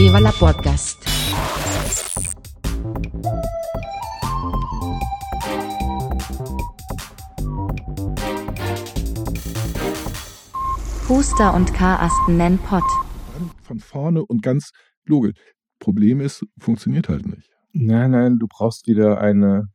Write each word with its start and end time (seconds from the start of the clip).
Viva 0.00 0.18
la 0.18 0.32
Podcast. 0.32 0.96
Huster 11.06 11.52
und 11.52 11.74
Karasten 11.74 12.38
nennen 12.38 12.58
Pott. 12.60 12.82
Von 13.60 13.80
vorne 13.80 14.24
und 14.24 14.42
ganz 14.42 14.70
logisch. 15.04 15.34
Problem 15.78 16.22
ist, 16.22 16.46
funktioniert 16.58 17.10
halt 17.10 17.26
nicht. 17.26 17.50
Nein, 17.74 18.12
nein, 18.12 18.38
du 18.38 18.46
brauchst 18.48 18.86
wieder 18.86 19.20
eine, 19.20 19.66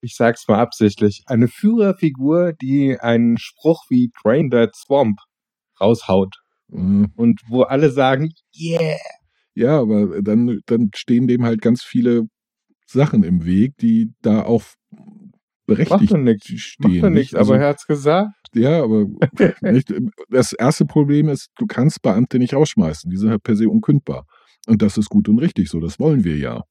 ich 0.00 0.16
sag's 0.16 0.48
mal 0.48 0.58
absichtlich, 0.58 1.22
eine 1.26 1.46
Führerfigur, 1.46 2.54
die 2.54 2.98
einen 2.98 3.38
Spruch 3.38 3.84
wie 3.88 4.10
Drain 4.20 4.50
That 4.50 4.74
Swamp 4.74 5.20
raushaut. 5.80 6.34
Mhm. 6.66 7.12
Und 7.14 7.40
wo 7.48 7.62
alle 7.62 7.90
sagen, 7.90 8.30
yeah. 8.52 8.98
Ja, 9.54 9.78
aber 9.80 10.20
dann, 10.22 10.60
dann 10.66 10.90
stehen 10.94 11.26
dem 11.28 11.44
halt 11.44 11.60
ganz 11.62 11.82
viele 11.82 12.26
Sachen 12.86 13.22
im 13.22 13.44
Weg, 13.44 13.76
die 13.78 14.12
da 14.22 14.42
auch 14.42 14.62
berechtigt 15.66 16.12
Macht 16.12 16.22
nichts. 16.22 16.48
stehen. 16.60 17.00
Macht 17.00 17.12
nicht? 17.12 17.34
Also, 17.36 17.54
aber 17.54 17.62
er 17.62 17.68
hat's 17.70 17.86
gesagt. 17.86 18.30
ja, 18.54 18.82
aber 18.82 19.06
nicht, 19.62 19.92
das 20.28 20.52
erste 20.52 20.84
Problem 20.84 21.28
ist, 21.28 21.48
du 21.56 21.66
kannst 21.66 22.02
Beamte 22.02 22.38
nicht 22.38 22.54
rausschmeißen. 22.54 23.10
Die 23.10 23.16
sind 23.16 23.30
halt 23.30 23.42
per 23.42 23.56
se 23.56 23.68
unkündbar. 23.68 24.26
Und 24.66 24.82
das 24.82 24.98
ist 24.98 25.08
gut 25.08 25.28
und 25.28 25.38
richtig 25.38 25.68
so. 25.70 25.80
Das 25.80 25.98
wollen 25.98 26.24
wir 26.24 26.36
ja. 26.36 26.62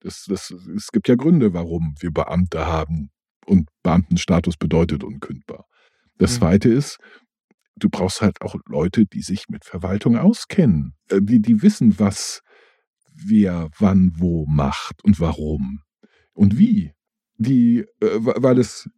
Das, 0.00 0.24
das, 0.28 0.50
es 0.76 0.88
gibt 0.92 1.08
ja 1.08 1.14
Gründe, 1.14 1.54
warum 1.54 1.94
wir 2.00 2.10
Beamte 2.10 2.66
haben. 2.66 3.10
Und 3.46 3.68
Beamtenstatus 3.82 4.56
bedeutet 4.56 5.04
unkündbar. 5.04 5.64
Das 6.18 6.32
Mhm. 6.34 6.38
zweite 6.38 6.68
ist, 6.68 6.98
du 7.76 7.88
brauchst 7.88 8.20
halt 8.20 8.40
auch 8.42 8.56
Leute, 8.66 9.06
die 9.06 9.22
sich 9.22 9.48
mit 9.48 9.64
Verwaltung 9.64 10.16
auskennen. 10.16 10.94
Äh, 11.08 11.20
Die, 11.22 11.40
die 11.40 11.62
wissen, 11.62 11.98
was 11.98 12.40
wer 13.14 13.68
wann 13.78 14.12
wo 14.16 14.46
macht 14.46 15.04
und 15.04 15.20
warum 15.20 15.80
und 16.32 16.58
wie. 16.58 16.92
Die, 17.36 17.84
äh, 18.00 18.18
weil 18.20 18.58
es, 18.58 18.88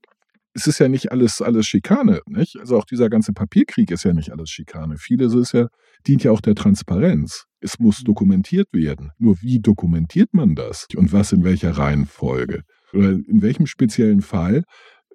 es 0.54 0.66
ist 0.66 0.78
ja 0.78 0.88
nicht 0.88 1.10
alles, 1.12 1.40
alles 1.40 1.66
Schikane, 1.66 2.20
nicht? 2.26 2.56
Also 2.58 2.76
auch 2.76 2.84
dieser 2.84 3.08
ganze 3.08 3.32
Papierkrieg 3.32 3.90
ist 3.90 4.04
ja 4.04 4.12
nicht 4.12 4.30
alles 4.30 4.50
Schikane. 4.50 4.98
Vieles 4.98 5.34
ist 5.34 5.52
ja, 5.52 5.68
dient 6.06 6.24
ja 6.24 6.30
auch 6.30 6.40
der 6.40 6.54
Transparenz. 6.54 7.46
Es 7.60 7.78
muss 7.78 8.02
dokumentiert 8.04 8.68
werden. 8.72 9.10
Nur 9.18 9.40
wie 9.40 9.60
dokumentiert 9.60 10.34
man 10.34 10.54
das? 10.54 10.86
Und 10.94 11.12
was 11.12 11.32
in 11.32 11.44
welcher 11.44 11.72
Reihenfolge? 11.72 12.62
Oder 12.92 13.10
in 13.12 13.42
welchem 13.42 13.66
speziellen 13.66 14.20
Fall, 14.20 14.62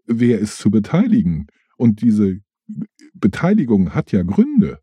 wer 0.05 0.39
ist 0.39 0.57
zu 0.57 0.71
beteiligen? 0.71 1.47
Und 1.77 2.01
diese 2.01 2.39
Beteiligung 3.13 3.93
hat 3.93 4.11
ja 4.11 4.23
Gründe. 4.23 4.79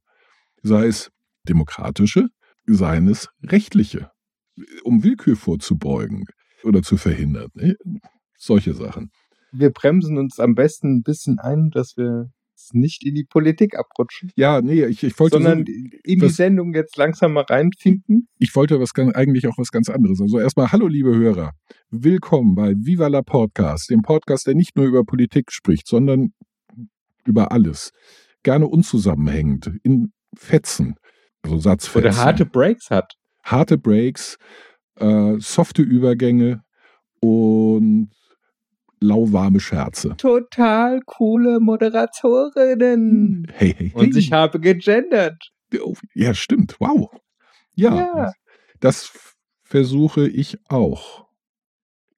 Sei 0.62 0.86
es 0.86 1.10
demokratische, 1.48 2.28
sei 2.66 2.98
es 2.98 3.28
rechtliche, 3.42 4.10
um 4.84 5.04
Willkür 5.04 5.36
vorzubeugen 5.36 6.24
oder 6.64 6.82
zu 6.82 6.96
verhindern. 6.96 7.48
ne? 7.54 7.76
Solche 8.38 8.74
Sachen. 8.74 9.10
Wir 9.52 9.70
bremsen 9.70 10.18
uns 10.18 10.40
am 10.40 10.54
besten 10.54 10.96
ein 10.98 11.02
bisschen 11.02 11.38
ein, 11.38 11.70
dass 11.70 11.96
wir 11.96 12.30
nicht 12.72 13.04
in 13.06 13.14
die 13.14 13.24
Politik 13.24 13.78
abrutschen, 13.78 14.30
Ja, 14.34 14.60
nee, 14.62 14.84
ich, 14.86 15.02
ich 15.04 15.18
wollte 15.20 15.36
sondern 15.36 15.64
so, 15.66 15.72
in 16.04 16.18
die 16.18 16.22
was- 16.22 16.36
Sendung 16.36 16.74
jetzt 16.74 16.96
langsam 16.96 17.34
mal 17.34 17.44
reinfinden. 17.44 18.28
ich 18.38 18.54
wollte 18.56 18.80
was 18.80 18.90
eigentlich 19.14 19.46
auch 19.46 19.56
was 19.58 19.70
ganz 19.70 19.88
anderes. 19.90 20.20
Also 20.20 20.40
erstmal, 20.40 20.72
hallo 20.72 20.88
liebe 20.88 21.14
Hörer, 21.14 21.52
willkommen 21.90 22.54
bei 22.54 22.72
Viva 22.74 23.06
la 23.08 23.22
Podcast, 23.22 23.90
dem 23.90 24.02
Podcast, 24.02 24.46
der 24.46 24.54
nicht 24.54 24.74
nur 24.74 24.86
über 24.86 25.04
Politik 25.04 25.52
spricht, 25.52 25.86
sondern 25.86 26.32
über 27.26 27.52
alles. 27.52 27.92
Gerne 28.42 28.66
unzusammenhängend, 28.68 29.70
in 29.82 30.12
Fetzen, 30.36 30.96
also 31.42 31.58
Satzfetzen. 31.58 32.00
Oder 32.10 32.16
harte 32.16 32.46
Breaks 32.46 32.90
hat. 32.90 33.14
harte 33.42 33.78
Breaks, 33.78 34.36
äh, 34.96 35.34
softe 35.38 35.82
Übergänge 35.82 36.62
und 37.20 38.10
lauwarme 39.00 39.60
Scherze. 39.60 40.16
Total 40.16 41.00
coole 41.04 41.60
Moderatorinnen. 41.60 43.46
Hey, 43.52 43.74
hey, 43.76 43.90
hey. 43.90 44.02
Und 44.04 44.16
ich 44.16 44.32
habe 44.32 44.60
gegendert. 44.60 45.50
Oh, 45.82 45.94
ja, 46.14 46.34
stimmt. 46.34 46.76
Wow. 46.80 47.10
Ja, 47.74 47.94
Ja. 47.96 48.32
das 48.80 49.12
versuche 49.64 50.28
ich 50.28 50.58
auch. 50.68 51.26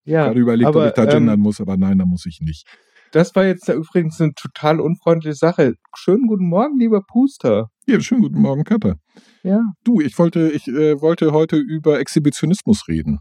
Ja, 0.04 0.26
Gerade 0.26 0.40
überlegt, 0.40 0.68
ob 0.68 0.76
aber, 0.76 0.88
ich 0.88 0.94
da 0.94 1.02
ähm, 1.04 1.08
gendern 1.10 1.40
muss, 1.40 1.60
aber 1.60 1.76
nein, 1.76 1.98
da 1.98 2.06
muss 2.06 2.26
ich 2.26 2.40
nicht. 2.40 2.66
Das 3.12 3.34
war 3.34 3.44
jetzt 3.46 3.68
übrigens 3.68 4.20
eine 4.20 4.32
total 4.34 4.80
unfreundliche 4.80 5.34
Sache. 5.34 5.74
Schönen 5.96 6.26
guten 6.26 6.48
Morgen, 6.48 6.78
lieber 6.78 7.02
Puster. 7.02 7.68
Ja, 7.86 8.00
schönen 8.00 8.22
guten 8.22 8.40
Morgen, 8.40 8.64
Katha. 8.64 8.94
Ja. 9.42 9.60
Du, 9.84 10.00
ich 10.00 10.18
wollte, 10.18 10.50
ich 10.50 10.68
äh, 10.68 11.00
wollte 11.00 11.32
heute 11.32 11.56
über 11.56 12.00
Exhibitionismus 12.00 12.86
reden. 12.88 13.18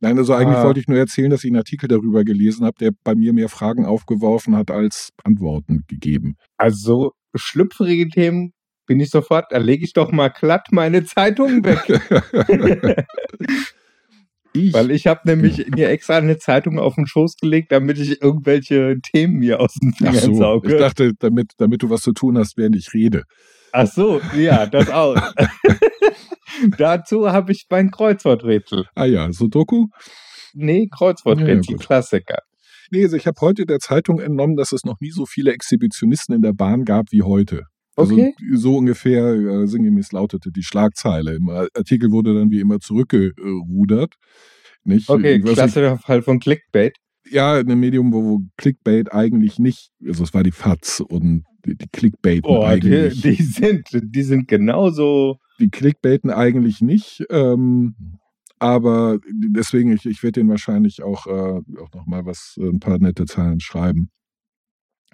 Nein, 0.00 0.18
also 0.18 0.34
eigentlich 0.34 0.58
Ah. 0.58 0.64
wollte 0.64 0.80
ich 0.80 0.88
nur 0.88 0.98
erzählen, 0.98 1.30
dass 1.30 1.42
ich 1.42 1.50
einen 1.50 1.56
Artikel 1.56 1.88
darüber 1.88 2.22
gelesen 2.22 2.64
habe, 2.66 2.76
der 2.78 2.90
bei 3.02 3.14
mir 3.14 3.32
mehr 3.32 3.48
Fragen 3.48 3.86
aufgeworfen 3.86 4.54
hat 4.54 4.70
als 4.70 5.10
Antworten 5.24 5.84
gegeben. 5.88 6.34
Also 6.58 6.78
so 6.94 7.12
schlüpfrige 7.34 8.08
Themen 8.08 8.52
bin 8.86 9.00
ich 9.00 9.10
sofort, 9.10 9.46
da 9.50 9.58
lege 9.58 9.84
ich 9.84 9.94
doch 9.94 10.12
mal 10.12 10.28
glatt 10.28 10.68
meine 10.70 11.04
Zeitung 11.04 11.64
weg. 11.64 11.82
ich, 14.56 14.72
Weil 14.72 14.90
ich 14.90 15.06
habe 15.06 15.20
nämlich 15.24 15.66
mir 15.68 15.88
extra 15.88 16.16
eine 16.16 16.38
Zeitung 16.38 16.78
auf 16.78 16.94
den 16.94 17.06
Schoß 17.06 17.36
gelegt, 17.36 17.72
damit 17.72 17.98
ich 17.98 18.22
irgendwelche 18.22 18.96
Themen 19.00 19.34
mir 19.34 19.60
aus 19.60 19.74
den 19.74 19.92
ach 19.94 19.98
Fingern 19.98 20.20
so, 20.20 20.30
ich 20.30 20.38
sauge. 20.38 20.76
dachte, 20.76 21.12
damit, 21.18 21.52
damit 21.58 21.82
du 21.82 21.90
was 21.90 22.00
zu 22.00 22.12
tun 22.12 22.38
hast, 22.38 22.56
während 22.56 22.76
ich 22.76 22.92
rede. 22.94 23.22
Ach 23.72 23.86
so, 23.86 24.20
ja, 24.36 24.66
das 24.66 24.90
auch. 24.90 25.16
Dazu 26.78 27.30
habe 27.30 27.52
ich 27.52 27.66
mein 27.70 27.90
Kreuzworträtsel. 27.90 28.86
Ah 28.94 29.04
ja, 29.04 29.30
Sudoku? 29.32 29.86
Nee, 30.54 30.72
Ja, 30.74 30.80
ja, 30.82 30.86
Kreuzworträtsel, 30.90 31.76
gut. 31.76 31.86
Klassiker. 31.86 32.38
Nee, 32.90 33.02
also 33.04 33.16
ich 33.16 33.26
habe 33.26 33.40
heute 33.40 33.66
der 33.66 33.80
Zeitung 33.80 34.20
entnommen, 34.20 34.56
dass 34.56 34.72
es 34.72 34.84
noch 34.84 34.96
nie 35.00 35.10
so 35.10 35.26
viele 35.26 35.52
Exhibitionisten 35.52 36.34
in 36.34 36.42
der 36.42 36.52
Bahn 36.52 36.84
gab 36.84 37.06
wie 37.10 37.22
heute. 37.22 37.64
Okay. 37.96 38.34
Also 38.40 38.56
so 38.60 38.76
ungefähr 38.76 39.24
äh, 39.34 39.66
sinngemäß 39.66 40.12
lautete 40.12 40.52
die 40.52 40.62
Schlagzeile. 40.62 41.34
Im 41.36 41.48
Artikel 41.48 42.10
wurde 42.12 42.34
dann 42.34 42.50
wie 42.50 42.60
immer 42.60 42.78
zurückgerudert. 42.78 44.14
Nicht? 44.84 45.08
Okay, 45.08 45.40
klassischer 45.40 45.98
Fall 45.98 46.22
von 46.22 46.38
Clickbait. 46.38 46.96
ja, 47.28 47.58
in 47.58 47.68
einem 47.70 47.80
Medium, 47.80 48.12
wo, 48.12 48.22
wo 48.22 48.40
Clickbait 48.56 49.12
eigentlich 49.12 49.58
nicht, 49.58 49.90
also 50.06 50.22
es 50.22 50.32
war 50.34 50.42
die 50.44 50.52
FATS 50.52 51.00
und 51.00 51.42
die, 51.64 51.74
die 51.76 51.88
Clickbaiten 51.92 52.44
Oh, 52.44 52.60
die, 52.60 52.66
eigentlich. 52.66 53.20
die 53.22 53.42
sind, 53.42 53.88
die 53.92 54.22
sind 54.22 54.46
genauso. 54.46 55.38
die 55.58 55.70
Clickbaiten 55.70 56.30
eigentlich 56.30 56.80
nicht. 56.82 57.24
Ähm, 57.30 57.96
aber 58.60 59.18
deswegen, 59.32 59.92
ich, 59.92 60.06
ich 60.06 60.22
werde 60.22 60.40
denen 60.40 60.50
wahrscheinlich 60.50 61.02
auch, 61.02 61.26
äh, 61.26 61.60
auch 61.80 61.92
nochmal 61.94 62.24
was, 62.26 62.56
äh, 62.60 62.68
ein 62.68 62.78
paar 62.78 62.98
nette 62.98 63.24
Zeilen 63.24 63.58
schreiben. 63.60 64.10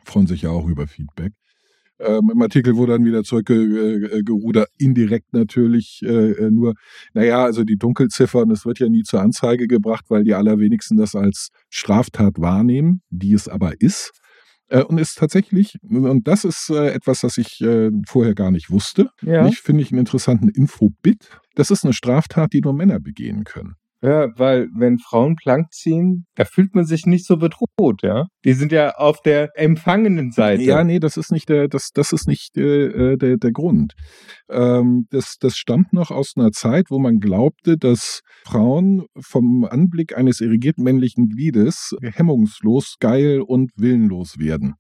Freuen 0.04 0.26
sich 0.26 0.42
ja 0.42 0.50
auch 0.50 0.66
über 0.68 0.86
Feedback. 0.86 1.32
Ähm, 2.04 2.30
Im 2.32 2.42
Artikel 2.42 2.76
wurde 2.76 2.92
dann 2.92 3.04
wieder 3.04 3.22
zurückgerudert, 3.22 4.68
indirekt 4.78 5.32
natürlich 5.32 6.00
äh, 6.04 6.32
äh, 6.32 6.50
nur, 6.50 6.74
naja, 7.14 7.44
also 7.44 7.64
die 7.64 7.76
Dunkelziffern, 7.76 8.50
es 8.50 8.66
wird 8.66 8.78
ja 8.78 8.88
nie 8.88 9.02
zur 9.02 9.20
Anzeige 9.20 9.66
gebracht, 9.66 10.06
weil 10.08 10.24
die 10.24 10.34
allerwenigsten 10.34 10.96
das 10.96 11.14
als 11.14 11.48
Straftat 11.70 12.34
wahrnehmen, 12.38 13.02
die 13.10 13.32
es 13.32 13.48
aber 13.48 13.80
ist. 13.80 14.12
Äh, 14.68 14.82
und 14.82 14.98
ist 14.98 15.18
tatsächlich, 15.18 15.76
und 15.88 16.26
das 16.26 16.44
ist 16.44 16.70
äh, 16.70 16.92
etwas, 16.92 17.20
das 17.20 17.36
ich 17.38 17.60
äh, 17.60 17.90
vorher 18.06 18.34
gar 18.34 18.50
nicht 18.50 18.70
wusste, 18.70 19.08
Ja. 19.20 19.44
nicht 19.44 19.58
finde 19.58 19.82
ich 19.82 19.92
einen 19.92 20.00
interessanten 20.00 20.48
Infobit. 20.48 21.28
Das 21.54 21.70
ist 21.70 21.84
eine 21.84 21.92
Straftat, 21.92 22.52
die 22.52 22.60
nur 22.62 22.72
Männer 22.72 22.98
begehen 22.98 23.44
können. 23.44 23.74
Ja, 24.02 24.36
weil 24.36 24.68
wenn 24.74 24.98
Frauen 24.98 25.36
Plank 25.36 25.72
ziehen, 25.72 26.26
da 26.34 26.44
fühlt 26.44 26.74
man 26.74 26.84
sich 26.84 27.06
nicht 27.06 27.24
so 27.24 27.36
bedroht, 27.36 28.02
ja. 28.02 28.26
Die 28.44 28.52
sind 28.52 28.72
ja 28.72 28.96
auf 28.96 29.22
der 29.22 29.50
empfangenen 29.54 30.32
Seite. 30.32 30.64
Ja, 30.64 30.82
nee, 30.82 30.98
das 30.98 31.16
ist 31.16 31.30
nicht 31.30 31.48
der, 31.48 31.68
das, 31.68 31.90
das 31.94 32.12
ist 32.12 32.26
nicht 32.26 32.56
äh, 32.56 33.16
der, 33.16 33.36
der 33.36 33.52
Grund. 33.52 33.92
Ähm, 34.50 35.06
das, 35.10 35.36
das 35.38 35.56
stammt 35.56 35.92
noch 35.92 36.10
aus 36.10 36.32
einer 36.36 36.50
Zeit, 36.50 36.86
wo 36.90 36.98
man 36.98 37.20
glaubte, 37.20 37.78
dass 37.78 38.22
Frauen 38.44 39.06
vom 39.20 39.64
Anblick 39.64 40.16
eines 40.16 40.40
irrigierten 40.40 40.82
männlichen 40.82 41.28
Gliedes 41.28 41.94
hemmungslos, 42.02 42.96
geil 42.98 43.40
und 43.40 43.70
willenlos 43.76 44.36
werden. 44.38 44.74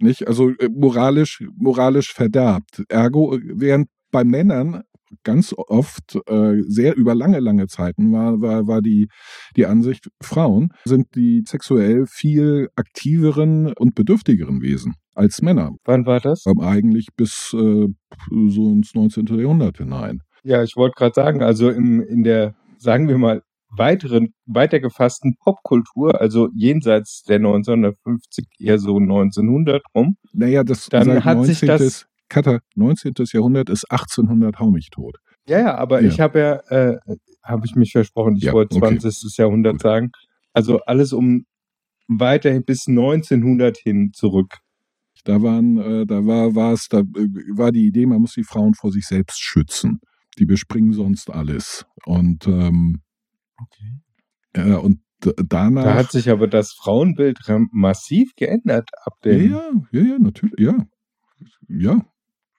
Nicht? 0.00 0.26
Also 0.26 0.50
äh, 0.50 0.68
moralisch, 0.68 1.44
moralisch 1.56 2.12
verderbt. 2.12 2.82
Ergo, 2.88 3.36
äh, 3.36 3.40
während 3.54 3.88
bei 4.10 4.24
Männern 4.24 4.82
ganz 5.24 5.54
oft 5.56 6.16
äh, 6.28 6.60
sehr 6.68 6.96
über 6.96 7.14
lange, 7.14 7.40
lange 7.40 7.66
Zeiten 7.66 8.12
war, 8.12 8.40
war, 8.40 8.66
war 8.66 8.80
die, 8.82 9.08
die 9.56 9.66
Ansicht, 9.66 10.08
Frauen 10.22 10.68
sind 10.84 11.14
die 11.14 11.42
sexuell 11.46 12.06
viel 12.06 12.68
aktiveren 12.76 13.72
und 13.74 13.94
bedürftigeren 13.94 14.60
Wesen 14.62 14.94
als 15.14 15.42
Männer. 15.42 15.72
Wann 15.84 16.06
war 16.06 16.20
das? 16.20 16.44
Ähm, 16.46 16.60
eigentlich 16.60 17.08
bis 17.16 17.52
äh, 17.54 17.86
so 18.28 18.70
ins 18.72 18.94
19. 18.94 19.26
Jahrhundert 19.38 19.78
hinein. 19.78 20.20
Ja, 20.42 20.62
ich 20.62 20.76
wollte 20.76 20.94
gerade 20.96 21.14
sagen, 21.14 21.42
also 21.42 21.68
im, 21.70 22.00
in 22.00 22.22
der, 22.22 22.54
sagen 22.78 23.08
wir 23.08 23.18
mal, 23.18 23.42
weiteren, 23.76 24.32
weitergefassten 24.46 25.36
Popkultur, 25.38 26.20
also 26.20 26.48
jenseits 26.54 27.22
der 27.22 27.36
1950, 27.36 28.46
eher 28.58 28.78
so 28.78 28.96
1900 28.98 29.82
rum, 29.94 30.16
Naja, 30.32 30.64
das 30.64 30.88
Dann 30.88 31.04
seit 31.04 31.24
hat 31.24 31.44
sich 31.44 31.62
19. 31.62 31.68
das- 31.68 32.06
Katar, 32.30 32.60
19. 32.76 33.12
Jahrhundert 33.32 33.68
ist 33.68 33.84
1800 33.90 34.58
hau 34.58 34.70
mich 34.70 34.88
tot. 34.90 35.16
Ja, 35.46 35.58
ja, 35.58 35.74
aber 35.76 36.00
Ja. 36.00 36.08
ich 36.08 36.20
habe 36.20 36.38
ja, 36.38 36.54
äh, 36.70 36.96
habe 37.42 37.66
ich 37.66 37.74
mich 37.74 37.92
versprochen, 37.92 38.36
ich 38.36 38.44
Ja, 38.44 38.52
wollte 38.54 38.76
okay. 38.76 38.98
20. 38.98 39.36
Jahrhundert 39.36 39.74
Gut. 39.74 39.82
sagen. 39.82 40.10
Also 40.52 40.80
alles 40.86 41.12
um 41.12 41.44
weiterhin 42.08 42.64
bis 42.64 42.86
1900 42.88 43.76
hin 43.76 44.10
zurück. 44.14 44.58
Da 45.24 45.42
waren, 45.42 45.76
äh, 45.78 46.06
da 46.06 46.24
war, 46.26 46.54
war 46.54 46.72
es, 46.72 46.88
da 46.88 47.00
äh, 47.00 47.04
war 47.54 47.72
die 47.72 47.86
Idee, 47.86 48.06
man 48.06 48.20
muss 48.22 48.32
die 48.34 48.44
Frauen 48.44 48.74
vor 48.74 48.90
sich 48.90 49.06
selbst 49.06 49.38
schützen. 49.40 50.00
Die 50.38 50.46
bespringen 50.46 50.92
sonst 50.92 51.28
alles. 51.30 51.84
Und, 52.06 52.46
ähm, 52.46 53.02
äh, 54.54 54.72
und 54.74 55.00
danach. 55.20 55.84
Da 55.84 55.94
hat 55.94 56.10
sich 56.12 56.30
aber 56.30 56.46
das 56.48 56.72
Frauenbild 56.72 57.38
massiv 57.72 58.30
geändert 58.36 58.88
ab 59.04 59.14
dem. 59.24 59.50
ja, 59.50 59.70
ja, 59.92 60.00
ja, 60.02 60.18
natürlich, 60.18 60.58
ja. 60.58 60.86
Ja. 61.68 62.06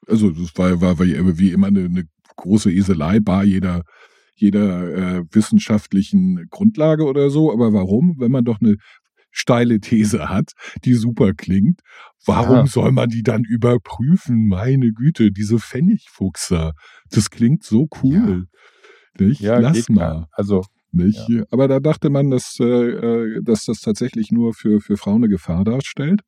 Also, 0.07 0.31
das 0.31 0.57
war, 0.57 0.81
war, 0.81 1.00
wie 1.00 1.51
immer 1.51 1.68
eine, 1.68 1.86
eine 1.86 2.03
große 2.36 2.71
Eselei 2.71 3.19
bei 3.19 3.44
jeder, 3.44 3.83
jeder 4.36 5.18
äh, 5.19 5.24
wissenschaftlichen 5.31 6.48
Grundlage 6.50 7.06
oder 7.06 7.30
so. 7.30 7.51
Aber 7.51 7.74
warum? 7.74 8.15
Wenn 8.18 8.31
man 8.31 8.44
doch 8.44 8.59
eine 8.62 8.75
steile 9.31 9.80
These 9.80 10.30
hat, 10.30 10.51
die 10.83 10.94
super 10.94 11.33
klingt, 11.33 11.80
warum 12.25 12.57
Ja. 12.57 12.68
soll 12.68 12.92
man 12.92 13.09
die 13.09 13.24
dann 13.24 13.44
überprüfen? 13.44 14.48
Meine 14.48 14.92
Güte, 14.92 15.31
diese 15.31 15.57
Pfennigfuchser. 15.59 16.74
Das 17.09 17.30
klingt 17.30 17.63
so 17.63 17.88
cool. 18.03 18.45
Nicht? 19.19 19.42
Ja, 19.42 19.59
Lass 19.59 19.88
mal. 19.89 20.27
Also 20.31 20.63
Nicht? 20.92 21.30
Aber 21.51 21.68
da 21.69 21.80
dachte 21.80 22.09
man, 22.09 22.30
dass, 22.30 22.57
äh, 22.59 22.65
äh, 22.65 23.42
dass 23.44 23.65
das 23.65 23.80
tatsächlich 23.80 24.31
nur 24.31 24.53
für, 24.53 24.81
für 24.81 24.98
Frauen 24.98 25.24
eine 25.24 25.30
Gefahr 25.30 25.63
darstellt. 25.63 26.21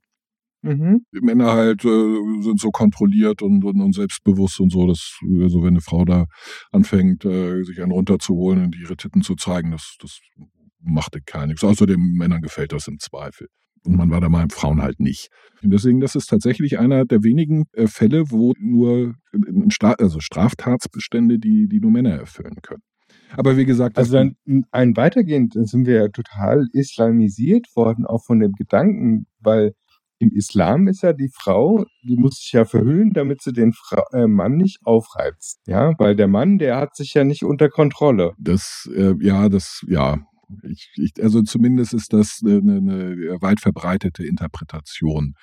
Mhm. 0.64 1.06
Die 1.14 1.22
Männer 1.22 1.54
halt 1.54 1.86
äh, 1.86 2.42
sind 2.42 2.60
so 2.60 2.72
kontrolliert 2.72 3.42
und, 3.42 3.64
und, 3.64 3.80
und 3.80 3.94
selbstbewusst 3.94 4.60
und 4.60 4.72
so, 4.72 4.88
dass 4.88 5.20
also 5.42 5.62
wenn 5.62 5.70
eine 5.74 5.82
Frau 5.82 6.06
da 6.06 6.26
anfängt, 6.72 7.26
äh, 7.26 7.64
sich 7.64 7.82
einen 7.82 7.92
runterzuholen 7.92 8.66
und 8.66 8.76
ihre 8.76 8.96
Titten 8.96 9.22
zu 9.22 9.36
zeigen, 9.36 9.72
das, 9.72 9.96
das 10.00 10.20
machte 10.80 11.20
gar 11.26 11.48
nichts. 11.48 11.64
Außerdem 11.64 12.16
Männern 12.18 12.42
gefällt 12.42 12.72
das 12.72 12.88
im 12.88 13.00
Zweifel. 13.00 13.48
Und 13.86 13.98
man 13.98 14.10
war 14.10 14.22
da 14.22 14.30
mal 14.30 14.48
Frauen 14.50 14.82
halt 14.82 15.00
nicht. 15.00 15.28
Und 15.62 15.72
deswegen, 15.72 16.00
das 16.00 16.16
ist 16.16 16.28
tatsächlich 16.28 16.80
einer 16.80 17.06
der 17.06 17.24
wenigen 17.24 17.66
äh, 17.74 17.88
Fälle, 17.88 18.32
wo 18.32 18.54
nur 18.58 19.16
äh, 19.34 19.70
Stra 19.70 19.94
also 19.94 20.20
Straftatsbestände, 20.20 21.38
die, 21.38 21.68
die 21.68 21.80
nur 21.80 21.92
Männer 21.92 22.12
erfüllen 22.12 22.56
können. 22.62 22.82
Aber 23.36 23.58
wie 23.58 23.66
gesagt, 23.66 23.98
Also 23.98 24.14
dann 24.14 24.36
ein 24.72 24.96
weitergehend, 24.96 25.56
dann 25.56 25.66
sind 25.66 25.86
wir 25.86 25.96
ja 25.96 26.08
total 26.08 26.68
islamisiert 26.72 27.68
worden, 27.76 28.06
auch 28.06 28.24
von 28.26 28.40
dem 28.40 28.54
Gedanken, 28.54 29.26
weil 29.40 29.74
im 30.24 30.32
Islam 30.32 30.88
ist 30.88 31.04
ja 31.04 31.14
die 31.14 31.30
Frau, 31.30 31.86
die 32.04 32.18
muss 32.18 32.38
sich 32.38 32.52
ja 32.54 32.66
verhüllen, 32.66 33.12
damit 33.14 33.42
sie 33.42 33.54
den 33.54 33.74
Fra 33.74 34.04
äh, 34.14 34.28
Mann 34.28 34.58
nicht 34.58 34.80
aufreizt. 34.86 35.60
Ja, 35.68 35.94
weil 35.98 36.16
der 36.16 36.28
Mann, 36.28 36.58
der 36.58 36.78
hat 36.78 36.96
sich 36.96 37.14
ja 37.14 37.24
nicht 37.24 37.44
unter 37.44 37.70
Kontrolle. 37.70 38.34
Das, 38.38 38.90
äh, 38.96 39.14
ja, 39.20 39.50
das, 39.50 39.86
ja. 39.88 40.18
Ich, 40.64 40.92
ich, 40.96 41.12
also 41.22 41.42
zumindest 41.42 41.94
ist 41.94 42.14
das 42.14 42.42
eine, 42.44 42.58
eine 42.58 43.42
weit 43.42 43.60
verbreitete 43.60 44.26
Interpretation. 44.26 45.36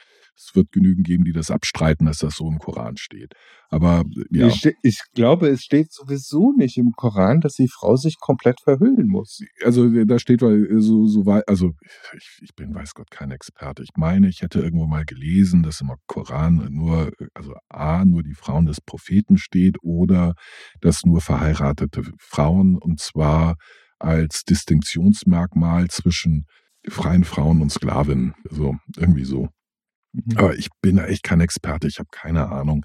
Es 0.48 0.56
wird 0.56 0.72
genügend 0.72 1.06
geben, 1.06 1.24
die 1.24 1.32
das 1.32 1.50
abstreiten, 1.50 2.06
dass 2.06 2.18
das 2.18 2.36
so 2.36 2.48
im 2.48 2.58
Koran 2.58 2.96
steht. 2.96 3.34
Aber 3.68 4.04
ja, 4.30 4.48
Ich, 4.48 4.68
ich 4.82 5.00
glaube, 5.14 5.48
es 5.48 5.62
steht 5.62 5.92
sowieso 5.92 6.52
nicht 6.56 6.76
im 6.76 6.92
Koran, 6.96 7.40
dass 7.40 7.54
die 7.54 7.68
Frau 7.68 7.96
sich 7.96 8.18
komplett 8.18 8.60
verhüllen 8.60 9.06
muss. 9.06 9.40
also 9.64 9.88
da 10.04 10.18
steht 10.18 10.42
weil 10.42 10.80
so, 10.80 11.06
so 11.06 11.26
weit, 11.26 11.46
also 11.48 11.72
ich, 12.16 12.38
ich 12.42 12.54
bin, 12.54 12.74
weiß 12.74 12.94
Gott, 12.94 13.10
kein 13.10 13.30
Experte. 13.30 13.82
Ich 13.82 13.96
meine, 13.96 14.28
ich 14.28 14.42
hätte 14.42 14.60
irgendwo 14.60 14.86
mal 14.86 15.04
gelesen, 15.04 15.62
dass 15.62 15.80
im 15.80 15.92
Koran 16.06 16.68
nur, 16.70 17.12
also 17.34 17.54
A, 17.68 18.04
nur 18.04 18.22
die 18.22 18.34
Frauen 18.34 18.66
des 18.66 18.80
Propheten 18.80 19.36
steht 19.36 19.76
oder 19.82 20.34
dass 20.80 21.04
nur 21.04 21.20
verheiratete 21.20 22.02
Frauen 22.18 22.76
und 22.76 22.98
zwar 22.98 23.56
als 23.98 24.44
Distinktionsmerkmal 24.44 25.88
zwischen 25.88 26.46
freien 26.88 27.24
Frauen 27.24 27.60
und 27.60 27.70
Sklavinnen. 27.70 28.34
So, 28.48 28.76
irgendwie 28.96 29.24
so. 29.24 29.48
Aber 30.36 30.56
ich 30.56 30.68
bin 30.82 30.96
da 30.96 31.06
echt 31.06 31.22
kein 31.22 31.40
Experte. 31.40 31.86
Ich 31.88 31.98
habe 31.98 32.08
keine 32.10 32.48
Ahnung, 32.50 32.84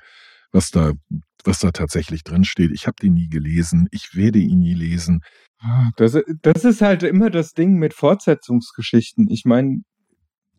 was 0.51 0.69
da, 0.71 0.93
was 1.43 1.59
da 1.59 1.71
tatsächlich 1.71 2.23
drin 2.23 2.43
steht. 2.43 2.71
Ich 2.71 2.87
habe 2.87 2.95
den 3.01 3.13
nie 3.13 3.29
gelesen. 3.29 3.87
Ich 3.91 4.15
werde 4.15 4.39
ihn 4.39 4.59
nie 4.59 4.73
lesen. 4.73 5.21
Ah, 5.59 5.89
Das, 5.97 6.17
das 6.41 6.65
ist 6.65 6.81
halt 6.81 7.03
immer 7.03 7.29
das 7.29 7.53
Ding 7.53 7.75
mit 7.75 7.93
Fortsetzungsgeschichten. 7.93 9.27
Ich 9.29 9.43
meine, 9.45 9.81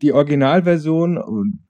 die 0.01 0.13
Originalversion, 0.13 1.19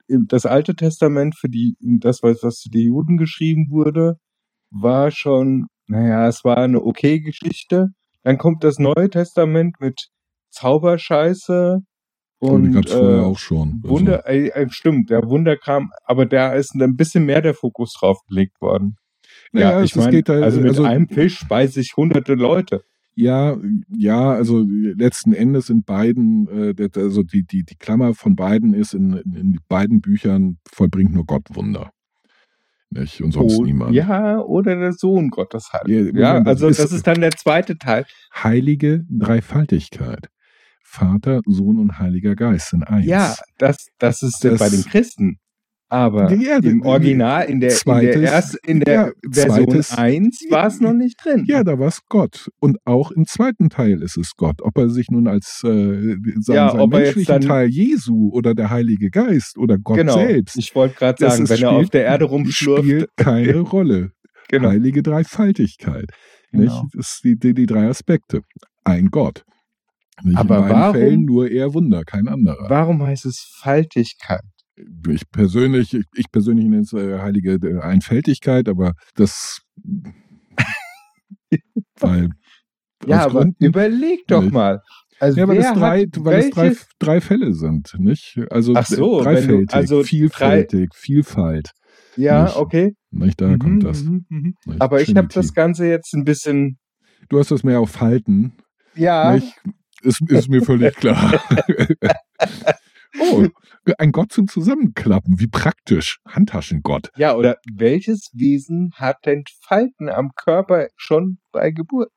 das 0.08 0.46
Alte 0.46 0.74
Testament 0.74 1.36
für 1.36 1.48
die, 1.48 1.76
das, 2.00 2.22
was, 2.22 2.42
was 2.42 2.60
für 2.62 2.70
die 2.70 2.84
Juden 2.86 3.16
geschrieben 3.16 3.68
wurde, 3.70 4.16
war 4.70 5.10
schon, 5.10 5.66
naja, 5.86 6.28
es 6.28 6.44
war 6.44 6.58
eine 6.58 6.82
okay 6.82 7.20
Geschichte. 7.20 7.88
Dann 8.22 8.36
kommt 8.36 8.64
das 8.64 8.78
Neue 8.78 9.08
Testament 9.08 9.76
mit 9.80 10.08
Zauberscheiße 10.50 11.78
Und, 12.40 12.50
und 12.50 12.64
die 12.64 12.70
gab 12.70 12.84
es 12.86 12.92
vorher 12.92 13.18
äh, 13.18 13.24
auch 13.24 13.38
schon. 13.38 13.80
Also, 13.82 13.88
Wunder, 13.88 14.28
äh, 14.28 14.66
stimmt, 14.70 15.10
der 15.10 15.28
Wunderkram, 15.28 15.90
aber 16.04 16.24
da 16.26 16.52
ist 16.52 16.74
ein 16.74 16.96
bisschen 16.96 17.24
mehr 17.24 17.42
der 17.42 17.54
Fokus 17.54 17.94
drauf 17.98 18.18
gelegt 18.28 18.60
worden. 18.60 18.96
ja, 19.52 19.80
es, 19.80 19.90
ich 19.90 19.96
meine, 19.96 20.22
da, 20.22 20.34
also 20.34 20.60
mit 20.60 20.68
also, 20.68 20.84
einem 20.84 21.08
Fisch 21.08 21.38
speise 21.38 21.80
ich 21.80 21.96
hunderte 21.96 22.34
Leute. 22.34 22.82
Ja, 23.16 23.56
ja, 23.88 24.30
also 24.30 24.64
letzten 24.64 25.32
Endes 25.32 25.70
in 25.70 25.82
beiden, 25.82 26.46
äh, 26.76 26.88
also 26.94 27.24
die, 27.24 27.42
die, 27.44 27.64
die 27.64 27.74
Klammer 27.74 28.14
von 28.14 28.36
beiden 28.36 28.74
ist, 28.74 28.94
in, 28.94 29.14
in, 29.14 29.58
beiden 29.68 30.00
Büchern 30.00 30.58
vollbringt 30.70 31.12
nur 31.12 31.26
Gott 31.26 31.42
Wunder. 31.50 31.90
Nicht? 32.90 33.20
Und 33.20 33.32
sonst 33.32 33.58
Oh, 33.58 33.64
niemand. 33.64 33.92
Ja, 33.92 34.38
oder 34.38 34.76
der 34.76 34.92
Sohn 34.92 35.30
Gottes 35.30 35.70
halt. 35.72 35.88
Ja, 35.88 36.02
Ja, 36.14 36.42
also 36.42 36.68
das 36.68 36.76
das 36.76 36.86
ist- 36.86 36.92
ist 36.98 37.06
dann 37.08 37.20
der 37.20 37.32
zweite 37.32 37.76
Teil. 37.76 38.06
Heilige 38.32 39.04
Dreifaltigkeit. 39.10 40.28
Vater, 40.90 41.40
Sohn 41.46 41.78
und 41.78 41.98
Heiliger 41.98 42.34
Geist 42.34 42.70
sind 42.70 42.82
eins. 42.84 43.06
Ja, 43.06 43.34
das, 43.58 43.88
das 43.98 44.22
ist 44.22 44.42
Das- 44.44 44.58
bei 44.58 44.68
den 44.70 44.84
Christen. 44.84 45.36
Aber 45.90 46.30
Ja, 46.34 46.58
im 46.58 46.82
Original, 46.82 47.46
in 47.48 47.60
der, 47.60 47.70
in 47.70 47.76
Zweites- 47.76 48.20
der, 48.20 48.22
erst, 48.30 48.58
in 48.66 48.80
der 48.80 48.94
ja, 48.94 49.10
Version 49.32 49.68
zweites- 49.70 49.96
1 49.96 50.40
war 50.50 50.66
es 50.66 50.80
noch 50.80 50.92
nicht 50.92 51.16
drin. 51.24 51.44
Ja, 51.46 51.64
da 51.64 51.78
war 51.78 51.88
es 51.88 52.00
Gott. 52.10 52.50
Und 52.60 52.76
auch 52.84 53.10
im 53.10 53.24
zweiten 53.24 53.70
Teil 53.70 54.02
ist 54.02 54.18
es 54.18 54.32
Gott. 54.36 54.60
Ob 54.60 54.76
er 54.76 54.90
sich 54.90 55.06
nun 55.10 55.26
als 55.26 55.62
äh, 55.64 55.68
sein, 56.40 56.56
Ja, 56.56 56.70
sein 56.72 56.80
er 56.80 56.86
menschlichen 56.88 57.32
dann- 57.32 57.40
Teil 57.40 57.68
Jesu 57.68 58.28
oder 58.34 58.54
der 58.54 58.68
Heilige 58.68 59.08
Geist 59.10 59.56
oder 59.56 59.78
Gott 59.78 59.96
genau. 59.96 60.12
selbst 60.18 60.58
Ich 60.58 60.74
wollte 60.74 60.94
gerade 60.96 61.26
sagen, 61.26 61.44
ist- 61.44 61.50
wenn 61.50 61.62
er 61.62 61.70
auf 61.70 61.76
spielt- 61.78 61.94
der 61.94 62.04
Erde 62.04 62.24
rumschlurft. 62.26 62.84
spielt 62.84 63.08
keine 63.16 63.58
Rolle. 63.60 64.10
Genau. 64.50 64.68
Heilige 64.68 65.02
Dreifaltigkeit. 65.02 66.10
Nicht? 66.52 66.68
Genau. 66.68 66.86
Das 66.94 67.20
sind 67.22 67.42
die, 67.42 67.48
die, 67.48 67.54
die 67.54 67.66
drei 67.66 67.88
Aspekte. 67.88 68.42
Ein 68.84 69.06
Gott. 69.10 69.42
Nicht? 70.22 70.36
Aber 70.36 70.56
In 70.56 70.62
beiden 70.62 70.76
warum- 70.80 70.94
Fällen 70.94 71.24
nur 71.24 71.50
eher 71.50 71.74
Wunder, 71.74 72.04
kein 72.04 72.28
anderer. 72.28 72.68
Warum 72.68 73.02
heißt 73.02 73.26
es 73.26 73.38
Faltigkeit? 73.60 74.42
Ich 75.08 75.28
persönlich, 75.30 75.92
ich, 75.94 76.04
ich 76.14 76.30
persönlich 76.30 76.66
nenne 76.66 76.82
es 76.82 76.92
äh, 76.92 77.18
heilige 77.18 77.54
äh, 77.54 77.80
Einfältigkeit, 77.80 78.68
aber 78.68 78.92
das, 79.16 79.60
weil 82.00 82.30
Ja, 83.06 83.24
aber 83.24 83.40
Gründen, 83.42 83.64
überleg 83.64 84.26
doch 84.26 84.42
Nicht. 84.42 84.52
mal. 84.52 84.80
Also 85.20 85.40
ja, 85.40 85.48
weil 85.48 85.58
es 85.58 85.72
drei, 85.72 86.02
hat 86.02 86.24
weil 86.24 86.38
es 86.40 86.50
drei, 86.50 86.72
drei 87.00 87.20
Fälle 87.20 87.52
sind, 87.52 87.92
nicht? 87.98 88.38
Also 88.50 88.74
Ach 88.76 88.86
so, 88.86 89.24
wenn 89.24 89.48
du- 89.48 89.64
dreifältig, 89.64 89.74
also 89.74 90.02
vielfältig, 90.04 90.90
Vielfalt. 90.94 91.70
Ja, 92.16 92.44
nicht. 92.44 92.56
okay. 92.56 92.94
Nicht? 93.10 93.40
Da 93.40 93.48
Mhm, 93.48 93.58
kommt 93.58 93.84
das. 93.84 94.04
mhm, 94.04 94.26
mhm. 94.28 94.54
Nicht? 94.66 94.80
Aber 94.80 95.00
ich 95.00 95.14
habe 95.16 95.26
das 95.28 95.54
Ganze 95.54 95.86
jetzt 95.86 96.14
ein 96.14 96.24
bisschen. 96.24 96.78
Du 97.28 97.38
hast 97.40 97.50
das 97.50 97.64
mehr 97.64 97.80
auf 97.80 97.90
Falten, 97.90 98.52
Ja, 98.94 99.32
nicht? 99.32 99.60
Ist, 100.02 100.20
ist 100.22 100.48
mir 100.48 100.62
völlig 100.62 100.94
klar. 100.96 101.42
oh, 103.20 103.46
ein 103.98 104.12
Gott 104.12 104.32
zum 104.32 104.48
Zusammenklappen, 104.48 105.40
wie 105.40 105.46
praktisch. 105.48 106.20
Handtaschengott. 106.26 107.10
ja, 107.16 107.34
oder 107.34 107.58
welches 107.72 108.30
Wesen 108.32 108.92
hat 108.94 109.26
denn 109.26 109.44
Falten 109.60 110.08
am 110.08 110.32
Körper 110.34 110.88
schon 110.96 111.38
bei 111.52 111.70
Geburt? 111.70 112.12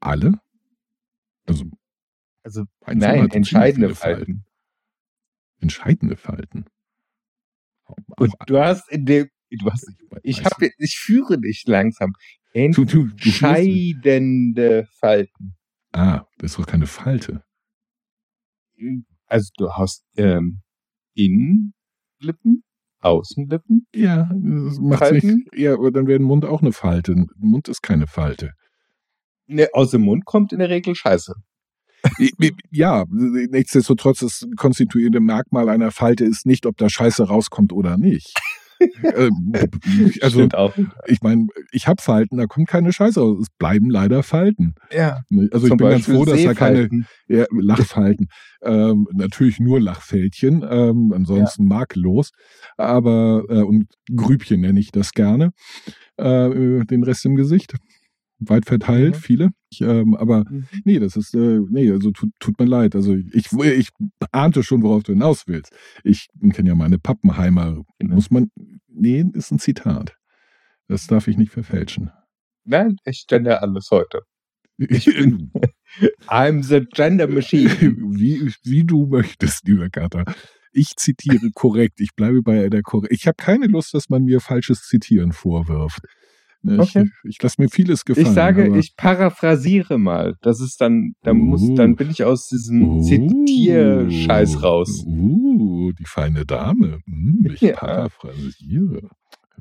Alle? 0.00 0.40
Also 1.46 1.64
Also 2.42 2.64
ein 2.84 2.98
nein, 2.98 3.30
entscheidende 3.30 3.88
viele 3.88 3.94
Falten. 3.94 4.44
Entscheidende 5.60 6.16
Falten. 6.16 6.66
Und 8.16 8.34
du 8.46 8.58
hast 8.58 8.90
in 8.90 9.04
dem, 9.04 9.28
du 9.50 9.70
hast, 9.70 9.86
ich 10.22 10.44
habe, 10.44 10.70
ich 10.78 10.98
führe 10.98 11.38
dich 11.38 11.64
langsam. 11.66 12.12
Entscheidende 12.52 13.46
Falten. 14.92 15.56
Ah, 15.92 16.25
das 16.38 16.52
ist 16.52 16.58
doch 16.58 16.66
keine 16.66 16.86
Falte. 16.86 17.42
Also 19.26 19.50
du 19.56 19.70
hast 19.72 20.04
ähm, 20.16 20.60
Innenlippen, 21.14 22.62
Außenlippen. 23.00 23.86
Ja, 23.94 24.30
das 24.32 24.78
macht 24.78 25.00
Falten? 25.00 25.26
nicht. 25.26 25.48
Ja, 25.54 25.74
aber 25.74 25.90
dann 25.90 26.06
wäre 26.06 26.18
ein 26.18 26.24
Mund 26.24 26.44
auch 26.44 26.62
eine 26.62 26.72
Falte. 26.72 27.12
Ein 27.12 27.26
Mund 27.36 27.68
ist 27.68 27.82
keine 27.82 28.06
Falte. 28.06 28.52
Ne, 29.46 29.68
aus 29.72 29.92
dem 29.92 30.02
Mund 30.02 30.24
kommt 30.24 30.52
in 30.52 30.58
der 30.58 30.70
Regel 30.70 30.94
Scheiße. 30.94 31.34
Ja, 32.70 33.04
nichtsdestotrotz, 33.10 34.20
das 34.20 34.46
konstituierende 34.56 35.20
Merkmal 35.20 35.68
einer 35.68 35.90
Falte 35.90 36.24
ist 36.24 36.46
nicht, 36.46 36.66
ob 36.66 36.76
da 36.76 36.88
Scheiße 36.88 37.24
rauskommt 37.24 37.72
oder 37.72 37.96
nicht. 37.96 38.32
Ähm, 38.80 39.52
also, 40.20 40.48
ich 41.06 41.22
meine, 41.22 41.46
ich 41.70 41.86
habe 41.88 42.02
Falten, 42.02 42.36
da 42.36 42.46
kommt 42.46 42.68
keine 42.68 42.92
Scheiße 42.92 43.20
raus. 43.20 43.38
Es 43.40 43.50
bleiben 43.58 43.88
leider 43.88 44.22
Falten. 44.22 44.74
Ja. 44.92 45.20
Ne? 45.28 45.48
Also 45.52 45.66
ich 45.66 45.70
Zum 45.70 45.78
bin 45.78 45.88
ganz 45.88 46.06
Beispiel 46.06 46.14
froh, 46.14 46.24
dass 46.24 46.42
da 46.42 46.54
keine 46.54 46.88
ja, 47.28 47.46
Lachfalten, 47.50 48.28
ähm, 48.62 49.06
natürlich 49.12 49.60
nur 49.60 49.80
Lachfältchen, 49.80 50.64
ähm, 50.68 51.12
ansonsten 51.14 51.66
makellos, 51.66 52.32
aber 52.76 53.44
äh, 53.48 53.62
und 53.62 53.86
Grübchen 54.14 54.60
nenne 54.60 54.80
ich 54.80 54.92
das 54.92 55.12
gerne, 55.12 55.52
äh, 56.16 56.84
den 56.84 57.02
Rest 57.02 57.24
im 57.24 57.36
Gesicht. 57.36 57.74
Weit 58.38 58.66
verteilt, 58.66 59.14
Mhm. 59.14 59.18
viele. 59.18 59.50
Ich, 59.70 59.80
ähm, 59.80 60.14
aber 60.14 60.44
Mhm. 60.48 60.66
nee, 60.84 60.98
das 60.98 61.16
ist, 61.16 61.34
äh, 61.34 61.60
nee, 61.70 61.90
also 61.90 62.10
tut, 62.10 62.30
tut 62.38 62.58
mir 62.60 62.66
leid. 62.66 62.94
Also 62.94 63.14
ich, 63.14 63.50
ich 63.52 63.88
ahnte 64.32 64.62
schon, 64.62 64.82
worauf 64.82 65.02
du 65.04 65.12
hinaus 65.12 65.44
willst. 65.46 65.72
Ich 66.04 66.28
kenne 66.52 66.68
ja 66.68 66.74
meine 66.74 66.98
Pappenheimer. 66.98 67.82
Genau. 67.98 68.14
Muss 68.14 68.30
man, 68.30 68.50
nee, 68.88 69.24
ist 69.32 69.50
ein 69.52 69.58
Zitat. 69.58 70.14
Das 70.88 71.06
darf 71.06 71.28
ich 71.28 71.36
nicht 71.38 71.52
verfälschen. 71.52 72.10
Nein, 72.64 72.96
ich 73.04 73.26
gender 73.26 73.62
alles 73.62 73.90
heute. 73.90 74.20
I'm 76.28 76.62
the 76.62 76.80
gender 76.92 77.26
machine. 77.28 77.70
wie, 78.18 78.52
wie 78.64 78.84
du 78.84 79.06
möchtest, 79.06 79.66
lieber 79.66 79.88
Kater. 79.88 80.24
Ich 80.72 80.94
zitiere 80.96 81.50
korrekt. 81.54 82.00
Ich 82.00 82.14
bleibe 82.14 82.42
bei 82.42 82.68
der 82.68 82.82
korrekt. 82.82 83.12
Ich 83.14 83.26
habe 83.26 83.36
keine 83.36 83.66
Lust, 83.66 83.94
dass 83.94 84.10
man 84.10 84.24
mir 84.24 84.40
falsches 84.40 84.82
Zitieren 84.82 85.32
vorwirft. 85.32 86.00
Ne, 86.66 86.82
Ich, 86.82 86.96
Okay. 86.96 87.08
ich 87.24 87.40
lasse 87.42 87.60
mir 87.62 87.68
vieles 87.68 88.04
gefallen. 88.04 88.26
Ich 88.26 88.32
sage, 88.32 88.78
ich 88.78 88.94
paraphrasiere 88.96 89.98
mal. 89.98 90.34
Das 90.42 90.60
ist 90.60 90.80
dann, 90.80 91.12
dann 91.22 91.38
muss, 91.38 91.62
Uh. 91.62 91.74
dann 91.74 91.94
bin 91.96 92.10
ich 92.10 92.24
aus 92.24 92.48
diesem 92.48 92.82
Uh, 92.82 93.02
Zitierscheiß 93.02 94.62
raus. 94.62 95.04
Uh, 95.06 95.92
die 95.98 96.04
feine 96.06 96.44
Dame. 96.44 96.98
Hm, 97.06 97.48
ich 97.54 97.60
Ja. 97.60 97.74
paraphrasiere. 97.76 99.08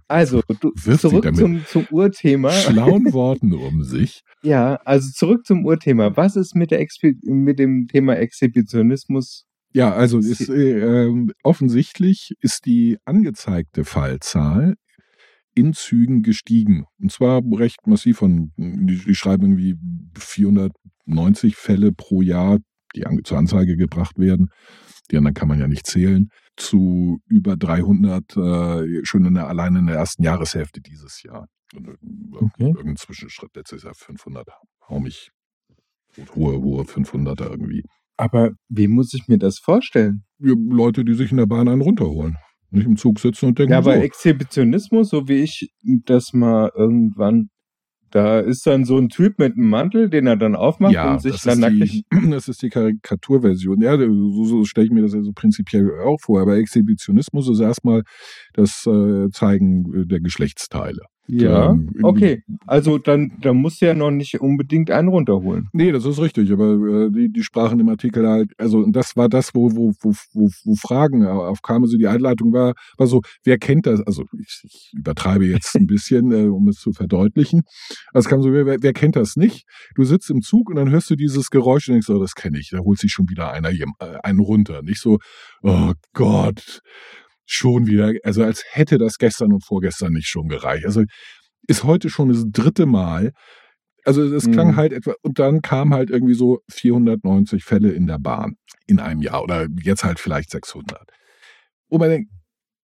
Also, 0.07 0.41
du, 0.62 0.71
zurück 0.97 1.35
zum, 1.35 1.65
zum 1.65 1.88
Urthema. 1.89 2.51
Schlauen 2.51 3.05
Worten 3.13 3.53
um 3.53 3.83
sich. 3.83 4.21
Ja, 4.43 4.75
also 4.85 5.09
zurück 5.12 5.45
zum 5.45 5.65
Urthema. 5.65 6.15
Was 6.15 6.35
ist 6.35 6.55
mit, 6.55 6.69
der 6.71 6.79
Expi 6.79 7.17
mit 7.24 7.57
dem 7.57 7.88
Thema 7.88 8.15
Exhibitionismus? 8.17 9.45
Ja, 9.74 9.93
also 9.93 10.19
ist, 10.19 10.47
äh, 10.50 11.05
ähm, 11.07 11.31
offensichtlich 11.43 12.33
ist 12.39 12.65
die 12.65 12.97
angezeigte 13.05 13.83
Fallzahl 13.83 14.75
in 15.55 15.74
Zügen 15.74 16.21
gestiegen. 16.21 16.85
Und 17.00 17.12
zwar 17.12 17.41
recht 17.53 17.88
massiv 17.88 18.17
von, 18.17 18.51
die, 18.57 18.97
die 18.97 19.15
schreiben 19.15 19.43
irgendwie 19.43 19.75
490 20.17 21.55
Fälle 21.55 21.91
pro 21.91 22.21
Jahr, 22.21 22.59
die 22.95 23.05
an, 23.05 23.19
zur 23.24 23.38
Anzeige 23.38 23.75
gebracht 23.75 24.19
werden. 24.19 24.50
Die 25.12 25.17
anderen 25.17 25.33
kann 25.33 25.47
man 25.47 25.59
ja 25.59 25.67
nicht 25.67 25.88
zählen. 25.88 26.29
Zu 26.57 27.19
über 27.27 27.57
300 27.57 28.38
äh, 28.38 29.01
schon 29.03 29.25
in 29.25 29.35
der, 29.35 29.47
allein 29.47 29.75
in 29.75 29.88
der 29.88 29.95
ersten 29.95 30.24
Jahreshälfte 30.24 30.81
dieses 30.81 31.24
Jahr. 31.24 31.47
Und, 31.74 31.88
äh, 31.88 31.95
Okay. 32.31 32.67
Irgendein 32.67 32.97
Zwischenschritt 32.97 33.55
letztes 33.55 33.83
Jahr 33.83 33.93
500. 33.95 34.47
Hau 34.89 35.00
mich 35.00 35.31
hohe, 36.35 36.62
hohe 36.62 36.83
500er 36.83 37.50
irgendwie. 37.50 37.83
Aber 38.17 38.51
wie 38.69 38.88
muss 38.88 39.13
ich 39.13 39.27
mir 39.27 39.38
das 39.38 39.59
vorstellen? 39.59 40.24
Leute, 40.39 41.03
die 41.03 41.13
sich 41.13 41.31
in 41.31 41.38
der 41.38 41.45
Bahn 41.45 41.67
einen 41.67 41.81
runterholen. 41.81 42.35
Nicht 42.72 42.88
im 42.88 42.98
Zug 42.98 43.19
sitzen 43.19 43.48
und 43.48 43.60
denken, 43.60 43.74
Ja, 43.74 43.79
aber 43.79 43.95
so, 43.95 44.01
Exhibitionismus, 44.01 45.10
so 45.10 45.27
wie 45.27 45.43
ich 45.43 45.69
das 45.84 46.34
mal 46.34 46.72
irgendwann, 46.75 47.50
da 48.12 48.39
ist 48.39 48.65
dann 48.65 48.86
so 48.86 48.98
ein 48.98 49.10
Typ 49.10 49.39
mit 49.39 49.57
einem 49.57 49.69
Mantel, 49.69 50.10
den 50.10 50.25
er 50.25 50.38
dann 50.38 50.55
aufmacht 50.55 50.93
ja, 50.93 51.13
und 51.13 51.22
sich 51.22 51.41
dann 51.41 51.60
nackig. 51.60 52.03
das 52.29 52.48
ist 52.48 52.62
die 52.62 52.69
Karikaturversion. 52.69 53.81
Ja, 53.81 53.98
so, 53.98 54.45
so 54.45 54.63
stelle 54.63 54.86
ich 54.86 54.93
mir 54.93 55.01
das 55.01 55.13
also 55.13 55.31
prinzipiell 55.34 56.00
auch 56.00 56.17
vor. 56.22 56.41
Aber 56.41 56.55
Exhibitionismus 56.55 57.50
ist 57.50 57.60
erstmal 57.60 58.03
das 58.53 58.86
äh, 58.88 59.29
Zeigen 59.31 60.07
der 60.07 60.22
Geschlechtsteile. 60.22 61.01
Ja, 61.27 61.72
Ähm, 61.72 61.89
okay. 62.03 62.44
Also 62.67 62.98
dann, 62.98 63.34
dann 63.41 63.58
musst 63.58 63.82
du 63.82 63.88
ja 63.88 63.94
noch 63.94 64.12
nicht 64.12 64.39
unbedingt 64.41 64.91
einen 64.91 65.08
runterholen. 65.08 65.70
Nee, 65.74 65.91
das 65.91 66.05
ist 66.05 66.20
richtig, 66.20 66.51
aber 66.51 66.74
äh, 66.74 67.12
die, 67.12 67.32
die 67.32 67.44
sprachen 67.44 67.79
im 67.79 67.89
Artikel 67.89 68.27
halt, 68.27 68.51
also 68.58 68.86
das 68.86 69.15
war 69.15 69.27
das, 69.27 69.55
wo, 69.55 69.75
wo, 69.75 69.94
wo, 70.01 70.13
wo, 70.34 70.50
wo 70.63 70.75
Fragen 70.75 71.25
aufkamen. 71.25 71.84
Also 71.84 71.98
die 71.98 72.08
Einleitung 72.08 72.53
war, 72.53 72.74
war 72.98 73.08
so, 73.08 73.22
wer 73.44 73.58
kennt 73.58 73.88
das? 73.88 74.01
Also 74.01 74.25
ich, 74.39 74.62
ich 74.63 74.94
übertreibe 74.98 75.46
jetzt 75.46 75.75
ein 75.75 75.88
bisschen, 75.88 76.32
äh, 76.32 76.48
um 76.48 76.67
es 76.67 76.77
zu 76.77 76.94
verdeutlichen. 76.94 77.63
Also 78.13 78.27
es 78.27 78.29
kam 78.29 78.41
so, 78.41 78.53
wer, 78.53 78.82
wer 78.82 78.94
kennt 78.94 79.15
das 79.15 79.36
nicht? 79.36 79.65
Du 79.96 80.03
sitzt 80.03 80.29
im 80.29 80.41
Zug 80.41 80.70
und 80.70 80.75
dann 80.75 80.89
hörst 80.89 81.10
du 81.10 81.15
dieses 81.15 81.50
Geräusch 81.50 81.88
und 81.88 81.94
denkst, 81.94 82.10
oh, 82.10 82.20
das 82.20 82.36
kenne 82.36 82.60
ich, 82.60 82.70
da 82.70 82.79
holt 82.79 83.00
sich 83.00 83.12
schon 83.12 83.29
wieder 83.29 83.51
einer 83.51 83.72
äh, 83.72 83.86
einen 84.24 84.39
runter. 84.39 84.82
Nicht 84.84 85.01
so, 85.01 85.17
oh 85.63 85.94
Gott, 86.13 86.82
schon 87.45 87.87
wieder, 87.87 88.11
also 88.23 88.43
als 88.43 88.63
hätte 88.71 88.97
das 88.97 89.17
gestern 89.17 89.53
und 89.53 89.65
vorgestern 89.65 90.13
nicht 90.13 90.27
schon 90.27 90.47
gereicht. 90.47 90.85
Also 90.85 91.03
ist 91.67 91.83
heute 91.83 92.09
schon 92.09 92.29
das 92.29 92.43
dritte 92.47 92.85
Mal. 92.85 93.31
Also 94.03 94.23
es 94.23 94.49
klang 94.51 94.69
Mhm. 94.71 94.75
halt 94.75 94.93
etwa, 94.93 95.13
und 95.23 95.39
dann 95.39 95.61
kam 95.61 95.93
halt 95.93 96.09
irgendwie 96.11 96.35
so 96.35 96.59
490 96.71 97.63
Fälle 97.63 97.91
in 97.91 98.07
der 98.07 98.19
Bahn 98.19 98.55
in 98.87 98.99
einem 98.99 99.21
Jahr 99.21 99.43
oder 99.43 99.67
jetzt 99.81 100.03
halt 100.03 100.19
vielleicht 100.19 100.51
600. 100.51 101.09
Wo 101.89 101.97
man 101.97 102.09
denkt, 102.09 102.31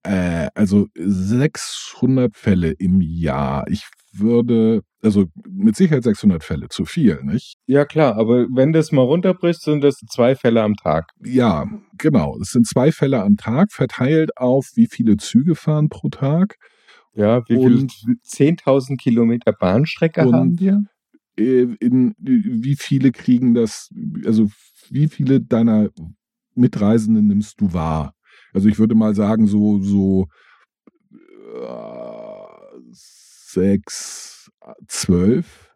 äh, 0.04 0.48
also 0.56 0.88
600 0.96 2.36
Fälle 2.36 2.72
im 2.72 3.02
Jahr. 3.02 3.66
Ich 3.70 3.84
würde, 4.14 4.82
also 5.02 5.26
mit 5.48 5.76
Sicherheit 5.76 6.04
600 6.04 6.44
Fälle 6.44 6.68
zu 6.70 6.86
viel, 6.86 7.22
nicht? 7.24 7.56
Ja 7.66 7.86
klar, 7.86 8.16
aber 8.16 8.48
wenn 8.54 8.74
du 8.74 8.80
es 8.80 8.92
mal 8.92 9.02
runterbrichst, 9.02 9.64
sind 9.64 9.84
das 9.84 9.96
zwei 10.10 10.36
Fälle 10.36 10.62
am 10.64 10.76
Tag. 10.76 11.12
Ja, 11.24 11.66
genau. 11.98 12.38
Es 12.42 12.50
sind 12.52 12.68
zwei 12.68 12.92
Fälle 12.92 13.22
am 13.24 13.38
Tag, 13.38 13.72
verteilt 13.72 14.38
auf 14.38 14.68
wie 14.76 14.88
viele 14.88 15.18
Züge 15.18 15.56
fahren 15.56 15.90
pro 15.90 16.10
Tag. 16.10 16.58
Ja, 17.14 17.42
wie? 17.48 17.56
Und- 17.58 17.92
10.000 18.24 18.98
Kilometer 19.00 19.52
Bahnstrecke 19.52 20.22
haben 20.32 20.60
wir? 20.60 20.84
äh, 21.38 21.68
in, 21.80 22.14
wie 22.20 22.76
viele 22.78 23.12
kriegen 23.12 23.54
das, 23.54 23.90
also 24.26 24.50
wie 24.90 25.08
viele 25.08 25.42
deiner 25.42 25.90
Mitreisenden 26.56 27.28
nimmst 27.28 27.62
du 27.62 27.74
wahr? 27.74 28.14
Also 28.54 28.68
ich 28.68 28.80
würde 28.80 28.96
mal 28.96 29.16
sagen, 29.16 29.48
so, 29.48 29.80
so 29.80 30.28
äh, 31.12 32.94
sechs, 33.54 34.50
zwölf. 34.88 35.68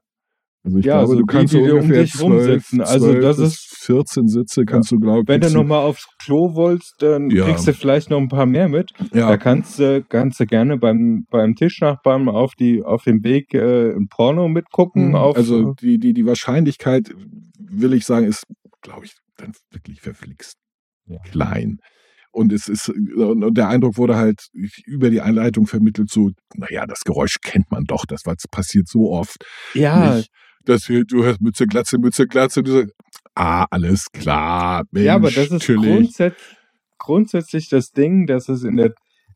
Also 0.63 0.79
ich 0.79 0.85
Ja, 0.85 0.93
glaube, 0.93 1.01
also 1.11 1.15
du 1.19 1.25
die, 1.27 1.31
kannst 1.37 1.53
die 1.53 1.57
so 1.57 1.63
um 1.63 1.79
ungefähr 1.81 2.01
dich 2.03 2.19
rum 2.21 2.31
zwölf, 2.39 2.63
sitzen. 2.67 2.81
Also 2.81 3.13
das 3.19 3.37
ist- 3.37 3.61
14 3.85 4.27
Sitze 4.27 4.65
kannst 4.65 4.89
du, 4.91 4.99
glaube 4.99 5.21
ich. 5.21 5.27
Wenn 5.27 5.41
du 5.41 5.51
nochmal 5.51 5.83
aufs 5.85 6.07
Klo 6.23 6.55
wolltest, 6.55 6.95
dann 7.03 7.29
Ja. 7.29 7.45
kriegst 7.45 7.67
du 7.67 7.73
vielleicht 7.73 8.09
noch 8.09 8.17
ein 8.17 8.29
paar 8.29 8.47
mehr 8.47 8.67
mit. 8.67 8.91
ja, 9.13 9.29
Da 9.29 9.37
kannst 9.37 9.77
du, 9.77 10.03
kannst 10.03 10.39
du 10.39 10.47
gerne 10.47 10.77
beim, 10.79 11.27
beim 11.29 11.53
Tischnachbarn 11.53 12.27
auf, 12.29 12.55
die, 12.55 12.81
auf 12.81 13.03
dem 13.03 13.23
Weg 13.23 13.53
äh, 13.53 13.91
ein 13.93 14.07
Porno 14.07 14.47
mitgucken. 14.47 15.09
Mhm. 15.09 15.15
Auf, 15.15 15.35
also 15.37 15.73
die, 15.73 15.99
die, 15.99 16.13
die 16.15 16.25
Wahrscheinlichkeit, 16.25 17.13
will 17.59 17.93
ich 17.93 18.05
sagen, 18.05 18.25
ist, 18.25 18.45
glaube 18.81 19.05
ich, 19.05 19.13
dann 19.37 19.51
wirklich 19.69 20.01
verflixt 20.01 20.55
Ja. 21.05 21.19
klein. 21.19 21.77
Und 22.35 22.51
es 22.51 22.67
ist, 22.67 22.89
und 22.89 23.57
der 23.57 23.69
Eindruck 23.69 23.97
wurde 23.97 24.17
halt 24.17 24.49
über 24.85 25.09
die 25.09 25.21
Einleitung 25.21 25.67
vermittelt, 25.67 26.11
so, 26.11 26.31
naja, 26.53 26.85
das 26.85 27.05
Geräusch 27.05 27.37
kennt 27.41 27.71
man 27.71 27.85
doch, 27.85 28.05
das 28.05 28.23
passiert 28.51 28.89
so 28.89 29.09
oft. 29.09 29.37
ja, 29.73 30.17
Nicht, 30.17 30.29
dass 30.65 30.89
wir, 30.89 31.05
du 31.05 31.23
hörst 31.23 31.39
Mütze, 31.39 31.65
Glatze, 31.65 31.97
Mütze, 31.97 32.27
Glatze, 32.27 32.59
und 32.59 32.67
du 32.67 32.73
sagst, 32.73 32.93
ah, 33.35 33.65
alles 33.71 34.11
klar, 34.11 34.83
Mensch, 34.91 35.05
ja, 35.05 35.15
aber 35.15 35.31
das 35.31 35.49
ist 35.49 35.65
grundsätzlich, 35.65 36.57
grundsätzlich 36.97 37.69
das 37.69 37.91
Ding, 37.91 38.27
dass 38.27 38.49
es 38.49 38.63
in, 38.63 38.75
der, 38.75 38.93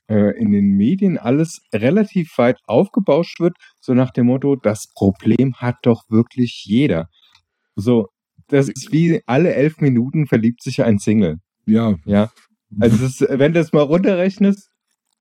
äh, 0.10 0.38
in 0.38 0.52
den 0.52 0.76
Medien 0.76 1.18
alles 1.18 1.62
relativ 1.74 2.38
weit 2.38 2.58
aufgebauscht 2.66 3.40
wird, 3.40 3.56
so 3.80 3.94
nach 3.94 4.12
dem 4.12 4.26
Motto, 4.26 4.58
das 4.58 4.88
Problem 4.94 5.54
hat 5.56 5.78
doch 5.84 6.04
wirklich 6.10 6.66
jeder. 6.66 7.08
So, 7.78 8.08
das 8.50 8.68
ist 8.68 8.92
wie 8.92 9.22
alle 9.26 9.54
elf 9.54 9.78
Minuten 9.80 10.28
verliebt 10.28 10.62
sich 10.64 10.84
ein 10.84 11.00
Single. 11.00 11.38
Ja, 11.66 11.96
Ja. 12.04 12.30
Also 12.80 13.06
ist- 13.06 13.22
wenn 13.30 13.54
du 13.54 13.60
es 13.60 13.74
mal 13.74 13.82
runterrechnest, 13.84 14.70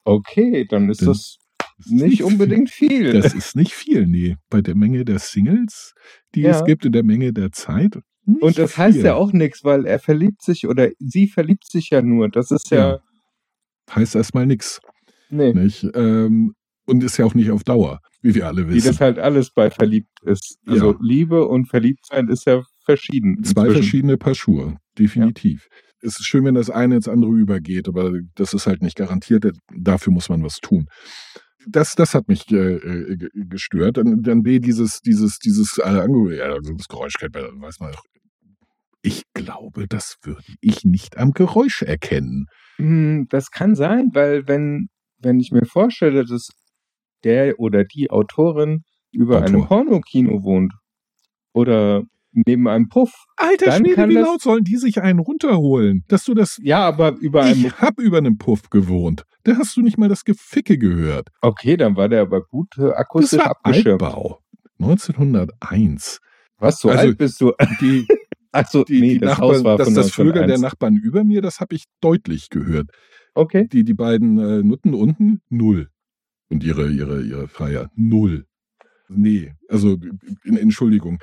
okay, 0.05 0.67
dann 0.69 0.89
ist 0.91 1.01
Dann 1.03 1.09
das 1.09 1.39
ist 1.79 1.91
nicht 1.93 2.23
unbedingt 2.25 2.71
viel. 2.71 3.13
Das 3.13 3.35
ist 3.35 3.55
nicht 3.57 3.73
viel, 3.73 4.07
nee. 4.07 4.37
Bei 4.51 4.61
der 4.61 4.75
Menge 4.75 5.05
der 5.05 5.19
Singles, 5.19 5.95
die 6.35 6.43
Ja. 6.43 6.51
es 6.51 6.65
gibt, 6.65 6.85
in 6.85 6.93
der 6.93 7.05
Menge 7.05 7.33
der 7.33 7.53
Zeit. 7.53 7.99
nicht 8.25 8.43
Und 8.43 8.59
das 8.59 8.77
heißt 8.77 8.97
viel. 8.97 9.07
ja 9.07 9.15
auch 9.15 9.33
nichts, 9.33 9.65
weil 9.65 9.87
er 9.87 9.99
verliebt 9.99 10.43
sich 10.43 10.67
oder 10.67 10.91
sie 10.99 11.29
verliebt 11.29 11.67
sich 11.67 11.91
ja 11.91 12.03
nur. 12.03 12.29
Das 12.29 12.51
ist 12.51 12.71
ja, 12.71 12.79
Ja. 12.91 12.99
Heißt 13.95 14.15
erstmal 14.17 14.45
nichts. 14.47 14.81
nee, 15.31 15.53
Nicht? 15.55 15.87
Ähm, 15.95 16.55
und 16.85 17.03
ist 17.05 17.17
ja 17.17 17.25
auch 17.25 17.35
nicht 17.35 17.51
auf 17.51 17.65
Dauer, 17.65 18.01
wie 18.23 18.35
wir 18.35 18.47
alle 18.47 18.69
wie 18.69 18.75
wissen. 18.75 18.89
das 18.89 19.01
halt 19.01 19.19
alles 19.19 19.51
bei 19.53 19.71
verliebt 19.71 20.11
ist. 20.25 20.59
Also 20.67 20.93
Ja. 20.93 20.99
Liebe 21.01 21.47
und 21.47 21.67
Verliebtsein 21.71 22.29
ist 22.29 22.45
ja 22.47 22.63
verschieden. 22.85 23.43
Zwei 23.45 23.63
inzwischen. 23.63 23.83
verschiedene 23.83 24.17
Paar 24.19 24.35
Schuhe, 24.35 24.77
definitiv. 24.99 25.69
Es 26.01 26.19
ist 26.21 26.27
schön, 26.27 26.45
wenn 26.45 26.55
das 26.55 26.71
eine 26.71 26.97
ins 26.97 27.09
andere 27.09 27.33
übergeht, 27.33 27.89
aber 27.89 28.13
das 28.35 28.55
ist 28.55 28.67
halt 28.67 28.83
nicht 28.83 28.97
garantiert. 28.97 29.51
Dafür 29.75 30.13
muss 30.13 30.29
man 30.29 30.43
was 30.45 30.57
tun. 30.57 30.87
Das, 31.67 31.95
das 31.97 32.15
hat 32.15 32.29
mich 32.29 32.51
äh, 32.53 32.77
äh, 32.77 33.17
ge- 33.17 33.31
gestört. 33.35 33.97
Dann, 33.97 34.23
dann 34.23 34.43
B, 34.43 34.59
dieses, 34.61 35.01
dieses, 35.01 35.39
dieses, 35.39 35.79
äh, 35.79 35.83
Ange- 35.83 36.35
ja, 36.37 36.45
also 36.53 36.73
das 36.73 36.87
Geräusch 36.89 37.15
kennt 37.19 37.35
man, 37.35 37.61
weiß 37.61 37.81
man. 37.81 37.95
Ich 39.03 39.23
glaube, 39.35 39.87
das 39.89 40.17
würde 40.23 40.43
ich 40.61 40.85
nicht 40.85 41.19
am 41.19 41.33
Geräusch 41.33 41.83
erkennen. 41.83 42.47
Hm, 42.77 43.27
Das 43.29 43.51
kann 43.51 43.75
sein, 43.75 44.11
weil 44.13 44.47
wenn 44.49 44.89
wenn 45.21 45.41
ich 45.41 45.51
mir 45.51 45.65
vorstelle, 45.67 46.25
dass 46.25 46.49
der 47.25 47.59
oder 47.59 47.85
die 47.85 48.11
Autorin 48.11 48.83
über 49.11 49.43
einem 49.43 49.63
Autor. 49.63 49.85
Pornokino 49.85 50.43
wohnt 50.45 50.73
oder 51.53 52.03
neben 52.47 52.69
einem 52.69 52.89
Puff. 52.89 53.13
Alter 53.37 53.73
Schwede, 53.73 54.09
wie 54.09 54.15
das- 54.15 54.27
laut 54.27 54.41
sollen 54.43 54.65
die 54.65 54.77
sich 54.77 55.01
einen 55.03 55.19
runterholen? 55.19 56.05
Dass 56.09 56.25
du 56.25 56.35
das. 56.35 56.59
Ja, 56.63 56.87
aber 56.87 57.17
über 57.19 57.43
einem. 57.45 57.67
Ich 57.67 57.73
hab 57.81 57.99
über 58.01 58.19
einem 58.19 58.39
Puff 58.39 58.71
gewohnt. 58.71 59.25
Da 59.45 59.57
hast 59.57 59.77
du 59.77 59.83
nicht 59.83 59.99
mal 59.99 60.09
das 60.09 60.25
Geficke 60.25 60.79
gehört. 60.79 61.29
Okay, 61.41 61.77
dann 61.77 61.97
war 61.97 62.09
der 62.09 62.23
aber 62.23 62.43
gut 62.43 62.77
äh, 62.79 62.83
Das 62.83 62.93
akustisch 62.93 63.39
war 63.41 63.51
abgeschirmt. 63.51 64.03
Altbau. 64.03 64.41
1901. 64.81 66.21
Was, 66.59 66.79
so 66.81 66.89
Also, 66.89 67.01
alt 67.01 67.19
bist 67.19 67.41
du? 67.41 67.53
Die, 67.81 68.07
Achso, 68.53 68.85
die, 68.85 69.01
nee, 69.01 69.09
die 69.15 69.19
das 69.21 69.31
Nachbarn, 69.39 69.49
Haus 69.57 69.65
war 69.65 69.77
dass 69.79 69.93
das 69.95 70.11
Vögel 70.11 70.33
der 70.33 70.43
1901. 70.45 70.61
Nachbarn 70.63 70.97
über 70.97 71.25
mir, 71.25 71.43
das 71.43 71.61
habe 71.61 71.75
ich 71.75 71.85
deutlich 72.01 72.49
gehört. 72.51 72.91
Okay. 73.35 73.69
Die, 73.69 73.85
die 73.85 73.95
beiden 73.95 74.39
äh, 74.39 74.63
Nutten 74.63 74.95
unten, 74.95 75.41
null. 75.49 75.89
Und 76.51 76.65
ihre, 76.65 76.91
ihre, 76.91 77.23
ihre 77.23 77.47
Freier, 77.47 77.91
null. 77.95 78.47
Nee, 79.09 79.55
also 79.69 79.97
in, 80.45 80.57
Entschuldigung. 80.57 81.19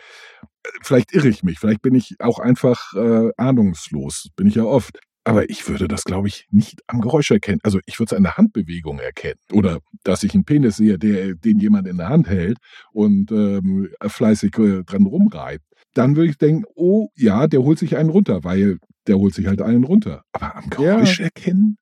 Vielleicht 0.81 1.13
irre 1.13 1.27
ich 1.29 1.43
mich, 1.43 1.59
vielleicht 1.59 1.81
bin 1.81 1.93
ich 1.95 2.15
auch 2.19 2.39
einfach 2.39 2.93
äh, 2.95 3.29
ahnungslos, 3.37 4.29
bin 4.35 4.47
ich 4.47 4.55
ja 4.55 4.63
oft. 4.63 4.99
Aber 5.27 5.49
ich 5.49 5.67
würde 5.67 5.87
das, 5.87 6.03
glaube 6.03 6.27
ich, 6.27 6.45
nicht 6.51 6.81
am 6.85 7.01
Geräusch 7.01 7.31
erkennen. 7.31 7.59
Also 7.63 7.79
ich 7.87 7.97
würde 7.99 8.13
es 8.13 8.17
an 8.17 8.21
der 8.23 8.37
Handbewegung 8.37 8.99
erkennen. 8.99 9.39
Oder 9.51 9.79
dass 10.03 10.21
ich 10.21 10.35
einen 10.35 10.45
Penis 10.45 10.75
sehe, 10.77 10.99
der, 10.99 11.33
den 11.33 11.57
jemand 11.59 11.87
in 11.87 11.97
der 11.97 12.09
Hand 12.09 12.27
hält 12.27 12.57
und 12.91 13.31
ähm, 13.31 13.89
fleißig 14.05 14.55
äh, 14.59 14.83
dran 14.83 15.07
rumreibt. 15.07 15.65
Dann 15.95 16.15
würde 16.15 16.29
ich 16.29 16.37
denken, 16.37 16.65
oh 16.75 17.09
ja, 17.15 17.47
der 17.47 17.63
holt 17.63 17.79
sich 17.79 17.95
einen 17.97 18.09
runter, 18.11 18.43
weil 18.43 18.77
der 19.07 19.17
holt 19.17 19.33
sich 19.33 19.47
halt 19.47 19.63
einen 19.63 19.83
runter. 19.83 20.23
Aber 20.31 20.55
am 20.57 20.65
Ja. 20.65 20.69
Geräusch 20.97 21.19
erkennen? 21.19 21.77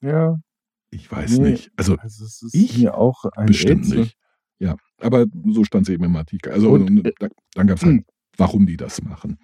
Ja. 0.00 0.36
Ich 0.90 1.10
weiß 1.12 1.36
Nee. 1.38 1.50
nicht. 1.50 1.70
Also 1.76 1.96
Also 1.98 2.24
es 2.24 2.40
ist 2.42 2.54
Ich 2.54 2.78
mir 2.78 2.94
auch 2.96 3.24
ein 3.36 3.46
bestimmt 3.46 3.84
Rätsel. 3.84 3.98
nicht. 4.00 4.16
Ja, 4.58 4.76
aber 5.00 5.26
so 5.46 5.64
stand 5.64 5.88
es 5.88 5.94
eben 5.94 6.04
im 6.04 6.16
Artikel. 6.16 6.52
Also 6.52 6.70
Und, 6.70 6.88
und, 6.88 7.12
da, 7.18 7.28
dann 7.54 7.66
gab 7.66 7.76
es 7.76 7.84
halt, 7.84 7.96
hm. 7.96 8.04
warum 8.36 8.66
die 8.66 8.76
das 8.76 9.02
machen. 9.02 9.38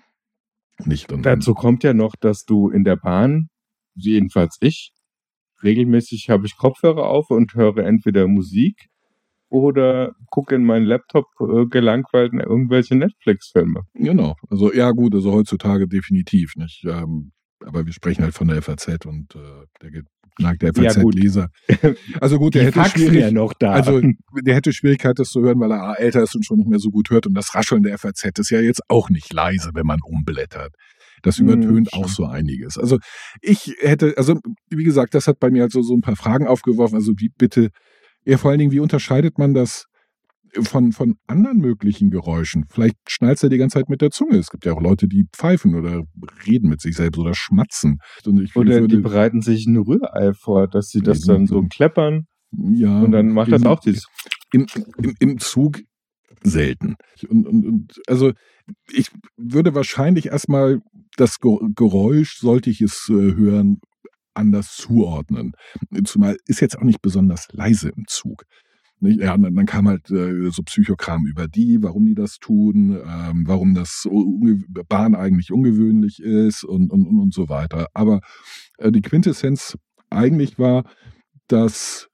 Nicht 0.85 1.13
und, 1.13 1.25
Dazu 1.25 1.55
kommt 1.55 1.85
ja 1.85 1.95
noch, 1.95 2.15
dass 2.19 2.45
du 2.45 2.71
in 2.71 2.85
der 2.85 2.97
Bahn, 2.97 3.49
jedenfalls 3.95 4.57
ich, 4.61 4.93
regelmäßig 5.63 6.29
habe 6.31 6.47
ich 6.47 6.57
Kopfhörer 6.57 7.07
auf 7.07 7.31
und 7.31 7.55
höre 7.55 7.79
entweder 7.79 8.27
Musik 8.27 8.89
oder 9.49 10.15
gucke 10.31 10.55
in 10.55 10.65
meinen 10.65 10.87
Laptop 10.87 11.27
äh, 11.41 11.67
gelangweilt 11.67 12.33
irgendwelche 12.33 12.95
Netflix-Filme. 12.95 13.83
Genau. 13.95 14.35
Also 14.49 14.73
ja 14.73 14.91
gut, 14.93 15.15
also 15.15 15.33
heutzutage 15.33 15.87
definitiv 15.87 16.57
nicht. 16.57 16.85
Ähm, 16.87 17.33
aber 17.67 17.87
wir 17.87 17.93
sprechen 17.93 18.23
halt 18.25 18.35
von 18.35 18.49
der 18.49 18.63
FAZ 18.63 19.07
und 19.07 19.35
äh, 19.35 19.67
der 19.83 20.03
Ja, 20.39 20.93
gut. 20.95 21.15
FAZ-Leser. 21.17 21.49
Also 22.21 22.39
gut, 22.39 22.55
der 22.55 22.63
Die 22.63 22.67
hätte 22.69 22.81
Faxen 22.81 22.99
schwierig, 23.09 23.21
ja 23.21 23.31
noch 23.31 23.53
da. 23.55 23.73
Also 23.73 24.01
der 24.43 24.55
hätte 24.55 24.73
Schwierigkeit, 24.73 25.19
das 25.19 25.29
zu 25.31 25.41
hören, 25.43 25.61
weil 25.61 25.73
er 25.73 25.99
älter 26.01 26.23
ist 26.23 26.35
und 26.35 26.45
schon 26.45 26.59
nicht 26.59 26.69
mehr 26.69 26.79
so 26.79 26.91
gut 26.91 27.11
hört. 27.11 27.27
Und 27.27 27.35
das 27.35 27.55
Rascheln 27.55 27.83
der 27.83 27.99
FAZ 27.99 28.25
ist 28.39 28.51
ja 28.51 28.61
jetzt 28.61 28.83
auch 28.89 29.11
nicht 29.11 29.33
leise, 29.33 29.71
wenn 29.75 29.87
man 29.87 30.01
umblättert. 30.05 30.75
Das 31.23 31.39
Hm, 31.39 31.49
übertönt 31.49 31.93
auch 31.93 32.09
stimmt. 32.09 32.17
so 32.17 32.25
einiges. 32.27 32.79
Also 32.79 32.99
ich 33.41 33.75
hätte, 33.81 34.15
also 34.17 34.41
wie 34.71 34.85
gesagt, 34.85 35.15
das 35.15 35.27
hat 35.29 35.39
bei 35.39 35.51
mir 35.51 35.63
halt 35.63 35.73
so, 35.73 35.83
so 35.83 35.95
ein 35.95 36.01
paar 36.01 36.17
Fragen 36.17 36.47
aufgeworfen. 36.47 36.97
Also 36.97 37.13
wie 37.19 37.29
bitte, 37.37 37.69
ja 38.25 38.39
vor 38.39 38.51
allen 38.51 38.59
Dingen, 38.61 38.73
wie 38.73 38.81
unterscheidet 38.81 39.39
man 39.39 39.55
das 39.55 39.85
von, 40.61 40.93
von 40.93 41.17
anderen 41.27 41.59
möglichen 41.59 42.11
Geräuschen? 42.11 42.65
Vielleicht 42.69 42.97
schnalzt 43.09 43.43
er 43.43 43.49
die 43.49 43.59
ganze 43.59 43.79
Zeit 43.79 43.89
mit 43.89 44.01
der 44.01 44.11
Zunge. 44.11 44.37
Es 44.37 44.51
gibt 44.51 44.65
ja 44.65 44.73
auch 44.73 44.81
Leute, 44.81 45.09
die 45.09 45.25
pfeifen 45.33 45.75
oder 45.75 46.03
reden 46.47 46.69
mit 46.69 46.81
sich 46.81 46.97
selbst 46.97 47.19
oder 47.19 47.35
schmatzen. 47.35 47.99
Oder 48.25 48.43
die 48.43 48.81
würde, 48.81 48.99
bereiten 48.99 49.41
sich 49.41 49.67
ein 49.67 49.77
Rührei 49.77 50.33
vor, 50.35 50.69
dass 50.69 50.89
sie 50.89 51.01
das 51.01 51.21
Die 51.21 51.29
dann 51.29 51.47
so 51.47 51.63
kleppern 51.63 52.27
ja, 52.53 53.01
und 53.01 53.13
dann 53.13 53.31
macht 53.31 53.51
das 53.51 53.65
auch 53.65 53.81
dieses. 53.81 54.07
im, 54.53 54.67
im, 54.99 55.15
im 55.19 55.39
Zug 55.39 55.81
selten. 56.43 56.97
Und, 57.29 57.47
und, 57.47 57.67
und 57.67 57.93
also 58.07 58.33
ich 58.91 59.09
würde 59.37 59.75
wahrscheinlich 59.75 60.27
erstmal 60.27 60.81
das 61.17 61.39
Ge- 61.39 61.59
Geräusch, 61.75 62.39
sollte 62.39 62.69
ich 62.69 62.83
es 62.83 63.09
äh, 63.09 63.13
hören, 63.15 63.79
anders 64.35 64.77
zuordnen. 64.77 65.53
Zumal 66.05 66.37
ist 66.47 66.61
jetzt 66.61 66.77
auch 66.77 66.85
nicht 66.85 67.01
besonders 67.01 67.49
leise 67.53 67.91
im 67.91 68.05
Zug. 68.07 68.45
Nicht? 69.03 69.21
Ja, 69.21 69.35
und 69.35 69.43
dann, 69.43 69.67
kam 69.67 69.89
halt 69.89 70.11
äh, 70.13 70.51
so 70.51 70.63
Psychokram 70.63 71.27
über 71.27 71.49
die, 71.49 71.83
warum 71.83 72.07
die 72.07 72.15
das 72.15 72.39
tun, 72.39 72.97
ähm, 73.05 73.43
warum 73.47 73.75
das 73.75 74.09
Bahn 74.89 75.17
eigentlich 75.17 75.51
ungewöhnlich 75.53 76.21
ist 76.21 76.63
und, 76.63 76.93
und, 76.93 77.07
und, 77.07 77.19
und 77.19 77.35
so 77.35 77.49
weiter. 77.49 77.89
Aber 77.95 78.21
äh, 78.79 78.93
die 78.93 79.03
Quintessenz 79.03 79.77
eigentlich 80.09 80.59
war, 80.61 80.85
dass 81.49 82.09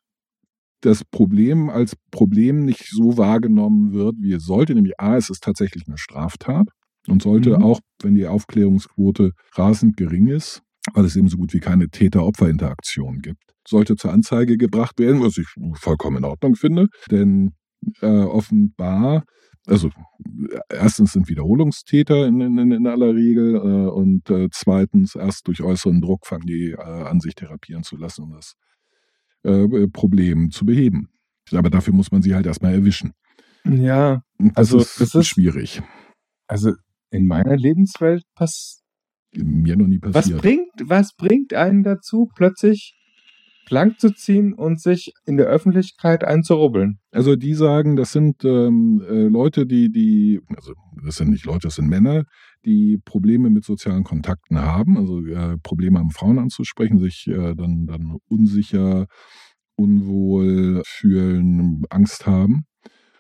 das 0.81 1.05
Problem 1.05 1.69
als 1.69 1.95
Problem 2.11 2.65
nicht 2.65 2.87
so 2.89 3.19
wahrgenommen 3.19 3.93
wird, 3.93 4.15
wie 4.21 4.33
es 4.33 4.45
sollte. 4.45 4.75
Nämlich 4.75 4.99
A, 4.99 5.17
es 5.17 5.29
ist 5.29 5.43
tatsächlich 5.43 5.87
eine 5.89 5.99
Straftat 5.99 6.69
und 7.07 7.21
sollte 7.23 7.59
Mhm. 7.59 7.65
auch, 7.65 7.81
wenn 8.03 8.15
die 8.15 8.27
Aufklärungsquote 8.27 9.33
rasend 9.57 9.99
gering 9.99 10.29
ist, 10.29 10.63
weil 10.95 11.05
es 11.05 11.17
eben 11.17 11.29
so 11.29 11.37
gut 11.37 11.53
wie 11.53 11.61
keine 11.61 11.91
Täter-Opfer-Interaktion 11.91 13.19
gibt, 13.19 13.43
sollte 13.69 13.97
zur 13.97 14.13
Anzeige 14.13 14.57
gebracht 14.57 14.99
werden, 14.99 15.23
was 15.23 15.37
ich 15.39 15.47
vollkommen 15.75 16.19
in 16.19 16.25
Ordnung 16.25 16.55
finde. 16.57 16.89
Denn 17.11 17.53
äh, 18.01 18.07
offenbar, 18.07 19.25
also 19.67 19.89
äh, 19.89 20.59
erstens 20.71 21.13
sind 21.13 21.29
Wiederholungstäter 21.29 22.27
in, 22.27 22.41
in, 22.41 22.73
in 22.73 22.87
aller 22.87 23.15
Regel 23.15 23.55
äh, 23.57 23.59
und 23.91 24.29
äh, 24.31 24.49
zweitens 24.51 25.15
erst 25.15 25.47
durch 25.47 25.63
äußeren 25.63 26.01
Druck 26.01 26.27
fangen 26.27 26.47
die 26.47 26.73
äh, 26.73 26.77
an, 26.81 27.21
sich 27.21 27.35
therapieren 27.35 27.83
zu 27.83 27.97
lassen, 27.97 28.23
um 28.25 28.33
das 28.33 28.55
äh, 29.45 29.87
Problem 29.89 30.51
zu 30.51 30.65
beheben. 30.67 31.09
Aber 31.53 31.71
dafür 31.71 31.95
muss 31.95 32.11
man 32.11 32.23
sie 32.23 32.35
halt 32.35 32.47
erstmal 32.47 32.75
erwischen. 32.75 33.13
Ja, 33.65 34.23
das 34.39 34.57
Also, 34.57 34.79
ist, 34.79 35.01
das 35.01 35.15
ist- 35.15 35.27
schwierig. 35.29 35.83
also 36.47 36.73
in 37.11 37.27
meiner 37.27 37.57
Lebenswelt 37.57 38.25
pass 38.35 38.83
Mir 39.35 39.77
noch 39.77 39.87
nie 39.87 39.99
was 40.03 40.13
passiert. 40.13 40.41
bringt, 40.43 40.71
was 40.85 41.15
bringt 41.17 41.55
einen 41.55 41.83
dazu, 41.85 42.29
plötzlich 42.35 42.95
blank 43.69 44.01
zu 44.01 44.15
ziehen 44.15 44.53
und 44.53 44.81
sich 44.81 45.13
in 45.27 45.37
der 45.37 45.47
Öffentlichkeit 45.47 46.25
einzurubbeln? 46.25 46.99
Also 47.11 47.37
die 47.37 47.55
sagen, 47.55 47.97
das 47.97 48.13
sind 48.13 48.45
ähm, 48.45 49.03
äh, 49.09 49.29
Leute, 49.29 49.67
die, 49.67 49.91
die, 49.91 50.41
also 50.57 50.73
das 51.05 51.17
sind 51.17 51.31
nicht 51.31 51.47
Leute, 51.47 51.69
das 51.69 51.77
sind 51.77 51.89
Männer, 51.89 52.25
die 52.65 52.99
Probleme 53.05 53.51
mit 53.51 53.65
sozialen 53.65 54.05
Kontakten 54.05 54.61
haben, 54.61 54.97
also 54.97 55.25
äh, 55.25 55.57
Probleme 55.63 55.99
haben, 55.99 56.11
Frauen 56.11 56.39
anzusprechen, 56.39 56.99
sich 56.99 57.27
äh, 57.29 57.55
dann, 57.55 57.87
dann 57.87 58.17
unsicher, 58.29 59.07
unwohl 59.77 60.83
fühlen, 60.85 61.85
Angst 61.91 62.27
haben. 62.27 62.65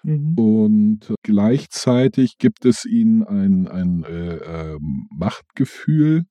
Und 0.04 1.00
gleichzeitig 1.22 2.38
gibt 2.38 2.64
es 2.64 2.84
ihnen 2.86 3.24
ein, 3.24 3.66
ein 3.68 4.04
äh, 4.04 4.36
ähm, 4.36 5.08
Machtgefühl, 5.10 6.24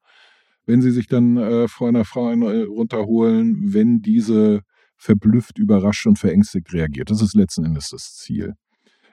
wenn 0.67 0.81
sie 0.83 0.91
sich 0.91 1.07
dann 1.07 1.37
äh, 1.37 1.67
vor 1.67 1.87
einer 1.87 2.05
Frau 2.05 2.29
äh, 2.31 2.61
runterholen, 2.63 3.73
wenn 3.73 4.01
diese 4.01 4.61
verblüfft, 4.97 5.57
überrascht 5.57 6.05
und 6.05 6.19
verängstigt 6.19 6.71
reagiert. 6.73 7.09
Das 7.09 7.21
ist 7.21 7.33
letzten 7.35 7.65
Endes 7.65 7.89
das 7.89 8.13
Ziel. 8.15 8.53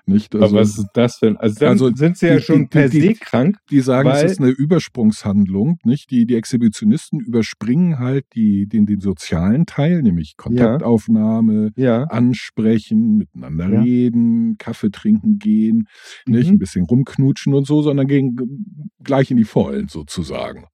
Nicht? 0.07 0.35
Aber 0.35 0.53
was 0.53 0.77
ist 0.77 0.89
das 0.93 1.19
denn? 1.19 1.39
Also 1.39 1.61
dann 1.61 1.69
Also 1.71 1.91
sind 1.95 2.19
sie 2.19 2.27
ja 2.27 2.37
die- 2.37 2.43
schon 2.43 2.69
per 2.69 2.91
die- 2.91 3.01
se 3.01 3.15
krank. 3.15 3.57
die 3.71 3.81
sagen, 3.81 4.11
es 4.11 4.33
ist 4.33 4.39
eine 4.41 4.51
Übersprungshandlung, 4.51 5.79
nicht? 5.85 6.11
Die, 6.11 6.27
die 6.27 6.35
Exhibitionisten 6.37 7.21
überspringen 7.21 7.99
halt 7.99 8.27
die, 8.35 8.67
den, 8.67 8.85
den 8.85 9.01
sozialen 9.01 9.65
Teil, 9.65 10.03
nämlich 10.03 10.35
Kontaktaufnahme, 10.37 11.71
Ja. 11.77 12.05
ansprechen, 12.05 13.17
miteinander 13.17 13.71
Ja. 13.71 13.81
reden, 13.81 14.57
Kaffee 14.59 14.91
trinken 14.91 15.39
gehen, 15.39 15.85
nicht 16.27 16.49
Mhm. 16.49 16.55
ein 16.57 16.59
bisschen 16.59 16.85
rumknutschen 16.85 17.55
und 17.55 17.67
so, 17.67 17.81
sondern 17.81 18.07
gehen 18.07 18.37
gleich 19.03 19.31
in 19.31 19.39
die 19.39 19.45
Vollen 19.45 19.89
sozusagen. 19.89 20.65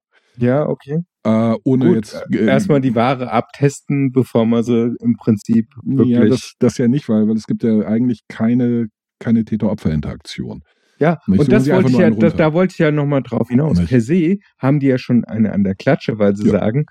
Ja, 0.41 0.67
okay. 0.69 0.99
Äh, 1.23 1.55
ohne 1.65 1.87
Gut, 1.87 1.95
jetzt 1.97 2.25
äh, 2.33 2.47
erstmal 2.47 2.81
die 2.81 2.95
Ware 2.95 3.31
abtesten, 3.31 4.11
bevor 4.13 4.47
man 4.47 4.63
sie 4.63 4.95
im 5.01 5.17
Prinzip 5.17 5.67
wirklich. 5.85 6.09
Ja, 6.17 6.25
das, 6.27 6.55
das 6.59 6.79
ja 6.79 6.89
nicht, 6.89 7.09
weil, 7.09 7.29
weil 7.29 7.37
es 7.37 7.47
gibt 7.47 7.63
ja 7.63 7.81
eigentlich 7.81 8.21
keine, 8.29 8.87
keine 9.19 9.45
Täter-Opfer-Interaktion. 9.45 10.63
Ja, 10.99 11.19
Nicht? 11.27 11.41
und 11.41 11.53
das 11.53 11.69
wollte 11.69 11.91
ich 11.91 11.99
ja, 11.99 12.11
das, 12.11 12.37
da 12.37 12.53
wollte 12.53 12.73
ich 12.73 12.79
ja 12.79 12.91
nochmal 12.91 13.23
drauf 13.23 13.49
hinaus. 13.49 13.79
Nicht? 13.79 13.89
Per 13.91 14.01
se 14.01 14.37
haben 14.59 14.81
die 14.81 14.87
ja 14.87 14.99
schon 14.99 15.25
eine 15.25 15.53
an 15.53 15.65
der 15.65 15.75
Klatsche, 15.75 16.19
weil 16.19 16.37
sie 16.37 16.45
Ja. 16.47 16.53
sagen, 16.61 16.85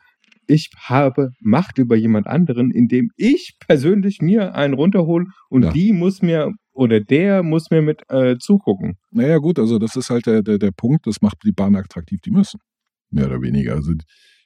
ich 0.47 0.69
habe 0.79 1.29
Macht 1.41 1.77
über 1.77 1.95
jemand 1.95 2.25
anderen, 2.25 2.71
indem 2.71 3.09
ich 3.17 3.55
persönlich 3.67 4.19
mir 4.19 4.55
einen 4.55 4.73
runterhole 4.73 5.25
und 5.49 5.63
Ja. 5.65 5.71
die 5.71 5.93
muss 5.93 6.21
mir 6.23 6.51
oder 6.73 6.99
der 7.01 7.43
muss 7.43 7.69
mir 7.69 7.81
mit 7.83 8.01
äh, 8.09 8.37
zugucken. 8.39 8.95
Naja, 9.11 9.37
gut, 9.37 9.59
also 9.59 9.77
das 9.77 9.95
ist 9.95 10.09
halt 10.09 10.25
der, 10.25 10.41
der, 10.41 10.57
der 10.57 10.71
Punkt, 10.71 11.05
das 11.05 11.21
macht 11.21 11.37
die 11.45 11.51
Bahn 11.51 11.75
attraktiv, 11.75 12.19
die 12.21 12.31
müssen. 12.31 12.59
Mehr 13.11 13.27
oder 13.27 13.41
weniger. 13.41 13.75
Also, 13.75 13.93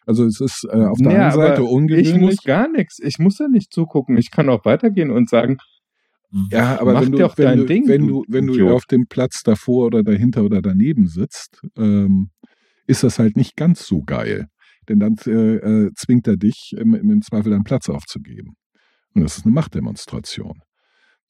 also 0.06 0.26
es 0.26 0.40
ist 0.40 0.66
äh, 0.70 0.86
auf 0.86 0.98
der 1.00 1.12
Ja, 1.12 1.22
einen 1.24 1.32
Seite 1.32 1.64
ungewöhnlich. 1.64 2.14
Ich 2.14 2.20
muss 2.20 2.44
gar 2.44 2.70
nichts. 2.70 3.00
Ich 3.00 3.20
muss 3.20 3.40
ja 3.40 3.48
nicht 3.48 3.72
zugucken. 3.74 4.18
Ich 4.18 4.32
kann 4.32 4.50
auch 4.50 4.66
weitergehen 4.66 5.12
und 5.12 5.30
sagen, 5.30 5.58
Ja, 6.52 6.80
aber 6.80 6.94
Mach 6.94 7.02
wenn 7.02 7.12
du, 7.12 7.20
wenn, 7.20 7.30
dein 7.38 7.58
du, 7.60 7.66
Ding, 7.66 7.88
wenn 7.88 8.08
du 8.08 8.24
wenn 8.28 8.48
du 8.48 8.54
Idiot. 8.54 8.72
auf 8.72 8.86
dem 8.86 9.06
Platz 9.08 9.44
davor 9.44 9.88
oder 9.88 10.04
dahinter 10.04 10.44
oder 10.44 10.62
daneben 10.62 11.08
sitzt, 11.08 11.62
ähm, 11.78 12.32
ist 12.88 13.04
das 13.04 13.20
halt 13.20 13.38
nicht 13.38 13.56
ganz 13.56 13.86
so 13.86 14.02
geil. 14.02 14.48
Denn 14.90 15.00
dann 15.00 15.16
äh, 15.26 15.56
äh, 15.56 15.92
zwingt 15.96 16.28
er 16.28 16.36
dich, 16.36 16.74
im, 16.78 16.94
im 16.94 17.22
Zweifel 17.22 17.52
deinen 17.52 17.64
Platz 17.64 17.88
aufzugeben. 17.88 18.56
Und 19.14 19.22
das 19.22 19.38
ist 19.38 19.46
eine 19.46 19.54
Machtdemonstration. 19.54 20.62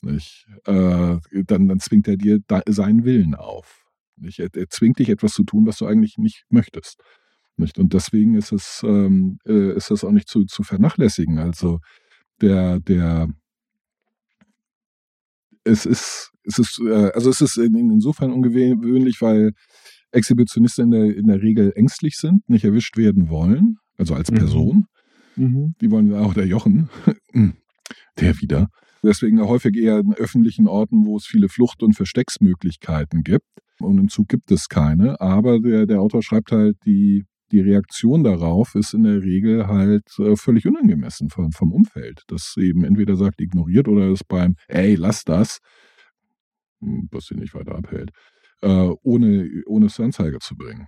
Nicht? 0.02 0.46
Äh, 0.66 1.18
dann, 1.46 1.68
dann 1.68 1.80
zwingt 1.80 2.08
er 2.08 2.18
dir 2.18 2.40
da, 2.48 2.62
seinen 2.68 3.04
Willen 3.04 3.36
auf. 3.36 3.84
Nicht? 4.16 4.40
Er, 4.40 4.50
er, 4.56 4.70
zwingt 4.70 5.00
dich 5.00 5.10
etwas 5.10 5.34
zu 5.34 5.44
tun, 5.44 5.66
was 5.66 5.78
du 5.78 5.86
eigentlich 5.86 6.18
nicht 6.18 6.44
möchtest. 6.50 7.02
Nicht? 7.58 7.78
Und 7.78 7.94
deswegen 7.94 8.36
ist 8.36 8.52
es, 8.52 8.82
ähm, 8.84 9.38
äh, 9.46 9.76
ist 9.76 9.92
das 9.92 10.04
auch 10.04 10.12
nicht 10.12 10.28
zu, 10.28 10.46
zu 10.46 10.64
vernachlässigen. 10.64 11.38
Also 11.38 11.80
der, 12.42 12.80
der, 12.80 13.30
es 15.64 15.86
ist, 15.86 16.32
es 16.44 16.60
ist, 16.60 16.82
äh, 16.84 17.12
also 17.14 17.30
es 17.30 17.42
ist 17.42 17.58
insofern 17.58 18.32
ungewöhnlich, 18.32 19.22
weil 19.22 19.52
Exhibitionisten 20.12 20.86
in 20.86 20.92
der, 20.92 21.16
in 21.16 21.28
der 21.28 21.42
Regel 21.42 21.72
ängstlich 21.76 22.18
sind, 22.18 22.48
nicht 22.50 22.66
erwischt 22.66 22.98
werden 22.98 23.30
wollen, 23.30 23.78
also 23.98 24.16
als 24.16 24.32
mhm. 24.32 24.36
Person. 24.36 24.86
Mhm. 25.36 25.76
Die 25.82 25.92
wollen 25.92 26.14
auch 26.14 26.34
der 26.34 26.46
Jochen, 26.46 26.90
der 28.20 28.40
wieder. 28.40 28.68
Deswegen 29.04 29.42
häufig 29.42 29.76
eher 29.76 30.00
in 30.00 30.14
öffentlichen 30.14 30.68
Orten, 30.68 31.06
wo 31.06 31.18
es 31.18 31.26
viele 31.26 31.50
Flucht- 31.50 31.84
und 31.84 31.94
Verstecksmöglichkeiten 31.94 33.24
gibt. 33.24 33.46
Und 33.80 33.98
im 33.98 34.08
Zug 34.08 34.30
gibt 34.30 34.50
es 34.52 34.70
keine. 34.70 35.20
Aber 35.20 35.60
der, 35.60 35.86
der 35.86 36.00
Autor 36.00 36.24
schreibt 36.24 36.52
halt, 36.52 36.78
die, 36.86 37.26
die 37.54 37.62
Reaktion 37.62 38.24
darauf 38.24 38.76
ist 38.76 38.94
in 38.94 39.04
der 39.04 39.22
Regel 39.22 39.68
halt 39.68 40.08
äh, 40.20 40.36
völlig 40.36 40.68
unangemessen 40.68 41.30
vom, 41.30 41.52
vom 41.52 41.72
Umfeld. 41.72 42.24
Das 42.28 42.56
eben 42.58 42.84
entweder 42.84 43.16
sagt, 43.16 43.40
ignoriert 43.40 43.88
oder 43.88 44.12
ist 44.12 44.28
beim, 44.28 44.56
ey, 44.68 44.96
lass 44.96 45.24
das, 45.24 45.60
hm, 46.82 47.08
was 47.12 47.26
sie 47.26 47.36
nicht 47.36 47.54
weiter 47.54 47.76
abhält, 47.76 48.12
äh, 48.62 48.90
ohne, 49.04 49.50
ohne 49.68 49.86
es 49.86 49.94
zur 49.94 50.06
Anzeige 50.06 50.40
zu 50.40 50.56
bringen. 50.56 50.88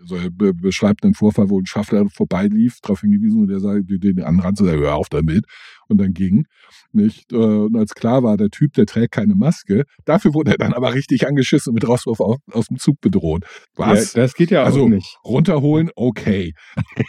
Also 0.00 0.16
er 0.16 0.30
be 0.30 0.52
beschreibt 0.52 1.02
einen 1.04 1.14
Vorfall, 1.14 1.48
wo 1.48 1.58
ein 1.58 1.66
Schaffner 1.66 2.06
vorbeilief, 2.10 2.78
darauf 2.82 3.00
hingewiesen 3.00 3.40
und 3.42 3.48
der 3.48 3.60
sagt, 3.60 3.84
den 3.88 4.22
anrannte, 4.22 4.64
sagt, 4.64 4.78
hör 4.78 4.96
auf 4.96 5.08
damit 5.08 5.46
und 5.88 5.98
dann 5.98 6.12
ging. 6.12 6.46
Nicht? 6.92 7.32
Äh, 7.32 7.36
und 7.36 7.76
als 7.76 7.94
klar 7.94 8.22
war, 8.22 8.36
der 8.36 8.50
Typ, 8.50 8.74
der 8.74 8.86
trägt 8.86 9.12
keine 9.12 9.34
Maske, 9.34 9.84
dafür 10.04 10.34
wurde 10.34 10.52
er 10.52 10.58
dann 10.58 10.74
aber 10.74 10.94
richtig 10.94 11.26
angeschissen 11.26 11.70
und 11.70 11.74
mit 11.74 11.88
Rauswurf 11.88 12.20
aus, 12.20 12.38
aus 12.50 12.66
dem 12.66 12.78
Zug 12.78 13.00
bedroht. 13.00 13.44
Was? 13.74 14.12
Ja, 14.14 14.22
das 14.22 14.34
geht 14.34 14.50
ja 14.50 14.62
auch 14.62 14.66
also, 14.66 14.88
nicht. 14.88 15.16
Runterholen, 15.24 15.90
okay. 15.96 16.52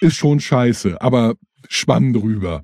Ist 0.02 0.16
schon 0.16 0.40
scheiße, 0.40 1.02
aber 1.02 1.36
spannend 1.68 2.16
drüber. 2.16 2.64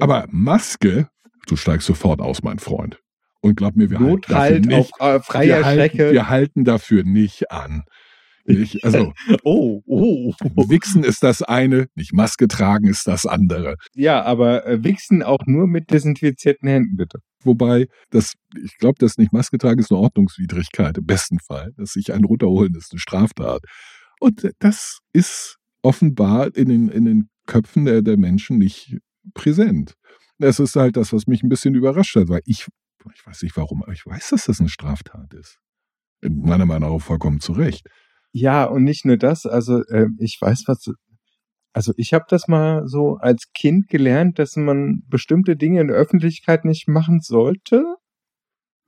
Aber 0.00 0.26
Maske, 0.30 1.08
du 1.46 1.56
steigst 1.56 1.86
sofort 1.86 2.20
aus, 2.20 2.42
mein 2.42 2.58
Freund. 2.58 2.98
Und 3.40 3.56
glaub 3.56 3.76
mir, 3.76 3.90
wir 3.90 4.00
Not 4.00 4.28
halten 4.28 4.62
dafür 4.62 4.78
nicht, 4.78 5.00
auf 5.00 5.06
äh, 5.06 5.20
freier 5.20 5.58
wir 5.58 5.64
Strecke. 5.64 5.98
Halten, 5.98 6.12
wir 6.14 6.28
halten 6.28 6.64
dafür 6.64 7.04
nicht 7.04 7.50
an. 7.50 7.84
Ich, 8.46 8.84
also, 8.84 9.12
oh, 9.44 9.82
oh. 9.86 10.34
Wichsen 10.68 11.02
ist 11.02 11.22
das 11.22 11.42
eine, 11.42 11.86
nicht 11.94 12.12
Maske 12.12 12.46
tragen 12.46 12.88
ist 12.88 13.06
das 13.06 13.26
andere. 13.26 13.76
Ja, 13.94 14.22
aber 14.22 14.66
äh, 14.66 14.84
Wichsen 14.84 15.22
auch 15.22 15.46
nur 15.46 15.66
mit 15.66 15.90
desinfizierten 15.90 16.68
Händen, 16.68 16.96
bitte. 16.96 17.20
Wobei, 17.42 17.86
das, 18.10 18.34
ich 18.62 18.76
glaube, 18.78 18.96
das 18.98 19.18
nicht 19.18 19.32
Maske 19.32 19.58
tragen 19.58 19.80
ist 19.80 19.90
eine 19.90 20.00
Ordnungswidrigkeit 20.00 20.98
im 20.98 21.06
besten 21.06 21.38
Fall. 21.38 21.72
Dass 21.76 21.92
sich 21.92 22.12
ein 22.12 22.24
runterholen 22.24 22.74
ist 22.74 22.92
eine 22.92 23.00
Straftat. 23.00 23.62
Und 24.20 24.50
das 24.58 24.98
ist 25.12 25.56
offenbar 25.82 26.54
in 26.56 26.68
den, 26.68 26.88
in 26.88 27.04
den 27.04 27.28
Köpfen 27.46 27.84
der, 27.84 28.02
der 28.02 28.16
Menschen 28.16 28.58
nicht 28.58 28.98
präsent. 29.34 29.94
Das 30.38 30.58
ist 30.58 30.76
halt 30.76 30.96
das, 30.96 31.12
was 31.12 31.26
mich 31.26 31.42
ein 31.42 31.48
bisschen 31.48 31.74
überrascht 31.74 32.16
hat, 32.16 32.28
weil 32.28 32.42
ich, 32.44 32.66
ich 33.14 33.26
weiß 33.26 33.42
nicht 33.42 33.56
warum, 33.56 33.82
aber 33.82 33.92
ich 33.92 34.04
weiß, 34.04 34.30
dass 34.30 34.46
das 34.46 34.60
eine 34.60 34.68
Straftat 34.68 35.32
ist. 35.34 35.58
Meiner 36.22 36.66
Meinung 36.66 36.94
nach 36.94 37.04
vollkommen 37.04 37.40
zu 37.40 37.52
Recht. 37.52 37.86
Ja, 38.36 38.64
und 38.64 38.82
nicht 38.82 39.04
nur 39.04 39.16
das, 39.16 39.46
also 39.46 39.84
äh, 39.84 40.08
ich 40.18 40.38
weiß 40.40 40.64
was, 40.66 40.90
also 41.72 41.92
ich 41.96 42.12
habe 42.12 42.24
das 42.28 42.48
mal 42.48 42.82
so 42.88 43.16
als 43.20 43.52
Kind 43.56 43.86
gelernt, 43.86 44.40
dass 44.40 44.56
man 44.56 45.02
bestimmte 45.08 45.54
Dinge 45.54 45.80
in 45.80 45.86
der 45.86 45.96
Öffentlichkeit 45.96 46.64
nicht 46.64 46.88
machen 46.88 47.20
sollte. 47.20 47.84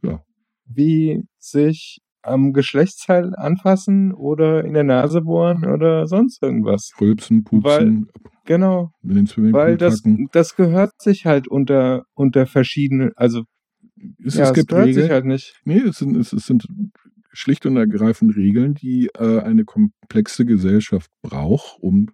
Ja. 0.02 0.20
Wie 0.64 1.22
sich 1.38 1.98
am 2.22 2.52
Geschlechtsteil 2.52 3.36
anfassen 3.36 4.12
oder 4.12 4.64
in 4.64 4.74
der 4.74 4.82
Nase 4.82 5.20
bohren 5.20 5.64
oder 5.64 6.08
sonst 6.08 6.42
irgendwas. 6.42 6.90
Rülpsen, 7.00 7.44
pupsen. 7.44 7.62
Weil, 7.62 8.24
genau. 8.46 8.90
Weil 9.02 9.76
das, 9.76 10.02
das 10.32 10.56
gehört 10.56 10.90
sich 10.98 11.24
halt 11.24 11.46
unter, 11.46 12.02
unter 12.14 12.46
verschiedene, 12.46 13.12
also 13.14 13.44
es, 14.24 14.34
ja, 14.34 14.46
es, 14.46 14.54
gibt 14.54 14.70
gehört 14.70 14.88
Regeln. 14.88 15.02
sich 15.02 15.12
halt 15.12 15.24
nicht. 15.24 15.54
Nee, 15.64 15.78
es 15.78 15.98
sind, 15.98 16.16
es, 16.16 16.32
es 16.32 16.46
sind 16.46 16.66
schlicht 17.36 17.66
und 17.66 17.76
ergreifend 17.76 18.36
Regeln, 18.36 18.74
die 18.74 19.10
äh, 19.18 19.40
eine 19.40 19.64
komplexe 19.64 20.44
Gesellschaft 20.44 21.10
braucht, 21.22 21.78
um 21.80 22.10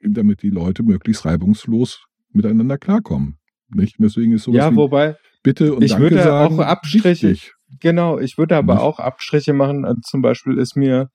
damit 0.00 0.42
die 0.42 0.50
Leute 0.50 0.82
möglichst 0.82 1.24
reibungslos 1.24 2.04
miteinander 2.32 2.78
klarkommen. 2.78 3.38
Nicht? 3.68 3.96
Deswegen 3.98 4.32
ist 4.32 4.44
sowas 4.44 4.58
ja, 4.58 4.76
wobei 4.76 5.16
Bitte 5.42 5.74
und 5.74 5.82
ich 5.82 5.92
Danke 5.92 6.10
würde 6.10 6.22
sagen, 6.22 6.58
auch 6.58 6.64
Abstriche. 6.64 7.30
Wichtig. 7.30 7.54
Genau, 7.80 8.18
ich 8.18 8.36
würde 8.36 8.56
aber 8.56 8.74
nicht? 8.74 8.82
auch 8.82 8.98
Abstriche 8.98 9.52
machen. 9.52 9.84
Also 9.84 10.00
zum 10.02 10.20
Beispiel 10.20 10.58
ist 10.58 10.76
mir 10.76 11.08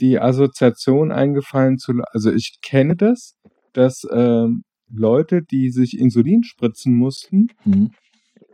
die 0.00 0.18
Assoziation 0.18 1.12
eingefallen 1.12 1.78
zu, 1.78 1.92
also 2.12 2.32
ich 2.32 2.58
kenne 2.60 2.96
das, 2.96 3.36
dass 3.72 4.04
ähm, 4.12 4.64
Leute, 4.90 5.42
die 5.42 5.70
sich 5.70 5.96
Insulin 5.96 6.42
spritzen 6.42 6.94
mussten, 6.94 7.48
hm. 7.62 7.92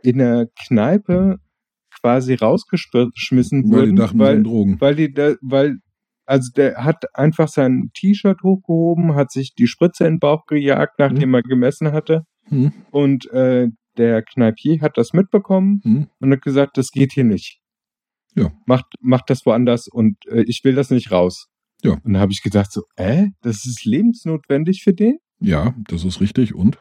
in 0.03 0.19
der 0.19 0.47
Kneipe 0.67 1.39
quasi 2.05 2.35
rausgeschmissen 2.35 3.63
weil 3.71 3.89
wurden, 3.89 3.95
die 3.95 4.19
weil, 4.19 4.43
Drogen. 4.43 4.79
weil 4.79 4.95
die, 4.95 5.11
da, 5.11 5.33
weil, 5.41 5.77
also 6.27 6.51
der 6.55 6.83
hat 6.83 7.05
einfach 7.15 7.47
sein 7.47 7.89
T-Shirt 7.95 8.43
hochgehoben, 8.43 9.15
hat 9.15 9.31
sich 9.31 9.55
die 9.55 9.65
Spritze 9.65 10.05
in 10.05 10.15
den 10.15 10.19
Bauch 10.19 10.45
gejagt, 10.45 10.99
nachdem 10.99 11.29
mhm. 11.29 11.35
er 11.35 11.41
gemessen 11.41 11.91
hatte. 11.91 12.21
Mhm. 12.51 12.73
Und 12.91 13.25
äh, 13.31 13.69
der 13.97 14.21
Kneipier 14.21 14.81
hat 14.81 14.97
das 14.97 15.13
mitbekommen 15.13 15.81
mhm. 15.83 16.07
und 16.19 16.31
hat 16.31 16.43
gesagt, 16.43 16.77
das 16.77 16.91
geht 16.91 17.13
hier 17.13 17.23
nicht. 17.23 17.59
Ja. 18.35 18.51
Macht, 18.67 18.85
macht 18.99 19.31
das 19.31 19.43
woanders 19.47 19.87
und 19.87 20.17
äh, 20.27 20.43
ich 20.43 20.61
will 20.63 20.75
das 20.75 20.91
nicht 20.91 21.11
raus. 21.11 21.47
Ja. 21.81 21.93
Und 21.93 22.05
dann 22.05 22.17
habe 22.17 22.33
ich 22.33 22.43
gedacht 22.43 22.71
so, 22.71 22.83
äh, 22.97 23.29
das 23.41 23.65
ist 23.65 23.83
lebensnotwendig 23.83 24.83
für 24.83 24.93
den? 24.93 25.17
Ja, 25.39 25.73
das 25.87 26.03
ist 26.03 26.21
richtig. 26.21 26.53
Und? 26.53 26.77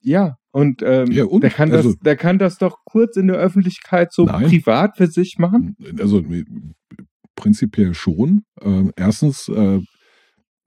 Ja, 0.00 0.38
und, 0.52 0.82
ähm, 0.82 1.10
ja, 1.12 1.24
und? 1.24 1.42
Der, 1.42 1.50
kann 1.50 1.72
also, 1.72 1.90
das, 1.90 1.98
der 2.00 2.16
kann 2.16 2.38
das 2.38 2.58
doch 2.58 2.78
kurz 2.84 3.16
in 3.16 3.28
der 3.28 3.36
Öffentlichkeit 3.36 4.12
so 4.12 4.24
nein. 4.24 4.48
privat 4.48 4.96
für 4.96 5.06
sich 5.06 5.38
machen? 5.38 5.76
Also 5.98 6.24
prinzipiell 7.36 7.94
schon. 7.94 8.42
Ähm, 8.60 8.92
erstens, 8.96 9.48
äh, 9.48 9.80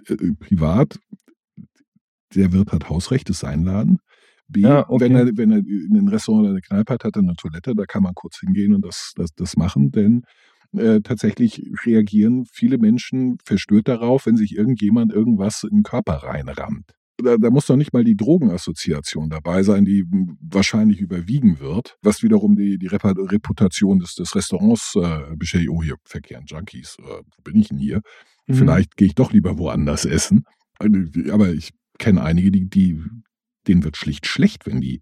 äh, 0.07 0.33
privat, 0.39 0.99
der 2.33 2.51
Wirt 2.53 2.71
hat 2.71 2.89
Hausrecht, 2.89 3.29
ist 3.29 3.39
sein 3.39 3.63
Laden. 3.63 3.99
B, 4.47 4.61
ja, 4.61 4.89
okay. 4.89 5.05
wenn, 5.05 5.15
er, 5.15 5.25
wenn 5.35 5.51
er 5.51 5.59
in 5.59 5.97
ein 5.97 6.07
Restaurant 6.07 6.43
oder 6.43 6.51
eine 6.51 6.61
Kneipe 6.61 6.93
hat, 6.93 7.03
hat 7.03 7.15
er 7.15 7.21
eine 7.21 7.35
Toilette, 7.35 7.73
da 7.75 7.85
kann 7.85 8.03
man 8.03 8.13
kurz 8.13 8.39
hingehen 8.39 8.73
und 8.73 8.85
das, 8.85 9.13
das, 9.15 9.33
das 9.35 9.55
machen, 9.57 9.91
denn 9.91 10.23
äh, 10.73 11.01
tatsächlich 11.01 11.63
reagieren 11.85 12.45
viele 12.51 12.77
Menschen 12.77 13.37
verstört 13.45 13.87
darauf, 13.87 14.25
wenn 14.25 14.37
sich 14.37 14.55
irgendjemand 14.55 15.13
irgendwas 15.13 15.63
in 15.63 15.77
den 15.77 15.83
Körper 15.83 16.15
reinrammt 16.15 16.93
da, 17.17 17.37
da 17.37 17.49
muss 17.49 17.67
doch 17.67 17.75
nicht 17.75 17.93
mal 17.93 18.03
die 18.03 18.15
Drogenassoziation 18.15 19.29
dabei 19.29 19.63
sein, 19.63 19.85
die 19.85 20.05
wahrscheinlich 20.41 20.99
überwiegen 20.99 21.59
wird, 21.59 21.97
was 22.01 22.23
wiederum 22.23 22.55
die, 22.55 22.77
die 22.77 22.87
Reputation 22.87 23.99
des, 23.99 24.15
des 24.15 24.35
Restaurants 24.35 24.95
äh, 24.95 25.35
beschädigt. 25.35 25.69
Oh, 25.69 25.83
hier 25.83 25.95
verkehren 26.05 26.45
Junkies, 26.47 26.97
äh, 26.99 27.03
wo 27.03 27.41
bin 27.43 27.57
ich 27.57 27.69
denn 27.69 27.77
hier? 27.77 28.01
Mhm. 28.47 28.53
Vielleicht 28.55 28.97
gehe 28.97 29.07
ich 29.07 29.15
doch 29.15 29.31
lieber 29.31 29.57
woanders 29.57 30.05
essen. 30.05 30.45
Äh, 30.79 31.29
aber 31.31 31.49
ich 31.49 31.71
kenne 31.99 32.23
einige, 32.23 32.51
die, 32.51 32.67
die, 32.69 33.01
denen 33.67 33.83
wird 33.83 33.97
schlicht 33.97 34.25
schlecht, 34.25 34.65
wenn 34.65 34.81
die, 34.81 35.01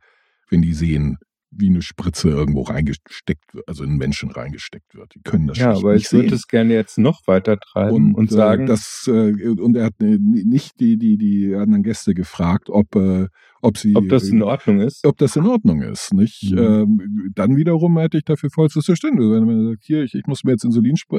wenn 0.50 0.62
die 0.62 0.74
sehen, 0.74 1.17
wie 1.51 1.69
eine 1.69 1.81
Spritze 1.81 2.29
irgendwo 2.29 2.61
reingesteckt 2.61 3.53
wird, 3.53 3.67
also 3.67 3.83
in 3.83 3.97
Menschen 3.97 4.31
reingesteckt 4.31 4.95
wird. 4.95 5.13
Die 5.15 5.21
können 5.21 5.47
das 5.47 5.57
Ja, 5.57 5.73
aber 5.73 5.95
ich 5.95 6.11
würde 6.11 6.33
es 6.33 6.47
gerne 6.47 6.73
jetzt 6.73 6.97
noch 6.97 7.27
weiter 7.27 7.59
treiben 7.59 7.95
und, 7.95 8.15
und 8.15 8.31
äh, 8.31 8.33
sagen. 8.33 8.63
Äh, 8.63 8.67
das, 8.67 9.05
äh, 9.07 9.49
und 9.49 9.75
er 9.75 9.85
hat 9.85 9.99
äh, 9.99 10.17
nicht 10.19 10.79
die, 10.79 10.97
die, 10.97 11.17
die 11.17 11.53
anderen 11.53 11.83
Gäste 11.83 12.13
gefragt, 12.13 12.69
ob, 12.69 12.95
ob 13.61 13.77
sie. 13.77 13.95
Ob 13.95 14.07
das 14.07 14.29
in 14.29 14.41
Ordnung 14.41 14.79
ist. 14.79 15.05
Ob 15.05 15.17
das 15.17 15.35
in 15.35 15.45
Ordnung 15.45 15.81
ist, 15.81 16.13
nicht? 16.13 16.51
Mhm. 16.51 16.57
Ähm, 16.57 17.31
dann 17.35 17.57
wiederum 17.57 17.97
hätte 17.99 18.17
ich 18.17 18.23
dafür 18.23 18.49
vollstes 18.49 18.85
Verständnis. 18.85 19.29
Wenn 19.29 19.45
man 19.45 19.65
sagt, 19.65 19.83
hier, 19.83 20.03
ich, 20.03 20.15
ich 20.15 20.25
muss 20.27 20.43
mir 20.43 20.51
jetzt 20.51 20.63
Insulin 20.63 20.95
sp 20.95 21.11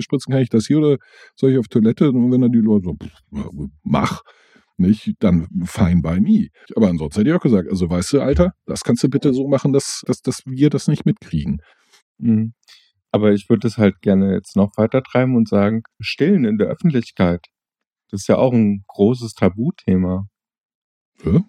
spritzen, 0.00 0.32
kann 0.32 0.42
ich 0.42 0.50
das 0.50 0.66
hier 0.66 0.78
oder 0.78 0.98
soll 1.34 1.52
ich 1.52 1.58
auf 1.58 1.68
Toilette? 1.68 2.10
Und 2.10 2.30
wenn 2.30 2.42
dann 2.42 2.52
die 2.52 2.58
Leute 2.58 2.84
so, 2.84 2.94
pff, 2.94 3.70
mach 3.82 4.22
nicht, 4.78 5.14
dann 5.20 5.46
fein 5.64 6.02
bei 6.02 6.20
me. 6.20 6.48
Aber 6.76 6.88
ansonsten 6.88 7.20
hätte 7.20 7.30
ich 7.30 7.36
auch 7.36 7.42
gesagt, 7.42 7.68
also 7.68 7.88
weißt 7.88 8.12
du, 8.12 8.20
Alter, 8.20 8.52
das 8.66 8.80
kannst 8.82 9.02
du 9.02 9.08
bitte 9.08 9.32
so 9.34 9.48
machen, 9.48 9.72
dass, 9.72 10.02
dass, 10.06 10.20
dass 10.20 10.42
wir 10.46 10.70
das 10.70 10.88
nicht 10.88 11.06
mitkriegen. 11.06 11.60
Mhm. 12.18 12.54
Aber 13.10 13.32
ich 13.32 13.48
würde 13.50 13.68
es 13.68 13.76
halt 13.76 14.00
gerne 14.00 14.32
jetzt 14.32 14.56
noch 14.56 14.72
weiter 14.76 15.02
treiben 15.02 15.36
und 15.36 15.48
sagen, 15.48 15.82
stillen 16.00 16.44
in 16.44 16.56
der 16.56 16.68
Öffentlichkeit. 16.68 17.46
Das 18.10 18.22
ist 18.22 18.26
ja 18.28 18.36
auch 18.36 18.52
ein 18.52 18.84
großes 18.88 19.34
Tabuthema. 19.34 20.26
Ja? 21.24 21.44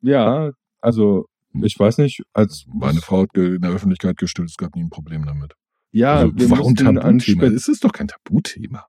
Ja, 0.00 0.50
also 0.80 1.26
ich 1.62 1.78
weiß 1.78 1.98
nicht, 1.98 2.22
als 2.32 2.64
meine 2.72 3.00
Frau 3.00 3.22
hat 3.22 3.30
in 3.34 3.60
der 3.60 3.72
Öffentlichkeit 3.72 4.16
gestillt, 4.16 4.48
es 4.48 4.56
gab 4.56 4.74
nie 4.74 4.82
ein 4.82 4.90
Problem 4.90 5.26
damit. 5.26 5.52
Ja, 5.90 6.16
also, 6.16 6.32
wir 6.34 6.50
warum 6.50 6.74
Tabuthema? 6.74 7.44
Es 7.44 7.68
ist 7.68 7.84
doch 7.84 7.92
kein 7.92 8.08
Tabuthema. 8.08 8.86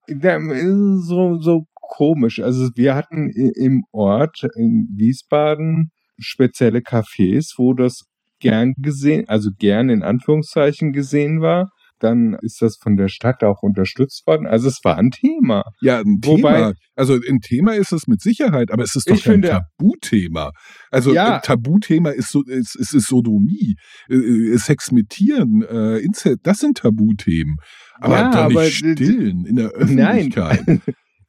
So, 1.01 1.39
so 1.41 1.67
komisch. 1.89 2.39
Also 2.39 2.69
wir 2.75 2.95
hatten 2.95 3.29
im 3.29 3.83
Ort 3.91 4.43
in 4.55 4.87
Wiesbaden 4.95 5.89
spezielle 6.19 6.79
Cafés, 6.79 7.53
wo 7.57 7.73
das 7.73 8.03
gern 8.39 8.73
gesehen, 8.77 9.27
also 9.27 9.49
gern 9.57 9.89
in 9.89 10.03
Anführungszeichen 10.03 10.91
gesehen 10.91 11.41
war. 11.41 11.69
Dann 11.99 12.35
ist 12.41 12.61
das 12.61 12.77
von 12.81 12.97
der 12.97 13.07
Stadt 13.07 13.45
auch 13.45 13.61
unterstützt 13.61 14.27
worden. 14.27 14.45
Also 14.45 14.67
es 14.67 14.79
war 14.83 14.97
ein 14.97 15.11
Thema. 15.11 15.63
Ja, 15.79 15.99
ein 15.99 16.19
Wobei- 16.21 16.53
Thema. 16.55 16.73
Also 16.95 17.13
ein 17.13 17.39
Thema 17.39 17.75
ist 17.75 17.93
es 17.93 18.07
mit 18.07 18.19
Sicherheit, 18.21 18.71
aber 18.71 18.83
es 18.83 18.93
ist 18.95 19.09
doch 19.09 19.15
kein 19.23 19.33
finde- 19.35 19.47
Tabuthema. 19.79 20.51
Also 20.91 21.13
Ja. 21.13 21.35
ein 21.35 21.41
Tabuthema 21.43 22.09
ist 22.09 22.29
so, 22.31 22.43
ist, 22.43 22.75
ist, 22.75 22.93
ist 22.93 23.07
Sodomie, 23.07 23.75
äh, 24.09 24.15
äh, 24.15 24.57
Sex 24.57 24.91
mit 24.91 25.09
Tieren, 25.09 25.61
äh, 25.63 25.99
Inzest, 25.99 26.39
das 26.43 26.57
sind 26.59 26.79
Tabuthemen. 26.79 27.55
Aber 28.01 28.15
Ja, 28.15 28.31
doch 28.31 28.39
aber 28.39 28.63
nicht 28.65 28.83
d- 28.83 28.93
stillen 28.95 29.45
in 29.45 29.55
der 29.55 29.71
Nein. 29.85 30.29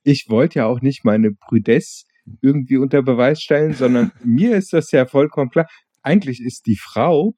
Ich 0.05 0.27
wollte 0.29 0.61
ja 0.61 0.67
auch 0.67 0.81
nicht 0.81 1.05
meine 1.05 1.33
Prüdess 1.33 2.05
irgendwie 2.41 2.77
unter 2.77 3.03
Beweis 3.03 3.43
stellen, 3.43 3.73
sondern 3.75 4.13
mir 4.25 4.57
ist 4.57 4.73
das 4.73 4.91
ja 4.93 5.07
vollkommen 5.07 5.51
klar. 5.51 5.67
Eigentlich 6.03 6.41
ist 6.41 6.67
die 6.67 6.77
Frau, 6.81 7.35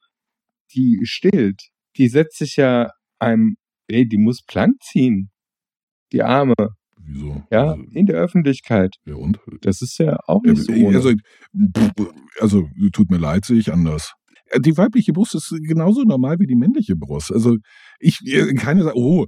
die 0.74 1.00
stillt, 1.05 1.62
die 1.96 2.09
setzt 2.09 2.38
sich 2.38 2.57
ja 2.57 2.90
einem, 3.18 3.57
ey, 3.88 4.07
die 4.07 4.18
muss 4.18 4.42
Plank 4.44 4.83
ziehen. 4.83 5.31
Die 6.12 6.22
Arme, 6.22 6.55
Wieso? 6.98 7.42
ja, 7.50 7.70
Also, 7.70 7.83
in 7.92 8.07
der 8.07 8.16
Öffentlichkeit. 8.16 8.94
ja 9.07 9.14
und? 9.14 9.38
Das 9.61 9.83
ist 9.83 9.98
ja 9.98 10.18
auch 10.26 10.42
nicht 10.42 10.62
so. 10.62 10.72
Also, 10.88 11.12
also, 12.40 12.68
tut 12.92 13.11
mir 13.11 13.18
leid, 13.18 13.44
sehe 13.44 13.59
ich 13.59 13.72
anders. 13.72 14.12
Äh, 14.50 14.61
Die 14.61 14.76
weibliche 14.76 15.12
Brust 15.12 15.35
ist 15.35 15.52
genauso 15.62 16.02
normal 16.02 16.38
wie 16.38 16.46
die 16.46 16.55
männliche 16.57 16.96
Brust. 16.96 17.33
Also, 17.33 17.57
ich, 17.98 18.20
äh, 18.26 18.52
keiner 18.55 18.85
sagt, 18.85 18.96
oh, 18.96 19.26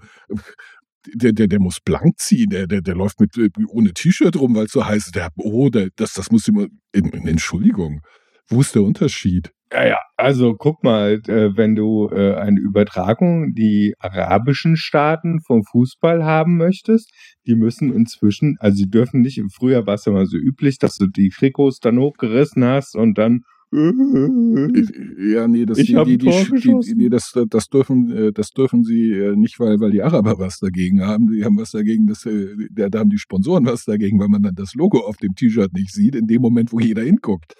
der, 1.14 1.32
der, 1.32 1.46
der 1.48 1.60
muss 1.60 1.80
blank 1.80 2.18
ziehen, 2.18 2.50
der, 2.50 2.66
der, 2.66 2.80
der 2.80 2.94
läuft 2.94 3.20
mit, 3.20 3.36
äh, 3.36 3.50
ohne 3.68 3.92
T-Shirt 3.92 4.36
rum, 4.36 4.54
weil 4.54 4.66
es 4.66 4.72
so 4.72 4.86
heiß 4.86 5.06
ist. 5.06 5.16
Der, 5.16 5.30
oh, 5.36 5.68
der, 5.68 5.88
das, 5.96 6.14
das 6.14 6.30
muss 6.30 6.48
immer, 6.48 6.66
Entschuldigung, 6.92 8.00
wo 8.48 8.60
ist 8.60 8.74
der 8.74 8.82
Unterschied? 8.82 9.52
Ja, 9.70 9.86
ja, 9.86 9.98
also 10.16 10.54
guck 10.54 10.82
mal, 10.82 11.20
äh, 11.28 11.54
wenn 11.54 11.74
du 11.74 12.08
äh, 12.08 12.36
eine 12.36 12.58
Übertragung 12.58 13.52
die 13.52 13.94
arabischen 13.98 14.76
Staaten 14.76 15.40
vom 15.40 15.62
Fußball 15.62 16.24
haben 16.24 16.56
möchtest, 16.56 17.10
die 17.46 17.54
müssen 17.54 17.92
inzwischen, 17.92 18.56
also 18.60 18.76
sie 18.76 18.88
dürfen 18.88 19.20
nicht, 19.20 19.42
früher 19.54 19.86
war 19.86 19.94
es 19.94 20.06
ja 20.06 20.12
mal 20.12 20.24
so 20.24 20.38
üblich, 20.38 20.78
dass 20.78 20.96
du 20.96 21.06
die 21.06 21.28
Trikots 21.28 21.80
dann 21.80 21.98
hochgerissen 21.98 22.64
hast 22.64 22.96
und 22.96 23.18
dann 23.18 23.42
Ja, 23.70 25.46
nee, 25.46 25.66
das, 25.66 25.78
die, 25.78 25.94
die, 26.04 26.18
die, 26.18 26.94
nee, 26.96 27.08
das, 27.10 27.32
das 27.48 27.68
dürfen, 27.68 28.10
äh, 28.10 28.32
das 28.32 28.50
dürfen 28.50 28.82
sie 28.82 29.12
äh, 29.12 29.36
nicht, 29.36 29.60
weil, 29.60 29.78
weil 29.80 29.90
die 29.90 30.02
Araber 30.02 30.38
was 30.38 30.58
dagegen 30.58 31.02
haben. 31.02 31.30
Die 31.30 31.44
haben 31.44 31.58
was 31.58 31.72
dagegen, 31.72 32.06
dass, 32.06 32.24
äh, 32.24 32.48
da 32.70 32.98
haben 32.98 33.10
die 33.10 33.18
Sponsoren 33.18 33.66
was 33.66 33.84
dagegen, 33.84 34.18
weil 34.18 34.28
man 34.28 34.42
dann 34.42 34.54
das 34.54 34.74
Logo 34.74 35.00
auf 35.00 35.18
dem 35.18 35.34
T-Shirt 35.34 35.72
nicht 35.74 35.92
sieht, 35.92 36.14
in 36.14 36.26
dem 36.26 36.40
Moment, 36.40 36.72
wo 36.72 36.80
jeder 36.80 37.02
hinguckt. 37.02 37.54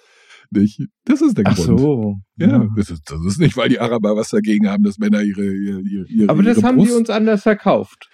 Nicht? 0.51 0.81
Das 1.05 1.21
ist 1.21 1.37
der 1.37 1.45
Ach 1.47 1.55
Grund. 1.55 1.79
so. 1.79 2.15
Ja, 2.37 2.67
Das, 2.75 2.89
ist, 2.89 3.03
das 3.05 3.23
ist 3.25 3.39
nicht, 3.39 3.55
weil 3.55 3.69
die 3.69 3.79
Araber 3.79 4.15
was 4.15 4.29
dagegen 4.29 4.67
haben, 4.67 4.83
dass 4.83 4.97
Männer 4.97 5.21
ihre, 5.21 5.45
ihre, 5.45 5.81
ihre 6.07 6.29
Aber 6.29 6.41
das 6.41 6.57
ihre 6.57 6.67
haben 6.67 6.77
Brust, 6.77 6.91
die 6.91 6.95
uns 6.95 7.09
anders 7.11 7.43
verkauft. 7.43 8.09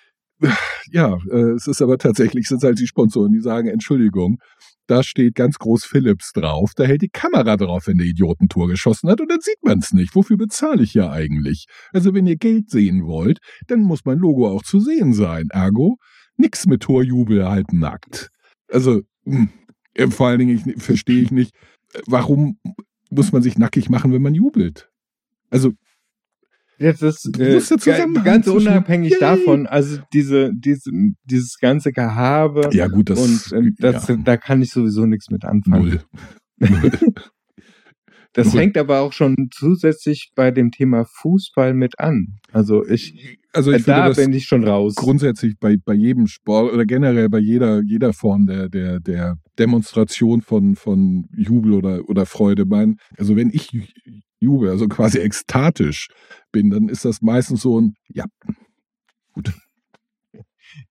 Ja, 0.92 1.18
äh, 1.32 1.52
es 1.52 1.66
ist 1.68 1.82
aber 1.82 1.98
tatsächlich, 1.98 2.48
sind 2.48 2.62
halt 2.62 2.78
die 2.78 2.88
Sponsoren, 2.88 3.32
die 3.32 3.40
sagen, 3.40 3.70
Entschuldigung, 3.70 4.38
da 4.88 5.04
steht 5.04 5.36
ganz 5.36 5.58
groß 5.58 5.86
Philips 5.86 6.32
drauf, 6.34 6.74
da 6.76 6.84
hält 6.84 7.02
die 7.02 7.10
Kamera 7.10 7.58
drauf, 7.58 7.88
wenn 7.88 7.98
der 7.98 8.08
Idiotentor 8.08 8.67
geschossen 8.67 9.10
hat 9.10 9.21
und 9.21 9.30
dann 9.30 9.41
sieht 9.41 9.63
man 9.63 9.80
es 9.80 9.93
nicht. 9.93 10.15
Wofür 10.15 10.38
bezahle 10.38 10.84
ich 10.84 10.93
ja 10.93 11.12
eigentlich? 11.12 11.65
Also 11.93 12.13
wenn 12.13 12.28
ihr 12.28 12.38
Geld 12.38 12.69
sehen 12.69 13.06
wollt, 13.06 13.39
dann 13.67 13.82
muss 13.82 14.06
mein 14.06 14.19
Logo 14.19 14.48
auch 14.50 14.63
zu 14.63 14.80
sehen 14.80 15.13
sein. 15.13 15.48
Ergo, 15.52 15.98
nix 16.38 16.65
mit 16.65 16.84
Torjubel 16.84 17.48
halbnackt. 17.48 18.30
Also, 18.71 19.02
mh, 19.26 19.48
äh, 19.93 20.08
vor 20.08 20.28
allen 20.28 20.39
Dingen 20.39 20.80
verstehe 20.80 21.21
ich 21.21 21.32
nicht, 21.32 21.54
warum 22.06 22.60
muss 23.10 23.32
man 23.32 23.41
sich 23.41 23.58
nackig 23.58 23.89
machen, 23.89 24.12
wenn 24.12 24.21
man 24.21 24.34
jubelt? 24.34 24.89
Also, 25.50 25.74
Jetzt 26.78 27.02
ist 27.02 27.38
äh, 27.40 27.60
ganz 28.24 28.48
unabhängig 28.48 29.12
Yay. 29.12 29.20
davon, 29.20 29.66
also 29.68 30.00
diese, 30.14 30.52
diese, 30.54 30.92
dieses 31.24 31.58
ganze 31.60 31.92
Gehabe 31.94 32.70
ja 32.74 32.88
gut, 32.88 33.10
das, 33.10 33.20
und 33.20 33.52
äh, 33.54 33.72
das, 33.80 34.08
ja, 34.08 34.18
da 34.18 34.36
kann 34.38 34.62
ich 34.62 34.72
sowieso 34.72 35.06
nichts 35.06 35.30
mit 35.30 35.46
anfangen. 35.46 36.02
null. 36.60 36.70
Null. 36.70 36.92
Das 38.36 38.48
Null. 38.52 38.64
hängt 38.64 38.78
aber 38.78 39.00
auch 39.00 39.14
schon 39.14 39.48
zusätzlich 39.50 40.34
bei 40.36 40.52
dem 40.52 40.70
Thema 40.70 41.06
Fußball 41.06 41.74
mit 41.74 42.00
an. 42.00 42.40
Also 42.52 42.86
ich, 42.86 43.40
Also 43.54 43.72
äh, 43.72 43.78
ich 43.78 43.84
finde 43.84 44.00
da 44.02 44.08
das 44.10 44.18
bin 44.18 44.34
ich 44.34 44.46
schon 44.46 44.66
raus. 44.66 44.96
grundsätzlich 44.96 45.56
bei, 45.58 45.78
bei 45.78 45.94
jedem 45.94 46.28
Sport 46.28 46.74
oder 46.74 46.86
generell 46.86 47.30
bei 47.30 47.40
jeder, 47.40 47.82
jeder 47.82 48.12
Form 48.12 48.46
der, 48.46 48.68
der, 48.68 49.00
der 49.00 49.38
Demonstration 49.58 50.42
von, 50.42 50.76
von 50.76 51.30
Jubel 51.34 51.72
oder, 51.72 52.10
oder 52.10 52.26
Freude. 52.26 52.66
Mein, 52.66 52.98
also 53.18 53.38
wenn 53.38 53.52
ich 53.52 53.72
jubel, 54.39 54.69
also 54.69 54.88
quasi 54.88 55.19
ekstatisch 55.19 56.10
bin, 56.52 56.69
dann 56.69 56.89
ist 56.89 57.06
das 57.06 57.21
meistens 57.21 57.62
so 57.62 57.80
ein, 57.82 57.95
ja, 58.10 58.26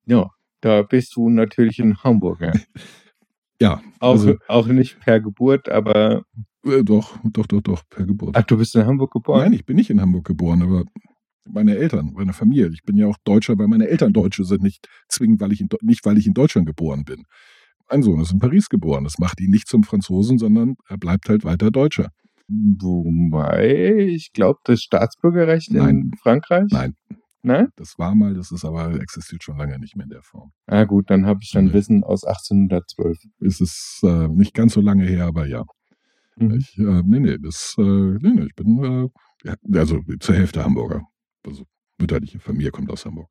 Ja, 0.07 0.31
da 0.61 0.83
bist 0.83 1.17
du 1.17 1.29
natürlich 1.29 1.79
ein 1.81 1.97
Hamburger. 2.03 2.53
ja, 3.61 3.81
Auch, 4.01 4.13
Also- 4.13 4.37
auch 4.49 4.67
nicht 4.67 5.01
per 5.01 5.21
Geburt, 5.21 5.69
aber 5.69 6.25
äh, 6.65 6.83
doch, 6.83 7.19
doch, 7.25 7.47
doch, 7.47 7.61
doch, 7.61 7.83
per 7.91 8.07
Geburt. 8.07 8.37
ach, 8.37 8.45
du 8.45 8.57
bist 8.57 8.75
in 8.75 8.87
Hamburg 8.87 9.13
geboren. 9.13 9.41
Nein, 9.43 9.53
ich 9.53 9.65
bin 9.67 9.77
nicht 9.77 9.91
in 9.91 10.01
Hamburg 10.01 10.25
geboren, 10.27 10.63
aber 10.63 10.85
meine 11.47 11.77
Eltern, 11.77 12.13
meine 12.15 12.33
Familie. 12.33 12.71
Ich 12.73 12.83
bin 12.85 12.97
ja 12.97 13.07
auch 13.07 13.19
Deutscher, 13.25 13.59
weil 13.59 13.69
meine 13.69 13.89
Eltern 13.89 14.15
Deutsche 14.15 14.45
sind, 14.45 14.63
nicht 14.63 14.89
zwingend, 15.09 15.41
weil 15.43 15.53
ich 15.53 15.61
in, 15.61 15.69
nicht 15.83 16.05
weil 16.07 16.17
ich 16.17 16.27
in 16.27 16.33
Deutschland 16.33 16.67
geboren 16.67 17.05
bin. 17.05 17.25
Mein 17.91 18.03
Sohn 18.03 18.19
ist 18.21 18.33
in 18.33 18.39
Paris 18.39 18.71
geboren. 18.71 19.05
Das 19.05 19.19
macht 19.19 19.41
ihn 19.43 19.51
nicht 19.51 19.69
zum 19.69 19.85
Franzosen, 19.85 20.39
sondern 20.39 20.77
er 20.89 20.97
bleibt 20.97 21.29
halt 21.29 21.45
weiter 21.45 21.71
Deutscher. 21.71 22.09
Wobei, 22.49 23.95
ich 24.09 24.33
glaube, 24.33 24.59
das 24.65 24.81
Staatsbürgerrecht 24.83 25.71
in 25.71 25.77
Nein. 25.77 26.11
Frankreich? 26.23 26.67
Nein. 26.71 26.95
Nein? 27.43 27.69
Das 27.77 27.99
war 27.99 28.15
mal, 28.15 28.33
das 28.35 28.51
ist 28.53 28.65
aber 28.65 28.95
existiert 29.01 29.43
schon 29.45 29.59
lange 29.59 29.79
nicht 29.79 29.97
mehr 29.97 30.05
in 30.05 30.11
der 30.11 30.23
Form. 30.23 30.53
Ah 30.67 30.85
gut, 30.85 31.11
dann 31.11 31.27
habe 31.27 31.41
ich 31.43 31.51
dann 31.53 31.67
Nee. 31.67 31.73
Wissen 31.75 32.03
aus 32.03 32.25
1812. 32.25 33.19
Es 33.41 33.61
ist 33.61 34.01
äh, 34.03 34.29
nicht 34.29 34.55
ganz 34.55 34.73
so 34.75 34.81
lange 34.81 35.05
her, 35.05 35.27
aber 35.27 35.47
ja. 35.47 35.63
Mhm. 36.37 36.53
Ich, 36.55 36.79
äh, 36.79 37.03
nee, 37.05 37.21
nee, 37.21 37.37
das, 37.39 37.75
äh, 37.79 37.83
nee, 37.83 38.19
nee, 38.31 38.47
ich 38.47 38.55
bin, 38.55 39.11
äh, 39.45 39.55
also 39.79 40.01
zur 40.21 40.35
Hälfte 40.35 40.65
Hamburger. 40.65 41.03
Also 41.47 41.65
mütterliche 41.99 42.41
Familie 42.41 42.71
kommt 42.71 42.91
aus 42.91 43.05
Hamburg. 43.05 43.29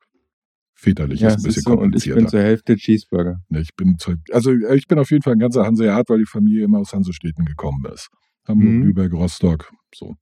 Väterlich 0.76 1.20
Ja, 1.22 1.30
ist 1.30 1.34
ein 1.38 1.44
bisschen 1.44 1.52
siehst 1.54 1.68
du, 1.68 1.72
und 1.72 1.78
ich 1.78 1.82
komplizierter. 1.82 2.20
bin 2.22 2.30
zur 2.30 2.42
Hälfte 2.42 2.76
Cheeseburger. 2.76 3.38
Ne, 3.50 3.62
Ich 3.62 3.74
bin, 3.76 3.98
zu- 3.98 4.16
also 4.32 4.52
äh, 4.52 4.76
ich 4.76 4.86
bin 4.88 5.00
auf 5.00 5.10
jeden 5.10 5.24
Fall 5.24 5.34
ein 5.34 5.40
ganzer 5.40 5.66
Hanseat, 5.66 6.08
weil 6.10 6.20
die 6.20 6.26
Familie 6.26 6.66
immer 6.66 6.80
aus 6.80 6.94
Hansestädten 6.94 7.46
gekommen 7.46 7.84
ist. 7.92 8.10
Hamburg, 8.48 8.70
Mhm. 8.70 8.84
Lübeck, 8.84 9.14
Rostock, 9.14 9.72
so. 9.96 10.16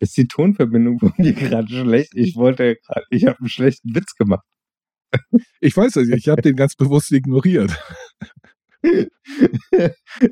Ist 0.00 0.16
die 0.16 0.26
Tonverbindung 0.26 0.98
von 0.98 1.12
dir 1.18 1.32
gerade 1.32 1.68
schlecht? 1.68 2.12
Ich 2.14 2.36
wollte 2.36 2.76
gerade, 2.76 3.06
ich 3.10 3.26
habe 3.26 3.38
einen 3.38 3.48
schlechten 3.48 3.94
Witz 3.94 4.14
gemacht. 4.16 4.44
Ich 5.60 5.76
weiß 5.76 5.96
es, 5.96 6.08
ich 6.08 6.28
habe 6.28 6.42
den 6.42 6.56
ganz 6.56 6.74
bewusst 6.74 7.12
ignoriert. 7.12 7.76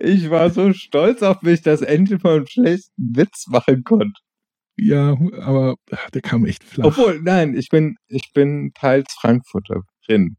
Ich 0.00 0.28
war 0.28 0.50
so 0.50 0.72
stolz 0.74 1.22
auf 1.22 1.40
mich, 1.40 1.62
dass 1.62 1.80
endlich 1.80 2.22
mal 2.22 2.36
einen 2.36 2.46
schlechten 2.46 3.16
Witz 3.16 3.46
machen 3.48 3.82
konnte. 3.82 4.20
Ja, 4.76 5.16
aber 5.40 5.76
der 6.12 6.20
kam 6.20 6.44
echt 6.44 6.62
flach. 6.62 6.84
Obwohl, 6.86 7.20
nein, 7.22 7.54
ich 7.56 7.68
bin, 7.70 7.96
ich 8.08 8.30
bin 8.34 8.72
teils 8.74 9.10
Frankfurterin. 9.18 10.36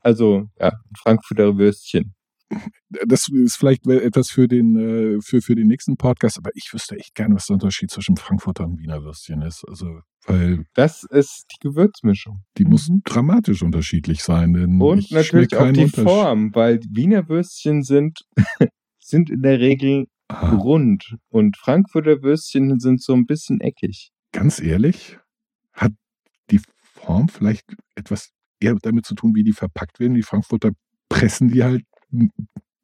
Also, 0.00 0.48
ja, 0.58 0.68
ein 0.70 0.96
Frankfurter 0.98 1.56
Würstchen. 1.56 2.14
Das 3.06 3.28
ist 3.28 3.56
vielleicht 3.56 3.86
etwas 3.86 4.30
für 4.30 4.48
den, 4.48 4.76
äh, 4.76 5.20
für, 5.22 5.40
für 5.40 5.54
den 5.54 5.68
nächsten 5.68 5.96
Podcast, 5.96 6.36
aber 6.38 6.50
ich 6.54 6.70
wüsste 6.72 6.96
echt 6.96 7.14
gerne, 7.14 7.34
was 7.36 7.46
der 7.46 7.54
Unterschied 7.54 7.90
zwischen 7.90 8.16
Frankfurter 8.16 8.64
und 8.64 8.78
Wiener 8.78 9.02
Würstchen 9.04 9.42
ist. 9.42 9.64
Also, 9.68 10.00
weil 10.26 10.64
Das 10.74 11.04
ist 11.04 11.44
die 11.52 11.68
Gewürzmischung. 11.68 12.42
die 12.58 12.64
Mhm. 12.64 12.70
muss 12.70 12.90
dramatisch 13.04 13.62
unterschiedlich 13.62 14.22
sein. 14.22 14.52
Denn 14.54 14.80
Und 14.80 14.98
ich 14.98 15.10
natürlich 15.12 15.56
auch 15.56 15.70
die. 15.72 15.88
Form, 15.88 16.54
weil 16.54 16.80
Wiener 16.90 17.28
Würstchen 17.28 17.82
sind, 17.82 18.20
sind 18.98 19.30
in 19.30 19.42
der 19.42 19.60
Regel 19.60 20.06
Ah, 20.28 20.54
rund 20.54 21.16
und 21.28 21.56
Frankfurter 21.56 22.22
Würstchen 22.22 22.78
sind 22.78 23.02
so 23.02 23.14
ein 23.14 23.26
bisschen 23.26 23.60
eckig. 23.60 24.10
ganz 24.32 24.60
ehrlich, 24.60 25.18
hat 25.72 25.92
die 26.52 26.60
Form 26.76 27.28
vielleicht 27.28 27.64
etwas 27.96 28.30
eher 28.60 28.76
damit 28.80 29.06
zu 29.06 29.16
tun, 29.16 29.32
wie 29.34 29.42
die 29.42 29.52
verpackt 29.52 29.98
werden. 29.98 30.14
Die 30.14 30.22
Frankfurter 30.22 30.70
pressen 31.08 31.48
die 31.50 31.64
halt 31.64 31.82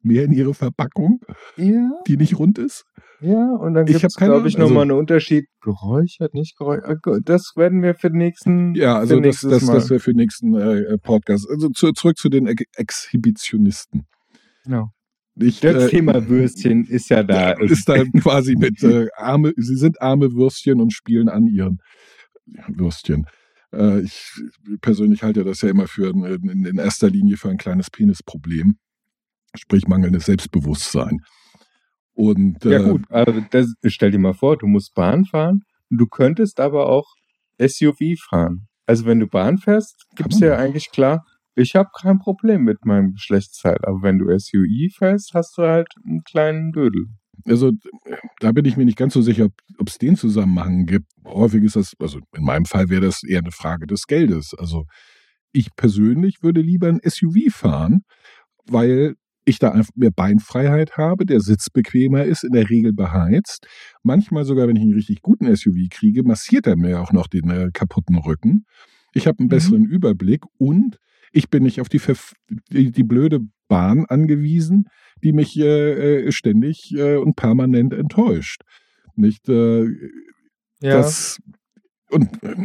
mehr 0.01 0.23
in 0.25 0.31
ihre 0.31 0.53
Verpackung, 0.53 1.19
Ja, 1.57 1.89
die 2.07 2.17
nicht 2.17 2.37
rund 2.39 2.57
ist. 2.59 2.85
ja, 3.19 3.51
und 3.55 3.73
dann 3.73 3.87
Ich 3.87 3.93
gibt 3.93 4.05
es, 4.05 4.15
glaube 4.15 4.47
ich, 4.47 4.55
Ahnung, 4.55 4.63
also- 4.63 4.73
nochmal 4.73 4.81
einen 4.83 4.91
Unterschied. 4.99 5.45
Geräuchert, 5.61 6.33
nicht 6.33 6.57
geräuchert. 6.57 6.99
Das 7.25 7.53
werden 7.55 7.81
wir 7.81 7.93
für 7.95 8.09
den 8.09 8.19
nächsten. 8.19 8.73
Ja, 8.75 8.97
also 8.97 9.19
das, 9.19 9.41
das, 9.41 9.63
Mal. 9.63 9.73
das 9.73 9.89
wäre 9.89 9.99
für 9.99 10.11
den 10.13 10.17
nächsten 10.17 10.55
äh, 10.55 10.97
Podcast. 10.97 11.49
Also 11.49 11.69
zu, 11.69 11.91
zurück 11.91 12.17
zu 12.17 12.29
den 12.29 12.47
Ex 12.47 12.63
Exhibitionisten. 12.75 14.07
Genau. 14.63 14.89
Ich, 15.39 15.59
Das 15.59 15.83
äh, 15.85 15.89
Thema 15.89 16.27
Würstchen 16.29 16.85
ist 16.85 17.09
ja 17.09 17.23
da. 17.23 17.51
ist 17.59 17.87
da 17.89 18.03
quasi 18.21 18.55
mit 18.55 18.81
äh, 18.83 19.07
arme, 19.15 19.53
sie 19.57 19.75
sind 19.75 20.01
arme 20.01 20.31
Würstchen 20.33 20.79
und 20.81 20.93
spielen 20.93 21.27
an 21.29 21.47
ihren 21.47 21.79
Würstchen. 22.69 23.25
Äh, 23.73 24.01
ich 24.01 24.31
persönlich 24.81 25.21
halte 25.23 25.43
das 25.43 25.61
ja 25.61 25.69
immer 25.69 25.87
für 25.87 26.09
in, 26.11 26.65
in 26.65 26.77
erster 26.77 27.09
Linie 27.09 27.37
für 27.37 27.49
ein 27.49 27.57
kleines 27.57 27.89
Penisproblem, 27.91 28.77
sprich 29.55 29.87
mangelndes 29.87 30.25
Selbstbewusstsein. 30.25 31.19
Und, 32.13 32.63
Ja 32.63 32.79
äh, 32.79 32.89
gut, 32.89 33.03
aber 33.09 33.41
das, 33.51 33.73
stell 33.85 34.11
dir 34.11 34.19
mal 34.19 34.33
vor, 34.33 34.57
du 34.57 34.67
musst 34.67 34.93
Bahn 34.95 35.25
fahren, 35.25 35.61
du 35.89 36.07
könntest 36.07 36.59
aber 36.59 36.89
auch 36.89 37.05
SUV 37.59 38.19
fahren. 38.29 38.67
Also 38.85 39.05
wenn 39.05 39.19
du 39.19 39.27
Bahn 39.27 39.57
fährst, 39.57 40.05
gibt's 40.15 40.39
man 40.39 40.49
ja 40.49 40.57
eigentlich 40.57 40.91
klar, 40.91 41.25
ich 41.55 41.75
habe 41.75 41.89
kein 41.99 42.19
Problem 42.19 42.63
mit 42.63 42.85
meinem 42.85 43.13
Geschlechtsteil, 43.13 43.77
aber 43.83 44.01
wenn 44.01 44.19
du 44.19 44.27
SUV 44.37 44.95
fährst, 44.95 45.33
hast 45.33 45.57
du 45.57 45.63
halt 45.63 45.87
einen 46.05 46.23
kleinen 46.23 46.71
Dödel. 46.71 47.07
Also 47.45 47.71
da 48.39 48.51
bin 48.51 48.65
ich 48.65 48.77
mir 48.77 48.85
nicht 48.85 48.97
ganz 48.97 49.13
so 49.13 49.21
sicher, 49.21 49.49
ob 49.77 49.87
es 49.87 49.97
den 49.97 50.15
Zusammenhang 50.15 50.85
gibt. 50.85 51.07
Häufig 51.25 51.63
ist 51.63 51.75
das, 51.75 51.93
also 51.99 52.19
in 52.35 52.43
meinem 52.43 52.65
Fall 52.65 52.89
wäre 52.89 53.01
das 53.01 53.23
eher 53.23 53.39
eine 53.39 53.51
Frage 53.51 53.87
des 53.87 54.05
Geldes. 54.07 54.53
Also 54.57 54.85
ich 55.51 55.75
persönlich 55.75 56.41
würde 56.41 56.61
lieber 56.61 56.87
ein 56.87 56.99
SUV 57.03 57.51
fahren, 57.51 58.01
weil 58.65 59.15
ich 59.47 59.59
da 59.59 59.71
einfach 59.71 59.93
mehr 59.95 60.11
Beinfreiheit 60.11 60.97
habe, 60.97 61.25
der 61.25 61.39
Sitz 61.39 61.69
bequemer 61.69 62.23
ist, 62.25 62.43
in 62.43 62.51
der 62.51 62.69
Regel 62.69 62.93
beheizt. 62.93 63.65
Manchmal 64.03 64.45
sogar, 64.45 64.67
wenn 64.67 64.75
ich 64.75 64.83
einen 64.83 64.93
richtig 64.93 65.21
guten 65.21 65.45
SUV 65.55 65.89
kriege, 65.89 66.23
massiert 66.23 66.67
er 66.67 66.75
mir 66.75 67.01
auch 67.01 67.11
noch 67.11 67.27
den 67.27 67.49
äh, 67.49 67.69
kaputten 67.73 68.17
Rücken. 68.17 68.65
Ich 69.13 69.25
habe 69.27 69.39
einen 69.39 69.47
Mhm. 69.47 69.49
besseren 69.49 69.85
Überblick 69.85 70.43
und 70.57 70.97
ich 71.31 71.49
bin 71.49 71.63
nicht 71.63 71.81
auf 71.81 71.89
die, 71.89 71.99
Verf 71.99 72.33
die, 72.71 72.91
die 72.91 73.03
blöde 73.03 73.39
Bahn 73.67 74.05
angewiesen, 74.05 74.85
die 75.23 75.33
mich 75.33 75.57
äh, 75.59 76.25
äh, 76.27 76.31
ständig 76.31 76.93
äh, 76.95 77.15
und 77.17 77.35
permanent 77.35 77.93
enttäuscht. 77.93 78.61
Nicht 79.15 79.49
äh, 79.49 79.85
Ja, 80.81 81.01
das 81.01 81.39
und 82.09 82.43
äh, 82.43 82.55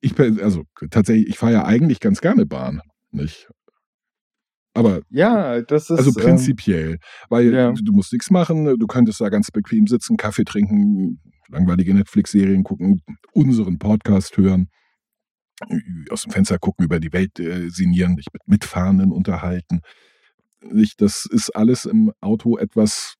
ich 0.00 0.18
also 0.18 0.64
tatsächlich, 0.90 1.28
ich 1.28 1.38
fahre 1.38 1.52
ja 1.52 1.64
eigentlich 1.64 2.00
ganz 2.00 2.20
gerne 2.20 2.46
Bahn, 2.46 2.80
nicht? 3.12 3.48
Aber 4.74 5.02
ja, 5.10 5.60
das 5.60 5.90
ist 5.90 5.98
also 5.98 6.18
ähm, 6.18 6.24
prinzipiell, 6.24 6.98
weil 7.28 7.52
ja. 7.52 7.72
du, 7.72 7.92
musst 7.92 8.12
nichts 8.12 8.30
machen, 8.30 8.64
du 8.78 8.86
könntest 8.86 9.20
da 9.20 9.28
ganz 9.28 9.50
bequem 9.50 9.86
sitzen, 9.86 10.16
Kaffee 10.16 10.44
trinken, 10.44 11.20
langweilige 11.48 11.92
Netflix-Serien 11.92 12.64
gucken, 12.64 13.02
unseren 13.32 13.78
Podcast 13.78 14.36
hören, 14.38 14.68
aus 16.10 16.22
dem 16.22 16.32
Fenster 16.32 16.58
gucken, 16.58 16.86
über 16.86 17.00
die 17.00 17.12
Welt 17.12 17.38
äh, 17.38 17.68
sinnieren, 17.68 18.16
dich 18.16 18.26
mit 18.32 18.42
Mitfahrenden 18.46 19.12
unterhalten. 19.12 19.80
Nicht, 20.62 21.00
das 21.02 21.26
ist 21.30 21.50
alles 21.50 21.84
im 21.84 22.12
Auto 22.20 22.56
etwas 22.56 23.16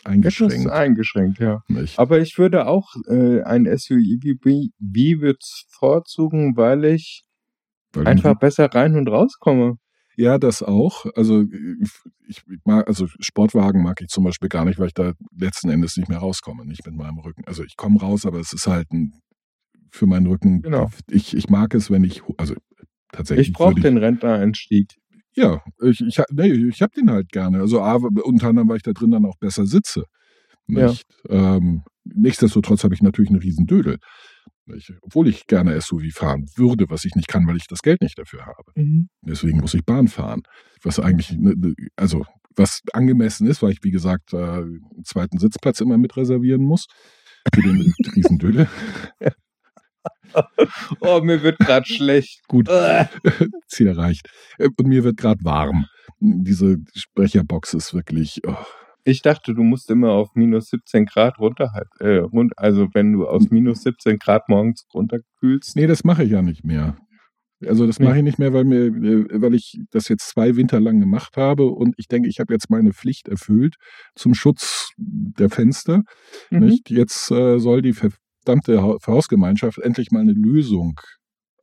etwas 0.00 0.12
eingeschränkt. 0.12 0.70
eingeschränkt, 0.70 1.38
ja. 1.40 1.62
Nicht? 1.68 1.98
Aber 1.98 2.20
ich 2.20 2.38
würde 2.38 2.66
auch 2.66 2.94
äh, 3.08 3.42
ein 3.42 3.66
SUV 3.66 4.70
bevorzugen, 4.78 6.56
weil 6.56 6.84
ich 6.84 7.24
Weil 7.92 8.06
einfach 8.06 8.38
besser 8.38 8.66
rein 8.66 8.96
und 8.96 9.08
rauskomme. 9.08 9.76
Ja, 10.20 10.36
das 10.38 10.62
auch. 10.62 11.06
Also 11.16 11.46
ich, 12.28 12.42
ich 12.46 12.58
mag, 12.66 12.86
also 12.86 13.06
Sportwagen 13.20 13.82
mag 13.82 14.02
ich 14.02 14.08
zum 14.08 14.22
Beispiel 14.24 14.50
gar 14.50 14.66
nicht, 14.66 14.78
weil 14.78 14.88
ich 14.88 14.92
da 14.94 15.14
letzten 15.34 15.70
Endes 15.70 15.96
nicht 15.96 16.10
mehr 16.10 16.18
rauskomme, 16.18 16.66
nicht 16.66 16.84
mit 16.84 16.94
meinem 16.94 17.18
Rücken. 17.20 17.42
Also 17.46 17.64
ich 17.64 17.74
komme 17.76 17.98
raus, 18.00 18.26
aber 18.26 18.38
es 18.38 18.52
ist 18.52 18.66
halt 18.66 18.92
ein, 18.92 19.14
für 19.90 20.04
meinen 20.04 20.26
Rücken. 20.26 20.60
Genau. 20.60 20.90
Ich, 21.10 21.34
ich 21.34 21.48
mag 21.48 21.74
es, 21.74 21.90
wenn 21.90 22.04
ich, 22.04 22.22
also 22.36 22.54
tatsächlich. 23.12 23.48
Ich 23.48 23.54
brauche 23.54 23.80
den 23.80 23.96
Rentnereinstieg. 23.96 24.94
Ja, 25.34 25.62
ich, 25.82 26.02
ich, 26.02 26.18
hab- 26.18 26.30
nee, 26.30 26.52
ich 26.52 26.82
habe 26.82 26.92
den 26.94 27.10
halt 27.10 27.30
gerne. 27.30 27.60
Also 27.60 27.80
A, 27.80 27.94
unter 27.94 28.48
anderem, 28.48 28.68
weil 28.68 28.76
ich 28.76 28.82
da 28.82 28.92
drin 28.92 29.12
dann 29.12 29.24
auch 29.24 29.38
besser 29.38 29.64
sitze. 29.64 30.04
Ja. 30.66 30.88
Nicht? 30.88 31.06
Ähm, 31.30 31.82
nichtsdestotrotz 32.04 32.84
habe 32.84 32.92
ich 32.94 33.00
natürlich 33.00 33.30
einen 33.30 33.40
riesen 33.40 33.66
Dödel. 33.66 33.96
Nicht? 34.70 34.92
Obwohl 35.02 35.28
ich 35.28 35.46
gerne 35.46 35.80
SUV 35.80 36.12
fahren 36.12 36.46
würde, 36.56 36.86
was 36.88 37.04
ich 37.04 37.14
nicht 37.14 37.28
kann, 37.28 37.46
weil 37.46 37.56
ich 37.56 37.66
das 37.68 37.80
Geld 37.82 38.00
nicht 38.02 38.18
dafür 38.18 38.46
habe. 38.46 38.72
Deswegen 39.22 39.58
muss 39.60 39.74
ich 39.74 39.84
Bahn 39.84 40.08
fahren. 40.08 40.42
Was 40.82 40.98
eigentlich, 40.98 41.32
ne, 41.32 41.54
ne, 41.56 41.74
also 41.96 42.24
was 42.56 42.80
angemessen 42.92 43.46
ist, 43.46 43.62
weil 43.62 43.72
ich, 43.72 43.78
wie 43.82 43.90
gesagt, 43.90 44.32
äh, 44.32 44.36
einen 44.36 45.04
zweiten 45.04 45.38
Sitzplatz 45.38 45.80
immer 45.80 45.98
mit 45.98 46.16
reservieren 46.16 46.62
muss. 46.62 46.86
Für 47.54 47.62
den 47.62 47.94
Riesendödel. 48.16 48.68
Oh, 51.00 51.20
mir 51.20 51.42
wird 51.42 51.58
gerade 51.58 51.86
schlecht. 51.86 52.46
Gut, 52.46 52.68
Äh. 52.68 53.06
Ziel 53.68 53.88
erreicht. 53.88 54.28
Äh, 54.58 54.68
Und 54.76 54.86
mir 54.86 55.04
wird 55.04 55.16
gerade 55.16 55.42
warm. 55.44 55.86
Diese 56.20 56.76
Sprecherbox 56.94 57.74
ist 57.74 57.92
wirklich. 57.94 58.40
Oh. 58.46 58.54
Ich 59.04 59.22
dachte, 59.22 59.54
du 59.54 59.62
musst 59.62 59.90
immer 59.90 60.10
auf 60.12 60.28
minus 60.34 60.66
17 60.70 61.06
Grad 61.06 61.38
runter, 61.38 61.70
äh, 62.00 62.16
rund, 62.18 62.52
also 62.58 62.88
wenn 62.92 63.12
du 63.12 63.26
aus 63.26 63.50
minus 63.50 63.82
17 63.82 64.18
Grad 64.18 64.48
morgens 64.48 64.84
runterkühlst. 64.94 65.76
Nee, 65.76 65.86
das 65.86 66.04
mache 66.04 66.24
ich 66.24 66.30
ja 66.30 66.42
nicht 66.42 66.64
mehr. 66.64 66.96
Also 67.66 67.86
das 67.86 67.98
Nee. 67.98 68.06
mache 68.06 68.18
ich 68.18 68.22
nicht 68.24 68.38
mehr, 68.38 68.52
weil 68.54 68.64
mir, 68.64 68.86
äh, 68.86 69.42
weil 69.42 69.54
ich 69.54 69.78
das 69.90 70.08
jetzt 70.08 70.28
zwei 70.30 70.56
Winter 70.56 70.80
lang 70.80 70.98
gemacht 71.00 71.36
habe 71.36 71.66
und 71.66 71.94
ich 71.98 72.08
denke, 72.08 72.28
ich 72.28 72.40
habe 72.40 72.54
jetzt 72.54 72.70
meine 72.70 72.92
Pflicht 72.92 73.28
erfüllt 73.28 73.74
zum 74.14 74.32
Schutz 74.34 74.88
der 74.96 75.50
Fenster. 75.50 76.02
Mhm. 76.50 76.60
Nicht? 76.60 76.90
Jetzt 76.90 77.30
äh, 77.30 77.58
soll 77.58 77.82
die 77.82 77.92
verdammte 77.92 78.82
Ha- 78.82 78.96
Hausgemeinschaft 79.06 79.78
endlich 79.78 80.10
mal 80.10 80.20
eine 80.20 80.32
Lösung 80.32 80.98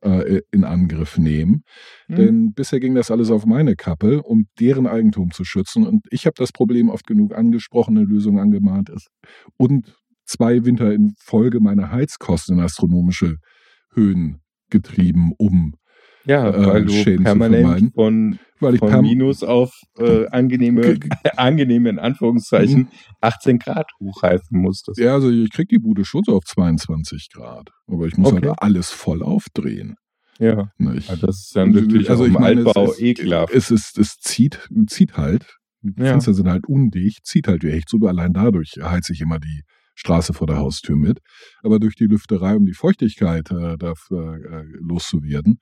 äh, 0.02 0.42
in 0.50 0.64
Angriff 0.64 1.18
nehmen. 1.18 1.62
Mhm. 2.08 2.16
Denn 2.16 2.52
bisher 2.52 2.80
ging 2.80 2.94
das 2.94 3.10
alles 3.10 3.30
auf 3.30 3.46
meine 3.46 3.76
Kappe, 3.76 4.22
um 4.22 4.46
deren 4.58 4.86
Eigentum 4.86 5.30
zu 5.30 5.44
schützen. 5.44 5.86
Und 5.86 6.06
ich 6.10 6.26
habe 6.26 6.34
das 6.36 6.52
Problem 6.52 6.88
oft 6.88 7.06
genug 7.06 7.34
angesprochen, 7.34 7.96
eine 7.96 8.06
Lösung 8.06 8.38
angemahnt 8.38 8.90
ist. 8.90 9.08
Und 9.56 9.94
zwei 10.26 10.64
Winter 10.64 10.92
in 10.92 11.14
Folge 11.18 11.60
meine 11.60 11.90
Heizkosten 11.90 12.58
in 12.58 12.64
astronomische 12.64 13.36
Höhen 13.92 14.40
getrieben, 14.70 15.32
um, 15.38 15.74
Ja, 16.28 16.48
äh, 16.50 16.66
weil 16.66 16.84
du 16.84 16.92
Schäden 16.92 17.24
permanent 17.24 17.92
von, 17.94 18.38
weil 18.60 18.74
ich 18.74 18.80
von 18.80 18.90
perm- 18.90 19.02
Minus 19.02 19.42
auf 19.42 19.72
äh, 19.98 20.26
angenehme, 20.28 20.82
Ge- 20.82 20.98
ge- 20.98 21.10
angenehme 21.36 21.88
in 21.88 21.98
Anführungszeichen 21.98 22.88
18 23.20 23.58
Grad 23.58 23.90
hochheizen 24.00 24.60
musstest. 24.60 24.98
Ja, 25.00 25.14
also 25.14 25.30
ich 25.30 25.50
krieg 25.50 25.68
die 25.68 25.78
Bude 25.78 26.04
schon 26.04 26.22
so 26.24 26.36
auf 26.36 26.44
22 26.44 27.28
Grad. 27.32 27.70
Aber 27.86 28.06
ich 28.06 28.16
muss 28.16 28.32
Okay. 28.32 28.48
halt 28.48 28.58
alles 28.62 28.90
voll 28.90 29.22
aufdrehen. 29.22 29.96
Ja, 30.38 30.70
Nicht? 30.78 31.08
Ja, 31.08 31.16
das 31.16 31.36
ist 31.46 31.56
dann 31.56 31.70
natürlich 31.72 32.08
also 32.10 32.22
auch 32.22 32.28
ich 32.28 32.34
im 32.34 32.40
meine, 32.40 32.64
Altbau 32.64 32.92
es, 32.92 33.00
ekelhaft. 33.00 33.52
es 33.52 33.70
ist, 33.72 33.98
es 33.98 34.18
zieht, 34.20 34.68
zieht 34.86 35.16
halt. 35.16 35.56
Die 35.82 36.00
Ja. 36.00 36.10
Fenster 36.10 36.34
sind 36.34 36.48
halt 36.48 36.66
undicht, 36.68 37.24
zieht 37.26 37.48
halt 37.48 37.62
wie 37.64 37.70
echt 37.70 37.88
so. 37.88 37.96
Allein 38.06 38.32
dadurch 38.34 38.74
heizt 38.82 39.10
ich 39.10 39.20
immer 39.20 39.38
die 39.40 39.62
Straße 39.96 40.32
vor 40.34 40.46
der 40.46 40.58
Haustür 40.58 40.94
mit. 40.96 41.18
Aber 41.62 41.80
durch 41.80 41.96
die 41.96 42.04
Lüfterei, 42.06 42.54
um 42.54 42.66
die 42.66 42.74
Feuchtigkeit 42.74 43.50
äh, 43.50 43.76
dafür 43.78 44.36
äh, 44.36 44.64
loszuwerden, 44.80 45.58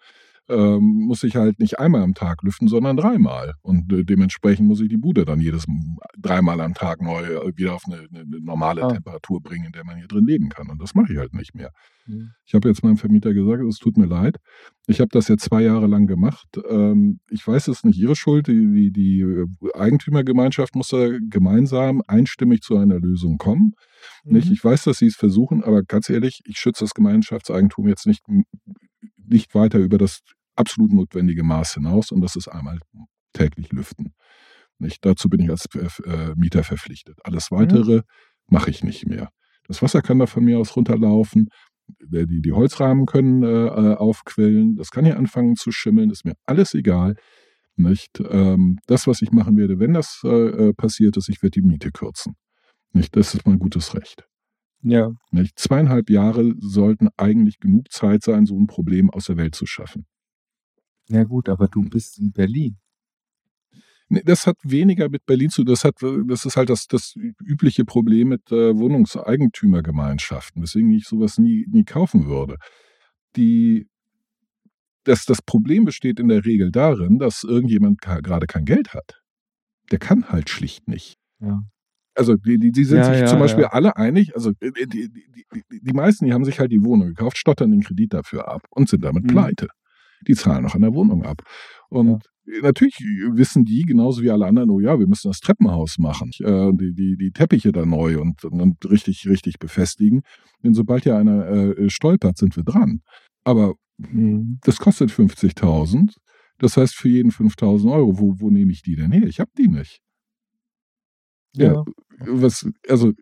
ähm, 0.49 1.07
muss 1.07 1.23
ich 1.25 1.37
halt 1.37 1.59
nicht 1.59 1.79
einmal 1.79 2.03
am 2.03 2.15
Tag 2.15 2.43
lüften, 2.43 2.69
sondern 2.69 2.97
dreimal. 2.97 3.55
Und 3.63 3.93
äh, 3.93 4.05
dementsprechend 4.05 4.67
muss 4.67 4.81
ich 4.81 4.89
die 4.89 4.97
Bude 4.97 5.25
dann 5.25 5.41
jedes 5.41 5.67
dreimal 6.19 6.61
am 6.61 6.75
Tag 6.75 7.03
neu 7.03 7.23
äh, 7.23 7.57
wieder 7.57 7.75
auf 7.75 7.83
eine, 7.87 7.97
eine, 7.97 8.21
eine 8.21 8.41
normale 8.41 8.83
Ah. 8.85 8.89
Temperatur 8.89 9.41
bringen, 9.43 9.67
in 9.67 9.73
der 9.73 9.85
man 9.85 9.97
hier 9.97 10.07
drin 10.07 10.27
leben 10.27 10.49
kann. 10.49 10.69
Und 10.69 10.81
das 10.81 10.95
mache 10.95 11.13
ich 11.13 11.19
halt 11.19 11.35
nicht 11.35 11.55
mehr. 11.55 11.71
Mhm. 12.07 12.31
Ich 12.45 12.55
habe 12.55 12.69
jetzt 12.69 12.83
meinem 12.85 12.97
Vermieter 12.97 13.35
gesagt, 13.35 13.63
es 13.65 13.79
tut 13.79 13.97
mir 13.97 14.07
leid. 14.07 14.37
Ich 14.87 15.01
habe 15.01 15.09
das 15.13 15.29
jetzt 15.29 15.45
zwei 15.45 15.63
Jahre 15.63 15.87
lang 15.87 16.07
gemacht. 16.07 16.47
Ähm, 16.69 17.21
ich 17.31 17.47
weiß, 17.47 17.69
es 17.69 17.79
ist 17.79 17.85
nicht 17.85 17.99
Ihre 17.99 18.17
Schuld. 18.17 18.47
Die, 18.47 18.53
die, 18.73 18.93
die 18.93 19.21
äh, 19.21 19.47
Eigentümergemeinschaft 19.75 20.77
muss 20.77 20.89
da 20.89 21.09
gemeinsam 21.29 22.03
einstimmig 22.07 22.61
zu 22.61 22.77
einer 22.77 23.01
Lösung 23.01 23.39
kommen. 23.39 23.73
Nicht? 24.25 24.49
Mhm. 24.49 24.53
Ich 24.53 24.65
weiß, 24.65 24.85
dass 24.85 24.99
Sie 24.99 25.07
es 25.07 25.17
versuchen, 25.17 25.65
aber 25.65 25.83
ganz 25.83 26.09
ehrlich, 26.09 26.41
ich 26.45 26.59
schütze 26.59 26.85
das 26.85 26.95
Gemeinschaftseigentum 26.95 27.89
jetzt 27.89 28.07
nicht, 28.07 28.23
nicht 29.29 29.55
weiter 29.55 29.79
über 29.79 29.99
das 29.99 30.21
absolut 30.57 30.93
notwendige 30.93 31.43
Maß 31.43 31.75
hinaus 31.75 32.11
und 32.11 32.21
das 32.21 32.37
ist 32.37 32.49
einmal 32.49 32.79
täglich 33.33 33.73
lüften. 33.73 34.15
Nicht? 34.79 35.05
Dazu 35.05 35.29
bin 35.29 35.41
ich 35.41 35.51
als 35.51 35.67
äh, 35.75 36.35
Mieter 36.37 36.65
verpflichtet. 36.65 37.19
Alles 37.25 37.51
weitere 37.51 38.03
mache 38.49 38.71
ich 38.71 38.85
nicht 38.85 39.07
mehr. 39.07 39.31
Das 39.67 39.83
Wasser 39.83 40.03
kann 40.03 40.19
da 40.19 40.27
von 40.27 40.45
mir 40.45 40.59
aus 40.59 40.77
runterlaufen. 40.77 41.49
Die, 42.01 42.43
die 42.43 42.53
Holzrahmen 42.53 43.07
können 43.07 43.43
äh, 43.43 43.47
äh, 43.47 43.95
aufquellen. 43.95 44.77
Das 44.77 44.91
kann 44.91 45.05
hier 45.05 45.17
anfangen 45.17 45.57
zu 45.57 45.71
schimmeln. 45.71 46.11
Ist 46.11 46.25
mir 46.25 46.35
alles 46.45 46.75
egal. 46.75 47.15
Nicht? 47.77 48.21
Ähm, 48.21 48.79
das, 48.87 49.07
was 49.07 49.23
ich 49.23 49.33
machen 49.33 49.57
werde, 49.57 49.79
wenn 49.79 49.95
das 49.95 50.21
äh, 50.25 50.29
äh, 50.29 50.73
passiert 50.73 51.17
ist, 51.17 51.29
ich 51.29 51.43
werde 51.43 51.61
die 51.61 51.67
Miete 51.67 51.91
kürzen. 51.91 52.35
Nicht? 52.93 53.15
Das 53.17 53.35
ist 53.35 53.47
mein 53.47 53.59
gutes 53.59 53.95
Recht. 53.95 54.25
Ja, 54.83 55.11
Nicht? 55.31 55.59
Zweieinhalb 55.59 56.11
Jahre 56.11 56.55
sollten 56.59 57.09
eigentlich 57.17 57.59
genug 57.59 57.91
Zeit 57.91 58.23
sein, 58.23 58.47
so 58.47 58.59
ein 58.59 58.67
Problem 58.67 59.11
aus 59.11 59.27
der 59.27 59.37
Welt 59.37 59.55
zu 59.55 59.67
schaffen. 59.67 60.07
Ja 61.09 61.25
gut, 61.25 61.49
aber 61.49 61.69
du 61.69 61.83
bist 61.83 62.19
in 62.19 62.33
Berlin. 62.33 62.77
Nee, 64.09 64.23
das 64.25 64.47
hat 64.47 64.57
weniger 64.63 65.09
mit 65.09 65.27
Berlin 65.27 65.51
zu, 65.51 65.65
das 65.65 65.83
hat, 65.83 65.97
das 66.29 66.45
ist 66.45 66.57
halt 66.57 66.71
das, 66.71 66.87
das 66.87 67.15
übliche 67.45 67.85
Problem 67.85 68.29
mit 68.29 68.53
äh, 68.53 68.77
Wohnungseigentümergemeinschaften, 68.77 70.63
weswegen 70.63 70.91
ich 70.93 71.07
sowas 71.07 71.39
nie, 71.39 71.67
nie 71.71 71.85
kaufen 71.85 72.27
würde. 72.27 72.57
Die, 73.35 73.89
das, 75.05 75.25
das 75.25 75.43
Problem 75.43 75.85
besteht 75.85 76.21
in 76.21 76.29
der 76.29 76.45
Regel 76.45 76.71
darin, 76.71 77.19
dass 77.19 77.43
irgendjemand 77.43 78.01
gerade 78.01 78.47
kein 78.47 78.65
Geld 78.65 78.95
hat. 78.95 79.21
Der 79.91 79.99
kann 79.99 80.29
halt 80.29 80.51
schlicht 80.51 80.87
nicht. 80.89 81.17
Ja. 81.41 81.63
Also 82.15 82.37
die, 82.37 82.59
die, 82.59 82.71
die 82.73 82.85
sind 82.85 82.99
Ja, 82.99 83.05
sich 83.13 83.21
ja, 83.21 83.27
zum 83.27 83.41
Beispiel 83.41 83.65
ja. 83.65 83.71
alle 83.73 83.97
einig, 83.97 84.35
also 84.35 84.53
die, 84.53 84.87
die, 84.89 85.11
die 85.71 85.93
meisten, 85.93 86.27
die 86.27 86.33
haben 86.33 86.45
sich 86.45 86.61
halt 86.61 86.73
die 86.73 86.83
Wohnung 86.83 87.09
gekauft, 87.09 87.37
stottern 87.39 87.73
den 87.73 87.83
Kredit 87.83 88.15
dafür 88.15 88.49
ab 88.49 88.63
und 88.71 88.89
sind 88.89 89.05
damit 89.05 89.25
Mhm. 89.25 89.29
pleite. 89.29 89.69
Die 90.27 90.35
zahlen 90.35 90.65
noch 90.65 90.75
an 90.75 90.83
der 90.83 90.95
Wohnung 90.95 91.25
ab. 91.25 91.43
Und 91.89 92.25
ja. 92.45 92.61
natürlich 92.63 92.99
wissen 93.33 93.65
die 93.65 93.83
genauso 93.83 94.23
wie 94.23 94.31
alle 94.31 94.47
anderen, 94.47 94.71
oh 94.71 94.81
ja, 94.81 94.99
wir 94.99 95.07
müssen 95.07 95.29
das 95.29 95.41
Treppenhaus 95.41 95.99
machen, 95.99 96.31
äh, 96.41 96.73
die, 96.73 96.95
die, 96.95 97.17
die 97.17 97.31
Teppiche 97.31 97.73
da 97.73 97.87
neu 97.87 98.21
und, 98.21 98.45
und 98.45 98.91
richtig, 98.91 99.29
richtig 99.29 99.59
befestigen. 99.59 100.23
Denn 100.63 100.75
sobald 100.75 101.05
ja 101.05 101.19
einer 101.19 101.47
äh, 101.47 101.91
stolpert, 101.91 102.39
sind 102.39 102.57
wir 102.57 102.65
dran. 102.65 103.01
Aber 103.45 103.75
mhm. 103.99 104.59
das 104.63 104.79
kostet 104.79 105.11
50.000. 105.11 106.15
Das 106.59 106.77
heißt, 106.77 106.95
für 106.95 107.09
jeden 107.09 107.31
5.000 107.31 107.93
Euro, 107.93 108.19
wo, 108.19 108.35
wo 108.39 108.51
nehme 108.51 108.73
ich 108.73 108.83
die 108.83 108.97
denn 108.97 109.13
her? 109.13 109.27
Ich 109.27 109.41
habe 109.41 109.51
die 109.57 109.69
nicht. 109.69 110.01
Ja. 111.55 111.75
ja. 111.75 111.85
Was, 112.21 112.69
also, 112.89 113.13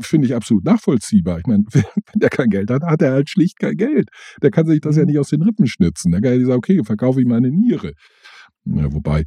finde 0.00 0.26
ich 0.26 0.34
absolut 0.34 0.64
nachvollziehbar. 0.64 1.38
Ich 1.38 1.46
meine, 1.46 1.64
wenn 1.72 1.84
der 2.14 2.30
kein 2.30 2.48
Geld 2.48 2.70
hat, 2.70 2.82
hat 2.82 3.02
er 3.02 3.12
halt 3.12 3.30
schlicht 3.30 3.58
kein 3.58 3.76
Geld. 3.76 4.08
Der 4.42 4.50
kann 4.50 4.66
sich 4.66 4.80
das 4.80 4.96
ja 4.96 5.02
mhm. 5.02 5.08
nicht 5.08 5.18
aus 5.18 5.30
den 5.30 5.42
Rippen 5.42 5.66
schnitzen. 5.66 6.12
Der 6.12 6.20
kann 6.20 6.38
ja 6.38 6.46
sagen, 6.46 6.58
okay, 6.58 6.82
verkaufe 6.84 7.20
ich 7.20 7.26
meine 7.26 7.50
Niere. 7.50 7.92
Ja, 8.66 8.92
wobei, 8.92 9.24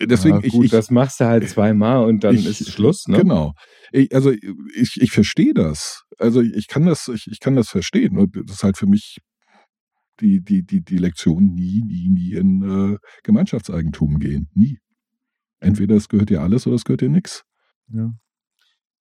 deswegen, 0.00 0.40
ja, 0.40 0.48
gut, 0.48 0.64
ich, 0.66 0.70
das 0.70 0.90
machst 0.90 1.20
du 1.20 1.26
halt 1.26 1.48
zweimal 1.48 2.04
und 2.04 2.24
dann 2.24 2.34
ich, 2.34 2.46
ist 2.46 2.70
Schluss, 2.70 3.06
ne? 3.06 3.18
Genau. 3.18 3.54
Ich, 3.92 4.14
also 4.14 4.30
ich, 4.30 5.00
ich 5.00 5.10
verstehe 5.10 5.54
das. 5.54 6.04
Also 6.18 6.40
ich 6.40 6.68
kann 6.68 6.86
das, 6.86 7.08
ich, 7.08 7.26
ich 7.30 7.40
kann 7.40 7.56
das 7.56 7.68
verstehen. 7.68 8.18
Und 8.18 8.36
das 8.36 8.56
ist 8.56 8.64
halt 8.64 8.76
für 8.76 8.86
mich 8.86 9.18
die, 10.20 10.42
die, 10.42 10.64
die, 10.64 10.82
die 10.82 10.96
Lektion 10.96 11.54
nie, 11.54 11.82
nie, 11.84 12.08
nie 12.08 12.32
in 12.34 12.94
äh, 12.94 12.98
Gemeinschaftseigentum 13.22 14.18
gehen. 14.18 14.48
Nie. 14.54 14.78
Entweder 15.60 15.96
es 15.96 16.08
gehört 16.08 16.30
dir 16.30 16.42
alles 16.42 16.66
oder 16.66 16.76
es 16.76 16.84
gehört 16.84 17.00
dir 17.00 17.08
nichts. 17.08 17.44
Ja. 17.88 18.12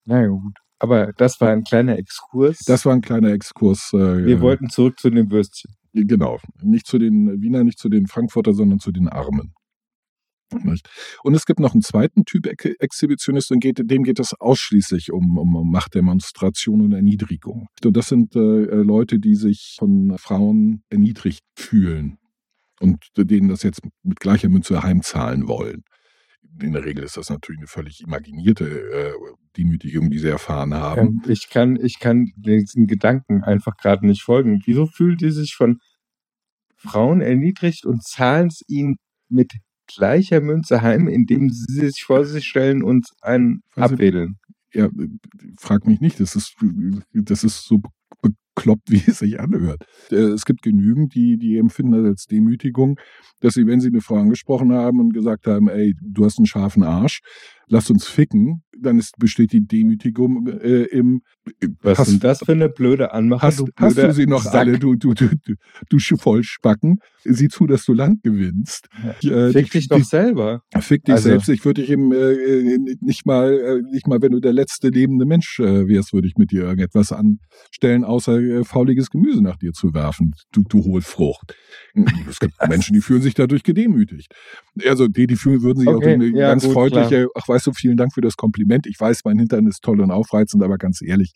Na 0.06 0.28
gut. 0.28 0.58
Aber 0.80 1.14
das 1.14 1.39
war 1.39 1.49
ein 1.49 1.64
kleiner 1.64 1.97
Exkurs. 1.97 2.60
Das 2.66 2.86
war 2.86 2.93
ein 2.93 3.01
kleiner 3.01 3.32
Exkurs. 3.32 3.91
Äh, 3.93 4.26
Wir 4.26 4.41
wollten 4.41 4.70
zurück 4.70 4.99
zu 4.99 5.10
den 5.10 5.32
Würstchen. 5.32 5.74
Genau. 5.93 6.39
Nicht 6.62 6.88
zu 6.88 6.97
den 6.97 7.41
Wiener, 7.41 7.64
nicht 7.64 7.80
zu 7.80 7.88
den 7.88 8.08
Frankfurter, 8.08 8.54
sondern 8.54 8.80
zu 8.80 8.91
den 8.91 9.08
Armen. 9.08 9.54
Und 11.24 11.34
es 11.34 11.45
gibt 11.45 11.60
noch 11.60 11.74
einen 11.74 11.82
zweiten 11.82 12.26
Typ 12.26 12.45
Exhibitionist, 12.47 13.51
und 13.51 13.60
geht, 13.60 13.80
dem 13.89 14.04
geht 14.04 14.20
es 14.20 14.34
ausschließlich 14.39 15.12
um, 15.12 15.38
um 15.38 15.72
Machtdemonstration 15.72 16.82
und 16.82 16.91
Erniedrigung. 16.91 17.68
Das 17.82 18.10
sind 18.10 18.36
äh, 18.36 18.39
Leute, 18.39 19.20
die 19.20 19.36
sich 19.36 19.78
von 19.80 20.16
Frauen 20.18 20.84
erniedrigt 20.89 21.43
fühlen 21.56 22.18
und 22.80 23.06
denen 23.18 23.47
das 23.47 23.64
jetzt 23.64 23.82
mit 24.04 24.20
gleicher 24.20 24.49
Münze 24.49 24.84
heimzahlen 24.84 25.47
wollen 25.47 25.84
in 26.62 26.74
der 26.74 26.86
Regel 26.86 27.04
ist 27.04 27.18
das 27.18 27.30
natürlich 27.30 27.60
eine 27.60 27.68
völlig 27.68 28.02
imaginierte 28.02 28.66
äh, 28.66 29.14
Demütigung, 29.58 30.10
die 30.10 30.20
sie 30.20 30.30
erfahren 30.30 30.74
haben. 30.74 31.00
Ähm, 31.00 31.22
ich, 31.28 31.50
kann, 31.50 31.76
ich 31.76 32.00
kann 32.00 32.32
diesen 32.36 32.88
Gedanken 32.88 33.44
einfach 33.44 33.76
gerade 33.78 34.06
nicht 34.06 34.24
folgen. 34.24 34.62
Wieso 34.66 34.86
fühlt 34.86 35.22
die 35.22 35.32
sich 35.32 35.56
von 35.56 35.80
Frauen 36.76 37.22
erniedrigt 37.22 37.86
und 37.86 38.04
zahlen 38.04 38.48
es 38.48 38.62
ihnen 38.68 38.98
mit 39.30 39.54
gleicher 39.88 40.41
Münze 40.41 40.82
heim, 40.82 41.08
indem 41.08 41.50
sie 41.50 41.89
sich 41.89 42.04
vor 42.04 42.26
sich 42.26 42.48
stellen 42.48 42.84
und 42.84 43.08
einen 43.22 43.62
also, 43.76 43.96
abwedeln? 43.96 44.38
Ja, 44.74 44.89
frag 45.60 45.86
mich 45.86 46.02
nicht. 46.02 46.20
Das 46.20 46.36
ist, 46.36 46.56
das 47.14 47.44
ist 47.44 47.66
so 47.66 47.82
bekloppt, 48.56 48.89
wie 48.91 49.01
es 49.08 49.20
sich 49.20 49.39
anhört. 49.39 49.86
Äh, 50.12 50.16
es 50.16 50.45
gibt 50.45 50.62
genügend, 50.62 51.16
die, 51.16 51.38
die 51.38 51.58
empfinden 51.58 51.91
das 51.93 52.06
als 52.06 52.26
Demütigung, 52.26 52.99
dass 53.39 53.54
sie, 53.54 53.66
wenn 53.66 53.82
sie 53.82 53.89
eine 53.89 54.01
Frau 54.01 54.16
angesprochen 54.16 54.74
haben 54.74 54.99
und 54.99 55.14
gesagt 55.14 55.47
haben, 55.47 55.68
ey, 55.70 55.95
du 56.01 56.26
hast 56.26 56.38
einen 56.38 56.45
scharfen 56.45 56.84
Arsch, 56.84 57.22
lass 57.68 57.89
uns 57.89 58.08
ficken, 58.08 58.64
dann 58.80 58.99
ist, 58.99 59.18
besteht 59.18 59.51
die 59.54 59.66
Demütigung 59.66 60.47
äh, 60.47 60.84
im. 60.84 61.22
Was 61.82 62.00
hast, 62.00 62.08
ist 62.10 62.24
das 62.24 62.39
für 62.39 62.54
eine 62.54 62.70
blöde 62.70 63.14
Anmache? 63.14 63.41
Hast 63.41 63.60
du, 63.60 63.68
hast 63.76 63.98
du 63.98 64.14
sie 64.14 64.28
noch 64.28 64.44
Sack. 64.44 64.56
alle, 64.56 64.80
du, 64.80 64.96
du, 64.96 65.14
du, 65.14 65.30
du, 65.46 65.56
du 65.89 66.18
Vollspacken? 66.18 67.00
Sieh 67.26 67.50
zu, 67.50 67.68
dass 67.68 67.86
du 67.86 67.94
Land 67.94 68.24
gewinnst. 68.24 68.88
Ja, 69.22 69.48
äh, 69.48 69.52
fick 69.52 69.72
dich 69.72 69.88
doch 69.89 70.04
selber. 70.04 70.62
Fick 70.80 71.04
dich 71.06 71.16
also. 71.16 71.30
selbst. 71.30 71.50
Ich 71.50 71.66
würde 71.66 71.82
dich 71.82 71.89
eben 71.89 72.14
äh, 72.14 72.78
nicht 73.02 73.26
mal, 73.26 73.52
äh, 73.54 73.82
nicht 73.91 74.08
mal, 74.08 74.22
wenn 74.22 74.32
du 74.32 74.39
der 74.39 74.54
letzte 74.54 74.89
lebende 74.89 75.26
Mensch 75.26 75.60
äh, 75.60 75.88
wärst, 75.88 76.14
würde 76.14 76.28
ich 76.28 76.36
mit 76.38 76.52
dir 76.52 76.64
irgendetwas 76.64 77.12
anstellen, 77.12 78.06
außer 78.06 78.64
fauliges 78.64 79.10
Gemüse 79.10 79.41
nach 79.41 79.58
dir 79.58 79.74
zu 79.74 79.94
werfen. 79.94 80.34
Du, 80.52 80.64
du 80.64 80.84
Hohlfrucht. 80.84 81.56
Es 82.30 82.39
gibt 82.39 82.54
Menschen, 82.68 82.94
die 82.94 83.02
fühlen 83.02 83.22
sich 83.22 83.34
dadurch 83.34 83.64
gedemütigt. 83.64 84.34
Also 84.86 85.08
die, 85.08 85.28
die 85.28 85.36
fühlen, 85.36 85.62
würden 85.62 85.80
sich 85.80 85.89
okay. 85.89 86.06
auch 86.06 86.14
eine 86.14 86.26
ja, 86.28 86.50
ganz 86.50 86.64
gut, 86.64 86.74
freundliche, 86.74 87.28
klar. 87.28 87.30
ach 87.36 87.48
weißt 87.48 87.68
du, 87.68 87.74
vielen 87.74 87.98
Dank 87.98 88.14
für 88.14 88.22
das 88.22 88.36
Kompliment. 88.36 88.88
Ich 88.88 89.00
weiß, 89.00 89.22
mein 89.26 89.39
Hintern 89.39 89.68
ist 89.68 89.82
toll 89.84 90.02
und 90.02 90.12
aufreizend, 90.12 90.64
aber 90.64 90.78
ganz 90.78 91.02
ehrlich, 91.02 91.33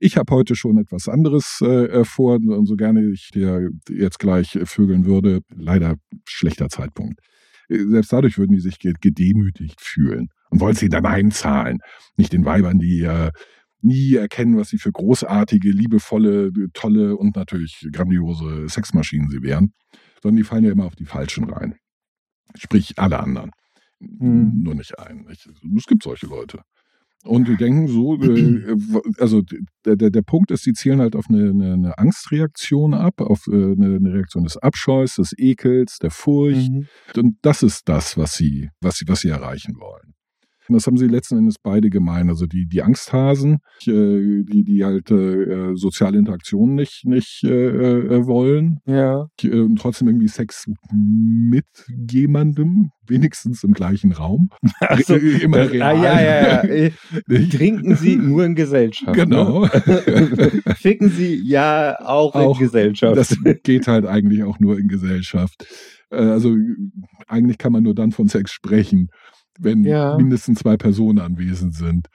ich 0.00 0.16
habe 0.16 0.34
heute 0.34 0.54
schon 0.54 0.78
etwas 0.78 1.08
anderes 1.08 1.60
äh, 1.60 2.04
vor 2.04 2.36
und 2.36 2.66
so 2.66 2.76
gerne 2.76 3.10
ich 3.10 3.30
dir 3.32 3.70
jetzt 3.88 4.18
gleich 4.18 4.58
vögeln 4.64 5.06
würde. 5.06 5.40
Leider 5.54 5.96
schlechter 6.26 6.68
Zeitpunkt. 6.68 7.20
Selbst 7.68 8.12
dadurch 8.12 8.38
würden 8.38 8.52
die 8.52 8.60
sich 8.60 8.78
gedemütigt 8.78 9.80
fühlen 9.80 10.28
und 10.50 10.60
wollen 10.60 10.76
sie 10.76 10.88
dann 10.88 11.04
einzahlen. 11.04 11.78
Nicht 12.16 12.32
den 12.32 12.44
Weibern, 12.44 12.78
die 12.78 13.02
äh, 13.02 13.30
nie 13.80 14.14
erkennen, 14.14 14.56
was 14.56 14.68
sie 14.68 14.78
für 14.78 14.92
großartige, 14.92 15.70
liebevolle, 15.70 16.50
tolle 16.72 17.16
und 17.16 17.36
natürlich 17.36 17.86
grandiose 17.92 18.68
Sexmaschinen 18.68 19.28
sie 19.30 19.42
wären, 19.42 19.72
sondern 20.22 20.36
die 20.36 20.44
fallen 20.44 20.64
ja 20.64 20.72
immer 20.72 20.86
auf 20.86 20.96
die 20.96 21.04
Falschen 21.04 21.44
rein. 21.44 21.76
Sprich, 22.56 22.98
alle 22.98 23.20
anderen. 23.20 23.50
Hm. 24.00 24.62
Nur 24.62 24.74
nicht 24.74 24.98
einen. 24.98 25.28
Es 25.28 25.86
gibt 25.86 26.02
solche 26.02 26.26
Leute. 26.26 26.62
Und 27.24 27.48
die 27.48 27.56
denken 27.56 27.88
so, 27.88 28.14
äh, 28.22 28.76
also 29.18 29.42
der, 29.84 29.96
der, 29.96 30.10
der 30.10 30.22
Punkt 30.22 30.50
ist, 30.50 30.62
sie 30.62 30.72
zielen 30.72 31.00
halt 31.00 31.16
auf 31.16 31.26
eine, 31.28 31.50
eine, 31.50 31.72
eine 31.72 31.98
Angstreaktion 31.98 32.94
ab, 32.94 33.20
auf 33.20 33.46
äh, 33.48 33.52
eine, 33.52 33.96
eine, 33.96 34.14
Reaktion 34.14 34.44
des 34.44 34.56
Abscheus, 34.56 35.16
des 35.16 35.34
Ekels, 35.36 35.98
der 35.98 36.10
Furcht. 36.10 36.70
Mhm. 36.70 36.86
Und 37.16 37.36
das 37.42 37.62
ist 37.62 37.88
das, 37.88 38.16
was 38.16 38.34
sie, 38.34 38.70
was 38.80 38.96
sie, 38.96 39.08
was 39.08 39.20
sie 39.20 39.28
erreichen 39.28 39.76
wollen. 39.78 40.14
Und 40.68 40.74
das 40.74 40.86
haben 40.86 40.96
sie 40.96 41.06
letzten 41.06 41.38
Endes 41.38 41.56
beide 41.62 41.90
gemein. 41.90 42.28
Also 42.28 42.46
die, 42.46 42.66
die 42.66 42.82
Angsthasen, 42.82 43.58
äh, 43.86 44.44
die, 44.44 44.64
die 44.64 44.84
halt 44.84 45.10
äh, 45.10 45.74
soziale 45.74 46.18
Interaktionen 46.18 46.74
nicht, 46.74 47.04
nicht 47.04 47.44
äh, 47.44 47.48
äh 47.48 48.26
wollen. 48.26 48.78
Ja. 48.86 49.26
Äh, 49.42 49.60
und 49.60 49.76
trotzdem 49.76 50.08
irgendwie 50.08 50.28
Sex 50.28 50.66
mit 50.92 51.66
jemandem, 52.10 52.90
wenigstens 53.06 53.64
im 53.64 53.72
gleichen 53.72 54.12
Raum. 54.12 54.50
Also, 54.80 55.16
Immer 55.16 55.58
das, 55.58 55.72
real. 55.72 55.96
Ah, 55.96 56.02
ja, 56.02 56.20
ja, 56.20 56.64
ja. 56.66 57.48
Trinken 57.50 57.96
Sie 57.96 58.16
nur 58.16 58.44
in 58.44 58.54
Gesellschaft. 58.54 59.16
Ne? 59.16 59.24
Genau. 59.24 59.62
Ne? 59.62 60.62
Ficken 60.76 61.10
Sie 61.10 61.40
ja 61.44 61.96
auch, 62.00 62.34
auch 62.34 62.58
in 62.58 62.66
Gesellschaft. 62.66 63.16
Das 63.16 63.36
geht 63.62 63.86
halt 63.86 64.06
eigentlich 64.06 64.42
auch 64.42 64.60
nur 64.60 64.78
in 64.78 64.88
Gesellschaft. 64.88 65.66
Also 66.10 66.56
eigentlich 67.26 67.58
kann 67.58 67.72
man 67.72 67.82
nur 67.82 67.94
dann 67.94 68.12
von 68.12 68.28
Sex 68.28 68.50
sprechen, 68.50 69.10
wenn 69.58 69.84
ja. 69.84 70.16
mindestens 70.16 70.60
zwei 70.60 70.76
Personen 70.76 71.18
anwesend 71.18 71.74
sind. 71.74 72.08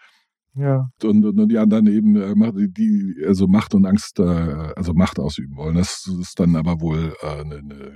Ja. 0.56 0.90
Und, 1.04 1.26
und 1.26 1.50
die 1.50 1.58
anderen 1.58 1.88
eben 1.88 2.16
äh, 2.16 2.68
die 2.70 3.24
also 3.28 3.48
Macht 3.48 3.74
und 3.74 3.86
Angst, 3.86 4.20
äh, 4.20 4.24
also 4.24 4.94
Macht 4.94 5.20
ausüben 5.20 5.56
wollen. 5.56 5.76
Das 5.76 6.08
ist 6.20 6.40
dann 6.40 6.56
aber 6.56 6.80
wohl 6.80 7.16
äh, 7.22 7.42
eine, 7.42 7.56
eine 7.58 7.92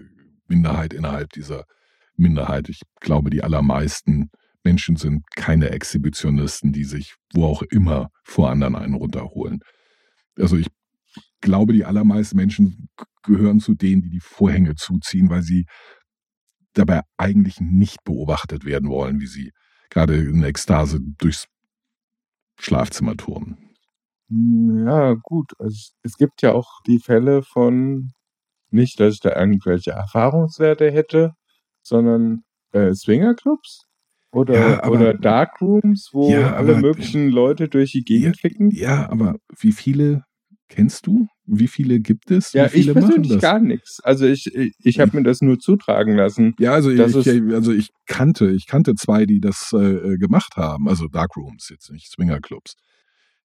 Minderheit 0.47 0.93
innerhalb 0.93 1.31
dieser 1.33 1.65
Minderheit. 2.15 2.69
Ich 2.69 2.81
glaube, 2.99 3.29
die 3.29 3.43
allermeisten 3.43 4.29
Menschen 4.63 4.95
sind 4.95 5.23
keine 5.35 5.69
Exhibitionisten, 5.69 6.73
die 6.73 6.83
sich 6.83 7.15
wo 7.33 7.45
auch 7.45 7.61
immer 7.61 8.09
vor 8.23 8.49
anderen 8.49 8.75
einen 8.75 8.95
runterholen. 8.95 9.59
Also 10.35 10.57
ich 10.57 10.67
glaube, 11.41 11.73
die 11.73 11.85
allermeisten 11.85 12.35
Menschen 12.35 12.89
gehören 13.23 13.59
zu 13.59 13.75
denen, 13.75 14.01
die 14.01 14.09
die 14.09 14.19
Vorhänge 14.19 14.75
zuziehen, 14.75 15.29
weil 15.29 15.43
sie 15.43 15.65
dabei 16.78 17.01
eigentlich 17.17 17.59
nicht 17.59 18.03
beobachtet 18.03 18.65
werden 18.65 18.89
wollen, 18.89 19.19
wie 19.19 19.28
sie 19.28 19.51
gerade 19.89 20.15
in 20.15 20.43
Ekstase 20.43 20.99
durchs 21.17 21.47
Schlafzimmer 22.59 23.15
turnen. 23.15 23.57
Ja, 24.30 25.13
gut. 25.13 25.53
Also 25.59 25.91
es 26.03 26.17
gibt 26.17 26.41
ja 26.41 26.53
auch 26.53 26.82
die 26.86 26.99
Fälle 26.99 27.43
von, 27.43 28.11
nicht, 28.69 28.99
dass 28.99 29.15
ich 29.15 29.19
da 29.21 29.36
irgendwelche 29.39 29.91
Erfahrungswerte 29.91 30.91
hätte, 30.91 31.34
sondern 31.82 32.43
äh, 32.73 32.93
Swingerclubs 32.93 33.86
oder, 34.32 34.53
ja, 34.53 34.84
aber, 34.84 34.95
oder 34.95 35.13
Darkrooms, 35.13 36.09
wo 36.11 36.30
ja, 36.30 36.53
alle 36.53 36.73
aber, 36.73 36.82
möglichen 36.82 37.30
Leute 37.30 37.69
durch 37.69 37.93
die 37.93 38.03
Gegend 38.03 38.36
ja, 38.36 38.41
ficken. 38.41 38.71
Ja, 38.71 39.09
aber 39.09 39.36
wie 39.57 39.71
viele 39.71 40.25
kennst 40.68 41.07
du? 41.07 41.28
Wie 41.45 41.68
viele 41.68 41.99
gibt 41.99 42.32
es? 42.32 42.53
Ja, 42.53 42.70
ich 42.72 42.91
persönlich 42.91 43.39
gar 43.39 43.59
nichts. 43.59 43.99
Also 44.03 44.26
ich, 44.26 44.53
ich, 44.53 44.74
ich 44.80 44.99
habe 44.99 45.15
mir 45.15 45.24
das 45.24 45.41
nur 45.41 45.59
zutragen 45.59 46.15
lassen. 46.15 46.55
Ja, 46.59 46.74
also 46.74 46.89
ich, 46.91 46.99
also 46.99 47.72
ich 47.72 47.89
kannte, 48.05 48.51
ich 48.51 48.68
kannte 48.68 48.95
zwei, 48.95 49.26
die 49.26 49.39
das 49.39 49.72
äh, 49.74 50.18
gemacht 50.18 50.57
haben. 50.57 50.88
Also 50.88 51.07
Darkrooms, 51.07 51.70
jetzt 51.70 51.91
nicht 51.91 52.11
Swingerclubs. 52.11 52.76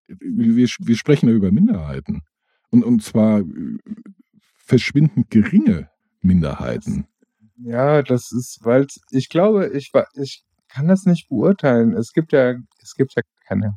Wir, 0.09 0.69
wir 0.79 0.97
sprechen 0.97 1.29
ja 1.29 1.35
über 1.35 1.53
Minderheiten. 1.53 2.23
Und, 2.71 2.85
und 2.85 3.03
zwar 3.03 3.41
äh, 3.41 3.45
verschwindend 4.57 5.31
geringe 5.31 5.89
Minderheiten. 6.23 7.07
Ja, 7.57 8.03
das 8.03 8.33
ist, 8.33 8.61
weil 8.63 8.87
ich 9.11 9.29
glaube, 9.29 9.69
ich, 9.75 9.93
ich 10.15 10.45
kann 10.69 10.89
das 10.89 11.05
nicht 11.05 11.29
beurteilen. 11.29 11.95
Es 11.95 12.13
gibt 12.13 12.33
ja, 12.33 12.55
es 12.83 12.95
gibt 12.95 13.15
ja 13.15 13.23
keine 13.47 13.77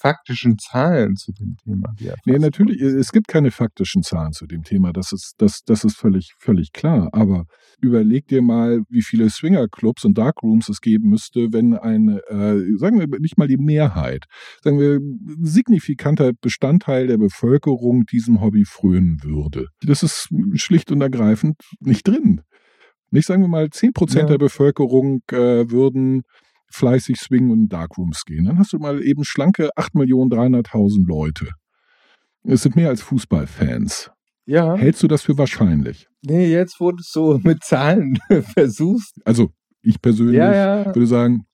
faktischen 0.00 0.56
Zahlen 0.58 1.16
zu 1.16 1.32
dem 1.32 1.56
Thema. 1.62 1.92
Die 1.98 2.10
Nee, 2.24 2.38
natürlich, 2.38 2.80
es 2.80 3.12
gibt 3.12 3.28
keine 3.28 3.50
faktischen 3.50 4.02
Zahlen 4.02 4.32
zu 4.32 4.46
dem 4.46 4.62
Thema, 4.62 4.92
das 4.92 5.12
ist, 5.12 5.34
das, 5.38 5.60
das 5.64 5.84
ist 5.84 5.96
völlig, 5.96 6.32
völlig 6.38 6.72
klar. 6.72 7.10
Aber 7.12 7.44
überleg 7.80 8.26
dir 8.28 8.40
mal, 8.42 8.80
wie 8.88 9.02
viele 9.02 9.28
Swingerclubs 9.28 10.04
und 10.04 10.16
Darkrooms 10.16 10.68
es 10.68 10.80
geben 10.80 11.10
müsste, 11.10 11.52
wenn 11.52 11.74
ein, 11.74 12.18
äh, 12.28 12.56
sagen 12.78 12.98
wir 12.98 13.06
nicht 13.20 13.36
mal 13.36 13.48
die 13.48 13.58
Mehrheit, 13.58 14.24
sagen 14.62 14.78
wir, 14.78 15.00
signifikanter 15.42 16.32
Bestandteil 16.40 17.06
der 17.06 17.18
Bevölkerung 17.18 18.04
diesem 18.06 18.40
Hobby 18.40 18.64
frönen 18.64 19.22
würde. 19.22 19.66
Das 19.82 20.02
ist 20.02 20.28
schlicht 20.54 20.90
und 20.92 21.00
ergreifend 21.02 21.56
nicht 21.80 22.08
drin. 22.08 22.40
Nicht 23.10 23.26
sagen 23.26 23.42
wir 23.42 23.48
mal, 23.48 23.68
10% 23.70 24.20
Ja. 24.20 24.24
der 24.26 24.38
Bevölkerung 24.38 25.22
äh, 25.32 25.70
würden 25.70 26.22
fleißig 26.70 27.18
swingen 27.18 27.50
und 27.50 27.60
in 27.62 27.68
Darkrooms 27.68 28.24
gehen. 28.24 28.44
Dann 28.46 28.58
hast 28.58 28.72
du 28.72 28.78
mal 28.78 29.02
eben 29.02 29.24
schlanke 29.24 29.70
8.300.000 29.76 31.06
Leute. 31.06 31.48
Es 32.44 32.62
sind 32.62 32.76
mehr 32.76 32.88
als 32.88 33.02
Fußballfans. 33.02 34.10
Ja, 34.46 34.74
Hältst 34.74 35.02
du 35.02 35.08
das 35.08 35.22
für 35.22 35.36
wahrscheinlich? 35.38 36.06
nee, 36.22 36.50
jetzt 36.50 36.80
wo 36.80 36.90
du 36.90 36.98
es 37.00 37.10
so 37.12 37.38
mit 37.44 37.62
Zahlen 37.62 38.18
versuchst. 38.54 39.14
Also, 39.24 39.50
ich 39.82 40.00
persönlich 40.02 40.36
Ja, 40.36 40.52
ja. 40.84 40.86
würde 40.86 41.06
sagen, 41.06 41.44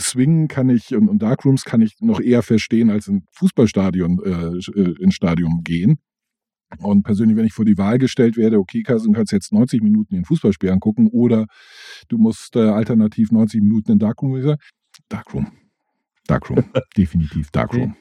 Swingen 0.00 0.48
kann 0.48 0.70
ich 0.70 0.94
und, 0.94 1.08
und 1.08 1.22
Darkrooms 1.22 1.64
kann 1.64 1.80
ich 1.82 1.94
noch 2.00 2.20
eher 2.20 2.42
verstehen, 2.42 2.90
als 2.90 3.06
in 3.08 3.24
Fußballstadion 3.32 4.20
äh, 4.24 4.80
äh, 4.80 4.94
ins 5.02 5.14
Stadion 5.14 5.60
gehen. 5.62 5.98
Und 6.78 7.02
persönlich, 7.02 7.36
wenn 7.36 7.44
ich 7.44 7.52
vor 7.52 7.64
die 7.64 7.78
Wahl 7.78 7.98
gestellt 7.98 8.36
werde, 8.36 8.58
okay, 8.58 8.82
Carsten, 8.82 9.12
du 9.12 9.16
kannst 9.18 9.32
jetzt 9.32 9.52
90 9.52 9.82
Minuten 9.82 10.14
den 10.14 10.24
Fußballspiel 10.24 10.70
angucken 10.70 11.08
oder 11.12 11.46
du 12.08 12.18
musst 12.18 12.56
äh, 12.56 12.68
alternativ 12.68 13.30
90 13.32 13.60
Minuten 13.62 13.92
in 13.92 13.98
Darkroom, 13.98 14.36
ich 14.36 14.44
sagen, 14.44 14.60
Darkroom. 15.08 15.46
Darkroom. 16.26 16.64
Definitiv 16.96 17.50
Darkroom. 17.50 17.96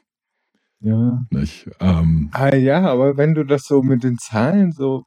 Ja. 0.80 1.22
Nicht? 1.30 1.70
Ähm, 1.80 2.30
Ah, 2.34 2.56
ja, 2.56 2.82
aber 2.90 3.18
wenn 3.18 3.34
du 3.36 3.44
das 3.44 3.64
so 3.64 3.82
mit 3.84 4.04
den 4.04 4.18
Zahlen 4.18 4.72
so, 4.72 5.04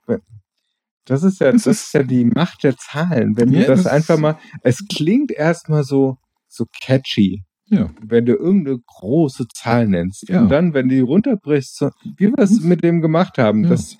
das 1.07 1.23
ist 1.23 1.41
ja, 1.41 1.53
Das 1.53 1.67
ist 1.67 1.93
ja 1.93 2.03
die 2.03 2.25
Macht 2.25 2.65
der 2.65 2.77
Zahlen. 2.77 3.37
Wenn 3.37 3.53
Ja, 3.53 3.61
du 3.63 3.67
das, 3.67 3.83
das- 3.85 3.93
einfach 3.93 4.19
mal, 4.19 4.39
es 4.63 4.85
klingt 4.95 5.31
erstmal 5.33 5.85
so, 5.85 6.17
so 6.49 6.65
catchy, 6.83 7.45
ja. 7.67 7.91
wenn 8.03 8.27
du 8.27 8.35
irgendeine 8.35 8.79
große 8.87 9.47
Zahl 9.55 9.89
nennst. 9.89 10.29
Ja. 10.29 10.43
Und 10.43 10.49
dann, 10.51 10.75
wenn 10.75 10.89
du 10.89 10.95
die 10.95 11.01
runterbrichst, 11.01 11.77
so, 11.77 11.91
wie 12.17 12.29
wir 12.29 12.39
es 12.39 12.61
mit 12.61 12.83
dem 12.85 13.01
gemacht 13.01 13.39
haben, 13.39 13.65
Ja. 13.65 13.71
dass 13.71 13.97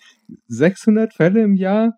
600 0.49 1.13
Fälle 1.15 1.43
im 1.43 1.55
Jahr, 1.55 1.95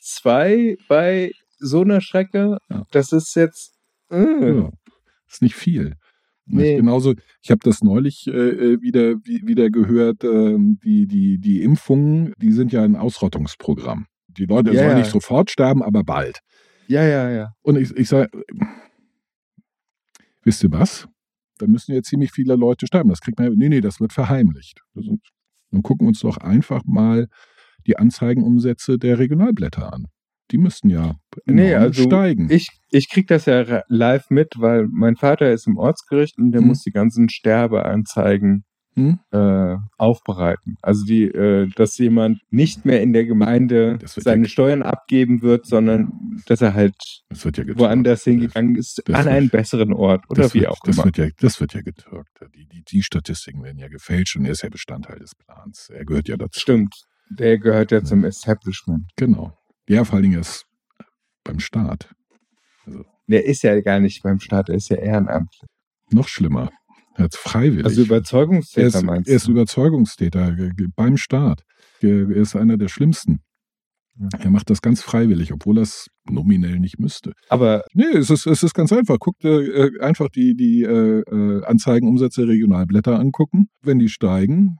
zwei 0.00 0.76
bei 0.88 1.32
so 1.58 1.82
einer 1.82 2.00
Strecke, 2.00 2.58
Ja. 2.70 2.84
das 2.90 3.12
ist 3.12 3.34
jetzt, 3.34 3.74
äh, 4.10 4.54
Ja, 4.56 4.70
ist 5.28 5.42
nicht 5.42 5.54
viel. 5.54 5.94
Nee. 6.48 6.76
Genauso, 6.76 7.14
ich 7.42 7.50
habe 7.50 7.58
das 7.64 7.82
neulich 7.82 8.28
äh, 8.28 8.30
äh, 8.74 8.80
wieder, 8.80 9.16
wie, 9.24 9.44
wieder 9.46 9.68
gehört, 9.68 10.22
ähm, 10.22 10.78
die, 10.84 11.06
die, 11.08 11.38
die 11.40 11.62
Impfungen, 11.62 12.32
die 12.40 12.52
sind 12.52 12.72
ja 12.72 12.84
ein 12.84 12.94
Ausrottungsprogramm. 12.94 14.06
Die 14.28 14.44
Leute 14.44 14.72
Ja, 14.72 14.84
sollen 14.84 14.98
nicht 14.98 15.10
sofort 15.10 15.50
sterben, 15.50 15.82
aber 15.82 16.04
bald. 16.04 16.40
ja, 16.86 17.02
ja, 17.02 17.30
ja. 17.30 17.52
Und 17.62 17.76
ich, 17.76 17.90
ich 17.96 18.08
sage, 18.08 18.30
wisst 20.46 20.62
ihr 20.64 20.72
was? 20.72 21.06
Da 21.58 21.66
müssen 21.66 21.94
ja 21.94 22.02
ziemlich 22.02 22.32
viele 22.32 22.54
Leute 22.56 22.86
sterben. 22.86 23.10
Das 23.10 23.20
kriegt 23.20 23.38
man, 23.38 23.52
nee, 23.54 23.68
nee, 23.68 23.80
das 23.80 24.00
wird 24.00 24.12
verheimlicht. 24.12 24.80
Sind- 24.94 25.22
Dann 25.70 25.82
gucken 25.82 26.06
wir 26.06 26.08
uns 26.08 26.20
doch 26.20 26.36
einfach 26.38 26.82
mal 26.86 27.28
die 27.86 27.96
Anzeigenumsätze 27.98 28.98
der 28.98 29.18
Regionalblätter 29.18 29.92
an. 29.92 30.06
Die 30.52 30.58
müssten 30.58 30.90
ja 30.90 31.16
Nee, 31.44 31.74
also 31.74 32.04
steigen. 32.04 32.48
Ich, 32.50 32.68
ich 32.90 33.08
krieg 33.10 33.26
das 33.26 33.46
ja 33.46 33.82
live 33.88 34.30
mit, 34.30 34.54
weil 34.58 34.86
mein 34.88 35.16
Vater 35.16 35.50
ist 35.52 35.66
im 35.66 35.76
Ortsgericht 35.76 36.38
und 36.38 36.52
der 36.52 36.60
Hm. 36.60 36.68
muss 36.68 36.82
die 36.82 36.92
ganzen 36.92 37.28
Sterbeanzeigen 37.28 38.64
Hm? 38.98 39.18
äh, 39.30 39.76
aufbereiten. 39.98 40.76
Also 40.80 41.04
die, 41.04 41.24
äh, 41.24 41.68
dass 41.76 41.98
jemand 41.98 42.40
nicht 42.50 42.86
mehr 42.86 43.02
in 43.02 43.12
der 43.12 43.26
Gemeinde 43.26 43.98
Das 43.98 44.14
seine 44.14 44.44
ja- 44.44 44.48
Steuern 44.48 44.82
abgeben 44.82 45.42
wird, 45.42 45.66
sondern 45.66 46.40
dass 46.46 46.62
er 46.62 46.72
halt 46.72 46.94
Das 47.28 47.44
ja 47.44 47.52
woanders 47.78 48.24
hingegangen 48.24 48.74
ist, 48.74 49.02
das 49.04 49.14
an 49.14 49.28
einen 49.28 49.50
besseren 49.50 49.92
Ort 49.92 50.24
oder 50.30 50.44
das 50.44 50.54
wie 50.54 50.60
wird, 50.60 50.70
auch 50.70 50.80
das 50.82 50.96
immer. 50.96 51.04
Wird 51.04 51.18
ja, 51.18 51.28
das 51.38 51.60
wird 51.60 51.74
ja 51.74 51.82
getürkt. 51.82 52.40
Die, 52.54 52.66
die, 52.66 52.82
die 52.84 53.02
Statistiken 53.02 53.62
werden 53.62 53.76
ja 53.78 53.88
gefälscht 53.88 54.34
und 54.36 54.46
er 54.46 54.52
ist 54.52 54.62
ja 54.62 54.70
Bestandteil 54.70 55.18
des 55.18 55.34
Plans. 55.34 55.90
Er 55.90 56.06
gehört 56.06 56.28
ja 56.28 56.38
dazu. 56.38 56.58
Stimmt. 56.58 56.94
Der 57.28 57.58
gehört 57.58 57.90
ja 57.92 58.02
zum 58.02 58.24
Establishment. 58.24 59.10
Genau. 59.16 59.58
Ja, 59.88 60.04
vor 60.04 60.14
allen 60.14 60.22
Dingen 60.22 60.38
erst 60.38 60.64
beim 61.44 61.60
Staat. 61.60 62.08
Der 63.26 63.44
ist 63.44 63.62
ja 63.62 63.78
gar 63.82 64.00
nicht 64.00 64.22
beim 64.22 64.40
Staat, 64.40 64.68
der 64.68 64.76
ist 64.76 64.88
ja 64.88 64.96
ehrenamtlich. 64.96 65.68
Noch 66.10 66.28
schlimmer. 66.28 66.70
Er 67.16 67.26
ist 67.26 67.36
freiwillig. 67.36 67.84
Also 67.84 68.02
er 68.02 68.06
Überzeugungstäter 68.06 68.86
ist, 68.86 69.02
meinst 69.04 69.28
er 69.28 69.36
ist 69.36 69.46
du? 69.46 69.52
Überzeugungstäter 69.52 70.56
beim 70.94 71.16
Staat. 71.16 71.62
Er 72.00 72.30
ist 72.30 72.56
einer 72.56 72.76
der 72.76 72.88
schlimmsten. 72.88 73.40
Er 74.38 74.50
macht 74.50 74.70
das 74.70 74.80
ganz 74.80 75.02
freiwillig, 75.02 75.52
obwohl 75.52 75.78
er 75.78 75.82
es 75.82 76.08
nominell 76.28 76.78
nicht 76.78 76.98
müsste. 76.98 77.32
Aber 77.50 77.84
Nee, 77.92 78.16
es 78.16 78.30
ist, 78.30 78.46
es 78.46 78.62
ist 78.62 78.72
ganz 78.72 78.90
einfach. 78.92 79.18
Guckt 79.18 79.44
äh, 79.44 79.90
einfach 80.00 80.28
die, 80.30 80.54
die 80.56 80.84
äh, 80.84 81.20
äh, 81.20 81.64
Anzeigenumsätze 81.64 82.48
Regionalblätter 82.48 83.18
angucken. 83.18 83.68
Wenn 83.82 83.98
die 83.98 84.08
steigen 84.08 84.78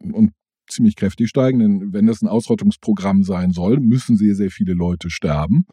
und 0.00 0.32
ziemlich 0.68 0.94
kräftig 0.96 1.28
steigen, 1.28 1.58
denn 1.58 1.92
wenn 1.92 2.06
das 2.06 2.22
ein 2.22 2.28
Ausrottungsprogramm 2.28 3.24
sein 3.24 3.50
soll, 3.52 3.80
müssen 3.80 4.16
sehr, 4.16 4.34
sehr 4.34 4.50
viele 4.50 4.74
Leute 4.74 5.10
sterben. 5.10 5.66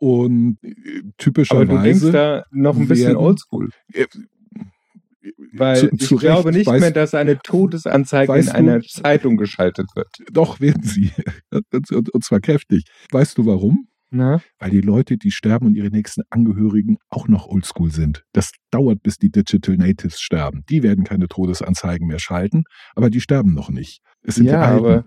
Und 0.00 0.58
äh, 0.62 0.72
aber 1.50 1.66
du 1.66 1.78
denkst 1.82 2.00
typischerweise. 2.00 2.12
da 2.12 2.44
noch 2.50 2.76
ein 2.76 2.88
bisschen 2.88 3.16
oldschool. 3.16 3.70
Weil 5.52 5.76
zu- 5.76 5.88
ich 5.92 6.00
zu 6.06 6.14
Recht, 6.14 6.20
glaube 6.22 6.52
nicht 6.52 6.68
weißt- 6.68 6.80
mehr, 6.80 6.90
dass 6.92 7.14
eine 7.14 7.38
Todesanzeige 7.38 8.32
in 8.32 8.38
weißt 8.38 8.48
du- 8.50 8.54
einer 8.54 8.80
Zeitung 8.82 9.36
geschaltet 9.36 9.86
wird. 9.94 10.08
Doch, 10.32 10.60
werden 10.60 10.82
sie. 10.82 11.10
Und, 12.12 12.24
zwar 12.24 12.40
kräftig. 12.40 12.84
Weißt 13.10 13.36
du 13.38 13.46
warum? 13.46 13.88
Na? 14.10 14.40
Weil 14.58 14.70
die 14.70 14.80
Leute, 14.80 15.18
die 15.18 15.30
sterben 15.30 15.66
und 15.66 15.74
ihre 15.74 15.90
nächsten 15.90 16.22
Angehörigen 16.30 16.96
auch 17.10 17.28
noch 17.28 17.46
oldschool 17.46 17.90
sind. 17.90 18.22
Das 18.32 18.52
dauert, 18.70 19.02
bis 19.02 19.16
die 19.18 19.28
Digital 19.30 19.76
Natives 19.76 20.18
sterben. 20.20 20.62
Die 20.70 20.82
werden 20.82 21.04
keine 21.04 21.28
Todesanzeigen 21.28 22.06
mehr 22.06 22.18
schalten, 22.18 22.62
aber 22.94 23.10
die 23.10 23.20
sterben 23.20 23.52
noch 23.52 23.68
nicht. 23.68 24.00
Es 24.22 24.36
sind 24.36 24.46
Ja, 24.46 24.52
die 24.52 24.56
Alten. 24.72 24.84
aber 24.86 25.04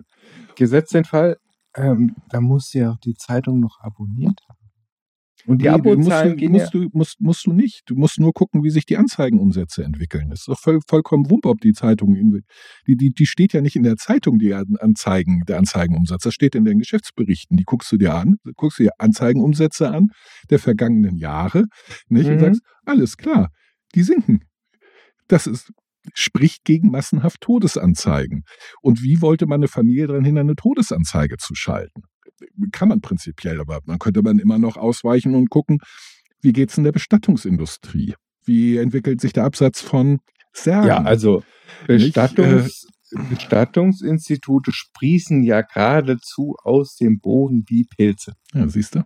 gesetzt 0.54 0.94
den 0.94 1.04
Fall, 1.04 1.36
ähm, 1.76 2.14
da 2.30 2.40
muss 2.40 2.72
ja 2.74 2.92
auch 2.92 2.98
die 2.98 3.14
Zeitung 3.14 3.58
noch 3.58 3.78
abonniert 3.80 4.38
haben. 4.48 4.61
Und 5.46 5.62
die 5.62 5.68
musst, 5.68 5.80
Abozahlen 5.80 6.30
du, 6.30 6.36
gehen 6.36 6.54
ja, 6.54 6.60
musst, 6.72 6.94
musst, 6.94 7.20
musst 7.20 7.46
du 7.46 7.52
nicht. 7.52 7.82
Du 7.86 7.94
musst 7.96 8.20
nur 8.20 8.32
gucken, 8.32 8.62
wie 8.62 8.70
sich 8.70 8.86
die 8.86 8.96
Anzeigenumsätze 8.96 9.82
entwickeln. 9.84 10.30
Das 10.30 10.40
ist 10.40 10.48
doch 10.48 10.58
voll, 10.58 10.78
vollkommen 10.88 11.28
wumpe, 11.30 11.48
ob 11.48 11.60
die 11.60 11.72
Zeitung, 11.72 12.14
die, 12.86 12.96
die, 12.96 13.10
die 13.10 13.26
steht 13.26 13.52
ja 13.52 13.60
nicht 13.60 13.76
in 13.76 13.82
der 13.82 13.96
Zeitung, 13.96 14.38
die 14.38 14.54
An- 14.54 14.76
Anzeigen, 14.78 15.42
der 15.48 15.58
Anzeigenumsatz. 15.58 16.22
Das 16.22 16.34
steht 16.34 16.54
in 16.54 16.64
den 16.64 16.78
Geschäftsberichten. 16.78 17.56
Die 17.56 17.64
guckst 17.64 17.90
du 17.90 17.96
dir 17.96 18.14
an, 18.14 18.36
guckst 18.56 18.78
du 18.78 18.84
dir 18.84 18.92
Anzeigenumsätze 18.98 19.90
an 19.90 20.08
der 20.50 20.58
vergangenen 20.58 21.16
Jahre, 21.16 21.64
nicht? 22.08 22.26
Und 22.28 22.36
Mhm. 22.36 22.40
sagst, 22.40 22.60
alles 22.84 23.16
klar, 23.16 23.48
die 23.94 24.02
sinken. 24.02 24.40
Das 25.28 25.46
ist, 25.46 25.72
spricht 26.14 26.64
gegen 26.64 26.90
massenhaft 26.90 27.40
Todesanzeigen. 27.40 28.42
Und 28.82 29.02
wie 29.02 29.20
wollte 29.22 29.46
man 29.46 29.60
eine 29.60 29.68
Familie 29.68 30.06
daran 30.08 30.24
hindern, 30.24 30.46
eine 30.46 30.56
Todesanzeige 30.56 31.36
zu 31.38 31.54
schalten? 31.54 32.02
Kann 32.72 32.88
man 32.88 33.00
prinzipiell, 33.00 33.60
aber 33.60 33.80
man 33.84 33.98
könnte 33.98 34.22
man 34.22 34.38
immer 34.38 34.58
noch 34.58 34.76
ausweichen 34.76 35.34
und 35.34 35.50
gucken, 35.50 35.78
wie 36.40 36.52
geht's 36.52 36.76
in 36.76 36.84
der 36.84 36.92
Bestattungsindustrie? 36.92 38.14
Wie 38.44 38.76
entwickelt 38.76 39.20
sich 39.20 39.32
der 39.32 39.44
Absatz 39.44 39.80
von 39.80 40.18
Särgen? 40.52 40.88
ja, 40.88 41.02
also 41.02 41.42
Nicht, 41.88 42.14
Bestattungs, 42.14 42.86
Bestattungsinstitute 43.30 44.72
sprießen 44.72 45.42
ja 45.42 45.62
geradezu 45.62 46.56
aus 46.62 46.96
dem 46.96 47.20
Boden 47.20 47.64
wie 47.68 47.84
Pilze. 47.84 48.34
Ja, 48.52 48.68
siehst 48.68 48.94
du? 48.94 49.02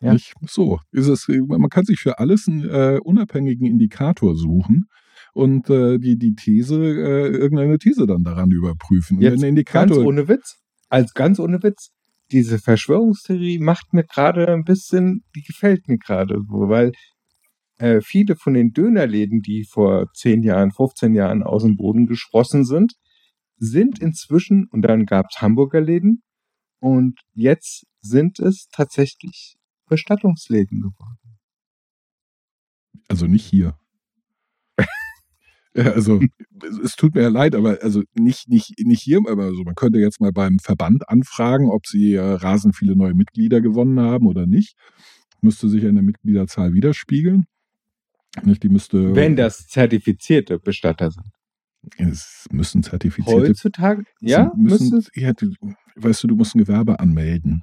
Ja. 0.00 0.12
Nicht? 0.12 0.34
So 0.46 0.78
ist 0.92 1.08
es. 1.08 1.26
Man 1.28 1.68
kann 1.70 1.84
sich 1.84 1.98
für 1.98 2.18
alles 2.18 2.46
einen 2.46 2.68
äh, 2.68 3.00
unabhängigen 3.02 3.66
Indikator 3.66 4.36
suchen 4.36 4.86
und 5.32 5.68
äh, 5.70 5.98
die, 5.98 6.16
die 6.16 6.34
These, 6.34 6.76
äh, 6.76 7.28
irgendeine 7.28 7.78
These 7.78 8.06
dann 8.06 8.22
daran 8.22 8.50
überprüfen. 8.50 9.16
Und 9.16 9.22
Jetzt 9.22 9.32
Ganz 9.32 9.42
Indikator, 9.42 10.04
ohne 10.04 10.28
Witz. 10.28 10.58
Als 10.88 11.14
ganz 11.14 11.38
ohne 11.40 11.62
Witz. 11.62 11.90
Diese 12.30 12.58
Verschwörungstheorie 12.58 13.58
macht 13.58 13.92
mir 13.92 14.04
gerade 14.04 14.48
ein 14.48 14.64
bisschen, 14.64 15.24
die 15.34 15.42
gefällt 15.42 15.88
mir 15.88 15.98
gerade 15.98 16.36
so, 16.46 16.68
weil 16.68 16.92
äh, 17.78 18.00
viele 18.02 18.36
von 18.36 18.54
den 18.54 18.72
Dönerläden, 18.72 19.40
die 19.40 19.64
vor 19.64 20.06
10 20.14 20.42
Jahren, 20.42 20.72
15 20.72 21.14
Jahren 21.14 21.42
aus 21.42 21.62
dem 21.62 21.76
Boden 21.76 22.06
gesprossen 22.06 22.64
sind, 22.64 22.94
sind 23.56 23.98
inzwischen, 23.98 24.66
und 24.70 24.82
dann 24.82 25.06
gab 25.06 25.26
es 25.30 25.40
Hamburger 25.40 25.80
Läden, 25.80 26.22
und 26.80 27.18
jetzt 27.34 27.86
sind 28.00 28.38
es 28.38 28.68
tatsächlich 28.70 29.56
Bestattungsläden 29.88 30.80
geworden. 30.80 31.38
also 33.08 33.26
nicht 33.26 33.46
hier. 33.46 33.78
Ja, 35.78 35.92
also 35.92 36.20
es, 36.82 36.96
tut 36.96 37.14
mir 37.14 37.22
ja 37.22 37.28
leid, 37.28 37.54
aber 37.54 37.78
also 37.82 38.02
nicht 38.14 38.48
nicht 38.48 38.74
nicht 38.80 39.00
hier, 39.02 39.20
aber 39.28 39.44
also 39.44 39.62
man 39.62 39.76
könnte 39.76 40.00
jetzt 40.00 40.20
mal 40.20 40.32
beim 40.32 40.58
Verband 40.58 41.08
anfragen, 41.08 41.70
ob 41.70 41.86
sie 41.86 42.14
äh, 42.14 42.20
rasend 42.20 42.74
viele 42.74 42.96
neue 42.96 43.14
Mitglieder 43.14 43.60
gewonnen 43.60 44.00
haben 44.00 44.26
oder 44.26 44.46
nicht. 44.46 44.74
Müsste 45.40 45.68
sich 45.68 45.84
ja 45.84 45.88
in 45.88 45.94
der 45.94 46.02
Mitgliederzahl 46.04 46.72
widerspiegeln. 46.72 47.44
Nicht, 48.42 48.62
die 48.64 48.68
müsste. 48.68 49.14
Wenn 49.14 49.36
das 49.36 49.68
zertifizierte 49.68 50.58
Bestatter 50.58 51.10
sind. 51.12 51.26
Es 51.96 52.46
müssen 52.50 52.82
zertifizierte. 52.82 53.48
Heutzutage? 53.50 54.02
Ja, 54.20 54.52
müssen, 54.56 54.90
müsste 54.90 55.10
ja, 55.20 55.32
du, 55.32 55.52
weißt 55.94 56.24
du, 56.24 56.26
du 56.28 56.34
musst 56.36 56.54
ein 56.54 56.58
Gewerbe 56.58 56.98
anmelden. 56.98 57.62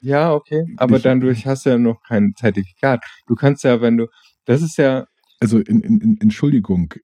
Ja, 0.00 0.32
okay. 0.32 0.64
Aber 0.76 0.96
Ich- 0.96 1.02
dann 1.02 1.22
hast 1.44 1.66
du 1.66 1.70
ja 1.70 1.78
noch 1.78 2.00
kein 2.06 2.34
Zertifikat. 2.36 3.04
Du 3.26 3.34
kannst 3.34 3.64
ja, 3.64 3.80
wenn 3.80 3.96
du, 3.96 4.06
das 4.44 4.62
ist 4.62 4.76
ja, 4.78 5.06
Also 5.40 5.58
in, 5.58 5.80
in, 5.80 6.00
in 6.00 6.20
Entschuldigung, 6.20 6.94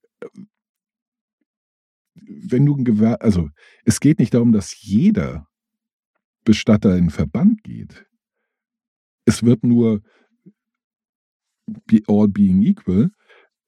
wenn 2.14 2.66
du 2.66 2.76
ein 2.76 2.84
Gewerbe, 2.84 3.20
also 3.20 3.48
es 3.84 4.00
geht 4.00 4.18
nicht 4.18 4.34
darum, 4.34 4.52
dass 4.52 4.80
jeder 4.80 5.46
Bestatter 6.44 6.96
in 6.96 7.04
den 7.04 7.10
Verband 7.10 7.62
geht. 7.62 8.06
Es 9.24 9.42
wird 9.42 9.64
nur 9.64 10.02
all 12.06 12.28
being 12.28 12.62
equal. 12.62 13.10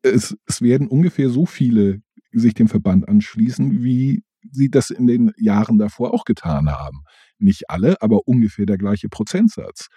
Es, 0.02 0.36
es 0.46 0.62
werden 0.62 0.88
ungefähr 0.88 1.28
so 1.28 1.44
viele 1.46 2.00
sich 2.32 2.54
dem 2.54 2.68
Verband 2.68 3.08
anschließen, 3.08 3.82
wie 3.82 4.22
sie 4.50 4.70
das 4.70 4.90
in 4.90 5.06
den 5.06 5.32
Jahren 5.36 5.78
davor 5.78 6.14
auch 6.14 6.24
getan 6.24 6.70
haben. 6.70 7.02
Nicht 7.38 7.68
alle, 7.68 8.00
aber 8.00 8.26
ungefähr 8.26 8.66
der 8.66 8.78
gleiche 8.78 9.08
Prozentsatz. 9.08 9.88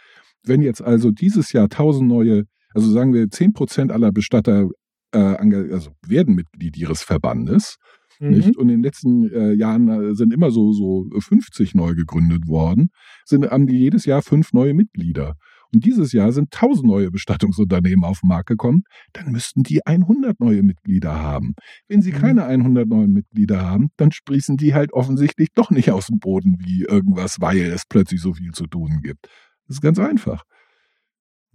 Wenn 0.44 0.62
jetzt 0.62 0.82
also 0.82 1.12
dieses 1.12 1.54
Jahr 1.54 1.70
tausend 1.70 2.10
neue, 2.10 2.46
also 2.74 2.92
sagen 2.92 3.14
wir 3.14 3.30
zehn 3.30 3.54
Prozent 3.54 3.92
aller 3.92 4.12
Bestatter 4.12 4.70
äh, 5.14 5.74
also 5.74 5.92
werden 6.06 6.36
Mitglied 6.36 6.78
ihres 6.78 7.04
Verbandes, 7.04 7.78
mhm. 8.20 8.32
nicht? 8.32 8.58
Und 8.58 8.70
in 8.70 8.78
den 8.78 8.84
letzten 8.84 9.30
äh, 9.32 9.54
Jahren 9.54 9.88
äh, 9.90 10.16
sind 10.16 10.34
immer 10.34 10.52
so, 10.52 10.74
so 10.74 11.08
50 11.18 11.76
neu 11.76 11.94
gegründet 11.96 12.48
worden, 12.48 12.90
sind, 13.26 13.50
haben 13.50 13.68
die 13.68 13.78
jedes 13.78 14.06
Jahr 14.06 14.22
fünf 14.22 14.54
neue 14.54 14.74
Mitglieder. 14.74 15.36
Und 15.74 15.86
dieses 15.86 16.12
Jahr 16.12 16.32
sind 16.32 16.54
1000 16.54 16.86
neue 16.86 17.10
Bestattungsunternehmen 17.10 18.04
auf 18.06 18.20
den 18.20 18.28
Markt 18.28 18.48
gekommen, 18.48 18.84
dann 19.14 19.32
müssten 19.32 19.64
die 19.64 19.84
100 19.86 20.40
neue 20.40 20.62
Mitglieder 20.62 21.20
haben. 21.20 21.56
Wenn 21.88 22.04
sie 22.04 22.12
Mhm. 22.12 22.18
keine 22.18 22.46
100 22.46 22.88
neuen 22.88 23.12
Mitglieder 23.12 23.62
haben, 23.62 23.90
dann 23.98 24.12
sprießen 24.12 24.56
die 24.58 24.76
halt 24.76 24.94
offensichtlich 24.94 25.50
doch 25.56 25.72
nicht 25.72 25.90
aus 25.90 26.08
dem 26.08 26.20
Boden 26.20 26.58
wie 26.60 26.84
irgendwas, 26.84 27.42
weil 27.42 27.58
es 27.58 27.84
plötzlich 27.90 28.22
so 28.22 28.34
viel 28.34 28.52
zu 28.52 28.68
tun 28.68 29.00
gibt. 29.02 29.28
Das 29.68 29.78
ist 29.78 29.82
ganz 29.82 29.98
einfach. 29.98 30.44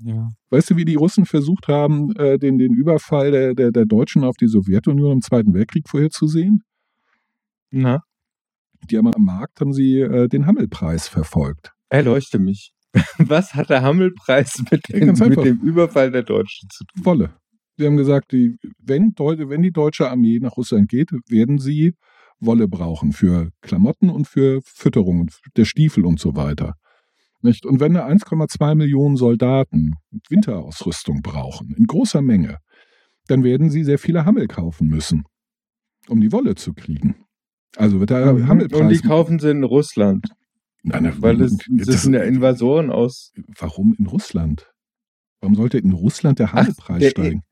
Ja. 0.01 0.29
Weißt 0.51 0.71
du, 0.71 0.77
wie 0.77 0.85
die 0.85 0.95
Russen 0.95 1.25
versucht 1.27 1.69
haben, 1.69 2.15
äh, 2.17 2.39
den, 2.39 2.59
den 2.59 2.73
Überfall 2.75 3.31
der, 3.33 3.55
der, 3.55 3.71
der 3.73 3.85
Deutschen 3.85 4.25
auf 4.25 4.37
die 4.37 4.47
Sowjetunion 4.49 5.13
im 5.13 5.21
Zweiten 5.23 5.53
Weltkrieg 5.55 5.89
vorherzusehen? 5.89 6.63
Na, 7.71 8.03
Die 8.91 8.97
haben 8.97 9.13
am 9.13 9.25
Markt 9.25 9.61
haben 9.61 9.73
sie 9.73 10.01
äh, 10.01 10.29
den 10.29 10.47
Hammelpreis 10.47 11.09
verfolgt. 11.09 11.73
erleuchte 11.91 12.39
mich. 12.39 12.73
Was 13.19 13.55
hat 13.55 13.69
der 13.71 13.83
Hammelpreis 13.83 14.63
mit, 14.71 14.89
Ja, 14.89 14.99
dem- 14.99 15.07
ganz 15.09 15.21
mit 15.21 15.45
dem 15.45 15.59
Überfall 15.61 16.11
der 16.11 16.23
Deutschen 16.23 16.69
zu 16.71 16.85
tun? 16.85 17.05
Wolle. 17.05 17.31
Sie 17.77 17.87
haben 17.87 17.97
gesagt, 17.97 18.33
die, 18.33 18.57
wenn, 18.79 19.13
wenn 19.17 19.63
die 19.63 19.71
deutsche 19.71 20.11
Armee 20.11 20.39
nach 20.41 20.57
Russland 20.57 20.89
geht, 20.89 21.11
werden 21.29 21.59
sie 21.59 21.95
Wolle 22.41 22.67
brauchen 22.69 23.13
für 23.13 23.51
Klamotten 23.61 24.11
und 24.11 24.27
für 24.27 24.61
Fütterung 24.65 25.21
und 25.21 25.39
der 25.57 25.65
Stiefel 25.65 26.05
und 26.07 26.19
so 26.19 26.35
weiter. 26.35 26.75
Nicht? 27.41 27.65
Und 27.67 27.81
wenn 27.81 27.95
da 27.95 28.07
1,2 28.07 28.75
Millionen 28.75 29.17
Soldaten 29.17 29.95
Winterausrüstung 30.29 31.23
brauchen, 31.23 31.75
in 31.77 31.87
großer 31.87 32.21
Menge, 32.23 32.59
dann 33.27 33.45
werden 33.45 33.71
sie 33.71 33.85
sehr 33.85 33.99
viele 33.99 34.25
Hammel 34.25 34.49
kaufen 34.49 34.89
müssen, 34.89 35.25
um 36.09 36.21
die 36.21 36.33
Wolle 36.33 36.55
zu 36.55 36.73
kriegen. 36.75 37.17
Also 37.77 38.01
wird 38.01 38.11
der 38.11 38.33
Mhm. 38.33 38.49
Hammelpreis. 38.49 38.81
Und 38.81 38.89
die 38.89 38.99
kaufen 39.01 39.39
sie 39.39 39.51
in 39.51 39.63
Russland, 39.63 40.27
Nein, 40.83 41.13
weil 41.21 41.41
es, 41.43 41.57
das- 41.69 42.03
sind 42.03 42.15
ja 42.15 42.23
Invasoren 42.23 42.91
aus. 42.91 43.33
Warum 43.59 43.95
in 43.99 44.07
Russland? 44.07 44.73
Warum 45.41 45.55
sollte 45.55 45.79
in 45.79 45.93
Russland 45.93 46.39
der 46.39 46.53
Hammelpreis 46.53 47.01
der- 47.01 47.11
steigen? 47.11 47.43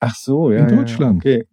Ach 0.00 0.14
so, 0.14 0.52
ja. 0.52 0.64
In 0.64 0.68
ja, 0.70 0.76
Deutschland. 0.76 1.16
Okay. 1.24 1.44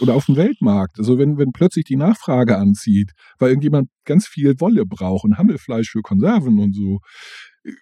Oder 0.00 0.14
auf 0.14 0.26
dem 0.26 0.36
Weltmarkt. 0.36 0.98
Also 0.98 1.18
wenn, 1.18 1.38
wenn 1.38 1.52
plötzlich 1.52 1.84
die 1.84 1.96
Nachfrage 1.96 2.56
anzieht, 2.56 3.12
weil 3.38 3.50
irgendjemand 3.50 3.88
ganz 4.04 4.26
viel 4.26 4.60
Wolle 4.60 4.86
braucht 4.86 5.24
und 5.24 5.38
Hammelfleisch 5.38 5.90
für 5.90 6.02
Konserven 6.02 6.58
und 6.58 6.74
so, 6.74 7.00
äh, 7.64 7.72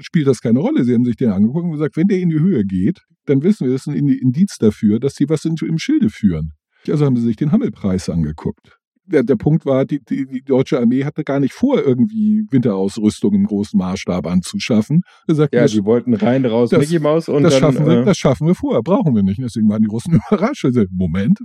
spielt 0.00 0.26
das 0.26 0.40
keine 0.40 0.60
Rolle. 0.60 0.84
Sie 0.84 0.94
haben 0.94 1.04
sich 1.04 1.16
den 1.16 1.30
angeguckt 1.30 1.64
und 1.64 1.72
gesagt, 1.72 1.96
wenn 1.96 2.08
der 2.08 2.20
in 2.20 2.30
die 2.30 2.40
Höhe 2.40 2.64
geht, 2.64 3.00
dann 3.26 3.42
wissen 3.42 3.66
wir, 3.66 3.72
das 3.72 3.86
ist 3.86 3.88
ein 3.88 4.08
Indiz 4.08 4.56
dafür, 4.58 5.00
dass 5.00 5.14
sie 5.14 5.28
was 5.28 5.44
im 5.44 5.78
Schilde 5.78 6.10
führen. 6.10 6.52
Also 6.86 7.04
haben 7.04 7.16
sie 7.16 7.22
sich 7.22 7.36
den 7.36 7.52
Hammelpreis 7.52 8.08
angeguckt. 8.08 8.77
Der, 9.10 9.22
der 9.22 9.36
Punkt 9.36 9.64
war, 9.64 9.84
die, 9.86 10.00
die, 10.04 10.26
die 10.26 10.42
deutsche 10.42 10.78
Armee 10.78 11.04
hatte 11.04 11.24
gar 11.24 11.40
nicht 11.40 11.54
vor, 11.54 11.80
irgendwie 11.82 12.44
Winterausrüstung 12.50 13.34
im 13.34 13.46
großen 13.46 13.78
Maßstab 13.78 14.26
anzuschaffen. 14.26 15.00
Er 15.26 15.34
sagt, 15.34 15.54
Ja, 15.54 15.62
das, 15.62 15.72
die 15.72 15.84
wollten 15.84 16.12
rein, 16.14 16.44
raus, 16.44 16.70
das- 16.70 16.80
Mickey 16.80 16.98
Maus 16.98 17.28
und 17.28 17.42
das, 17.42 17.54
dann. 17.54 17.60
schaffen 17.72 17.86
wir, 17.86 18.00
äh, 18.00 18.04
das 18.04 18.18
schaffen 18.18 18.46
wir 18.46 18.54
vorher, 18.54 18.82
brauchen 18.82 19.14
wir 19.14 19.22
nicht. 19.22 19.40
Deswegen 19.42 19.68
waren 19.70 19.80
die 19.82 19.88
Russen 19.88 20.14
überrascht. 20.30 20.64
Also, 20.64 20.84
Moment, 20.90 21.38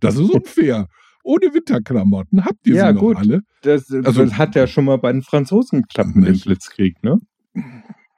das, 0.00 0.14
ist 0.16 0.30
unfair. 0.30 0.86
Ohne 1.24 1.52
Winterklamotten 1.52 2.44
habt 2.44 2.64
ihr 2.68 2.76
Ja, 2.76 2.88
sie 2.88 2.94
noch 2.94 3.00
gut. 3.00 3.16
alle. 3.16 3.40
das, 3.62 3.90
also- 3.90 4.24
das 4.24 4.38
hat 4.38 4.54
ja 4.54 4.66
schon 4.68 4.84
mal 4.84 4.98
bei 4.98 5.10
den 5.12 5.22
Franzosen 5.22 5.82
geklappt 5.82 6.14
mit 6.14 6.28
dem. 6.28 6.38
Blitzkrieg, 6.38 7.02
ne? 7.02 7.18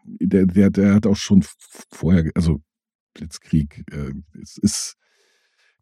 Der, 0.05 0.47
der, 0.47 0.71
der 0.71 0.95
hat 0.95 1.07
auch 1.07 1.17
schon 1.17 1.43
vorher, 1.91 2.31
also 2.35 2.59
Blitzkrieg, 3.15 3.85
äh, 3.91 4.13
es 4.43 4.59
ist 4.59 4.95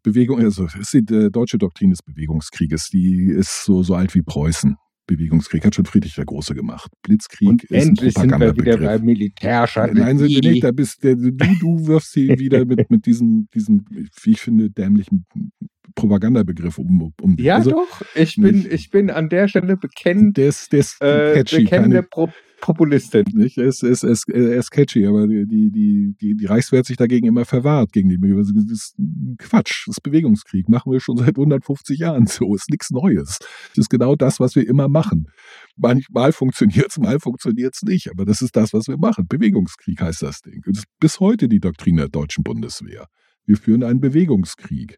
Bewegung, 0.07 0.39
also 0.39 0.67
die 0.93 1.13
äh, 1.13 1.29
deutsche 1.29 1.57
Doktrin 1.57 1.89
des 1.89 2.01
Bewegungskrieges, 2.01 2.89
die 2.89 3.25
ist 3.25 3.65
so, 3.65 3.83
so 3.83 3.93
alt 3.95 4.15
wie 4.15 4.21
Preußen. 4.21 4.77
Bewegungskrieg 5.05 5.65
hat 5.65 5.75
schon 5.75 5.85
Friedrich 5.85 6.15
der 6.15 6.25
Große 6.25 6.53
gemacht. 6.53 6.91
Blitzkrieg 7.01 7.47
Und 7.47 7.63
ist 7.63 7.71
ein 7.71 7.89
endlich 7.89 8.13
sind 8.13 8.39
wir 8.39 8.55
wieder 8.57 8.77
bei 8.77 8.99
Militärstrategie. 8.99 9.99
Nein, 9.99 10.17
sind 10.17 10.29
wir 10.29 10.51
nicht. 10.51 10.63
Da 10.63 10.71
bist 10.71 11.03
der, 11.03 11.15
du, 11.15 11.31
du 11.31 11.87
wirfst 11.87 12.11
sie 12.11 12.27
wieder 12.39 12.65
mit, 12.65 12.89
mit 12.89 13.05
diesem, 13.05 13.47
diesem, 13.53 13.85
wie 14.21 14.31
ich 14.31 14.41
finde, 14.41 14.69
dämlichen 14.69 15.25
Propagandabegriff 15.95 16.77
um, 16.77 17.13
um. 17.21 17.37
Ja, 17.37 17.55
also, 17.55 17.71
doch. 17.71 18.01
Ich 18.15 18.35
bin, 18.35 18.55
nicht. 18.55 18.71
ich 18.71 18.91
bin 18.91 19.09
an 19.09 19.29
der 19.29 19.47
Stelle 19.47 19.77
bekennt, 19.77 20.37
der 20.37 20.49
ist, 20.49 20.71
der 20.73 20.79
ist 20.79 21.01
äh, 21.01 21.35
catchy. 21.35 21.63
bekennende 21.63 22.03
Pro 22.03 22.29
Populistin. 22.61 23.25
nicht? 23.33 23.57
Er, 23.57 23.65
ist, 23.65 23.83
ist, 23.83 24.03
er 24.03 24.57
ist 24.57 24.71
catchy, 24.71 25.05
aber 25.05 25.27
die, 25.27 25.45
die, 25.45 25.71
die, 25.71 26.35
die, 26.35 26.45
Reichswehr 26.45 26.79
hat 26.79 26.85
sich 26.85 26.97
dagegen 26.97 27.27
immer 27.27 27.45
verwahrt. 27.45 27.91
Gegen 27.93 28.09
die, 28.09 28.17
das 28.19 28.51
ist 28.71 28.95
Quatsch. 29.37 29.87
Das 29.87 29.97
ist 29.97 30.03
Bewegungskrieg. 30.03 30.67
Machen 30.67 30.91
wir 30.91 30.99
schon 30.99 31.17
seit 31.17 31.37
150 31.37 31.99
Jahren 31.99 32.25
so. 32.25 32.55
Ist 32.55 32.69
nichts 32.69 32.89
Neues. 32.89 33.37
Das 33.69 33.77
ist 33.77 33.89
genau 33.89 34.15
das, 34.15 34.39
was 34.39 34.55
wir 34.55 34.67
immer 34.67 34.89
machen. 34.89 35.27
Manchmal 35.75 36.31
funktioniert's, 36.31 36.97
mal 36.97 37.19
funktioniert's 37.19 37.83
nicht. 37.83 38.09
Aber 38.09 38.25
das 38.25 38.41
ist 38.41 38.55
das, 38.55 38.73
was 38.73 38.87
wir 38.87 38.97
machen. 38.97 39.27
Bewegungskrieg 39.27 40.01
heißt 40.01 40.21
das 40.21 40.41
Ding. 40.41 40.61
Das 40.65 40.79
ist 40.79 40.85
bis 40.99 41.19
heute 41.19 41.47
die 41.47 41.59
Doktrin 41.59 41.97
der 41.97 42.09
deutschen 42.09 42.43
Bundeswehr. 42.43 43.07
Wir 43.45 43.57
führen 43.57 43.83
einen 43.83 44.01
Bewegungskrieg. 44.01 44.97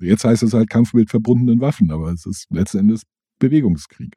Jetzt 0.00 0.24
heißt 0.24 0.42
es 0.42 0.52
halt 0.52 0.70
Kampf 0.70 0.92
mit 0.94 1.10
verbundenen 1.10 1.60
Waffen, 1.60 1.90
aber 1.90 2.12
es 2.12 2.26
ist 2.26 2.46
letzten 2.50 2.78
Endes 2.78 3.02
Bewegungskrieg. 3.38 4.14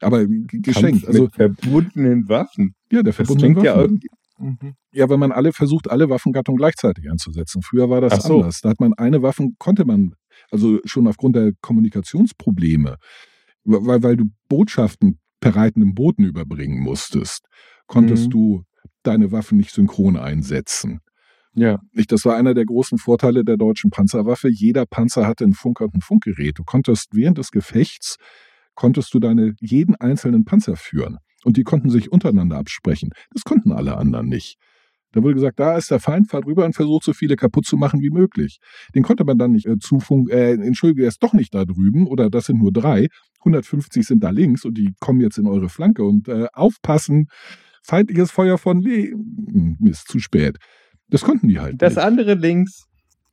Aber 0.00 0.26
geschenkt. 0.26 1.06
Also, 1.06 1.28
verbundenen 1.28 2.28
Waffen. 2.28 2.74
ja, 2.90 3.02
der 3.02 3.12
verbundenen 3.12 3.54
klingt 3.54 3.66
ja 3.66 3.76
Waffen. 3.76 3.84
irgendwie. 3.84 4.08
Mhm. 4.38 4.74
Ja, 4.92 5.08
wenn 5.08 5.18
man 5.18 5.32
alle 5.32 5.52
versucht, 5.52 5.90
alle 5.90 6.10
Waffengattungen 6.10 6.58
gleichzeitig 6.58 7.10
einzusetzen. 7.10 7.62
Früher 7.62 7.88
war 7.88 8.02
das 8.02 8.24
so. 8.24 8.40
anders. 8.40 8.60
Da 8.60 8.68
hat 8.70 8.80
man 8.80 8.92
eine 8.94 9.22
Waffen, 9.22 9.56
konnte 9.58 9.86
man, 9.86 10.12
also 10.50 10.78
schon 10.84 11.06
aufgrund 11.06 11.36
der 11.36 11.52
Kommunikationsprobleme, 11.62 12.96
weil, 13.64 14.02
weil 14.02 14.16
du 14.16 14.26
Botschaften 14.48 15.18
per 15.40 15.56
reitendem 15.56 15.94
Boten 15.94 16.24
überbringen 16.24 16.80
musstest, 16.82 17.46
konntest 17.86 18.26
Mhm. 18.26 18.30
du 18.30 18.62
deine 19.02 19.32
Waffen 19.32 19.56
nicht 19.58 19.70
synchron 19.72 20.16
einsetzen. 20.16 21.00
Ja. 21.54 21.78
Nicht, 21.92 22.12
das 22.12 22.24
war 22.26 22.36
einer 22.36 22.52
der 22.52 22.66
großen 22.66 22.98
Vorteile 22.98 23.42
der 23.44 23.56
deutschen 23.56 23.90
Panzerwaffe. 23.90 24.48
Jeder 24.50 24.84
Panzer 24.84 25.26
hatte 25.26 25.44
einen 25.44 25.54
Funker 25.54 25.84
und 25.86 25.94
ein 25.94 26.00
Funkgerät. 26.02 26.58
Du 26.58 26.64
konntest 26.64 27.08
während 27.14 27.38
des 27.38 27.50
Gefechts 27.50 28.16
konntest 28.76 29.12
du 29.12 29.18
deine 29.18 29.54
jeden 29.60 29.96
einzelnen 29.96 30.44
Panzer 30.44 30.76
führen 30.76 31.18
und 31.44 31.56
die 31.56 31.64
konnten 31.64 31.90
sich 31.90 32.12
untereinander 32.12 32.56
absprechen. 32.58 33.10
Das 33.32 33.42
konnten 33.42 33.72
alle 33.72 33.96
anderen 33.96 34.28
nicht. 34.28 34.56
Da 35.12 35.22
wurde 35.22 35.34
gesagt, 35.34 35.58
da 35.58 35.76
ist 35.76 35.90
der 35.90 35.98
Feind, 35.98 36.28
fahr 36.28 36.42
drüber 36.42 36.64
und 36.66 36.74
versucht 36.74 37.04
so 37.04 37.12
viele 37.14 37.36
kaputt 37.36 37.64
zu 37.64 37.76
machen 37.76 38.00
wie 38.02 38.10
möglich. 38.10 38.58
Den 38.94 39.02
konnte 39.02 39.24
man 39.24 39.38
dann 39.38 39.52
nicht 39.52 39.66
äh, 39.66 39.78
zufunk, 39.78 40.30
äh, 40.30 40.52
entschuldige, 40.52 41.02
er 41.04 41.08
ist 41.08 41.22
doch 41.22 41.32
nicht 41.32 41.54
da 41.54 41.64
drüben 41.64 42.06
oder 42.06 42.28
das 42.28 42.46
sind 42.46 42.58
nur 42.58 42.72
drei, 42.72 43.08
150 43.40 44.06
sind 44.06 44.22
da 44.22 44.30
links 44.30 44.64
und 44.64 44.76
die 44.76 44.92
kommen 45.00 45.20
jetzt 45.20 45.38
in 45.38 45.46
eure 45.46 45.68
Flanke 45.70 46.04
und 46.04 46.28
äh, 46.28 46.46
aufpassen, 46.52 47.28
feindliches 47.82 48.30
Feuer 48.30 48.58
von 48.58 48.82
Le 48.82 49.12
Hm, 49.12 49.76
Mist, 49.80 50.08
zu 50.08 50.18
spät. 50.18 50.58
Das 51.08 51.22
konnten 51.22 51.48
die 51.48 51.60
halt 51.60 51.80
Das 51.80 51.94
nicht. 51.94 52.04
andere 52.04 52.34
links. 52.34 52.85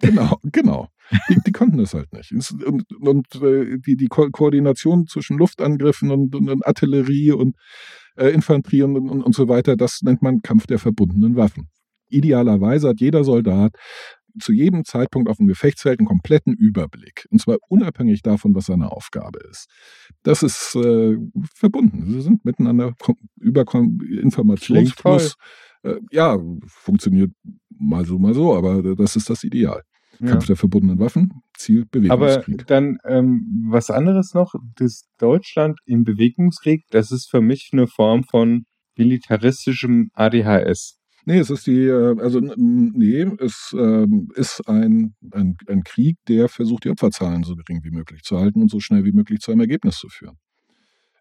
Genau, 0.03 0.37
genau. 0.43 0.87
Die, 1.29 1.37
die 1.45 1.51
konnten 1.51 1.77
das 1.77 1.93
halt 1.93 2.11
nicht. 2.13 2.31
Es- 2.31 2.51
Und, 2.51 2.85
und 2.99 3.35
äh, 3.41 3.77
die, 3.79 3.95
die 3.95 4.07
Ko 4.07 4.29
Koordination 4.31 5.07
zwischen 5.07 5.37
Luftangriffen 5.37 6.11
und, 6.11 6.35
und, 6.35 6.65
Artillerie 6.65 7.31
und 7.31 7.55
äh, 8.17 8.29
Infanterie 8.29 8.83
und, 8.83 8.97
und, 8.97 9.35
so 9.35 9.47
weiter, 9.47 9.75
das 9.75 10.01
nennt 10.01 10.21
man 10.21 10.41
Kampf 10.41 10.67
der 10.67 10.79
verbundenen 10.79 11.35
Waffen. 11.35 11.69
Idealerweise 12.09 12.89
hat 12.89 12.99
jeder 12.99 13.23
Soldat 13.23 13.73
zu 14.39 14.51
jedem 14.51 14.83
Zeitpunkt 14.83 15.29
auf 15.29 15.37
dem 15.37 15.47
Gefechtsfeld 15.47 15.99
einen 15.99 16.07
kompletten 16.07 16.55
Überblick. 16.55 17.27
Und 17.29 17.39
zwar 17.39 17.57
unabhängig 17.69 18.21
davon, 18.23 18.55
was 18.55 18.65
seine 18.65 18.91
Aufgabe 18.91 19.39
ist. 19.49 19.67
Das 20.23 20.41
ist 20.41 20.75
äh, 20.75 21.17
verbunden. 21.53 22.05
Sie 22.11 22.21
sind 22.21 22.43
miteinander 22.43 22.93
über 23.39 23.63
Informationsfluss. 24.21 25.35
Äh, 25.83 25.99
ja, 26.11 26.37
funktioniert 26.67 27.31
mal 27.77 28.05
so, 28.05 28.17
mal 28.17 28.33
so, 28.33 28.55
aber 28.55 28.95
das 28.95 29.15
ist 29.15 29.29
das 29.29 29.43
Ideal. 29.43 29.81
Ja. 30.19 30.27
Kampf 30.31 30.45
der 30.45 30.55
verbundenen 30.55 30.99
Waffen, 30.99 31.41
Ziel 31.57 31.81
Aber 31.81 31.91
Bewegungskrieg. 31.91 32.67
dann 32.67 32.97
ähm, 33.05 33.67
was 33.69 33.89
anderes 33.89 34.33
noch, 34.33 34.53
das 34.77 35.05
Deutschland 35.19 35.79
im 35.85 36.03
Bewegungskrieg, 36.03 36.83
das 36.91 37.11
ist 37.11 37.29
für 37.29 37.41
mich 37.41 37.69
eine 37.73 37.87
Form 37.87 38.23
von 38.23 38.65
militaristischem 38.95 40.09
ADHS. 40.13 40.97
Nee, 41.25 41.37
es 41.39 41.49
ist 41.49 41.67
die, 41.67 41.85
äh, 41.85 42.19
also 42.19 42.41
nee, 42.41 43.25
es 43.39 43.73
ähm, 43.77 44.29
ist 44.35 44.67
ein, 44.67 45.15
ein, 45.31 45.55
ein 45.67 45.83
Krieg, 45.83 46.17
der 46.27 46.49
versucht, 46.49 46.83
die 46.83 46.89
Opferzahlen 46.89 47.43
so 47.43 47.55
gering 47.55 47.81
wie 47.83 47.91
möglich 47.91 48.23
zu 48.23 48.37
halten 48.37 48.61
und 48.61 48.69
so 48.69 48.79
schnell 48.81 49.05
wie 49.05 49.13
möglich 49.13 49.39
zu 49.39 49.51
einem 49.51 49.61
Ergebnis 49.61 49.95
zu 49.97 50.09
führen. 50.09 50.37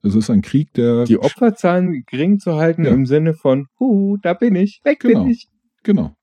Es 0.02 0.16
ist 0.16 0.28
ein 0.30 0.42
Krieg, 0.42 0.72
der 0.74 1.04
Die 1.04 1.18
Opferzahlen 1.18 2.02
gering 2.08 2.40
zu 2.40 2.56
halten 2.56 2.84
Ja. 2.84 2.90
im 2.90 3.06
Sinne 3.06 3.34
von, 3.34 3.66
hu, 3.78 4.16
da 4.20 4.34
bin 4.34 4.56
ich, 4.56 4.80
weg 4.82 4.98
Genau. 5.00 5.22
bin 5.22 5.32
ich. 5.32 5.46
genau. 5.84 6.16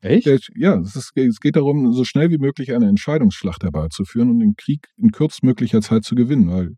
Echt? 0.00 0.26
Der, 0.26 0.38
ja, 0.54 0.78
es, 0.78 0.94
ist, 0.96 1.12
es 1.16 1.40
geht 1.40 1.56
darum, 1.56 1.92
so 1.92 2.04
schnell 2.04 2.30
wie 2.30 2.38
möglich 2.38 2.72
eine 2.74 2.88
Entscheidungsschlacht 2.88 3.64
herbeizuführen 3.64 4.30
und 4.30 4.38
den 4.40 4.54
Krieg 4.56 4.86
in 4.96 5.10
kürztmöglicher 5.10 5.80
Zeit 5.80 6.04
zu 6.04 6.14
gewinnen, 6.14 6.50
weil 6.50 6.74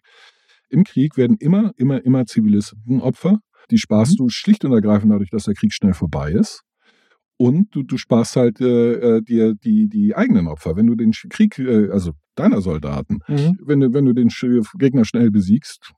im 0.71 0.85
Krieg 0.85 1.17
werden 1.17 1.37
immer, 1.39 1.73
immer, 1.77 2.05
immer 2.05 2.25
Zivilisten 2.27 3.01
Opfer. 3.01 3.39
Die 3.71 3.79
sparst 3.79 4.19
du 4.19 4.29
schlicht 4.31 4.65
und 4.65 4.73
ergreifend 4.73 5.13
dadurch, 5.13 5.31
dass 5.31 5.45
der 5.45 5.55
Krieg 5.55 5.73
schnell 5.73 5.93
vorbei 5.95 6.33
ist. 6.33 6.63
Und 7.37 7.69
du, 7.75 7.83
du 7.83 7.97
sparst 7.97 8.37
halt 8.37 8.61
äh, 8.61 8.93
äh, 9.17 9.23
dir 9.23 9.55
die, 9.55 9.89
die 9.89 10.15
eigenen 10.15 10.47
Opfer. 10.47 10.77
Wenn 10.77 10.87
du 10.87 10.95
den 10.95 11.13
Krieg, 11.31 11.59
äh, 11.59 11.89
also 11.91 12.13
deiner 12.37 12.61
Soldaten, 12.61 13.19
Mhm. 13.29 13.59
wenn 13.65 13.81
du, 13.81 13.93
wenn 13.95 14.05
du 14.07 14.13
den 14.13 14.29
Gegner 14.79 15.05
schnell 15.05 15.31
besiegst, 15.31 15.93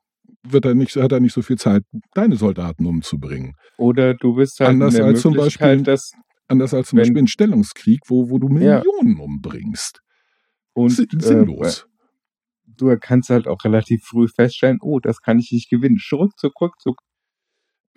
wird 0.46 0.64
er 0.64 0.74
nicht, 0.74 0.94
hat 0.96 1.12
er 1.12 1.20
nicht 1.20 1.32
so 1.34 1.42
viel 1.42 1.56
Zeit, 1.58 1.82
deine 2.14 2.36
Soldaten 2.36 2.86
umzubringen. 2.86 3.54
Oder 3.78 4.14
du 4.14 4.34
bist 4.34 4.58
halt 4.60 4.70
Anders 4.70 4.94
in 4.94 4.98
der 5.00 5.06
als 5.06 5.20
zum 5.22 5.34
Möglichkeit, 5.34 5.78
Beispiel- 5.78 5.84
dass 5.84 6.12
Anders 6.52 6.72
als 6.74 6.88
zum 6.88 6.98
Wenn- 6.98 7.02
Beispiel 7.04 7.22
ein 7.22 7.26
Stellungskrieg, 7.28 8.00
wo, 8.06 8.30
wo 8.30 8.38
du 8.38 8.48
Ja. 8.58 8.78
Millionen 8.78 9.18
umbringst. 9.20 10.00
und 10.74 10.90
Sin- 10.90 11.06
äh, 11.18 11.20
Sinnlos. 11.22 11.86
du 12.64 12.96
kannst 12.98 13.28
halt 13.28 13.46
auch 13.46 13.62
relativ 13.64 14.04
früh 14.04 14.26
feststellen, 14.28 14.78
oh, 14.80 15.00
das 15.00 15.20
kann 15.20 15.38
ich 15.38 15.52
nicht 15.52 15.68
gewinnen. 15.68 15.98
Rückzug, 16.12 16.58
Rückzug. 16.60 16.96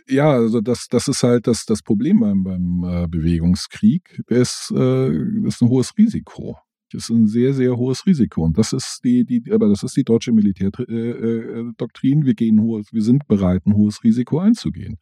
Ja, 0.07 0.31
also 0.31 0.59
das, 0.61 0.87
das 0.89 1.07
ist 1.07 1.23
halt 1.23 1.47
das, 1.47 1.65
das 1.65 1.81
Problem 1.81 2.19
beim, 2.19 2.43
beim 2.43 2.83
äh, 2.83 3.07
Bewegungskrieg. 3.07 4.21
Ist, 4.27 4.71
äh, 4.71 5.09
das 5.43 5.55
ist 5.55 5.61
ein 5.61 5.69
hohes 5.69 5.93
Risiko. 5.97 6.57
Das 6.91 7.03
ist 7.05 7.09
ein 7.09 7.27
sehr, 7.27 7.53
sehr 7.53 7.75
hohes 7.77 8.05
Risiko. 8.05 8.43
Und 8.43 8.57
das 8.57 8.71
ist 8.73 8.99
die, 9.03 9.23
die, 9.25 9.51
aber 9.51 9.67
das 9.69 9.81
ist 9.83 9.95
die 9.97 10.03
deutsche 10.03 10.31
Militärdoktrin. 10.31 10.95
Äh, 10.95 11.61
äh, 11.61 12.25
wir 12.25 12.33
gehen 12.35 12.61
hohes, 12.61 12.91
wir 12.91 13.01
sind 13.01 13.25
bereit, 13.27 13.65
ein 13.65 13.73
hohes 13.75 14.03
Risiko 14.03 14.39
einzugehen. 14.39 14.97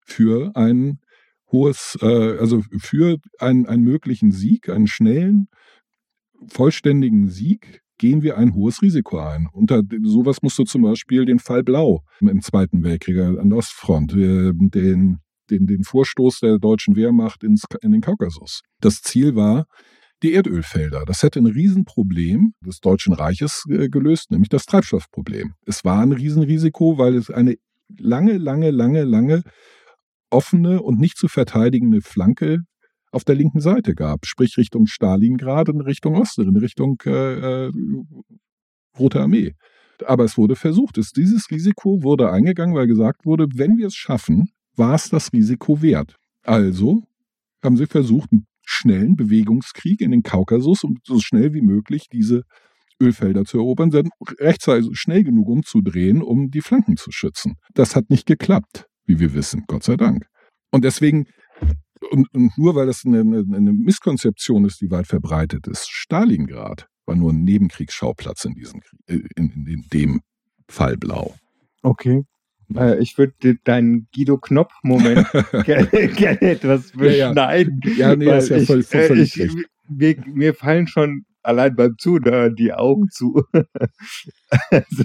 Für 0.00 0.50
ein 0.56 0.98
hohes, 1.52 1.96
äh, 2.00 2.38
also 2.38 2.62
für 2.78 3.18
einen, 3.38 3.66
einen 3.66 3.84
möglichen 3.84 4.32
Sieg, 4.32 4.68
einen 4.68 4.86
schnellen, 4.86 5.48
vollständigen 6.48 7.28
Sieg, 7.28 7.82
gehen 7.98 8.22
wir 8.22 8.36
ein 8.36 8.54
hohes 8.54 8.82
Risiko 8.82 9.18
ein. 9.18 9.48
Unter 9.52 9.82
sowas 10.02 10.42
musst 10.42 10.58
du 10.58 10.64
zum 10.64 10.82
Beispiel 10.82 11.24
den 11.24 11.38
Fall 11.38 11.62
Blau 11.62 12.02
im 12.20 12.42
Zweiten 12.42 12.82
Weltkrieg 12.82 13.18
an 13.18 13.48
der 13.48 13.58
Ostfront, 13.58 14.12
äh, 14.12 14.52
den, 14.54 15.18
den, 15.50 15.66
den 15.66 15.84
Vorstoß 15.84 16.40
der 16.40 16.58
deutschen 16.58 16.96
Wehrmacht 16.96 17.42
ins, 17.42 17.64
in 17.82 17.92
den 17.92 18.00
Kaukasus. 18.00 18.60
Das 18.80 19.00
Ziel 19.00 19.34
war, 19.34 19.66
die 20.22 20.32
Erdölfelder. 20.32 21.04
Das 21.04 21.22
hätte 21.22 21.38
ein 21.38 21.46
Riesenproblem 21.46 22.54
des 22.64 22.80
Deutschen 22.80 23.12
Reiches 23.12 23.64
äh, 23.68 23.88
gelöst, 23.88 24.30
nämlich 24.30 24.48
das 24.48 24.64
Treibstoffproblem. 24.64 25.54
Es 25.66 25.84
war 25.84 26.00
ein 26.00 26.12
Riesenrisiko, 26.12 26.98
weil 26.98 27.14
es 27.14 27.30
eine 27.30 27.56
lange, 27.98 28.38
lange, 28.38 28.70
lange, 28.70 29.04
lange 29.04 29.42
offene 30.30 30.82
und 30.82 30.98
nicht 30.98 31.16
zu 31.16 31.28
verteidigende 31.28 32.00
Flanke 32.00 32.60
auf 33.12 33.24
der 33.24 33.34
linken 33.34 33.60
Seite 33.60 33.94
gab, 33.94 34.26
sprich 34.26 34.56
Richtung 34.58 34.86
Stalingrad 34.86 35.68
und 35.68 35.80
Richtung 35.80 36.16
Osten, 36.16 36.48
in 36.48 36.56
Richtung 36.56 37.00
äh, 37.06 37.66
äh, 37.66 37.72
Rote 38.98 39.20
Armee. 39.20 39.54
Aber 40.04 40.24
es 40.24 40.36
wurde 40.36 40.56
versucht. 40.56 40.98
Es, 40.98 41.12
dieses 41.12 41.50
Risiko 41.50 42.02
wurde 42.02 42.30
eingegangen, 42.30 42.74
weil 42.74 42.86
gesagt 42.86 43.24
wurde, 43.24 43.46
wenn 43.54 43.78
wir 43.78 43.86
es 43.86 43.94
schaffen, 43.94 44.50
war 44.74 44.94
es 44.94 45.08
das 45.08 45.32
Risiko 45.32 45.80
wert. 45.80 46.16
Also 46.42 47.02
haben 47.62 47.76
sie 47.76 47.86
versucht, 47.86 48.30
einen 48.32 48.46
schnellen 48.62 49.16
Bewegungskrieg 49.16 50.00
in 50.00 50.10
den 50.10 50.22
Kaukasus, 50.22 50.84
um 50.84 50.98
so 51.04 51.18
schnell 51.20 51.54
wie 51.54 51.62
möglich 51.62 52.08
diese 52.12 52.42
Ölfelder 53.00 53.44
zu 53.44 53.58
erobern, 53.58 53.90
rechtzeitig 54.38 54.88
schnell 54.92 55.22
genug 55.22 55.48
umzudrehen, 55.48 56.22
um 56.22 56.50
die 56.50 56.60
Flanken 56.60 56.96
zu 56.96 57.10
schützen. 57.10 57.54
Das 57.74 57.94
hat 57.94 58.10
nicht 58.10 58.26
geklappt, 58.26 58.86
wie 59.06 59.18
wir 59.20 59.34
wissen, 59.34 59.64
Gott 59.66 59.82
sei 59.84 59.96
Dank. 59.96 60.26
Und 60.70 60.84
deswegen, 60.84 61.26
und, 62.10 62.26
und 62.34 62.58
nur 62.58 62.74
weil 62.74 62.86
das 62.86 63.04
eine, 63.04 63.20
eine, 63.20 63.72
Misskonzeption 63.72 64.64
ist, 64.64 64.80
die 64.80 64.90
weit 64.90 65.06
verbreitet 65.06 65.66
ist, 65.66 65.88
Stalingrad 65.90 66.86
war 67.06 67.16
nur 67.16 67.32
ein 67.32 67.44
Nebenkriegsschauplatz 67.44 68.44
in 68.44 68.54
diesem 68.54 68.80
Krieg, 68.80 69.00
äh, 69.06 69.20
in, 69.36 69.50
in, 69.50 69.66
in 69.66 69.84
dem 69.92 70.20
Fall 70.68 70.96
Blau. 70.96 71.34
Okay. 71.82 72.24
Äh, 72.74 72.98
ich 73.00 73.16
würde 73.16 73.56
deinen 73.64 74.08
Guido 74.14 74.38
Knopp-Moment 74.38 75.26
gerne, 75.64 76.40
etwas 76.40 76.92
Ja, 76.94 77.04
ja. 77.06 77.28
beschneiden. 77.28 77.80
Ja, 77.96 78.16
nee, 78.16 78.26
weil 78.26 78.38
ist 78.38 78.48
ja 78.48 78.56
ich, 78.56 78.66
voll- 78.66 78.82
voll- 78.82 79.00
äh, 79.00 79.06
völlig 79.06 79.36
ich, 79.36 79.42
recht. 79.42 79.56
mir, 79.88 80.16
mir 80.26 80.54
fallen 80.54 80.88
schon 80.88 81.24
allein 81.42 81.76
beim 81.76 81.94
Zuhören 81.96 82.56
die 82.56 82.72
Augen 82.72 83.08
zu. 83.10 83.44
also, 84.70 85.04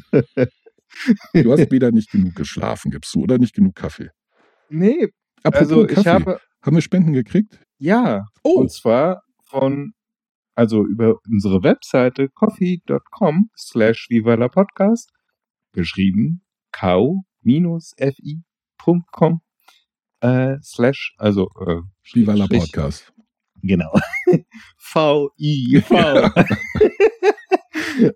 Du 1.33 1.51
hast 1.51 1.61
wieder 1.71 1.91
nicht 1.91 2.11
genug 2.11 2.35
geschlafen, 2.35 2.91
gibst 2.91 3.13
du, 3.15 3.21
oder 3.23 3.37
nicht 3.37 3.55
genug 3.55 3.75
Kaffee. 3.75 4.09
nee, 4.69 5.07
Apropos 5.43 5.69
also 5.71 5.87
ich 5.87 5.95
Kaffee. 5.95 6.09
habe, 6.09 6.39
Haben 6.61 6.75
wir 6.75 6.81
Spenden 6.81 7.13
gekriegt? 7.13 7.59
ja, 7.79 8.25
Oh, 8.43 8.59
und 8.59 8.71
zwar 8.71 9.23
von, 9.45 9.93
also 10.55 10.85
über 10.85 11.15
unsere 11.27 11.63
Webseite 11.63 12.29
coffee.com 12.29 13.49
slash 13.57 14.07
podcast, 14.53 15.09
geschrieben 15.73 16.43
kau-fi.com 16.71 17.21
äh, 20.21 20.57
slash, 20.61 21.15
also 21.17 21.49
äh, 21.65 21.81
Viva 22.13 22.33
la 22.35 22.45
Strich. 22.45 22.59
Podcast. 22.71 23.11
Genau. 23.63 23.91
V-I-V. 24.77 25.95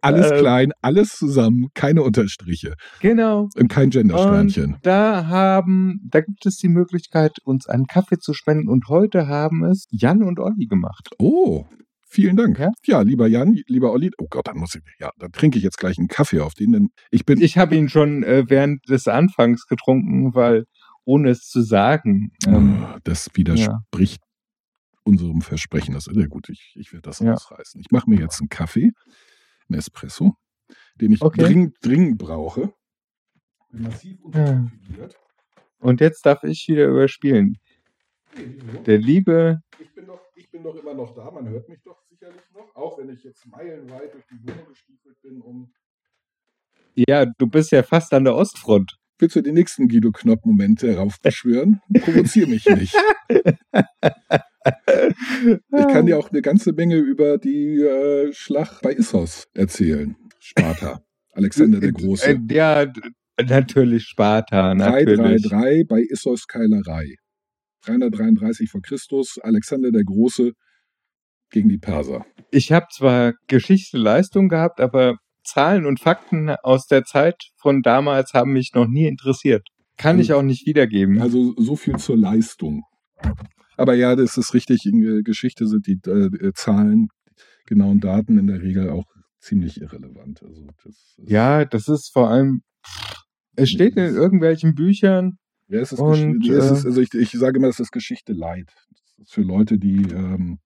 Alles 0.02 0.32
Ähm, 0.32 0.38
klein, 0.40 0.72
alles 0.82 1.10
zusammen, 1.10 1.68
keine 1.74 2.04
Unterstriche 2.04 2.74
Genau. 3.02 3.50
und 3.56 3.68
kein 3.68 3.90
Gendersternchen. 3.90 4.74
Und 4.76 4.86
da 4.86 5.28
haben, 5.28 6.00
da 6.10 6.22
gibt 6.22 6.46
es 6.46 6.58
die 6.58 6.70
Möglichkeit, 6.70 7.34
uns 7.44 7.68
einen 7.68 7.86
Kaffee 7.88 8.18
zu 8.18 8.34
spenden. 8.34 8.70
Und 8.70 8.88
heute 8.90 9.28
haben 9.28 9.64
es 9.64 9.86
Jan 9.90 10.24
und 10.24 10.40
Olli 10.40 10.66
gemacht. 10.68 11.10
Oh, 11.20 11.66
vielen 12.08 12.36
Dank. 12.38 12.58
Ja? 12.60 12.70
Ja, 12.86 13.02
lieber 13.02 13.28
Jan, 13.28 13.58
lieber 13.68 13.92
Olli. 13.92 14.12
Oh 14.18 14.28
Gott, 14.30 14.48
dann 14.48 14.58
muss 14.58 14.76
ich, 14.76 14.82
ja, 15.00 15.12
dann 15.18 15.32
trinke 15.32 15.58
ich 15.58 15.64
jetzt 15.64 15.78
gleich 15.78 15.98
einen 15.98 16.08
Kaffee 16.08 16.40
auf 16.40 16.54
den, 16.54 16.72
denn 16.72 16.90
ich 17.12 17.26
bin, 17.26 17.42
Ich 17.42 17.58
habe 17.58 17.76
ihn 17.76 17.90
schon 17.90 18.24
äh, 18.24 18.44
während 18.48 18.88
des 18.90 19.08
Anfangs 19.08 19.66
getrunken, 19.68 20.34
weil 20.34 20.66
ohne 21.04 21.30
es 21.30 21.42
zu 21.42 21.62
sagen. 21.62 22.32
Ähm, 22.48 22.84
Oh, 22.84 22.98
das 23.04 23.30
widerspricht 23.34 24.22
unserem 25.04 25.42
Versprechen. 25.42 25.94
Das 25.94 26.08
ist 26.08 26.16
ja 26.16 26.26
gut, 26.26 26.50
ich, 26.50 26.74
ich 26.76 26.92
werde 26.92 27.04
das 27.04 27.20
Ja. 27.20 27.34
ausreißen. 27.34 27.80
Ich 27.80 27.92
mache 27.92 28.10
mir 28.10 28.20
jetzt 28.20 28.40
einen 28.42 28.50
Kaffee, 28.50 28.90
einen 29.70 29.80
Espresso, 29.80 30.36
den 31.00 31.12
ich 31.14 31.22
Okay. 31.22 31.44
dringend, 31.44 31.78
dringend 31.82 32.18
brauche. 32.18 32.74
Bin 33.72 33.84
massiv 33.84 34.18
Ja. 34.20 34.26
unterkonfiguriert. 34.26 35.16
und 35.80 36.02
jetzt 36.02 36.26
darf 36.26 36.44
ich 36.44 36.66
wieder 36.68 36.86
überspielen. 36.88 37.58
Nee? 38.38 38.84
Der 38.86 38.98
liebe, 38.98 39.62
Ich 39.80 39.94
bin, 39.94 40.06
doch, 40.08 40.22
ich 40.36 40.50
bin 40.52 40.64
doch 40.64 40.76
immer 40.76 40.94
noch 40.94 41.14
da, 41.14 41.30
man 41.32 41.48
hört 41.50 41.68
mich 41.70 41.82
doch 41.84 42.02
sicherlich 42.10 42.42
noch, 42.54 42.76
auch 42.76 42.98
wenn 42.98 43.10
ich 43.10 43.24
jetzt 43.24 43.46
meilenweit 43.48 44.14
durch 44.14 44.26
die 44.32 44.42
Wohnung 44.48 44.68
gestiefelt 44.68 45.22
bin, 45.22 45.42
um. 45.42 45.72
ja, 46.96 47.26
du 47.26 47.48
bist 47.48 47.72
ja 47.72 47.84
fast 47.84 48.14
an 48.14 48.24
der 48.26 48.36
Ostfront. 48.36 48.98
Willst 49.18 49.36
du 49.38 49.42
den 49.42 49.54
nächsten 49.54 49.88
Guido 49.88 50.12
Knopp-Moment 50.12 50.82
heraufbeschwören? 50.82 51.82
Provozier 52.02 52.48
mich 52.48 52.66
nicht. 52.66 52.96
Ich 55.78 55.88
kann 55.88 56.06
dir 56.06 56.18
auch 56.18 56.32
eine 56.32 56.42
ganze 56.42 56.74
Menge 56.74 56.98
über 56.98 57.38
die 57.38 57.80
äh, 57.82 58.34
Schlacht 58.34 58.82
bei 58.82 58.94
Issos 58.94 59.48
erzählen. 59.54 60.16
Sparta. 60.40 61.02
Alexander 61.34 61.80
der 61.80 61.92
Große. 61.92 62.40
Ja, 62.50 62.92
natürlich 63.38 64.04
Sparta, 64.04 64.74
natürlich. 64.74 65.18
333 65.18 65.88
bei 65.88 66.02
Issos 66.02 66.48
Keilerei. 66.48 67.16
333 67.86 68.70
vor 68.70 68.82
Christus, 68.82 69.38
Alexander 69.42 69.92
der 69.92 70.04
Große 70.04 70.54
gegen 71.52 71.70
die 71.70 71.78
Perser. 71.78 72.26
Ich 72.52 72.72
habe 72.72 72.88
zwar 72.92 73.34
Geschichte 73.48 73.98
Leistung 73.98 74.50
gehabt, 74.50 74.80
aber 74.80 75.18
Zahlen 75.44 75.86
und 75.86 76.00
Fakten 76.00 76.50
aus 76.50 76.88
der 76.88 77.04
Zeit 77.04 77.36
von 77.58 77.82
damals 77.82 78.34
haben 78.34 78.54
mich 78.54 78.72
noch 78.74 78.88
nie 78.88 79.08
interessiert. 79.08 79.68
Kann 79.98 80.20
ich 80.20 80.34
auch 80.34 80.42
nicht 80.42 80.66
wiedergeben. 80.66 81.22
Also 81.22 81.54
so 81.58 81.76
viel 81.76 81.98
zur 81.98 82.18
Leistung. 82.18 82.84
Aber 83.78 83.94
ja, 83.94 84.16
das 84.16 84.38
ist 84.38 84.54
richtig. 84.54 84.86
In 84.86 85.02
äh, 85.04 85.22
Geschichte 85.22 85.68
sind 85.68 85.88
die 85.88 86.00
äh, 86.10 86.52
Zahlen, 86.54 87.10
genauen 87.66 88.00
Daten 88.00 88.38
in 88.38 88.48
der 88.48 88.62
Regel 88.62 88.90
auch 88.90 89.06
ziemlich 89.40 89.82
irrelevant. 89.82 90.42
Also 90.44 90.66
das 90.66 90.86
ist, 90.86 91.20
ja, 91.26 91.66
das 91.66 91.88
ist 91.88 92.12
vor 92.12 92.30
allem, 92.30 92.62
es 93.56 93.70
steht 93.70 93.96
in 93.96 94.16
irgendwelchen 94.16 94.76
Büchern, 94.76 95.38
ja, 95.68 95.80
es 95.80 95.92
ist, 95.92 96.00
und, 96.00 96.48
es 96.48 96.72
ist 96.72 96.84
äh, 96.84 96.88
also 96.88 97.02
ich, 97.02 97.14
ich 97.14 97.32
sage 97.32 97.58
immer, 97.58 97.68
es 97.68 97.80
ist 97.80 97.92
Geschichte 97.92 98.34
leid. 98.34 98.72
ist 99.20 99.34
für 99.34 99.42
Leute, 99.42 99.80
die 99.80 100.04
ähm, 100.12 100.60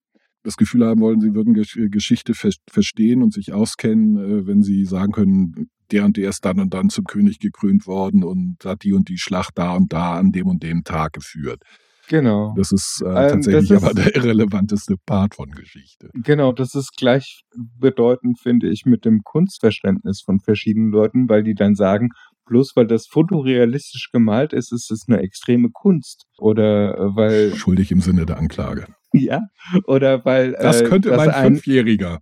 das 0.44 0.58
Gefühl 0.58 0.86
haben 0.86 1.02
wollen, 1.02 1.22
sie 1.22 1.34
würden 1.34 1.54
Gesch 1.54 1.78
Geschichte 1.90 2.34
ver 2.34 2.52
verstehen 2.70 3.22
und 3.22 3.34
sich 3.34 3.54
auskennen, 3.54 4.18
äh, 4.18 4.48
wenn 4.48 4.62
sie 4.62 4.86
sagen 4.86 5.12
können, 5.12 5.70
der 5.92 6.06
und 6.06 6.18
der 6.18 6.30
ist 6.30 6.46
dann 6.46 6.60
und 6.60 6.74
dann 6.74 6.90
zum 6.90 7.06
König 7.06 7.40
gekrönt 7.40 7.88
worden 7.88 8.24
und 8.24 8.64
hat 8.64 8.84
die 8.84 8.94
und 8.94 9.10
die 9.10 9.18
Schlacht 9.18 9.58
da 9.58 9.74
und 9.74 9.92
da 9.92 10.18
an 10.18 10.32
dem 10.32 10.48
und 10.48 10.64
dem 10.64 10.84
Tag 10.84 11.14
geführt. 11.14 11.64
Genau. 12.10 12.56
Das 12.58 12.72
ist 12.72 13.04
äh, 13.06 13.08
ähm, 13.08 13.14
tatsächlich 13.14 13.70
das 13.70 13.78
ist, 13.78 13.84
aber 13.84 13.94
der 13.94 14.16
irrelevanteste 14.16 14.96
Part 15.06 15.36
von 15.36 15.52
Geschichte. 15.52 16.10
Genau, 16.16 16.52
das 16.52 16.74
ist 16.74 16.98
gleichbedeutend, 16.98 18.40
finde 18.40 18.68
ich, 18.68 18.86
mit 18.86 19.06
dem 19.06 19.22
Kunstverständnis 19.24 20.24
von 20.26 20.40
verschiedenen 20.40 20.92
Leuten, 20.92 21.30
weil 21.30 21.44
die 21.44 21.54
dann 21.54 21.76
sagen, 21.76 22.10
bloß 22.48 22.76
weil 22.76 22.88
das 22.88 23.06
fotorealistisch 23.06 24.10
gemalt 24.12 24.54
ist, 24.54 24.74
ist 24.74 24.90
es 24.90 25.06
eine 25.08 25.20
extreme 25.20 25.70
Kunst. 25.72 26.26
Oder 26.40 26.98
äh, 26.98 27.16
weil. 27.16 27.56
Schuldig 27.56 27.92
im 27.92 28.02
Sinne 28.02 28.26
der 28.26 28.38
Anklage. 28.38 28.88
Ja. 29.14 29.42
Oder 29.86 30.26
weil. 30.26 30.54
Das 30.54 30.82
äh, 30.82 30.86
könnte 30.86 31.16
mein 31.16 31.30
ein 31.30 31.54
Fünfjähriger. 31.54 32.22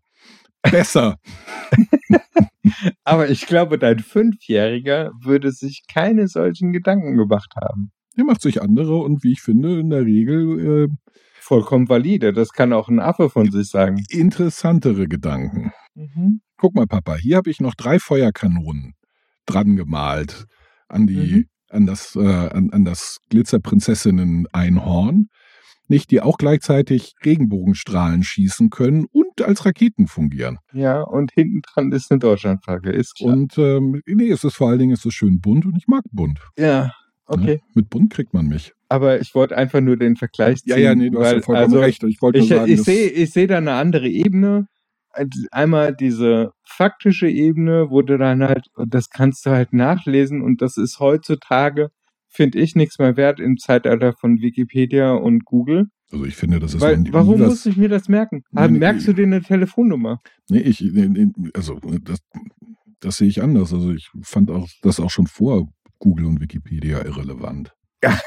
Besser. 0.70 1.16
Aber 3.06 3.30
ich 3.30 3.48
glaube, 3.48 3.80
dein 3.80 4.00
Fünfjähriger 4.00 5.12
würde 5.24 5.54
sich 5.54 5.86
keine 5.90 6.28
solchen 6.28 6.74
Gedanken 6.74 7.16
gemacht 7.16 7.54
haben. 7.56 7.92
Er 8.18 8.26
macht 8.26 8.42
sich 8.42 8.62
andere 8.62 8.98
und 8.98 9.24
wie 9.24 9.32
ich 9.34 9.42
finde, 9.42 9.80
in 9.80 9.90
der 9.92 10.04
Regel. 10.04 10.86
Äh, 10.86 10.88
Vollkommen 11.40 11.88
valide. 11.88 12.34
Das 12.34 12.52
kann 12.52 12.74
auch 12.74 12.90
ein 12.90 13.00
Affe 13.00 13.30
von 13.30 13.50
sich 13.52 13.70
sagen. 13.70 14.04
Interessantere 14.10 15.08
Gedanken. 15.08 15.72
Mhm. 15.96 16.42
Guck 16.58 16.76
mal, 16.76 16.88
Papa, 16.88 17.16
hier 17.16 17.38
habe 17.38 17.50
ich 17.52 17.62
noch 17.62 17.76
drei 17.76 18.00
Feuerkanonen 18.00 18.96
dran 19.46 19.76
gemalt 19.78 20.46
an 20.90 21.08
die, 21.08 21.16
mhm. 21.36 21.46
an 21.70 21.86
das, 21.86 22.16
äh, 22.16 22.20
an, 22.20 22.72
an 22.72 22.84
das 22.86 23.20
Glitzerprinzessinnen-Einhorn. 23.30 25.28
Nicht, 25.88 26.12
die 26.12 26.20
auch 26.20 26.38
gleichzeitig 26.38 27.14
Regenbogenstrahlen 27.24 28.24
schießen 28.24 28.70
können 28.70 29.06
und 29.10 29.42
als 29.42 29.66
Raketen 29.66 30.08
fungieren. 30.08 30.58
Ja, 30.74 31.02
und 31.02 31.32
hinten 31.32 31.62
dran 31.62 31.94
ist 31.94 32.12
eine 32.12 32.20
Deutschlandflagge, 32.20 32.92
ist 32.92 33.16
klar. 33.16 33.32
Und 33.32 33.58
ähm, 33.58 34.02
nee, 34.06 34.30
es 34.30 34.44
ist 34.44 34.56
vor 34.56 34.68
allen 34.70 34.80
Dingen 34.80 34.92
es 34.92 35.06
ist 35.06 35.14
schön 35.14 35.40
bunt 35.40 35.66
und 35.66 35.78
ich 35.78 35.88
mag 35.88 36.04
bunt. 36.12 36.42
Ja, 36.58 36.92
Okay. 37.28 37.62
Mit 37.74 37.90
bunt 37.90 38.12
kriegt 38.12 38.34
man 38.34 38.48
mich. 38.48 38.74
Aber 38.90 39.20
ich 39.20 39.36
wollte 39.36 39.58
einfach 39.58 39.82
nur 39.82 39.98
den 39.98 40.16
Vergleich 40.16 40.60
ziehen. 40.60 40.72
Ja, 40.72 40.78
ja, 40.78 40.96
nee, 40.96 41.10
du 41.10 41.18
weil, 41.18 41.26
hast 41.26 41.34
ja 41.34 41.42
vollkommen 41.42 41.66
also, 41.66 41.80
recht. 41.80 42.04
Ich 42.04 42.22
wollte 42.22 42.40
ich, 42.40 42.48
sagen, 42.48 42.72
ich 42.72 42.82
sehe 42.84 43.10
ich 43.10 43.32
seh 43.32 43.48
da 43.48 43.58
eine 43.58 43.74
andere 43.74 44.08
Ebene. 44.08 44.68
Einmal 45.52 45.96
diese 45.96 46.52
faktische 46.64 47.28
Ebene, 47.28 47.90
wo 47.90 48.02
du 48.02 48.18
dann 48.18 48.44
halt, 48.44 48.68
das 48.88 49.10
kannst 49.10 49.46
du 49.46 49.50
halt 49.50 49.74
nachlesen 49.74 50.42
und 50.42 50.62
das 50.62 50.78
ist 50.78 51.00
heutzutage, 51.00 51.90
finde 52.28 52.60
ich, 52.60 52.76
nichts 52.76 53.00
mehr 53.00 53.18
wert 53.18 53.40
im 53.40 53.58
Zeitalter 53.58 54.14
von 54.14 54.40
Wikipedia 54.42 55.12
und 55.12 55.44
Google. 55.44 55.88
Also 56.12 56.26
ich 56.26 56.36
finde, 56.36 56.60
das 56.60 56.76
ist 56.76 56.82
Weil, 56.82 57.04
Warum 57.12 57.40
was, 57.40 57.50
muss 57.50 57.66
ich 57.66 57.78
mir 57.78 57.90
das 57.90 58.08
merken? 58.08 58.44
Nee, 58.52 58.68
Merkst 58.70 59.08
nee, 59.08 59.14
du 59.14 59.22
dir 59.22 59.26
eine 59.26 59.42
Telefonnummer? 59.42 60.22
Nee, 60.50 60.60
ich, 60.60 60.82
nee, 60.82 61.28
also 61.54 61.80
das, 62.04 62.20
das 63.00 63.18
sehe 63.18 63.28
ich 63.28 63.42
anders. 63.42 63.74
Also 63.74 63.92
ich 63.92 64.10
fand 64.22 64.50
auch 64.50 64.68
das 64.82 65.00
auch 65.00 65.10
schon 65.10 65.28
vor 65.28 65.68
Google 66.00 66.26
und 66.26 66.42
Wikipedia 66.42 67.04
irrelevant. 67.04 67.74
Ja, 68.04 68.20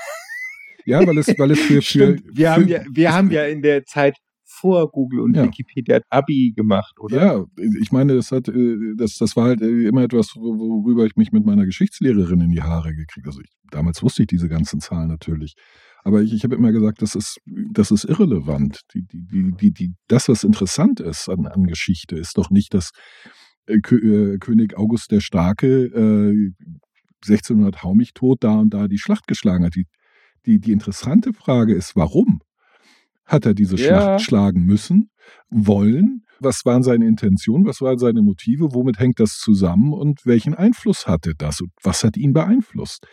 ja 0.85 1.07
weil, 1.07 1.19
es, 1.19 1.29
weil 1.39 1.51
es 1.53 1.61
für. 1.61 1.83
für 1.83 2.17
wir, 2.33 2.47
für, 2.47 2.51
haben 2.51 2.69
ja, 2.69 2.83
wir 2.91 3.13
haben 3.13 3.31
ja 3.31 3.45
in 3.45 3.63
der 3.63 3.85
Zeit 3.85 4.17
vor 4.61 4.91
Google 4.91 5.21
und 5.21 5.37
ja. 5.37 5.45
Wikipedia 5.45 6.01
Abi 6.11 6.53
gemacht, 6.55 6.99
oder? 6.99 7.17
Ja, 7.17 7.45
ich 7.81 7.93
meine, 7.93 8.15
das 8.15 8.33
hat, 8.33 8.49
äh, 8.49 8.95
das, 8.97 9.17
das 9.17 9.37
war 9.37 9.45
halt 9.45 9.63
äh, 9.63 9.87
immer 9.87 10.03
etwas, 10.03 10.35
worüber 10.37 11.07
ich 11.07 11.17
mich 11.17 11.33
mit 11.33 11.47
meiner 11.47 11.65
Geschichtslehrerin 11.65 12.41
in 12.41 12.51
die 12.51 12.63
Haare 12.63 12.95
gekriegt. 12.95 13.27
Also 13.27 13.41
ich, 13.41 13.51
damals 13.71 14.03
wusste 14.03 14.23
ich 14.23 14.29
diese 14.29 14.49
ganzen 14.49 14.81
Zahlen 14.81 15.09
natürlich. 15.09 15.55
Aber 16.03 16.23
ich, 16.23 16.33
ich 16.33 16.45
habe 16.45 16.57
immer 16.57 16.73
gesagt, 16.73 17.03
das 17.03 17.15
ist, 17.15 17.39
das 17.73 17.91
ist 17.91 18.05
irrelevant. 18.05 18.81
Die, 18.95 19.03
die, 19.03 19.27
die, 19.27 19.53
die, 19.53 19.73
die, 19.73 19.95
das, 20.09 20.29
was 20.29 20.45
interessant 20.45 21.01
ist 21.01 21.29
an, 21.29 21.47
an 21.47 21.65
Geschichte, 21.65 22.17
ist 22.17 22.37
doch 22.37 22.51
nicht, 22.51 22.75
dass 22.75 22.91
äh, 23.67 23.79
König 23.81 24.77
August 24.77 25.11
der 25.11 25.21
Starke 25.21 25.85
äh, 25.85 26.53
1600 27.23 27.83
hau 27.83 27.95
mich 27.95 28.13
tot, 28.13 28.43
da 28.43 28.59
und 28.59 28.75
da 28.75 28.89
die 28.89 28.99
Schlacht 28.99 29.27
geschlagen 29.27 29.65
hat. 29.65 29.75
Die, 29.75 29.87
die, 30.47 30.59
die 30.59 30.73
interessante 30.73 31.33
Frage 31.33 31.75
ist, 31.75 31.97
warum 31.97 32.41
hat 33.25 33.47
er 33.47 33.55
diese 33.55 33.77
ja. 33.77 33.87
Schlacht 33.87 34.23
schlagen 34.23 34.65
müssen, 34.65 35.11
wollen? 35.51 36.25
Was 36.41 36.65
waren 36.65 36.83
seine 36.83 37.07
Intentionen? 37.07 37.67
Was 37.67 37.81
waren 37.81 37.99
seine 37.99 38.23
Motive? 38.23 38.73
Womit 38.73 38.99
hängt 38.99 39.21
das 39.21 39.37
zusammen? 39.39 39.93
Und 39.93 40.25
welchen 40.25 40.55
Einfluss 40.55 41.07
hatte 41.07 41.35
das? 41.37 41.61
Und 41.61 41.71
was 41.83 42.03
hat 42.03 42.17
ihn 42.17 42.33
beeinflusst? 42.33 43.07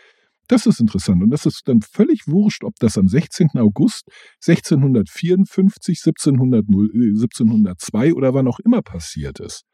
Das 0.48 0.64
ist 0.64 0.80
interessant. 0.80 1.22
Und 1.22 1.30
das 1.30 1.44
ist 1.44 1.62
dann 1.66 1.82
völlig 1.82 2.26
wurscht, 2.26 2.64
ob 2.64 2.74
das 2.80 2.96
am 2.96 3.06
16. 3.06 3.50
August 3.56 4.08
1654, 4.46 6.00
1700, 6.06 6.64
1702 6.66 8.14
oder 8.14 8.32
wann 8.32 8.48
auch 8.48 8.58
immer 8.60 8.80
passiert 8.80 9.40
ist. 9.40 9.64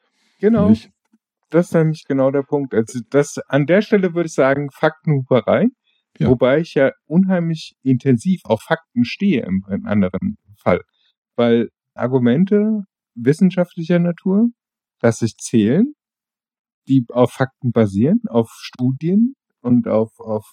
Genau. 0.41 0.71
Nicht? 0.71 0.91
Das 1.55 1.67
ist 1.67 1.75
nämlich 1.75 2.05
genau 2.05 2.31
der 2.31 2.43
Punkt. 2.43 2.75
Also 2.75 3.01
das, 3.11 3.39
an 3.49 3.67
der 3.67 3.81
Stelle 3.81 4.15
würde 4.15 4.27
ich 4.27 4.35
sagen, 4.35 4.71
Faktenhuberei. 4.71 5.69
Ja. 6.19 6.29
Wobei 6.29 6.61
ich 6.61 6.75
ja 6.75 6.93
unheimlich 7.07 7.75
intensiv 7.83 8.41
auf 8.45 8.63
Fakten 8.63 9.05
stehe 9.05 9.43
im, 9.43 9.65
im 9.69 9.87
anderen 9.87 10.37
Fall. 10.57 10.81
Weil 11.37 11.71
Argumente 11.95 12.85
wissenschaftlicher 13.15 13.99
Natur, 13.99 14.49
dass 15.01 15.19
sich 15.19 15.37
zählen, 15.37 15.95
die 16.89 17.05
auf 17.09 17.33
Fakten 17.33 17.73
basieren, 17.73 18.21
auf 18.29 18.51
Studien 18.61 19.35
und 19.61 19.89
auf, 19.89 20.11
auf 20.19 20.45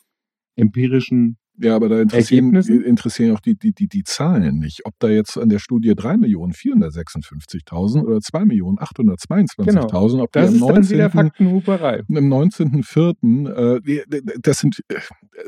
empirischen 0.55 1.37
ja, 1.61 1.75
aber 1.75 1.89
da 1.89 2.01
interessieren, 2.01 2.55
interessieren 2.55 3.35
auch 3.35 3.39
die, 3.39 3.55
die, 3.55 3.73
die, 3.73 3.87
die 3.87 4.03
Zahlen 4.03 4.59
nicht. 4.59 4.85
Ob 4.85 4.93
da 4.99 5.09
jetzt 5.09 5.37
an 5.37 5.49
der 5.49 5.59
Studie 5.59 5.91
3.456.000 5.91 8.03
oder 8.03 8.17
2.822.000, 8.17 9.65
genau. 9.65 9.85
ob 10.23 10.31
das 10.31 10.51
die 10.51 10.61
am 10.61 10.73
19. 10.73 11.11
Faktenhuberei. 11.11 12.01
Im 12.07 12.33
19.04. 12.33 13.85
Äh, 13.85 14.01
das 14.41 14.59
sind, 14.59 14.81
äh, 14.87 14.95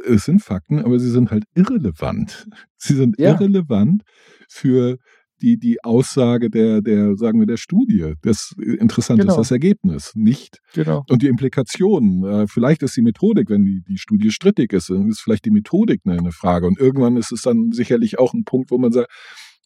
es 0.05 0.25
sind 0.25 0.43
Fakten, 0.43 0.79
aber 0.79 0.99
sie 0.99 1.09
sind 1.09 1.31
halt 1.31 1.45
irrelevant. 1.55 2.47
Sie 2.77 2.93
sind 2.93 3.17
ja. 3.17 3.31
irrelevant 3.31 4.03
für 4.47 4.99
die, 5.43 5.57
die 5.57 5.83
Aussage 5.83 6.49
der, 6.49 6.81
der, 6.81 7.15
sagen 7.17 7.39
wir, 7.39 7.45
der 7.45 7.57
Studie. 7.57 8.13
Das 8.21 8.55
Interessante 8.57 9.23
genau. 9.23 9.33
ist 9.33 9.37
das 9.37 9.51
Ergebnis, 9.51 10.13
nicht. 10.15 10.59
Genau. 10.73 11.03
Und 11.09 11.21
die 11.21 11.27
Implikationen. 11.27 12.23
Äh, 12.23 12.47
vielleicht 12.47 12.81
ist 12.81 12.95
die 12.95 13.01
Methodik, 13.01 13.49
wenn 13.49 13.65
die, 13.65 13.81
die 13.87 13.97
Studie 13.97 14.31
strittig 14.31 14.71
ist, 14.71 14.89
dann 14.89 15.09
ist 15.09 15.19
vielleicht 15.19 15.45
die 15.45 15.51
Methodik 15.51 16.01
eine, 16.05 16.17
eine 16.17 16.31
Frage. 16.31 16.65
Und 16.65 16.79
irgendwann 16.79 17.17
ist 17.17 17.31
es 17.31 17.41
dann 17.41 17.71
sicherlich 17.71 18.17
auch 18.17 18.33
ein 18.33 18.45
Punkt, 18.45 18.71
wo 18.71 18.77
man 18.77 18.93
sagt, 18.93 19.11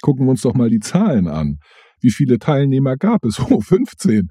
gucken 0.02 0.26
wir 0.26 0.32
uns 0.32 0.42
doch 0.42 0.56
mal 0.56 0.70
die 0.70 0.80
Zahlen 0.80 1.28
an. 1.28 1.60
Wie 2.02 2.12
viele 2.12 2.40
Teilnehmer 2.40 2.98
gab 2.98 3.24
es? 3.24 3.40
Oh, 3.50 3.62
15. 3.62 4.30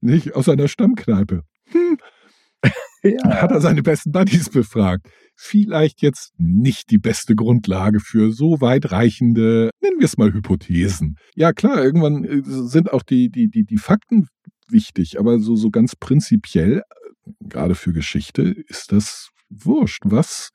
Nicht? 0.00 0.34
Aus 0.34 0.48
einer 0.48 0.68
Stammkneipe. 0.68 1.42
Hm. 1.68 1.98
Ja. 3.02 3.40
Hat 3.40 3.52
er 3.52 3.60
seine 3.60 3.84
besten 3.84 4.10
Buddies 4.10 4.50
befragt 4.50 5.06
vielleicht 5.36 6.02
jetzt 6.02 6.32
nicht 6.38 6.90
die 6.90 6.98
beste 6.98 7.34
Grundlage 7.34 8.00
für 8.00 8.32
so 8.32 8.60
weitreichende, 8.60 9.70
nennen 9.80 9.98
wir 9.98 10.06
es 10.06 10.16
mal 10.16 10.32
Hypothesen. 10.32 11.16
Ja 11.34 11.52
klar, 11.52 11.84
irgendwann 11.84 12.24
äh, 12.24 12.42
sind 12.42 12.92
auch 12.92 13.02
die, 13.02 13.28
die, 13.30 13.48
die, 13.48 13.64
die 13.64 13.76
Fakten 13.76 14.28
wichtig, 14.68 15.20
aber 15.20 15.38
so, 15.38 15.54
so 15.54 15.70
ganz 15.70 15.94
prinzipiell, 15.94 16.78
äh, 16.78 17.30
gerade 17.48 17.74
für 17.74 17.92
Geschichte, 17.92 18.42
ist 18.42 18.92
das 18.92 19.28
wurscht. 19.50 20.02
Was 20.04 20.50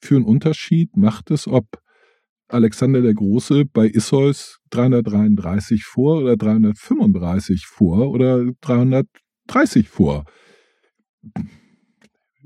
für 0.00 0.16
einen 0.16 0.24
Unterschied 0.24 0.96
macht 0.96 1.30
es, 1.30 1.46
ob 1.46 1.66
Alexander 2.48 3.00
der 3.00 3.14
Große 3.14 3.64
bei 3.64 3.86
Isseus 3.86 4.58
333 4.70 5.84
vor 5.84 6.18
oder 6.18 6.36
335 6.36 7.66
vor 7.66 8.10
oder 8.10 8.44
330 8.60 9.88
vor? 9.88 10.24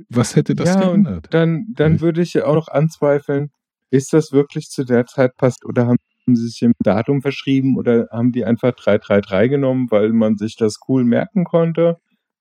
Was 0.08 0.36
hätte 0.36 0.54
das 0.54 0.68
ja, 0.68 0.80
geändert? 0.80 1.28
Dann, 1.30 1.66
dann 1.74 2.00
würde 2.00 2.22
ich 2.22 2.42
auch 2.42 2.54
noch 2.54 2.68
anzweifeln, 2.68 3.50
ist 3.90 4.12
das 4.12 4.32
wirklich 4.32 4.68
zu 4.68 4.84
der 4.84 5.06
Zeit 5.06 5.36
passt 5.36 5.64
oder 5.64 5.86
haben 5.86 5.98
sie 6.26 6.48
sich 6.48 6.62
im 6.62 6.72
Datum 6.80 7.22
verschrieben 7.22 7.76
oder 7.76 8.08
haben 8.12 8.32
die 8.32 8.44
einfach 8.44 8.72
333 8.72 9.50
genommen, 9.50 9.86
weil 9.90 10.12
man 10.12 10.36
sich 10.36 10.56
das 10.56 10.78
cool 10.88 11.04
merken 11.04 11.44
konnte? 11.44 11.96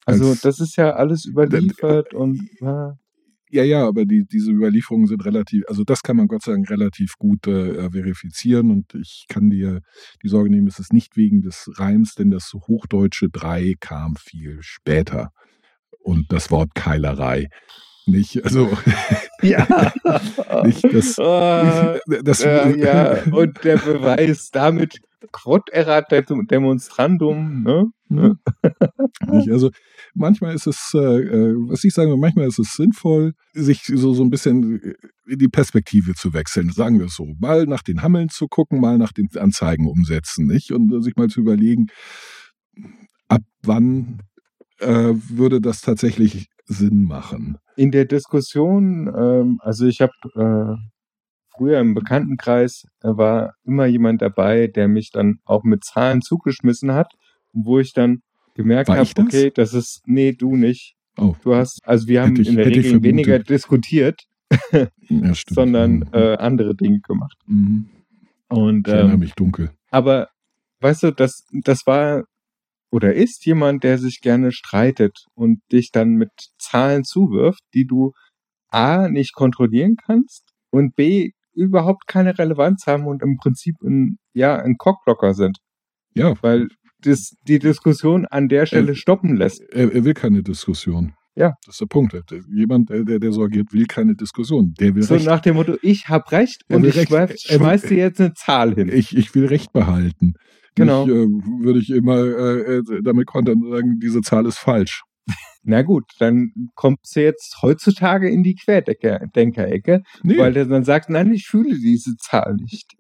Also 0.06 0.30
Als, 0.30 0.42
das 0.42 0.60
ist 0.60 0.78
ja 0.78 0.94
alles 0.94 1.26
überliefert 1.26 2.14
äh, 2.14 2.16
und 2.16 2.50
äh, 2.62 2.94
ja, 3.50 3.64
ja, 3.64 3.88
aber 3.88 4.06
die, 4.06 4.26
diese 4.26 4.52
Überlieferungen 4.52 5.08
sind 5.08 5.24
relativ, 5.26 5.64
also 5.68 5.84
das 5.86 6.04
kann 6.04 6.18
man 6.18 6.28
Gott 6.28 6.44
sei 6.44 6.52
Dank 6.52 6.70
relativ 6.70 7.14
gut 7.18 7.48
äh, 7.48 7.90
verifizieren 7.90 8.72
und 8.72 8.94
ich 8.94 9.26
kann 9.30 9.50
dir 9.50 9.82
die 10.22 10.28
Sorge 10.28 10.50
nehmen, 10.50 10.68
es 10.68 10.80
ist 10.80 10.92
nicht 10.92 11.16
wegen 11.16 11.42
des 11.42 11.70
Reims, 11.76 12.16
denn 12.16 12.30
das 12.30 12.52
Hochdeutsche 12.54 13.30
3 13.30 13.76
kam 13.80 14.16
viel 14.18 14.58
später 14.62 15.32
und 16.08 16.32
das 16.32 16.50
Wort 16.52 16.74
Keilerei. 16.74 17.50
Nicht, 18.06 18.42
also 18.46 18.72
ja, 19.42 19.68
nicht 20.64 20.84
das, 20.86 21.18
uh, 21.20 22.00
das 22.24 22.42
äh, 22.42 22.80
ja, 22.80 23.24
und 23.24 23.62
der 23.66 23.76
Beweis 23.78 24.50
damit 24.50 25.02
quod 25.34 25.70
erat 25.72 26.10
demonstrandum, 26.10 27.64
ne? 28.10 28.40
nicht, 29.30 29.52
also 29.52 29.72
manchmal 30.14 30.56
ist 30.56 30.68
es, 30.68 30.92
äh, 30.94 31.00
äh, 31.00 31.56
was 31.68 31.84
ich 31.84 31.94
sage, 31.94 32.16
manchmal 32.16 32.48
ist 32.48 32.60
es 32.60 32.76
sinnvoll, 32.76 33.34
sich 33.52 33.84
so, 33.84 34.14
so 34.14 34.24
ein 34.24 34.30
bisschen 34.30 34.82
in 35.28 35.38
die 35.40 35.50
Perspektive 35.50 36.14
zu 36.14 36.34
wechseln, 36.34 36.70
sagen 36.72 37.00
wir 37.00 37.08
es 37.08 37.16
so. 37.16 37.26
Mal 37.40 37.66
nach 37.66 37.84
den 37.84 38.04
Hammeln 38.04 38.30
zu 38.30 38.48
gucken, 38.48 38.80
mal 38.80 38.98
nach 38.98 39.12
den 39.12 39.28
Anzeigen 39.36 39.86
umsetzen, 39.86 40.48
nicht? 40.48 40.72
Und 40.72 41.04
sich 41.04 41.18
mal 41.18 41.28
zu 41.28 41.42
überlegen, 41.42 41.88
ab 43.28 43.42
wann 43.64 44.22
äh, 44.80 45.14
würde 45.14 45.62
das 45.62 45.82
tatsächlich 45.82 46.50
Sinn 46.66 47.04
machen? 47.04 47.58
In 47.76 47.92
der 47.92 48.06
Diskussion, 48.06 49.08
ähm, 49.16 49.60
also 49.62 49.86
ich 49.86 50.02
habe 50.02 50.14
äh, 50.36 50.78
früher 51.56 51.80
im 51.80 51.94
Bekanntenkreis 51.94 52.86
äh, 53.02 53.10
war 53.10 53.56
immer 53.64 53.86
jemand 53.86 54.22
dabei, 54.22 54.68
der 54.68 54.88
mich 54.88 55.12
dann 55.12 55.40
auch 55.46 55.64
mit 55.64 55.84
Zahlen 55.84 56.22
zugeschmissen 56.22 56.92
hat, 56.94 57.14
wo 57.54 57.80
ich 57.80 57.94
dann 57.94 58.22
gemerkt 58.54 58.90
habe, 58.90 59.08
okay, 59.20 59.52
das 59.54 59.74
ist, 59.74 60.02
nee, 60.06 60.34
du 60.34 60.56
nicht. 60.56 60.96
Oh. 61.18 61.36
Du 61.44 61.56
hast, 61.56 61.80
also 61.84 62.08
wir 62.08 62.22
haben 62.22 62.40
ich, 62.40 62.48
in 62.48 62.56
der 62.58 62.68
Regel 62.68 63.02
weniger 63.02 63.40
diskutiert, 63.40 64.24
ja, 64.72 65.34
sondern 65.50 66.00
mhm. 66.00 66.10
äh, 66.12 66.36
andere 66.36 66.76
Dinge 66.76 67.00
gemacht. 67.00 67.38
Mhm. 67.48 67.90
Und, 68.50 68.88
ich 68.88 68.94
erinnere 68.94 69.14
ähm, 69.14 69.20
mich 69.20 69.34
dunkel. 69.34 69.72
Aber 69.90 70.30
weißt 70.82 71.04
du, 71.04 71.12
das, 71.12 71.46
das 71.52 71.86
war 71.86 72.24
oder 72.98 73.14
ist 73.14 73.46
jemand, 73.46 73.84
der 73.84 74.00
sich 74.00 74.22
gerne 74.22 74.52
streitet 74.52 75.26
und 75.36 75.60
dich 75.72 75.92
dann 75.92 76.16
mit 76.16 76.32
Zahlen 76.58 77.04
zuwirft, 77.04 77.62
die 77.76 77.86
du 77.86 78.14
A 78.70 79.08
nicht 79.08 79.36
kontrollieren 79.36 79.98
kannst 80.04 80.50
und 80.72 80.96
B 80.96 81.30
überhaupt 81.54 82.08
keine 82.08 82.36
Relevanz 82.40 82.88
haben 82.88 83.06
und 83.06 83.22
im 83.22 83.38
Prinzip 83.38 83.76
ein, 83.84 84.18
ja, 84.34 84.56
ein 84.56 84.78
Cockblocker 84.80 85.36
sind. 85.36 85.60
Ja. 86.16 86.34
Weil 86.42 86.70
das 87.02 87.36
die 87.48 87.60
Diskussion 87.60 88.26
an 88.26 88.48
der 88.48 88.66
Stelle 88.66 88.94
er, 88.94 88.96
stoppen 88.96 89.36
lässt. 89.36 89.62
Er, 89.70 89.94
er, 89.94 90.04
will 90.04 90.16
keine 90.16 90.42
Diskussion. 90.42 91.14
Ja. 91.38 91.54
Das 91.66 91.76
ist 91.76 91.82
der 91.82 91.86
Punkt. 91.86 92.16
Jemand, 92.52 92.90
der, 92.90 93.20
der 93.20 93.32
so 93.32 93.44
agiert, 93.44 93.72
will 93.72 93.86
keine 93.86 94.16
Diskussion. 94.16 94.74
Der 94.80 94.96
will 94.96 95.04
so 95.04 95.14
Recht. 95.14 95.28
nach 95.28 95.40
dem 95.40 95.56
Motto, 95.56 95.78
ich 95.84 96.10
habe 96.10 96.32
Recht 96.32 96.64
und 96.68 96.84
ich 96.84 96.98
recht, 97.12 97.40
schmeiß 97.42 97.84
dir 97.84 97.98
jetzt 97.98 98.20
eine 98.20 98.34
Zahl 98.34 98.74
hin. 98.74 98.90
Ich, 98.92 99.16
ich 99.16 99.36
will 99.36 99.46
Recht 99.46 99.72
behalten. 99.72 100.34
Genau. 100.74 101.04
Ich, 101.06 101.10
äh, 101.10 101.28
würde 101.64 101.80
ich 101.80 101.92
immer 101.92 102.18
äh, 102.18 102.78
äh 102.78 103.02
damit 103.04 103.28
kontern 103.28 103.64
und 103.64 103.72
sagen, 103.72 104.00
diese 104.02 104.22
Zahl 104.22 104.48
ist 104.48 104.58
falsch. 104.58 105.04
Na 105.64 105.84
gut, 105.84 106.06
dann 106.18 106.54
kommt 106.76 107.00
sie 107.04 107.22
jetzt 107.22 107.58
heutzutage 107.62 108.30
in 108.30 108.42
die 108.42 108.56
Querdenker-Ecke, 108.56 110.02
nee. 110.24 110.38
weil 110.38 110.56
er 110.56 110.66
dann 110.66 110.86
sagt, 110.86 111.10
nein, 111.10 111.32
ich 111.34 111.46
fühle 111.46 111.78
diese 111.78 112.16
Zahl 112.16 112.56
nicht. 112.56 112.96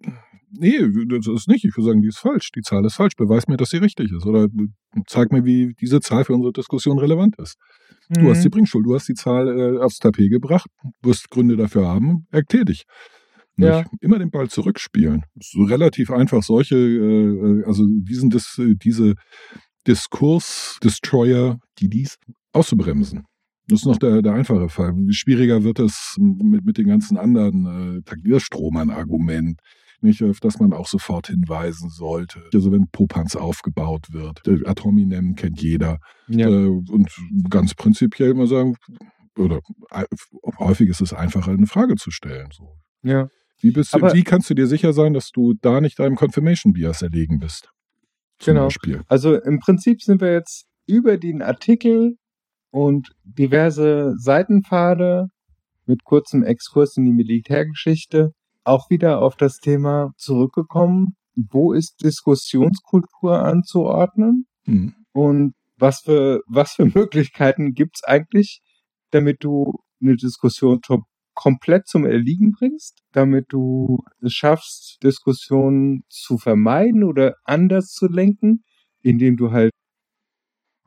Nee, 0.50 0.80
das 1.10 1.28
ist 1.28 1.48
nicht. 1.48 1.66
Ich 1.66 1.76
würde 1.76 1.88
sagen, 1.90 2.02
die 2.02 2.08
ist 2.08 2.20
falsch. 2.20 2.52
Die 2.52 2.62
Zahl 2.62 2.86
ist 2.86 2.96
falsch. 2.96 3.16
Beweis 3.16 3.48
mir, 3.48 3.58
dass 3.58 3.70
sie 3.70 3.78
richtig 3.78 4.12
ist. 4.12 4.26
Oder 4.26 4.48
zeig 5.08 5.32
mir, 5.32 5.44
wie 5.46 5.74
diese 5.80 6.00
Zahl 6.00 6.24
für 6.24 6.34
unsere 6.34 6.54
Diskussion 6.54 7.00
relevant 7.00 7.36
ist. 7.38 7.58
Mhm. 8.10 8.22
Du 8.22 8.30
hast 8.30 8.44
die 8.44 8.48
mhm. 8.48 8.52
Bringschuld, 8.52 8.86
du 8.86 8.96
hast 8.96 9.08
die 9.08 9.14
Zahl 9.14 9.48
äh, 9.48 9.80
aufs 9.80 10.00
Tapet 10.00 10.32
gebracht, 10.32 10.70
wirst 11.02 11.30
Gründe 11.30 11.58
dafür 11.58 11.88
haben, 11.88 12.28
erklär 12.32 12.66
dich. 12.66 12.84
Ja. 13.58 13.86
Immer 14.02 14.20
den 14.20 14.30
Ball 14.30 14.50
zurückspielen. 14.50 15.24
So 15.42 15.64
relativ 15.64 16.12
einfach 16.12 16.44
solche, 16.44 16.76
äh, 16.76 17.64
also 17.66 17.86
diesen, 17.88 18.30
dis, 18.30 18.62
diese 18.84 19.16
Diskurs-Destroyer, 19.88 21.60
die 21.80 21.90
dies 21.90 22.18
auszubremsen. 22.54 23.24
Das 23.68 23.80
ist 23.80 23.86
noch 23.86 23.98
der, 23.98 24.22
der 24.22 24.34
einfache 24.34 24.70
Fall. 24.70 24.94
Schwieriger 25.10 25.64
wird 25.64 25.80
es 25.80 26.16
mit, 26.20 26.64
mit 26.66 26.78
den 26.78 26.88
ganzen 26.88 27.18
anderen 27.18 27.98
äh, 27.98 28.02
Taglierstromern-Argument 28.04 29.60
nicht, 30.02 30.22
auf 30.24 30.40
das 30.40 30.60
man 30.60 30.74
auch 30.74 30.88
sofort 30.88 31.28
hinweisen 31.28 31.90
sollte. 31.90 32.44
Also 32.54 32.72
wenn 32.72 32.88
Popanz 32.92 33.36
aufgebaut 33.36 34.08
wird. 34.12 34.42
Atominem 34.68 35.36
kennt 35.36 35.62
jeder. 35.62 36.00
Ja. 36.28 36.48
Äh, 36.48 36.68
und 36.68 37.10
ganz 37.50 37.74
prinzipiell 37.74 38.32
immer 38.32 38.48
sagen, 38.48 38.76
oder 39.38 39.60
äh, 39.92 40.06
häufig 40.60 40.90
ist 40.90 41.02
es 41.02 41.14
einfacher, 41.14 41.52
eine 41.52 41.68
Frage 41.68 41.96
zu 41.96 42.12
stellen. 42.12 42.50
So. 42.52 42.78
Ja. 43.04 43.28
Wie, 43.60 43.72
bist 43.72 43.94
du, 43.94 44.02
wie 44.14 44.24
kannst 44.24 44.50
du 44.50 44.54
dir 44.54 44.68
sicher 44.68 44.94
sein, 44.94 45.14
dass 45.14 45.32
du 45.32 45.54
da 45.62 45.82
nicht 45.82 46.00
einem 46.00 46.16
Confirmation 46.16 46.74
Bias 46.74 47.02
erlegen 47.02 47.40
bist? 47.40 47.70
genau. 48.44 48.66
Beispiel. 48.66 49.02
Also 49.08 49.36
im 49.36 49.60
Prinzip 49.60 50.02
sind 50.02 50.22
wir 50.22 50.32
jetzt 50.32 50.66
über 50.86 51.18
den 51.18 51.42
Artikel 51.42 52.18
und 52.70 53.10
diverse 53.24 54.14
Seitenpfade 54.18 55.28
mit 55.86 56.04
kurzem 56.04 56.44
Exkurs 56.44 56.98
in 56.98 57.06
die 57.06 57.14
Militärgeschichte 57.14 58.32
auch 58.68 58.90
wieder 58.90 59.22
auf 59.22 59.36
das 59.36 59.60
Thema 59.60 60.12
zurückgekommen, 60.18 61.16
wo 61.36 61.74
ist 61.74 62.04
Diskussionskultur 62.04 63.40
anzuordnen? 63.44 64.48
Hm. 64.66 64.94
und 65.14 65.54
was 65.78 66.02
für, 66.02 66.42
was 66.48 66.74
für 66.74 66.86
Möglichkeiten 66.86 67.74
gibt's 67.74 68.04
eigentlich, 68.04 68.62
damit 69.12 69.44
du 69.44 69.80
eine 70.02 70.16
Diskussion 70.16 70.82
komplett 71.34 71.88
zum 71.88 72.06
Erliegen 72.06 72.52
bringst, 72.52 73.04
damit 73.12 73.46
du 73.50 74.00
es 74.22 74.34
schaffst, 74.34 74.98
Diskussionen 75.04 76.04
zu 76.10 76.38
vermeiden 76.38 77.04
oder 77.04 77.36
anders 77.44 77.92
zu 77.92 78.08
lenken, 78.08 78.64
indem 79.02 79.38
du 79.38 79.52
halt 79.52 79.72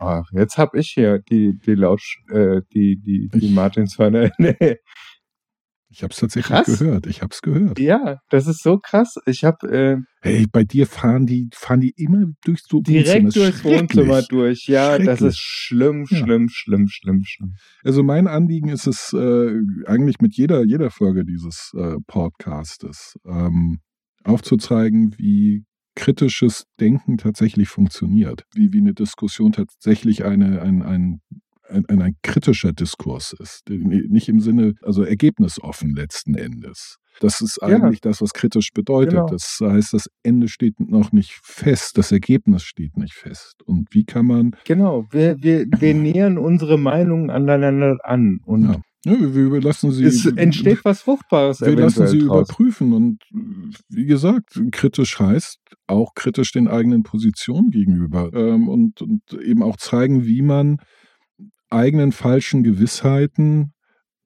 Ach, 0.02 0.24
jetzt 0.32 0.56
hab 0.56 0.74
ich 0.74 0.92
hier 0.94 1.18
die 1.18 1.58
die 1.58 1.74
Lautsch 1.74 2.18
äh, 2.30 2.62
die 2.72 2.98
die 2.98 3.28
die 3.32 3.50
Martinshörner 3.50 4.30
Ich 5.92 6.04
habe 6.04 6.12
es 6.12 6.18
tatsächlich 6.18 6.56
krass. 6.56 6.78
gehört. 6.78 7.06
Ich 7.08 7.20
habe 7.20 7.30
es 7.32 7.42
gehört. 7.42 7.78
Ja, 7.80 8.20
das 8.30 8.46
ist 8.46 8.62
so 8.62 8.78
krass. 8.78 9.16
Ich 9.26 9.42
habe. 9.42 9.66
Äh, 9.68 9.96
hey, 10.22 10.46
bei 10.50 10.62
dir 10.62 10.86
fahren 10.86 11.26
die 11.26 11.48
fahren 11.52 11.80
die 11.80 11.92
immer 11.96 12.26
durchs 12.44 12.72
Wohnzimmer. 12.72 13.02
Direkt 13.02 13.36
durchs 13.36 13.64
Wohnzimmer 13.64 14.22
durch. 14.22 14.66
Ja, 14.68 14.98
das 14.98 15.20
ist 15.20 15.38
schlimm, 15.38 16.06
schlimm, 16.06 16.42
ja. 16.42 16.48
schlimm, 16.52 16.86
schlimm, 16.88 17.22
schlimm. 17.24 17.54
Also 17.82 18.04
mein 18.04 18.28
Anliegen 18.28 18.68
ist 18.68 18.86
es 18.86 19.12
äh, 19.12 19.52
eigentlich 19.86 20.20
mit 20.20 20.36
jeder 20.36 20.64
jeder 20.64 20.90
Folge 20.90 21.24
dieses 21.24 21.72
äh, 21.76 21.96
Podcastes 22.06 23.16
ähm, 23.26 23.80
aufzuzeigen, 24.22 25.16
wie 25.18 25.64
kritisches 25.96 26.66
Denken 26.78 27.18
tatsächlich 27.18 27.68
funktioniert, 27.68 28.44
wie, 28.54 28.72
wie 28.72 28.78
eine 28.78 28.94
Diskussion 28.94 29.52
tatsächlich 29.52 30.24
eine, 30.24 30.62
ein, 30.62 30.82
ein 30.82 31.20
ein, 31.70 31.86
ein, 31.86 32.02
ein 32.02 32.16
kritischer 32.22 32.72
Diskurs 32.72 33.34
ist. 33.38 33.68
Nicht 33.68 34.28
im 34.28 34.40
Sinne, 34.40 34.74
also 34.82 35.02
ergebnisoffen 35.02 35.94
letzten 35.94 36.34
Endes. 36.34 36.96
Das 37.20 37.40
ist 37.40 37.62
eigentlich 37.62 38.00
ja. 38.02 38.10
das, 38.10 38.22
was 38.22 38.32
kritisch 38.32 38.70
bedeutet. 38.72 39.14
Genau. 39.14 39.26
Das 39.26 39.58
heißt, 39.60 39.92
das 39.92 40.06
Ende 40.22 40.48
steht 40.48 40.80
noch 40.80 41.12
nicht 41.12 41.38
fest, 41.42 41.98
das 41.98 42.12
Ergebnis 42.12 42.62
steht 42.62 42.96
nicht 42.96 43.14
fest. 43.14 43.56
Und 43.64 43.88
wie 43.90 44.04
kann 44.04 44.26
man. 44.26 44.52
Genau, 44.64 45.06
wir, 45.10 45.36
wir, 45.42 45.66
wir 45.78 45.94
nähern 45.94 46.38
unsere 46.38 46.78
Meinungen 46.78 47.30
aneinander 47.30 47.98
an. 48.04 48.40
Und 48.44 48.64
ja. 48.64 48.80
Ja, 49.06 49.18
wir, 49.18 49.50
wir 49.50 49.62
lassen 49.62 49.92
sie. 49.92 50.04
Es 50.04 50.26
entsteht 50.26 50.84
was 50.84 51.00
Fruchtbares. 51.00 51.62
Wir 51.62 51.74
lassen 51.74 52.06
sie 52.06 52.18
draus. 52.18 52.48
überprüfen. 52.48 52.92
Und 52.92 53.22
wie 53.88 54.04
gesagt, 54.04 54.60
kritisch 54.72 55.18
heißt 55.18 55.58
auch 55.86 56.12
kritisch 56.14 56.52
den 56.52 56.68
eigenen 56.68 57.02
Positionen 57.02 57.70
gegenüber. 57.70 58.30
Ähm, 58.34 58.68
und, 58.68 59.00
und 59.00 59.22
eben 59.42 59.62
auch 59.62 59.78
zeigen, 59.78 60.26
wie 60.26 60.42
man 60.42 60.76
eigenen 61.70 62.12
falschen 62.12 62.62
Gewissheiten 62.62 63.72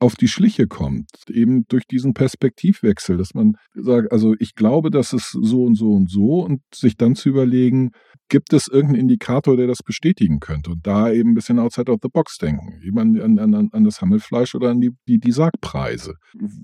auf 0.01 0.17
die 0.17 0.29
Schliche 0.29 0.67
kommt, 0.67 1.09
eben 1.31 1.65
durch 1.69 1.87
diesen 1.87 2.13
Perspektivwechsel, 2.13 3.17
dass 3.17 3.33
man 3.33 3.55
sagt, 3.75 4.13
also 4.13 4.35
ich 4.39 4.55
glaube, 4.55 4.91
das 4.91 5.13
ist 5.13 5.31
so 5.31 5.65
und 5.65 5.77
so 5.77 5.95
und 5.95 6.11
so 6.11 6.41
und 6.45 6.61
sich 6.75 6.97
dann 6.97 7.15
zu 7.15 7.31
überlegen, 7.31 7.93
gibt 8.29 8.53
es 8.53 8.69
irgendeinen 8.69 9.01
Indikator, 9.01 9.57
der 9.57 9.67
das 9.67 9.79
bestätigen 9.83 10.41
könnte 10.41 10.73
und 10.73 10.87
da 10.87 11.11
eben 11.11 11.31
ein 11.31 11.35
bisschen 11.35 11.59
outside 11.59 11.91
of 11.91 12.01
the 12.03 12.11
box 12.13 12.37
denken, 12.37 12.81
eben 12.83 12.99
an, 12.99 13.39
an, 13.39 13.71
an 13.73 13.85
das 13.85 14.01
Hammelfleisch 14.01 14.55
oder 14.55 14.71
an 14.71 14.81
die, 14.81 14.91
die, 15.09 15.19
die 15.19 15.33
Sargpreise, 15.33 16.15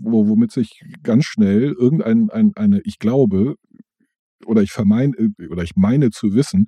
wo, 0.02 0.28
womit 0.28 0.52
sich 0.52 0.80
ganz 1.02 1.24
schnell 1.24 1.74
irgendein, 1.78 2.28
ein, 2.30 2.52
eine, 2.56 2.80
ich 2.84 2.98
glaube, 2.98 3.54
oder 4.44 4.62
ich 4.62 4.72
vermeine, 4.72 5.14
oder 5.50 5.62
ich 5.62 5.76
meine 5.76 6.10
zu 6.10 6.34
wissen, 6.34 6.66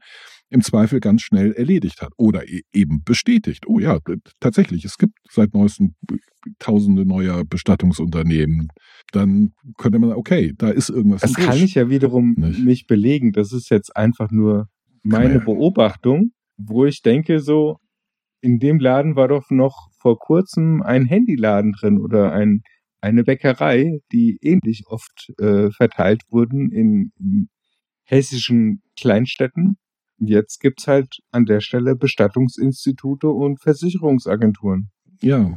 im 0.53 0.61
Zweifel 0.61 1.01
ganz 1.01 1.23
schnell 1.23 1.53
erledigt 1.53 2.03
hat 2.03 2.13
oder 2.17 2.49
e 2.49 2.61
eben 2.73 3.03
bestätigt. 3.05 3.67
Oh 3.67 3.79
ja, 3.79 3.99
tatsächlich, 4.39 4.85
es 4.85 4.99
gibt 4.99 5.15
seit 5.31 5.55
neuestem 5.55 5.95
tausende 6.59 7.07
neuer 7.07 7.45
Bestattungsunternehmen. 7.45 8.69
Dann 9.13 9.53
könnte 9.79 9.99
man, 9.99 10.13
okay, 10.13 10.53
da 10.57 10.71
ist 10.71 10.91
irgendwas. 10.91 11.23
Das 11.23 11.35
kann 11.35 11.57
ich 11.57 11.75
ja 11.75 11.89
wiederum 11.89 12.35
nicht? 12.37 12.65
nicht 12.65 12.87
belegen. 12.87 13.33
Das 13.33 13.53
ist 13.53 13.71
jetzt 13.71 13.97
einfach 13.97 14.31
nur 14.31 14.69
meine 15.03 15.41
Beobachtung, 15.41 16.33
wo 16.57 16.85
ich 16.85 17.03
denke 17.03 17.41
so, 17.41 17.77
in 18.41 18.59
dem 18.59 18.79
Laden 18.79 19.17
war 19.17 19.29
doch 19.29 19.51
noch 19.51 19.89
vor 20.01 20.19
kurzem 20.19 20.83
ein 20.83 21.07
Handyladen 21.07 21.73
drin 21.73 21.99
oder 21.99 22.33
ein, 22.33 22.61
eine 23.01 23.25
Bäckerei, 23.25 24.01
die 24.13 24.39
ähnlich 24.43 24.83
oft 24.87 25.31
äh, 25.39 25.71
verteilt 25.71 26.23
wurden 26.31 26.71
in, 26.71 27.13
in 27.19 27.49
hessischen 28.05 28.83
Kleinstädten 28.99 29.77
Jetzt 30.25 30.61
gibt's 30.61 30.87
halt 30.87 31.19
an 31.33 31.45
der 31.47 31.61
Stelle 31.61 31.97
Bestattungsinstitute 31.97 33.29
und 33.29 33.61
Versicherungsagenturen. 33.61 34.91
Ja, 35.21 35.57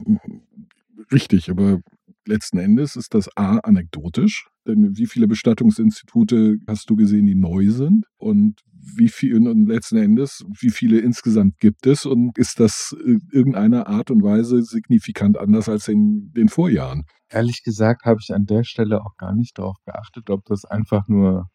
richtig, 1.12 1.50
aber 1.50 1.80
letzten 2.26 2.58
Endes 2.58 2.96
ist 2.96 3.14
das 3.14 3.30
A 3.38 3.60
anekdotisch, 3.60 4.48
denn 4.68 4.98
wie 4.98 5.06
viele 5.06 5.28
Bestattungsinstitute 5.28 6.58
hast 6.68 6.90
du 6.90 6.96
gesehen, 6.96 7.28
die 7.28 7.36
neu 7.36 7.70
sind? 7.70 8.06
Und 8.18 8.62
wie 8.98 9.10
viel 9.10 9.48
und 9.48 9.68
letzten 9.68 9.98
Endes, 9.98 10.44
wie 10.60 10.70
viele 10.70 11.00
insgesamt 11.00 11.60
gibt 11.60 11.86
es 11.86 12.06
und 12.06 12.38
ist 12.38 12.60
das 12.60 12.96
irgendeiner 13.32 13.88
Art 13.88 14.12
und 14.12 14.24
Weise 14.24 14.62
signifikant 14.64 15.38
anders 15.38 15.70
als 15.70 15.88
in 15.88 16.32
den 16.36 16.50
Vorjahren? 16.50 17.04
Ehrlich 17.30 17.64
gesagt 17.64 18.06
habe 18.06 18.20
ich 18.22 18.34
an 18.34 18.46
der 18.46 18.64
Stelle 18.64 19.02
auch 19.02 19.16
gar 19.18 19.36
nicht 19.36 19.58
darauf 19.58 19.78
geachtet, 19.86 20.30
ob 20.30 20.46
das 20.46 20.66
einfach 20.66 21.08
nur 21.08 21.50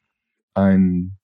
ein, 0.54 1.18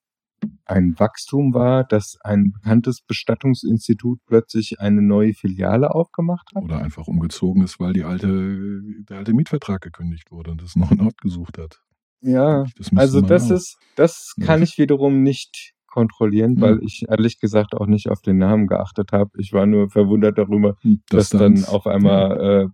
ein 0.65 0.99
Wachstum 0.99 1.53
war, 1.53 1.83
dass 1.83 2.17
ein 2.23 2.51
bekanntes 2.51 3.01
Bestattungsinstitut 3.01 4.19
plötzlich 4.25 4.79
eine 4.79 5.01
neue 5.01 5.33
Filiale 5.33 5.93
aufgemacht 5.93 6.49
hat. 6.55 6.63
Oder 6.63 6.79
einfach 6.81 7.07
umgezogen 7.07 7.63
ist, 7.63 7.79
weil 7.79 7.93
die 7.93 8.03
alte, 8.03 8.81
der 9.09 9.17
alte 9.17 9.33
Mietvertrag 9.33 9.81
gekündigt 9.81 10.31
wurde 10.31 10.51
und 10.51 10.61
es 10.61 10.75
noch 10.75 10.91
einen 10.91 11.01
Ort 11.01 11.19
gesucht 11.21 11.57
hat. 11.57 11.81
Ja, 12.21 12.65
das 12.77 12.91
also 12.95 13.21
das 13.21 13.51
auch. 13.51 13.55
ist, 13.55 13.77
das 13.95 14.33
kann 14.41 14.59
ja. 14.59 14.63
ich 14.63 14.77
wiederum 14.77 15.23
nicht 15.23 15.73
kontrollieren, 15.87 16.55
ja. 16.55 16.61
weil 16.61 16.79
ich 16.83 17.05
ehrlich 17.07 17.39
gesagt 17.39 17.73
auch 17.73 17.87
nicht 17.87 18.09
auf 18.09 18.21
den 18.21 18.37
Namen 18.37 18.67
geachtet 18.67 19.11
habe. 19.11 19.31
Ich 19.39 19.53
war 19.53 19.65
nur 19.65 19.89
verwundert 19.89 20.37
darüber, 20.37 20.75
hm, 20.81 21.01
das 21.09 21.29
dass 21.29 21.39
dann 21.39 21.63
auf 21.65 21.87
einmal 21.87 22.65
äh, 22.65 22.67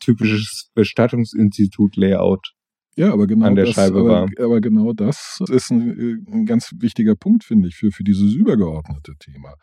typisches 0.00 0.70
Bestattungsinstitut-Layout 0.74 2.55
ja, 2.96 3.12
aber 3.12 3.26
genau 3.26 3.46
an 3.46 3.54
der 3.54 3.66
das, 3.66 3.74
Scheibe 3.74 4.00
aber, 4.00 4.08
war. 4.08 4.28
aber 4.38 4.60
genau 4.60 4.92
das 4.92 5.38
ist 5.48 5.70
ein, 5.70 6.26
ein 6.30 6.46
ganz 6.46 6.70
wichtiger 6.78 7.14
Punkt, 7.14 7.44
finde 7.44 7.68
ich, 7.68 7.76
für, 7.76 7.90
für 7.90 8.04
dieses 8.04 8.32
übergeordnete 8.34 9.12
Thema. 9.18 9.54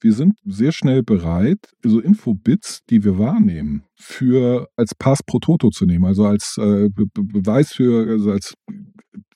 Wir 0.00 0.12
sind 0.12 0.34
sehr 0.44 0.70
schnell 0.70 1.02
bereit, 1.02 1.58
so 1.82 1.98
Infobits, 1.98 2.80
die 2.88 3.02
wir 3.02 3.18
wahrnehmen, 3.18 3.82
für 3.96 4.68
als 4.76 4.94
Pass 4.94 5.24
pro 5.24 5.40
Toto 5.40 5.70
zu 5.70 5.86
nehmen, 5.86 6.04
also 6.04 6.24
als 6.24 6.56
äh, 6.56 6.88
Be 6.88 7.06
Beweis 7.12 7.72
für, 7.72 8.08
also 8.08 8.30
als 8.30 8.54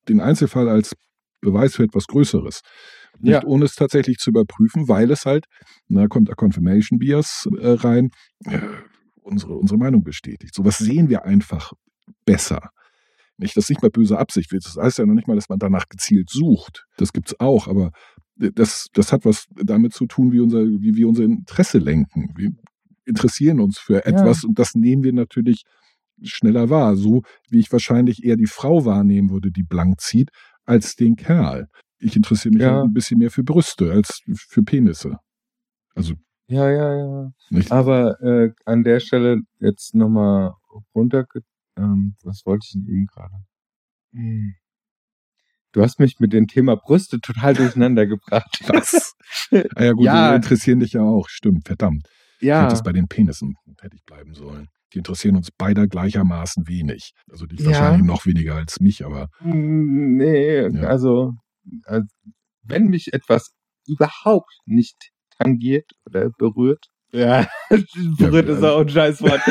den 0.08 0.20
Einzelfall 0.20 0.68
als 0.68 0.94
Beweis 1.40 1.74
für 1.74 1.82
etwas 1.82 2.06
Größeres. 2.06 2.60
Nicht 3.18 3.32
ja. 3.32 3.44
ohne 3.44 3.64
es 3.64 3.74
tatsächlich 3.74 4.18
zu 4.18 4.30
überprüfen, 4.30 4.88
weil 4.88 5.10
es 5.10 5.26
halt, 5.26 5.46
da 5.88 6.06
kommt 6.06 6.28
der 6.28 6.36
Confirmation 6.36 6.98
Bias 6.98 7.48
äh, 7.58 7.72
rein, 7.72 8.10
äh, 8.44 8.60
unsere, 9.22 9.54
unsere 9.54 9.78
Meinung 9.78 10.04
bestätigt. 10.04 10.54
Sowas 10.54 10.78
sehen 10.78 11.08
wir 11.08 11.24
einfach 11.24 11.72
besser. 12.24 12.70
Nicht, 13.42 13.56
das 13.56 13.64
ist 13.64 13.70
nicht 13.70 13.82
mal 13.82 13.90
böse 13.90 14.18
Absicht. 14.18 14.52
Das 14.52 14.76
heißt 14.80 14.98
ja 14.98 15.06
noch 15.06 15.14
nicht 15.14 15.28
mal, 15.28 15.34
dass 15.34 15.48
man 15.48 15.58
danach 15.58 15.88
gezielt 15.88 16.30
sucht. 16.30 16.86
Das 16.96 17.12
gibt 17.12 17.28
es 17.28 17.40
auch, 17.40 17.66
aber 17.66 17.90
das, 18.36 18.86
das 18.94 19.12
hat 19.12 19.24
was 19.24 19.46
damit 19.62 19.92
zu 19.92 20.06
tun, 20.06 20.32
wie, 20.32 20.40
unser, 20.40 20.64
wie 20.64 20.94
wir 20.94 21.08
unser 21.08 21.24
Interesse 21.24 21.78
lenken. 21.78 22.32
Wir 22.36 22.50
interessieren 23.04 23.60
uns 23.60 23.78
für 23.78 24.06
etwas 24.06 24.42
ja. 24.42 24.48
und 24.48 24.58
das 24.58 24.74
nehmen 24.74 25.02
wir 25.02 25.12
natürlich 25.12 25.64
schneller 26.22 26.70
wahr. 26.70 26.96
So 26.96 27.22
wie 27.50 27.58
ich 27.58 27.72
wahrscheinlich 27.72 28.24
eher 28.24 28.36
die 28.36 28.46
Frau 28.46 28.84
wahrnehmen 28.84 29.30
würde, 29.30 29.50
die 29.50 29.64
blank 29.64 30.00
zieht, 30.00 30.30
als 30.64 30.94
den 30.94 31.16
Kerl. 31.16 31.68
Ich 31.98 32.16
interessiere 32.16 32.54
mich 32.54 32.62
ja. 32.62 32.82
ein 32.82 32.92
bisschen 32.92 33.18
mehr 33.18 33.30
für 33.30 33.44
Brüste 33.44 33.92
als 33.92 34.22
für 34.34 34.62
Penisse. 34.62 35.18
Also. 35.94 36.14
Ja, 36.48 36.70
ja, 36.70 36.96
ja. 36.96 37.30
Nicht? 37.50 37.72
Aber 37.72 38.20
äh, 38.20 38.50
an 38.64 38.82
der 38.82 39.00
Stelle 39.00 39.40
jetzt 39.58 39.94
nochmal 39.94 40.52
runter. 40.94 41.26
Ähm, 41.76 42.16
was 42.22 42.42
wollte 42.44 42.66
ich 42.66 42.72
denn 42.72 42.86
eben 42.86 43.06
gerade? 43.06 43.34
Hm. 44.12 44.54
Du 45.72 45.80
hast 45.82 45.98
mich 45.98 46.20
mit 46.20 46.34
dem 46.34 46.46
Thema 46.46 46.76
Brüste 46.76 47.18
total 47.20 47.54
durcheinander 47.54 48.06
gebracht. 48.06 48.60
Was? 48.68 49.14
Ah 49.74 49.82
ja 49.84 49.92
gut, 49.92 50.04
ja. 50.04 50.30
die 50.30 50.36
interessieren 50.36 50.80
dich 50.80 50.92
ja 50.92 51.02
auch. 51.02 51.28
Stimmt, 51.28 51.66
verdammt. 51.66 52.08
Ja. 52.40 52.58
Ich 52.58 52.64
hätte 52.64 52.74
es 52.74 52.82
bei 52.82 52.92
den 52.92 53.08
Penissen 53.08 53.54
hätte 53.80 53.96
ich 53.96 54.04
bleiben 54.04 54.34
sollen. 54.34 54.68
Die 54.92 54.98
interessieren 54.98 55.36
uns 55.36 55.50
beide 55.56 55.88
gleichermaßen 55.88 56.68
wenig. 56.68 57.12
Also 57.30 57.46
dich 57.46 57.60
ja. 57.60 57.66
wahrscheinlich 57.66 58.06
noch 58.06 58.26
weniger 58.26 58.56
als 58.56 58.80
mich, 58.80 59.04
aber. 59.04 59.28
Nee, 59.40 60.68
ja. 60.68 60.82
also, 60.82 61.32
also 61.84 62.06
wenn 62.62 62.88
mich 62.88 63.12
etwas 63.12 63.52
überhaupt 63.86 64.52
nicht 64.66 65.10
tangiert 65.38 65.90
oder 66.06 66.30
berührt, 66.36 66.86
ja, 67.14 67.46
berührt 68.16 68.48
ja, 68.48 68.54
ist 68.54 68.64
auch 68.64 68.80
ein 68.80 68.88
Scheißwort. 68.88 69.40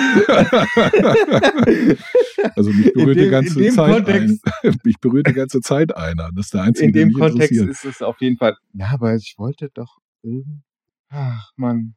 also 2.56 2.72
mich 2.72 2.92
berührt 2.92 3.18
dem, 3.18 3.24
die 3.24 3.30
ganze 3.30 3.70
Zeit 3.70 3.94
Kontext, 3.94 4.44
ein. 4.64 4.76
mich 4.84 5.00
berührt 5.00 5.28
die 5.28 5.34
ganze 5.34 5.62
Zeit 5.62 5.96
einer. 5.96 6.32
Das 6.36 6.46
ist 6.46 6.56
der 6.56 6.64
einzige, 6.64 6.88
In 6.88 6.94
dem 6.94 7.14
Kontext 7.14 7.52
ist 7.52 7.86
es 7.86 8.02
auf 8.02 8.20
jeden 8.20 8.38
Fall. 8.38 8.56
Ja, 8.74 8.88
aber 8.94 9.14
ich 9.16 9.36
wollte 9.38 9.70
doch 9.74 10.00
Ach 11.10 11.52
man, 11.56 11.94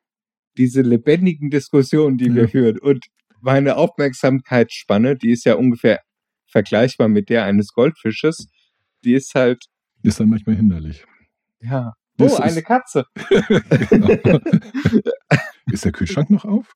diese 0.58 0.82
lebendigen 0.82 1.48
Diskussionen, 1.48 2.18
die 2.18 2.28
ja. 2.28 2.34
wir 2.34 2.48
führen 2.48 2.78
und 2.78 3.06
meine 3.40 3.76
Aufmerksamkeitsspanne, 3.76 5.16
die 5.16 5.30
ist 5.30 5.44
ja 5.44 5.54
ungefähr 5.54 6.00
vergleichbar 6.46 7.08
mit 7.08 7.28
der 7.28 7.44
eines 7.44 7.72
Goldfisches. 7.72 8.48
Die 9.04 9.14
ist 9.14 9.34
halt. 9.34 9.64
Ist 10.02 10.20
dann 10.20 10.28
manchmal 10.28 10.56
hinderlich. 10.56 11.04
Ja. 11.60 11.94
Oh, 12.18 12.36
eine 12.36 12.62
Katze. 12.62 13.06
genau. 13.88 14.38
Ist 15.70 15.84
der 15.84 15.92
Kühlschrank 15.92 16.30
noch 16.30 16.44
auf? 16.44 16.74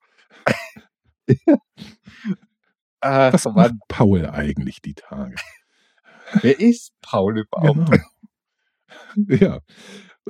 Ach, 3.01 3.33
Was 3.33 3.45
macht 3.45 3.75
Paul 3.89 4.27
eigentlich 4.27 4.81
die 4.81 4.95
Tage? 4.95 5.37
Wer 6.41 6.59
ist 6.61 6.93
Paul 7.01 7.39
überhaupt? 7.39 7.91
Genau. 7.91 8.03
Ja. 9.29 9.61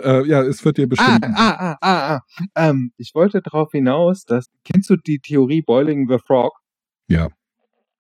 Äh, 0.02 0.26
ja, 0.26 0.42
es 0.42 0.64
wird 0.64 0.78
dir 0.78 0.84
ah, 0.84 0.88
bestimmt. 0.88 1.24
Ah, 1.24 1.50
ah, 1.50 1.56
ah, 1.58 1.76
ah, 1.80 2.16
ah. 2.16 2.20
Ähm, 2.54 2.92
ich 2.96 3.14
wollte 3.14 3.42
darauf 3.42 3.72
hinaus, 3.72 4.24
dass. 4.24 4.46
Kennst 4.64 4.90
du 4.90 4.96
die 4.96 5.18
Theorie 5.18 5.62
Boiling 5.62 6.08
the 6.08 6.18
Frog? 6.24 6.52
Ja. 7.08 7.28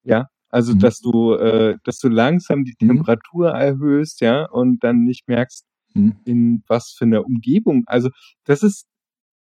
Ja. 0.04 0.28
Also, 0.50 0.74
mhm. 0.74 0.78
dass 0.78 1.00
du, 1.00 1.34
äh, 1.34 1.76
dass 1.84 1.98
du 1.98 2.08
langsam 2.08 2.64
die 2.64 2.74
mhm. 2.80 2.88
Temperatur 2.88 3.50
mhm. 3.50 3.60
erhöhst, 3.60 4.20
ja, 4.20 4.44
und 4.46 4.82
dann 4.82 5.04
nicht 5.04 5.28
merkst, 5.28 5.66
mhm. 5.94 6.16
in 6.24 6.64
was 6.66 6.94
für 6.96 7.04
einer 7.04 7.24
Umgebung. 7.24 7.84
Also, 7.86 8.10
das 8.44 8.62
ist 8.62 8.86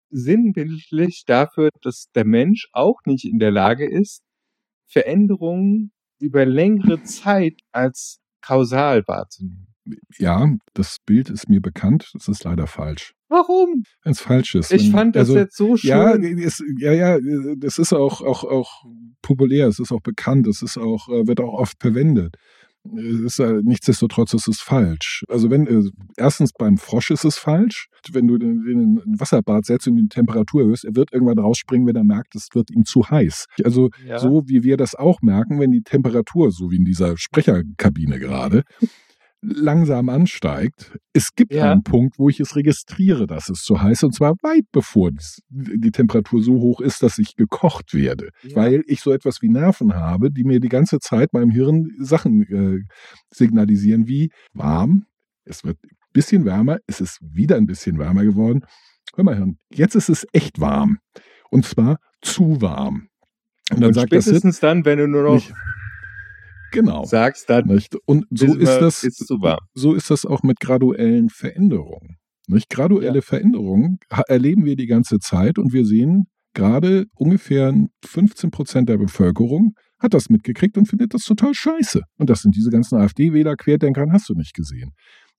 sinnbildlich 0.09 1.23
dafür, 1.25 1.69
dass 1.81 2.07
der 2.15 2.25
Mensch 2.25 2.67
auch 2.71 2.99
nicht 3.05 3.25
in 3.25 3.39
der 3.39 3.51
Lage 3.51 3.89
ist, 3.89 4.21
Veränderungen 4.87 5.91
über 6.19 6.45
längere 6.45 7.03
Zeit 7.03 7.59
als 7.71 8.19
kausal 8.41 9.03
wahrzunehmen. 9.07 9.67
Ja, 10.17 10.53
das 10.73 10.97
Bild 11.05 11.29
ist 11.29 11.47
mir 11.47 11.61
bekannt, 11.61 12.09
das 12.13 12.27
ist 12.27 12.43
leider 12.43 12.67
falsch. 12.67 13.13
Warum? 13.29 13.83
Wenn 14.03 14.11
es 14.11 14.21
falsch 14.21 14.55
ist. 14.55 14.71
Ich 14.71 14.85
wenn, 14.85 14.91
fand 14.91 15.15
das 15.15 15.29
also, 15.29 15.37
jetzt 15.37 15.55
so 15.55 15.77
schön. 15.77 15.89
Ja, 15.89 16.11
ist, 16.13 16.63
ja, 16.79 16.91
ja, 16.91 17.19
das 17.57 17.77
ist 17.77 17.93
auch, 17.93 18.21
auch, 18.21 18.43
auch 18.43 18.83
populär, 19.21 19.67
es 19.67 19.79
ist 19.79 19.91
auch 19.91 20.01
bekannt, 20.01 20.47
es 20.47 20.61
ist 20.61 20.77
auch, 20.77 21.07
äh, 21.09 21.27
wird 21.27 21.39
auch 21.39 21.53
oft 21.53 21.77
verwendet 21.79 22.35
ist, 22.95 23.39
äh, 23.39 23.61
nichtsdestotrotz 23.63 24.33
ist 24.33 24.47
es 24.47 24.59
falsch. 24.59 25.23
Also 25.29 25.49
wenn, 25.49 25.67
äh, 25.67 25.89
erstens 26.15 26.51
beim 26.53 26.77
Frosch 26.77 27.11
ist 27.11 27.25
es 27.25 27.37
falsch. 27.37 27.89
Wenn 28.11 28.27
du 28.27 28.37
den, 28.37 28.65
in 28.65 28.97
ein 28.97 29.19
Wasserbad 29.19 29.65
setzt 29.65 29.87
und 29.87 29.97
die 29.97 30.07
Temperatur 30.07 30.61
erhöhst, 30.61 30.85
er 30.85 30.95
wird 30.95 31.11
irgendwann 31.11 31.39
rausspringen, 31.39 31.87
wenn 31.87 31.95
er 31.95 32.03
merkt, 32.03 32.35
es 32.35 32.49
wird 32.53 32.71
ihm 32.71 32.85
zu 32.85 33.09
heiß. 33.09 33.45
Also 33.63 33.89
ja. 34.05 34.19
so 34.19 34.43
wie 34.47 34.63
wir 34.63 34.77
das 34.77 34.95
auch 34.95 35.21
merken, 35.21 35.59
wenn 35.59 35.71
die 35.71 35.81
Temperatur, 35.81 36.51
so 36.51 36.71
wie 36.71 36.77
in 36.77 36.85
dieser 36.85 37.17
Sprecherkabine 37.17 38.19
gerade, 38.19 38.63
langsam 39.49 40.09
ansteigt. 40.09 40.97
Es 41.13 41.33
gibt 41.35 41.53
ja. 41.53 41.71
einen 41.71 41.83
Punkt, 41.83 42.19
wo 42.19 42.29
ich 42.29 42.39
es 42.39 42.55
registriere, 42.55 43.27
dass 43.27 43.49
es 43.49 43.63
zu 43.63 43.81
heiß, 43.81 44.03
und 44.03 44.13
zwar 44.13 44.33
weit 44.41 44.65
bevor 44.71 45.11
die 45.49 45.91
Temperatur 45.91 46.41
so 46.43 46.55
hoch 46.55 46.81
ist, 46.81 47.01
dass 47.03 47.17
ich 47.17 47.35
gekocht 47.35 47.93
werde. 47.93 48.29
Ja. 48.43 48.55
Weil 48.55 48.83
ich 48.87 49.01
so 49.01 49.11
etwas 49.11 49.41
wie 49.41 49.49
Nerven 49.49 49.95
habe, 49.95 50.31
die 50.31 50.43
mir 50.43 50.59
die 50.59 50.69
ganze 50.69 50.99
Zeit 50.99 51.33
meinem 51.33 51.49
Hirn 51.49 51.95
Sachen 51.99 52.43
äh, 52.43 52.83
signalisieren 53.33 54.07
wie 54.07 54.31
warm, 54.53 55.05
es 55.45 55.63
wird 55.63 55.77
ein 55.83 55.95
bisschen 56.13 56.45
wärmer, 56.45 56.79
es 56.87 56.99
ist 56.99 57.19
wieder 57.21 57.55
ein 57.55 57.65
bisschen 57.65 57.97
wärmer 57.97 58.23
geworden. 58.23 58.65
Hör 59.15 59.23
mal, 59.23 59.35
Hirn, 59.35 59.57
jetzt 59.71 59.95
ist 59.95 60.09
es 60.09 60.27
echt 60.33 60.59
warm. 60.59 60.99
Und 61.49 61.65
zwar 61.65 61.99
zu 62.21 62.61
warm. 62.61 63.07
Und 63.69 63.81
dann 63.81 63.89
und 63.89 63.93
sagt 63.93 64.09
spätestens 64.09 64.43
das 64.43 64.59
dann, 64.59 64.85
wenn 64.85 64.97
du 64.99 65.07
nur 65.07 65.23
noch 65.23 65.43
genau. 66.85 67.05
sagst, 67.05 67.49
dann 67.49 67.67
nicht? 67.67 67.95
Und 68.05 68.25
so 68.29 68.55
ist, 68.55 68.77
das, 68.79 69.01
so 69.73 69.93
ist 69.93 70.09
das 70.09 70.25
auch 70.25 70.43
mit 70.43 70.59
graduellen 70.59 71.29
Veränderungen. 71.29 72.17
Nicht? 72.47 72.69
Graduelle 72.69 73.15
ja. 73.15 73.21
Veränderungen 73.21 73.99
erleben 74.27 74.65
wir 74.65 74.75
die 74.75 74.87
ganze 74.87 75.19
Zeit 75.19 75.59
und 75.59 75.73
wir 75.73 75.85
sehen 75.85 76.27
gerade 76.53 77.05
ungefähr 77.15 77.73
15 78.05 78.51
Prozent 78.51 78.89
der 78.89 78.97
Bevölkerung 78.97 79.73
hat 79.99 80.13
das 80.13 80.29
mitgekriegt 80.29 80.77
und 80.77 80.87
findet 80.87 81.13
das 81.13 81.23
total 81.23 81.53
scheiße. 81.53 82.01
Und 82.17 82.29
das 82.29 82.41
sind 82.41 82.55
diese 82.55 82.69
ganzen 82.69 82.97
AfD-Wähler, 82.99 83.55
Querdenkern, 83.55 84.11
hast 84.13 84.29
du 84.29 84.33
nicht 84.33 84.53
gesehen. 84.53 84.93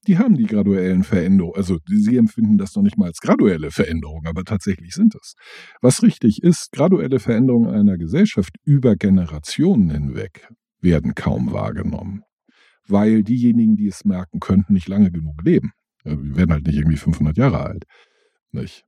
Die 0.06 0.18
haben 0.18 0.36
die 0.36 0.46
graduellen 0.46 1.02
Veränderungen, 1.02 1.56
also 1.56 1.78
sie 1.86 2.16
empfinden 2.16 2.56
das 2.56 2.74
noch 2.74 2.82
nicht 2.82 2.96
mal 2.96 3.06
als 3.06 3.18
graduelle 3.18 3.70
Veränderung, 3.70 4.26
aber 4.26 4.44
tatsächlich 4.44 4.94
sind 4.94 5.14
es. 5.20 5.34
Was 5.80 6.02
richtig 6.02 6.42
ist, 6.42 6.70
graduelle 6.72 7.18
Veränderungen 7.18 7.70
einer 7.70 7.98
Gesellschaft 7.98 8.54
über 8.64 8.94
Generationen 8.94 9.90
hinweg 9.90 10.48
werden 10.80 11.14
kaum 11.14 11.52
wahrgenommen, 11.52 12.22
weil 12.86 13.22
diejenigen, 13.22 13.76
die 13.76 13.88
es 13.88 14.04
merken 14.04 14.40
könnten, 14.40 14.74
nicht 14.74 14.88
lange 14.88 15.10
genug 15.10 15.42
leben. 15.42 15.72
Wir 16.04 16.36
werden 16.36 16.52
halt 16.52 16.66
nicht 16.66 16.76
irgendwie 16.76 16.96
500 16.96 17.36
Jahre 17.36 17.60
alt, 17.60 17.84
nicht? 18.52 18.84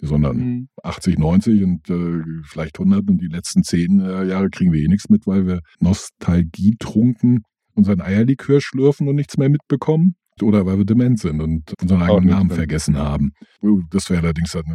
sondern 0.00 0.36
mhm. 0.36 0.68
80, 0.82 1.18
90 1.18 1.62
und 1.62 1.90
äh, 1.90 2.22
vielleicht 2.44 2.78
100 2.78 3.08
und 3.08 3.18
die 3.18 3.28
letzten 3.28 3.62
10 3.62 4.00
äh, 4.00 4.24
Jahre 4.24 4.50
kriegen 4.50 4.72
wir 4.72 4.80
eh 4.80 4.88
nichts 4.88 5.08
mit, 5.08 5.26
weil 5.26 5.46
wir 5.46 5.60
Nostalgie 5.80 6.76
trunken 6.78 7.42
unseren 7.74 8.00
Eierlikör 8.00 8.60
schlürfen 8.60 9.08
und 9.08 9.16
nichts 9.16 9.36
mehr 9.36 9.48
mitbekommen. 9.48 10.14
Oder 10.42 10.66
weil 10.66 10.78
wir 10.78 10.84
dement 10.84 11.20
sind 11.20 11.40
und 11.40 11.72
unseren 11.80 12.02
eigenen 12.02 12.26
Namen 12.26 12.48
dement. 12.48 12.54
vergessen 12.54 12.98
haben. 12.98 13.32
Oh, 13.60 13.80
Das 13.90 14.10
wäre 14.10 14.22
allerdings 14.22 14.52
halt 14.52 14.66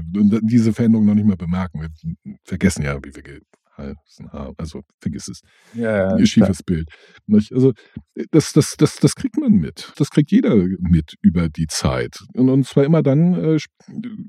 diese 0.41 0.71
Veränderung 0.71 1.05
noch 1.05 1.15
nicht 1.15 1.27
mal 1.27 1.35
bemerken. 1.35 1.81
Wir 1.81 1.89
vergessen 2.45 2.83
ja, 2.83 2.97
wie 3.03 3.13
wir 3.13 3.41
geheißen 3.87 4.31
haben. 4.31 4.55
Also 4.57 4.81
vergiss 4.99 5.27
es. 5.27 5.41
Ja, 5.73 6.09
Ein 6.15 6.25
schiefes 6.25 6.63
Bild. 6.63 6.89
Nicht? 7.27 7.51
Also 7.53 7.73
das, 8.31 8.53
das, 8.53 8.75
das, 8.77 8.97
das 8.97 9.15
kriegt 9.15 9.37
man 9.37 9.53
mit. 9.53 9.91
Das 9.97 10.09
kriegt 10.09 10.31
jeder 10.31 10.55
mit 10.79 11.15
über 11.21 11.49
die 11.49 11.67
Zeit. 11.67 12.19
Und, 12.33 12.49
und 12.49 12.65
zwar 12.65 12.83
immer 12.85 13.01
dann 13.03 13.33
äh, 13.35 13.57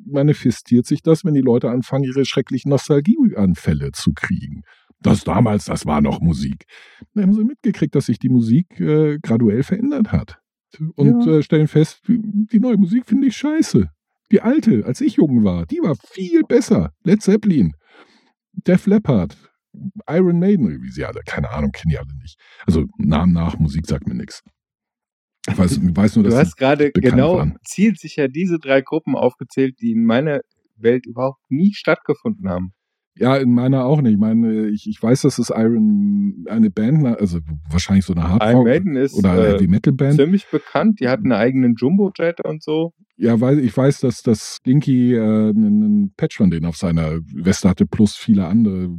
manifestiert 0.07 0.87
sich 0.87 1.03
das, 1.03 1.25
wenn 1.25 1.35
die 1.35 1.41
Leute 1.41 1.71
anfangen, 1.71 2.05
ihre 2.05 2.25
schrecklichen 2.25 2.71
Nostalgieanfälle 2.71 3.93
zu 3.93 4.13
kriegen. 4.15 4.63
Das 5.03 5.25
damals, 5.25 5.65
das 5.65 5.87
war 5.87 6.01
noch 6.03 6.21
Musik. 6.21 6.65
Dann 7.15 7.25
haben 7.25 7.33
sie 7.33 7.45
mitgekriegt, 7.45 7.95
dass 7.95 8.07
sich 8.07 8.19
die 8.19 8.29
Musik 8.29 8.79
äh, 8.81 9.19
graduell 9.23 9.63
verändert 9.63 10.13
hat. 10.13 10.39
Und 10.95 11.25
Ja. 11.27 11.39
äh, 11.39 11.43
stellen 11.43 11.69
fest, 11.69 12.03
die 12.07 12.61
neue 12.61 12.77
Musik 12.77 13.07
finde 13.07 13.29
ich 13.29 13.37
scheiße. 13.37 13.89
Die 14.31 14.41
alte, 14.43 14.85
als 14.85 15.01
ich 15.01 15.17
jung 15.17 15.43
war, 15.43 15.67
die 15.67 15.79
war 15.83 15.97
viel 16.13 16.43
besser. 16.43 16.93
Led 17.03 17.23
Zeppelin, 17.23 17.73
Def 18.67 18.87
Leppard, 18.87 19.37
Iron 20.09 20.39
Maiden, 20.39 20.83
wie 20.83 20.91
sie 20.91 21.05
alle, 21.05 21.21
keine 21.25 21.51
Ahnung, 21.51 21.73
kenne 21.73 21.95
ich 21.95 22.01
alle 22.01 22.15
nicht. 22.21 22.39
Also 22.67 22.87
Namen 22.99 23.33
nach, 23.33 23.59
Musik 23.59 23.87
sagt 23.87 24.07
mir 24.07 24.15
nichts. 24.15 24.43
Ich 25.49 25.57
weiß, 25.57 25.79
ich 25.79 25.97
weiß 25.97 26.17
nur, 26.17 26.25
Du 26.25 26.31
dass 26.31 26.39
hast 26.41 26.57
gerade 26.57 26.91
genau 26.93 27.39
waren. 27.39 27.57
zielsicher 27.65 28.29
diese 28.29 28.59
drei 28.59 28.83
Gruppen 28.83 29.17
aufgezählt, 29.17 29.81
die 29.81 29.93
in 29.93 30.05
meiner 30.05 30.41
Welt 30.77 31.07
überhaupt 31.07 31.41
nie 31.51 31.73
stattgefunden 31.73 32.49
haben. 32.49 32.73
Ja, 33.17 33.37
in 33.37 33.53
meiner 33.53 33.85
auch 33.85 34.01
nicht. 34.01 34.13
Ich 34.13 34.19
meine, 34.19 34.69
ich, 34.69 34.89
ich 34.89 35.03
weiß, 35.03 35.23
dass 35.23 35.39
es 35.39 35.51
Iron 35.51 36.45
eine 36.49 36.71
Band, 36.71 37.07
also 37.07 37.41
wahrscheinlich 37.69 38.05
so 38.05 38.15
eine 38.15 38.29
ist 38.97 39.15
oder 39.15 39.37
äh, 39.37 39.53
Heavy 39.53 39.69
Metal 39.69 39.93
Band. 39.93 40.17
ziemlich 40.17 40.47
bekannt. 40.49 41.01
Die 41.01 41.09
hatten 41.09 41.33
einen 41.33 41.41
eigenen 41.41 41.75
Jumbo-Jet 41.75 42.45
und 42.45 42.63
so. 42.63 42.93
Ja, 43.17 43.41
weil 43.41 43.59
ich 43.59 43.77
weiß, 43.77 44.01
dass 44.01 44.23
das 44.23 44.59
Dinky 44.67 45.15
äh, 45.15 45.21
einen, 45.21 45.65
einen 45.65 46.15
Patch 46.17 46.39
von 46.39 46.51
denen 46.51 46.67
auf 46.67 46.77
seiner 46.77 47.19
Weste 47.35 47.69
hatte, 47.69 47.85
plus 47.85 48.17
viele 48.17 48.47
andere, 48.47 48.97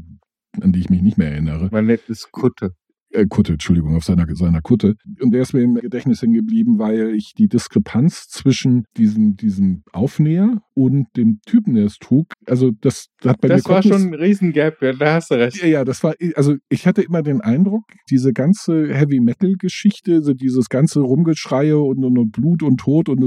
an 0.62 0.72
die 0.72 0.80
ich 0.80 0.90
mich 0.90 1.02
nicht 1.02 1.18
mehr 1.18 1.32
erinnere. 1.32 1.70
Man 1.72 1.88
nennt 1.88 2.08
es 2.10 2.32
Kutte. 2.32 2.76
Äh, 3.12 3.26
Kutte, 3.28 3.54
Entschuldigung, 3.54 3.96
auf 3.96 4.04
seiner, 4.04 4.26
seiner 4.36 4.62
Kutte. 4.62 4.96
Und 5.22 5.32
der 5.32 5.42
ist 5.42 5.54
mir 5.54 5.62
im 5.62 5.76
Gedächtnis 5.76 6.22
hängen 6.22 6.34
geblieben, 6.34 6.80
weil 6.80 7.14
ich 7.16 7.34
die 7.38 7.48
Diskrepanz 7.48 8.28
zwischen 8.28 8.86
diesem, 8.98 9.36
diesem 9.36 9.84
Aufnäher 9.92 10.62
und 10.74 11.08
dem 11.16 11.40
Typen, 11.46 11.76
der 11.76 11.86
es 11.86 11.98
trug, 11.98 12.28
also 12.46 12.72
das 12.82 13.08
hat 13.24 13.42
bei 13.42 13.48
das 13.48 13.64
mir 13.64 13.70
war 13.70 13.82
Kognis- 13.82 13.94
schon 13.94 14.08
ein 14.10 14.14
Riesengap, 14.14 14.82
ja, 14.82 14.94
da 14.94 15.14
hast 15.14 15.32
du 15.32 15.36
recht. 15.36 15.58
ja, 15.62 15.68
ja, 15.68 15.86
das 15.86 16.04
war, 16.04 16.16
also 16.36 16.56
ich 16.70 16.88
hatte 16.88 17.02
immer 17.02 17.22
den 17.22 17.42
Eindruck, 17.42 17.84
diese 18.10 18.34
ganze 18.34 18.94
Heavy 18.94 19.20
Metal 19.20 19.54
Geschichte, 19.58 20.22
so 20.22 20.34
dieses 20.34 20.70
ganze 20.70 21.02
Rumgeschreie 21.02 21.78
und, 21.78 22.04
und, 22.04 22.18
und 22.18 22.32
Blut 22.32 22.64
und 22.64 22.78
Tod 22.78 23.10
und 23.10 23.22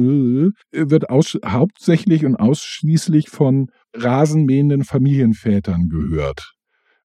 äh, 0.72 0.90
wird 0.90 1.10
aus, 1.10 1.38
hauptsächlich 1.44 2.24
und 2.24 2.36
ausschließlich 2.36 3.28
von 3.28 3.66
rasenmähenden 3.94 4.84
Familienvätern 4.84 5.88
gehört. 5.88 6.54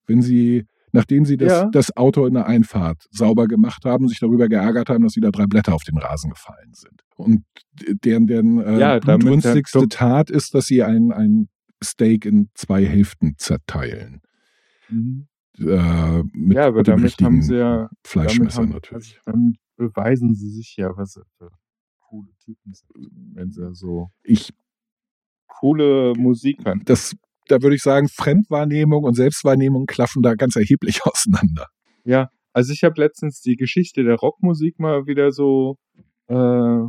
Wenn 0.06 0.22
sie, 0.22 0.64
nachdem 0.92 1.24
sie 1.24 1.36
das, 1.36 1.50
Ja. 1.52 1.64
das 1.70 1.96
Auto 1.96 2.26
in 2.26 2.34
der 2.34 2.46
Einfahrt 2.46 3.06
sauber 3.10 3.46
gemacht 3.46 3.84
haben, 3.84 4.08
sich 4.08 4.18
darüber 4.20 4.48
geärgert 4.48 4.88
haben, 4.90 5.04
dass 5.04 5.16
wieder 5.16 5.30
drei 5.30 5.46
Blätter 5.46 5.74
auf 5.74 5.84
den 5.84 5.98
Rasen 5.98 6.30
gefallen 6.30 6.72
sind. 6.74 7.02
Und 7.16 7.44
deren, 8.04 8.26
deren 8.26 8.58
äh, 8.58 8.78
Ja, 8.78 8.98
blutrünstigste 8.98 9.88
Tat 9.88 10.30
ist, 10.30 10.54
dass 10.54 10.66
sie 10.66 10.82
ein, 10.82 11.12
ein 11.12 11.48
Steak 11.82 12.24
in 12.26 12.50
zwei 12.54 12.84
Hälften 12.86 13.34
zerteilen 13.38 14.20
Mhm. 14.88 15.26
äh, 15.58 16.22
mit, 16.32 16.56
Ja, 16.56 16.66
aber 16.66 16.78
mit 16.78 16.88
damit 16.88 17.16
haben 17.22 17.42
sie 17.42 17.56
ja- 17.56 17.88
Fleischmesser 18.04 18.62
haben- 18.62 18.70
natürlich. 18.70 19.20
Also, 19.24 19.30
dann 19.38 19.54
beweisen 19.76 20.34
sie 20.34 20.50
sich 20.50 20.76
ja, 20.76 20.96
was 20.96 21.12
sie 21.12 21.22
für 21.38 21.50
coole 22.00 22.30
Typen 22.44 22.72
sind, 22.74 22.88
wenn 23.34 23.50
sie 23.52 23.72
so 23.74 24.10
Ich, 24.24 24.50
coole 25.46 26.12
Musik 26.16 26.64
hören. 26.64 26.82
das, 26.84 27.14
da 27.50 27.62
würde 27.62 27.76
ich 27.76 27.82
sagen, 27.82 28.08
Fremdwahrnehmung 28.08 29.04
und 29.04 29.14
Selbstwahrnehmung 29.14 29.86
klaffen 29.86 30.22
da 30.22 30.34
ganz 30.34 30.56
erheblich 30.56 31.00
auseinander. 31.04 31.66
Ja, 32.04 32.28
also 32.52 32.72
ich 32.72 32.84
habe 32.84 33.00
letztens 33.00 33.40
die 33.40 33.56
Geschichte 33.56 34.04
der 34.04 34.16
Rockmusik 34.16 34.78
mal 34.78 35.06
wieder 35.06 35.32
so 35.32 35.76
äh, 36.28 36.80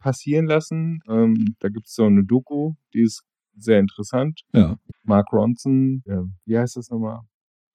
passieren 0.00 0.46
lassen. 0.46 1.00
Ähm, 1.08 1.56
da 1.60 1.68
gibt 1.68 1.86
es 1.86 1.94
so 1.94 2.04
eine 2.04 2.24
Doku, 2.24 2.74
die 2.94 3.02
ist 3.02 3.22
sehr 3.56 3.80
interessant. 3.80 4.42
Ja. 4.52 4.76
Mark 5.02 5.32
Ronson, 5.32 6.02
äh, 6.06 6.22
wie 6.44 6.58
heißt 6.58 6.76
das 6.76 6.90
nochmal? 6.90 7.20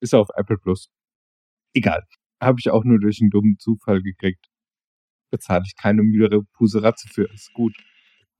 Ist 0.00 0.14
auf 0.14 0.28
Apple 0.36 0.58
Plus. 0.58 0.88
Egal. 1.74 2.02
Habe 2.40 2.58
ich 2.58 2.70
auch 2.70 2.84
nur 2.84 2.98
durch 2.98 3.20
einen 3.20 3.30
dummen 3.30 3.56
Zufall 3.58 4.02
gekriegt. 4.02 4.46
Bezahle 5.30 5.62
ich 5.64 5.74
keine 5.76 6.02
müdere 6.02 6.42
Puseratze 6.52 7.08
für. 7.08 7.32
Ist 7.32 7.52
gut. 7.52 7.74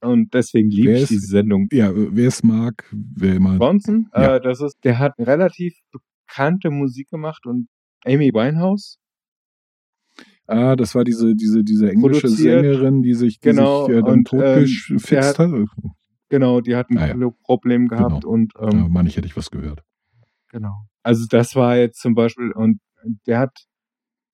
Und 0.02 0.34
deswegen 0.34 0.68
liebe 0.68 0.92
ich 0.92 1.02
ist- 1.02 1.10
diese 1.10 1.26
Sendung. 1.28 1.68
Ja, 1.72 1.92
wer 1.94 2.28
es 2.28 2.42
mag, 2.42 2.84
wer 2.92 3.36
immer. 3.36 3.56
Bronson, 3.56 4.08
Ja. 4.14 4.36
äh, 4.36 4.40
das 4.40 4.60
ist, 4.60 4.76
der 4.84 4.98
hat 4.98 5.14
relativ 5.18 5.74
bekannte 6.26 6.70
Musik 6.70 7.08
gemacht 7.10 7.46
und 7.46 7.68
Amy 8.04 8.30
Winehouse. 8.34 8.98
Ah, 10.48 10.74
das 10.76 10.94
war 10.94 11.04
diese, 11.04 11.34
diese, 11.36 11.62
diese 11.62 11.90
englische 11.90 12.22
Produziert. 12.22 12.62
Sängerin, 12.64 13.02
die 13.02 13.14
sich, 13.14 13.38
die 13.38 13.48
Genau, 13.50 13.86
sich 13.86 13.94
äh, 13.96 14.00
dann 14.02 14.10
und, 14.10 14.32
ähm, 14.32 14.64
totgefixt 14.66 15.38
hat- 15.38 15.38
hat. 15.38 15.68
Genau, 16.28 16.60
die 16.60 16.74
hatten 16.74 16.98
Ah, 16.98 17.06
ja. 17.06 17.12
viele 17.14 17.30
Probleme 17.44 17.86
gehabt 17.88 18.22
Genau. 18.22 18.28
und 18.32 18.52
ähm, 18.58 18.70
Ja, 18.80 18.88
meine 18.88 19.08
ich, 19.08 19.16
hätte 19.16 19.26
ich 19.26 19.36
was 19.36 19.50
gehört. 19.50 19.82
genau. 20.50 20.86
Also 21.04 21.26
das 21.28 21.54
war 21.56 21.76
jetzt 21.76 22.00
zum 22.00 22.14
Beispiel 22.14 22.52
und 22.52 22.80
der 23.26 23.38
hat, 23.38 23.56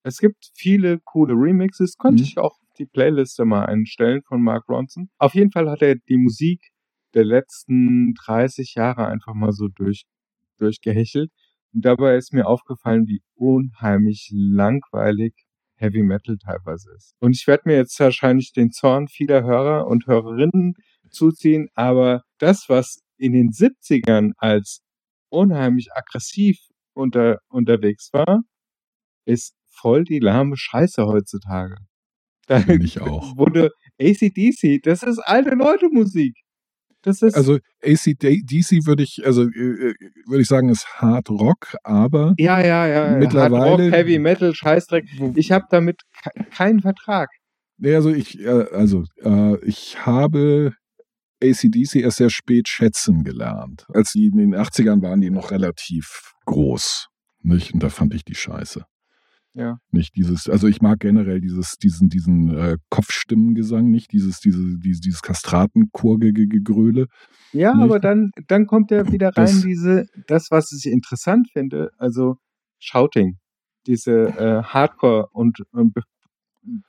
es 0.03 0.17
gibt 0.19 0.49
viele 0.55 0.99
coole 1.03 1.33
Remixes, 1.33 1.95
könnte 1.97 2.21
Mhm. 2.23 2.27
ich 2.27 2.37
auch 2.37 2.57
die 2.79 2.85
Playliste 2.85 3.45
mal 3.45 3.65
einstellen 3.65 4.21
von 4.23 4.41
Mark 4.41 4.67
Ronson. 4.69 5.09
Auf 5.17 5.35
jeden 5.35 5.51
Fall 5.51 5.69
hat 5.69 5.81
er 5.81 5.95
die 5.95 6.17
Musik 6.17 6.71
der 7.13 7.25
letzten 7.25 8.13
30 8.25 8.75
Jahre 8.75 9.07
einfach 9.07 9.33
mal 9.33 9.51
so 9.51 9.67
durch, 9.67 10.05
durchgehechelt. 10.57 11.31
Und 11.73 11.85
dabei 11.85 12.15
ist 12.15 12.33
mir 12.33 12.47
aufgefallen, 12.47 13.07
wie 13.07 13.21
unheimlich 13.35 14.29
langweilig 14.33 15.33
Heavy 15.75 16.03
Metal 16.03 16.37
teilweise 16.37 16.91
ist. 16.95 17.13
Und 17.19 17.35
ich 17.35 17.47
werde 17.47 17.63
mir 17.65 17.75
jetzt 17.75 17.99
wahrscheinlich 17.99 18.51
den 18.51 18.71
Zorn 18.71 19.07
vieler 19.07 19.43
Hörer 19.43 19.87
und 19.87 20.07
Hörerinnen 20.07 20.73
zuziehen, 21.09 21.69
aber 21.73 22.23
das, 22.37 22.65
was 22.67 22.99
in 23.17 23.33
den 23.33 23.49
70ern 23.49 24.31
als 24.37 24.81
unheimlich 25.29 25.89
aggressiv 25.93 26.57
unter, 26.93 27.39
unterwegs 27.49 28.09
war, 28.13 28.41
ist 29.25 29.55
voll 29.69 30.03
die 30.03 30.19
lahme 30.19 30.57
Scheiße 30.57 31.05
heutzutage. 31.05 31.77
Da 32.49 32.59
Finde 32.61 32.83
ich 32.85 32.99
auch. 32.99 33.37
wurde 33.37 33.69
ACDC, 34.01 34.81
das 34.83 35.03
ist 35.03 35.19
alte 35.19 35.51
Leute 35.51 35.87
Musik. 35.91 36.33
Das 37.03 37.21
ist, 37.21 37.35
Also 37.35 37.59
ACDC 37.83 38.85
würde 38.87 39.03
ich, 39.03 39.21
also 39.23 39.43
äh, 39.43 39.93
würde 40.27 40.41
ich 40.41 40.47
sagen, 40.47 40.67
ist 40.69 40.85
Hard 40.95 41.29
Rock, 41.29 41.75
aber 41.83 42.33
ja, 42.37 42.59
ja, 42.59 42.87
ja. 42.87 43.17
mittlerweile- 43.17 43.69
Hard 43.69 43.79
Rock, 43.81 43.91
Heavy 43.91 44.19
Metal, 44.19 44.53
Scheißdreck. 44.53 45.05
Ich 45.35 45.51
habe 45.51 45.65
damit 45.69 46.01
ke 46.23 46.43
keinen 46.51 46.81
Vertrag. 46.81 47.29
Nee, 47.77 47.93
also 47.95 48.09
ich, 48.09 48.39
äh, 48.39 48.65
also 48.73 49.03
äh, 49.23 49.63
ich 49.63 50.05
habe 50.05 50.73
ACDC 51.41 51.97
erst 51.97 52.17
sehr 52.17 52.31
spät 52.31 52.67
schätzen 52.67 53.23
gelernt. 53.23 53.85
Als 53.93 54.11
die 54.11 54.25
in 54.25 54.37
den 54.37 54.55
80ern 54.55 55.01
waren, 55.03 55.21
die 55.21 55.29
noch 55.29 55.51
relativ 55.51 56.33
groß. 56.47 57.07
Nicht? 57.43 57.73
Und 57.73 57.83
da 57.83 57.89
fand 57.89 58.13
ich 58.15 58.25
die 58.25 58.35
scheiße. 58.35 58.83
Ja. 59.59 59.77
Nicht 59.91 60.15
dieses, 60.15 60.47
also 60.47 60.67
ich 60.67 60.81
mag 60.81 61.01
generell 61.01 61.41
dieses, 61.41 61.75
diesen, 61.75 62.07
diesen 62.07 62.55
äh, 62.57 62.77
Kopfstimmengesang, 62.89 63.89
nicht 63.89 64.13
dieses, 64.13 64.39
diese, 64.39 64.77
dieses, 64.79 65.01
dieses 65.01 65.21
Kastratenchorgegröle. 65.21 67.07
Ja, 67.51 67.73
Nicht? 67.73 67.83
aber 67.83 67.99
dann, 67.99 68.31
dann 68.47 68.67
kommt 68.67 68.89
ja 68.89 69.11
wieder 69.11 69.27
rein 69.35 69.47
Das- 69.47 69.61
diese, 69.61 70.05
das, 70.27 70.47
was 70.49 70.71
ich 70.71 70.89
interessant 70.89 71.49
finde, 71.51 71.91
also 71.97 72.37
Shouting, 72.79 73.37
diese 73.85 74.27
äh, 74.29 74.63
Hardcore 74.63 75.27
und 75.33 75.57
ähm, 75.75 75.91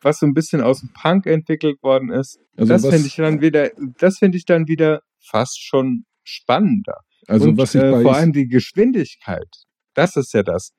was 0.01 0.21
so 0.21 0.27
ein 0.27 0.35
bisschen 0.35 0.61
aus 0.61 0.79
dem 0.81 0.91
Punk 0.93 1.27
entwickelt 1.27 1.83
worden 1.83 2.11
ist. 2.11 2.39
Also 2.57 2.73
das 2.73 2.87
finde 2.87 3.07
ich 3.09 3.17
dann 3.17 3.41
wieder, 3.41 3.71
das 3.99 4.19
finde 4.19 4.39
ich 4.39 4.45
dann 4.45 4.69
wieder 4.69 5.01
fast 5.19 5.61
schon 5.61 6.05
spannender. 6.23 7.01
also 7.27 7.49
und 7.49 7.59
was 7.59 7.75
ich 7.75 7.83
äh, 7.83 8.03
vor 8.03 8.15
allem 8.15 8.33
die 8.33 8.47
Geschwindigkeit, 8.47 9.49
das 9.95 10.15
ist 10.15 10.33
ja 10.35 10.45
das, 10.45 10.71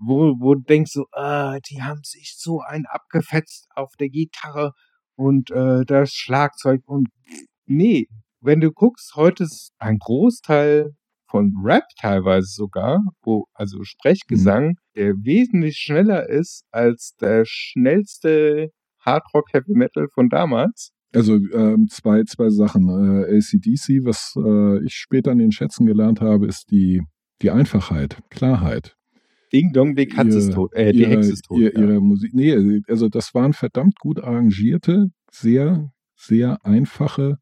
wo, 0.00 0.34
wo 0.40 0.54
du 0.54 0.62
denkst 0.62 0.92
so, 0.92 1.06
ah, 1.12 1.58
die 1.70 1.82
haben 1.82 2.02
sich 2.02 2.34
so 2.36 2.60
ein 2.60 2.84
abgefetzt 2.86 3.66
auf 3.74 3.90
der 3.98 4.08
Gitarre 4.08 4.72
und 5.16 5.50
äh, 5.50 5.84
das 5.84 6.12
Schlagzeug 6.12 6.80
und 6.86 7.08
nee, 7.66 8.06
wenn 8.40 8.60
du 8.60 8.72
guckst, 8.72 9.14
heute 9.16 9.44
ist 9.44 9.72
ein 9.78 9.98
Großteil 9.98 10.92
von 11.30 11.52
Rap 11.62 11.84
teilweise 12.00 12.48
sogar, 12.48 13.00
wo 13.22 13.44
also 13.54 13.84
Sprechgesang, 13.84 14.68
Mhm. 14.68 14.74
der 14.96 15.14
wesentlich 15.22 15.76
schneller 15.76 16.28
ist 16.28 16.64
als 16.72 17.14
der 17.20 17.44
schnellste 17.46 18.70
Hardrock 19.04 19.52
Heavy 19.52 19.74
Metal 19.74 20.08
von 20.14 20.28
damals. 20.28 20.90
Also 21.14 21.34
ähm, 21.52 21.86
zwei, 21.90 22.22
zwei 22.24 22.50
Sachen. 22.50 22.88
Äh, 22.88 23.36
ACDC, 23.36 24.04
was 24.04 24.34
äh, 24.36 24.84
ich 24.84 24.94
später 24.94 25.32
an 25.32 25.38
den 25.38 25.52
Schätzen 25.52 25.86
gelernt 25.86 26.20
habe, 26.20 26.46
ist 26.46 26.70
die, 26.70 27.02
die 27.42 27.50
Einfachheit, 27.50 28.18
Klarheit. 28.30 28.96
Ding 29.52 29.72
Dong, 29.72 29.94
die 29.96 30.06
Katze 30.06 30.38
ist 30.38 30.46
Ihre- 30.48 30.54
tot, 30.54 30.72
äh, 30.74 30.92
die 30.92 31.00
ihre, 31.00 31.10
Hexe 31.10 31.32
ist 31.32 31.44
tot. 31.44 31.58
ihr- 31.58 31.72
ja. 31.74 31.80
Ihre 31.80 32.00
Musik, 32.00 32.32
nee, 32.34 32.80
also 32.88 33.08
das 33.08 33.34
waren 33.34 33.52
verdammt 33.52 33.98
gut 33.98 34.20
arrangierte, 34.22 35.06
sehr, 35.30 35.90
sehr 36.16 36.64
einfache, 36.64 37.38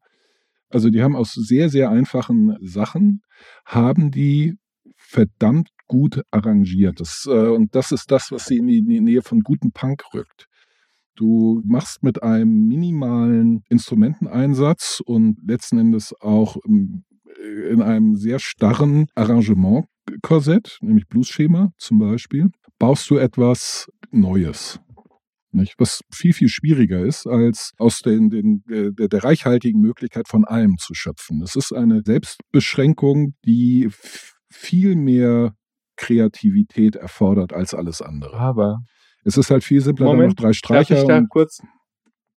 also 0.69 0.89
die 0.89 1.01
haben 1.01 1.15
aus 1.15 1.33
sehr, 1.33 1.69
sehr 1.69 1.89
einfachen 1.89 2.55
Sachen, 2.61 3.21
haben 3.65 4.11
die 4.11 4.55
verdammt 4.95 5.69
gut 5.87 6.21
arrangiert. 6.29 6.99
Das, 6.99 7.27
äh, 7.27 7.47
und 7.49 7.73
das 7.73 7.91
ist 7.91 8.11
das, 8.11 8.31
was 8.31 8.45
sie 8.45 8.57
in 8.57 8.67
die, 8.67 8.77
in 8.77 8.87
die 8.89 8.99
Nähe 9.01 9.21
von 9.23 9.39
guten 9.41 9.71
Punk 9.71 10.03
rückt. 10.13 10.45
Du 11.15 11.61
machst 11.65 12.03
mit 12.03 12.21
einem 12.23 12.67
minimalen 12.67 13.63
Instrumenteneinsatz 13.69 15.01
und 15.05 15.37
letzten 15.45 15.79
Endes 15.79 16.13
auch 16.21 16.57
im, 16.65 17.03
in 17.69 17.81
einem 17.81 18.15
sehr 18.15 18.39
starren 18.39 19.07
Arrangementkorsett, 20.09 20.77
nämlich 20.81 21.07
Blues-Schema 21.07 21.71
zum 21.77 21.99
Beispiel, 21.99 22.49
baust 22.77 23.09
du 23.09 23.17
etwas 23.17 23.89
Neues. 24.11 24.79
Nicht? 25.51 25.75
Was 25.79 26.01
viel, 26.13 26.33
viel 26.33 26.47
schwieriger 26.49 26.99
ist, 27.03 27.25
als 27.25 27.71
aus 27.79 27.99
den, 28.01 28.29
den, 28.29 28.63
der, 28.69 29.07
der 29.07 29.23
reichhaltigen 29.23 29.81
Möglichkeit 29.81 30.27
von 30.27 30.45
allem 30.45 30.77
zu 30.77 30.93
schöpfen. 30.93 31.41
Es 31.41 31.55
ist 31.55 31.73
eine 31.73 32.01
Selbstbeschränkung, 32.05 33.33
die 33.45 33.89
viel 34.51 34.95
mehr 34.95 35.53
Kreativität 35.95 36.95
erfordert 36.95 37.51
als 37.53 37.73
alles 37.73 38.01
andere. 38.01 38.37
Aber 38.37 38.79
Es 39.23 39.37
ist 39.37 39.49
halt 39.49 39.63
viel 39.63 39.81
simpler, 39.81 40.05
Moment, 40.05 40.21
dann 40.21 40.27
noch 40.29 40.35
drei 40.35 40.47
darf 40.49 40.55
Streicher. 40.87 41.01
ich 41.01 41.07
da 41.07 41.21
kurz, 41.27 41.61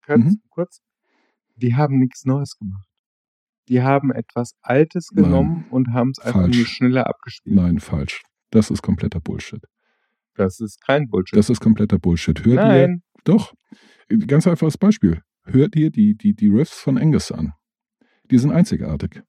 kurz, 0.04 0.18
Mhm. 0.24 0.40
kurz? 0.50 0.80
Die 1.56 1.74
haben 1.76 1.98
nichts 1.98 2.24
Neues 2.24 2.56
gemacht. 2.56 2.86
Die 3.72 3.80
haben 3.82 4.12
etwas 4.12 4.52
Altes 4.60 5.08
Nein, 5.12 5.24
genommen 5.24 5.64
und 5.70 5.94
haben 5.94 6.10
es 6.10 6.18
einfach 6.18 6.42
falsch. 6.42 6.56
nur 6.58 6.66
schneller 6.66 7.06
abgespielt. 7.06 7.56
nein, 7.56 7.80
falsch. 7.80 8.22
Das 8.50 8.70
ist 8.70 8.82
kompletter 8.82 9.18
Bullshit. 9.18 9.62
Das 10.34 10.60
ist 10.60 10.78
kein 10.84 11.08
Bullshit. 11.08 11.38
Das 11.38 11.48
ist 11.48 11.60
kompletter 11.60 11.98
Bullshit. 11.98 12.44
Hört 12.44 12.58
ihr, 12.58 12.62
Nein, 12.62 13.02
doch, 13.24 13.54
ganz 14.26 14.46
einfaches 14.46 14.76
Beispiel. 14.76 15.22
Hört 15.44 15.74
ihr 15.74 15.90
die, 15.90 16.14
die, 16.14 16.34
die 16.34 16.48
Riffs 16.48 16.78
von 16.78 16.98
Angus 16.98 17.32
an. 17.32 17.52
Die 18.30 18.36
sind 18.36 18.52
einzigartig. 18.52 19.22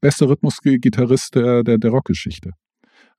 Bester 0.00 0.28
Rhythmusgitarrist 0.28 1.34
der, 1.34 1.64
der, 1.64 1.78
der 1.78 1.90
Rockgeschichte. 1.90 2.52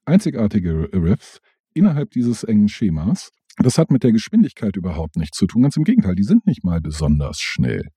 Einzigartige 0.05 0.89
Riffs 0.93 1.39
innerhalb 1.73 2.11
dieses 2.11 2.45
engen 2.45 2.69
Schemas. 2.69 3.31
Das 3.57 3.77
hat 3.77 3.91
mit 3.91 4.03
der 4.03 4.13
Geschwindigkeit 4.13 4.77
überhaupt 4.77 5.17
nichts 5.17 5.37
zu 5.37 5.47
tun. 5.47 5.63
Ganz 5.63 5.75
im 5.75 5.83
Gegenteil, 5.83 6.15
die 6.15 6.23
sind 6.23 6.45
nicht 6.47 6.63
mal 6.63 6.79
besonders 6.79 7.39
schnell. 7.41 7.89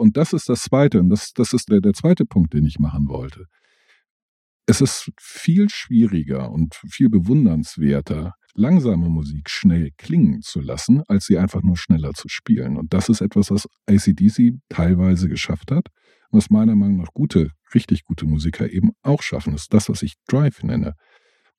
Und 0.00 0.16
das 0.16 0.32
ist 0.32 0.48
das 0.48 0.62
Zweite, 0.62 0.98
und 1.00 1.10
das, 1.10 1.34
das 1.34 1.52
ist 1.52 1.70
der, 1.70 1.82
der 1.82 1.92
zweite 1.92 2.24
Punkt, 2.24 2.54
den 2.54 2.64
ich 2.64 2.78
machen 2.78 3.06
wollte. 3.08 3.44
Es 4.64 4.80
ist 4.80 5.12
viel 5.20 5.68
schwieriger 5.68 6.50
und 6.50 6.74
viel 6.74 7.10
bewundernswerter, 7.10 8.32
langsame 8.54 9.10
Musik 9.10 9.50
schnell 9.50 9.90
klingen 9.98 10.40
zu 10.40 10.60
lassen, 10.60 11.02
als 11.06 11.26
sie 11.26 11.36
einfach 11.36 11.62
nur 11.62 11.76
schneller 11.76 12.14
zu 12.14 12.28
spielen. 12.28 12.78
Und 12.78 12.94
das 12.94 13.10
ist 13.10 13.20
etwas, 13.20 13.50
was 13.50 13.68
ACDC 13.86 14.54
teilweise 14.70 15.28
geschafft 15.28 15.70
hat, 15.70 15.88
was 16.30 16.48
meiner 16.48 16.76
Meinung 16.76 16.96
nach 16.96 17.12
gute, 17.12 17.50
richtig 17.74 18.04
gute 18.04 18.24
Musiker 18.24 18.72
eben 18.72 18.92
auch 19.02 19.20
schaffen. 19.20 19.52
Das 19.52 19.62
ist 19.62 19.74
das, 19.74 19.90
was 19.90 20.00
ich 20.00 20.14
Drive 20.26 20.62
nenne. 20.62 20.94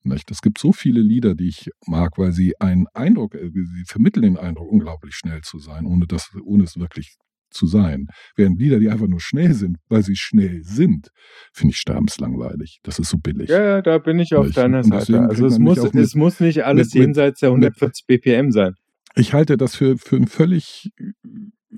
Es 0.04 0.42
gibt 0.42 0.58
so 0.58 0.72
viele 0.72 1.00
Lieder, 1.00 1.36
die 1.36 1.46
ich 1.46 1.70
mag, 1.86 2.18
weil 2.18 2.32
sie 2.32 2.58
einen 2.60 2.88
Eindruck, 2.92 3.36
äh, 3.36 3.50
sie 3.52 3.84
vermitteln 3.86 4.24
den 4.24 4.36
Eindruck, 4.36 4.68
unglaublich 4.68 5.14
schnell 5.14 5.42
zu 5.42 5.60
sein, 5.60 5.86
ohne, 5.86 6.08
das, 6.08 6.30
ohne 6.42 6.64
es 6.64 6.76
wirklich 6.76 7.14
zu 7.52 7.66
sein. 7.66 8.06
Während 8.36 8.58
Lieder, 8.58 8.78
die 8.80 8.88
einfach 8.90 9.06
nur 9.08 9.20
schnell 9.20 9.54
sind, 9.54 9.76
weil 9.88 10.02
sie 10.02 10.16
schnell 10.16 10.62
sind, 10.62 11.08
finde 11.52 11.72
ich 11.72 11.78
sterbenslangweilig. 11.78 12.80
Das 12.82 12.98
ist 12.98 13.10
so 13.10 13.18
billig. 13.18 13.48
ja, 13.50 13.80
da 13.82 13.98
bin 13.98 14.18
ich 14.18 14.34
auf 14.34 14.50
deiner 14.50 14.82
Seite. 14.82 15.20
Also 15.20 15.46
es 15.46 15.58
muss, 15.58 15.82
mit- 15.82 15.94
es 16.04 16.14
muss 16.14 16.40
nicht 16.40 16.64
alles 16.64 16.88
mit- 16.88 16.94
mit- 16.94 17.02
jenseits 17.02 17.40
der 17.40 17.50
mit- 17.50 17.58
140 17.64 18.06
BPM 18.06 18.50
sein. 18.50 18.74
Ich 19.14 19.34
halte 19.34 19.56
das 19.56 19.76
für, 19.76 19.98
für 19.98 20.16
einen 20.16 20.26
völlig, 20.26 20.90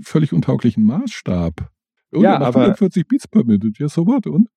völlig 0.02 0.32
untauglichen 0.32 0.84
Maßstab. 0.84 1.68
Und 2.12 2.22
Ja, 2.22 2.34
er 2.34 2.38
macht 2.38 2.48
aber- 2.48 2.60
140 2.66 3.06
Beats 3.08 3.26
per 3.28 3.44
Minute. 3.44 3.70
Ja, 3.78 3.88
so 3.88 4.06
what? 4.06 4.26
Und? 4.26 4.48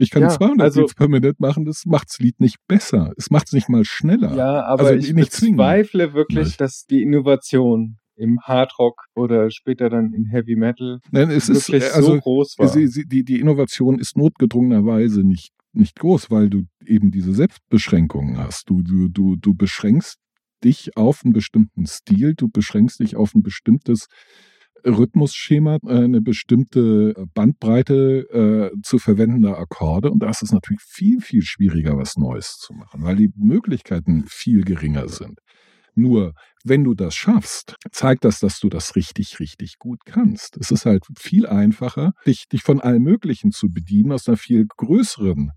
Ich 0.00 0.10
kann 0.10 0.22
Ja, 0.22 0.28
200 0.28 0.60
also- 0.66 0.80
Beats 0.82 0.94
per 0.94 1.08
Minute 1.08 1.34
machen, 1.38 1.64
das 1.64 1.84
macht's 1.86 2.18
Lied 2.20 2.38
nicht 2.38 2.58
besser. 2.68 3.12
Es 3.16 3.30
macht's 3.30 3.52
nicht 3.52 3.68
mal 3.68 3.84
schneller. 3.84 4.36
Ja, 4.36 4.62
aber 4.64 4.84
Also 4.88 4.94
ich 4.94 5.06
zwingen. 5.30 5.56
bezweifle 5.56 6.12
wirklich, 6.14 6.56
dass 6.56 6.84
die 6.84 7.02
Innovation 7.02 7.96
im 8.18 8.40
Hardrock 8.42 9.06
oder 9.14 9.50
später 9.50 9.88
dann 9.88 10.12
in 10.12 10.26
Heavy 10.26 10.56
Metal 10.56 11.00
Nein, 11.10 11.30
es 11.30 11.48
ist, 11.48 11.68
wirklich 11.68 11.94
also, 11.94 12.14
so 12.14 12.20
groß 12.20 12.58
war. 12.58 12.74
die, 12.74 13.24
die 13.24 13.40
Innovation 13.40 13.98
ist 13.98 14.16
notgedrungenerweise 14.16 15.22
nicht, 15.22 15.52
nicht 15.72 15.98
groß, 15.98 16.30
weil 16.30 16.50
du 16.50 16.64
eben 16.84 17.10
diese 17.10 17.32
Selbstbeschränkungen 17.32 18.38
hast. 18.38 18.68
Du, 18.68 18.82
du, 18.82 19.08
du, 19.08 19.36
du 19.36 19.54
beschränkst 19.54 20.16
dich 20.64 20.96
auf 20.96 21.24
einen 21.24 21.32
bestimmten 21.32 21.86
Stil, 21.86 22.34
du 22.34 22.48
beschränkst 22.48 23.00
dich 23.00 23.16
auf 23.16 23.34
ein 23.34 23.42
bestimmtes 23.42 24.06
Rhythmusschema, 24.84 25.78
äh, 25.86 26.04
eine 26.04 26.20
bestimmte 26.20 27.14
Bandbreite 27.34 28.72
äh, 28.74 28.80
zu 28.82 28.98
verwendender 28.98 29.58
Akkorde. 29.58 30.10
Und 30.10 30.22
da 30.22 30.30
ist 30.30 30.42
es 30.42 30.52
natürlich 30.52 30.82
viel, 30.82 31.20
viel 31.20 31.42
schwieriger, 31.42 31.96
was 31.96 32.16
Neues 32.16 32.56
zu 32.58 32.72
machen, 32.72 33.02
weil 33.02 33.16
die 33.16 33.30
Möglichkeiten 33.36 34.24
viel 34.26 34.64
geringer 34.64 35.08
sind. 35.08 35.38
Nur, 35.98 36.34
wenn 36.64 36.84
du 36.84 36.94
das 36.94 37.16
schaffst, 37.16 37.74
zeigt 37.90 38.24
das, 38.24 38.38
dass 38.38 38.60
du 38.60 38.68
das 38.68 38.94
richtig, 38.94 39.40
richtig 39.40 39.78
gut 39.78 39.98
kannst. 40.04 40.56
Es 40.56 40.70
ist 40.70 40.86
halt 40.86 41.04
viel 41.18 41.46
einfacher, 41.46 42.12
dich, 42.24 42.46
dich 42.46 42.62
von 42.62 42.80
allem 42.80 43.02
Möglichen 43.02 43.50
zu 43.50 43.68
bedienen, 43.68 44.12
aus 44.12 44.28
einer 44.28 44.36
viel 44.36 44.66
größeren. 44.76 45.50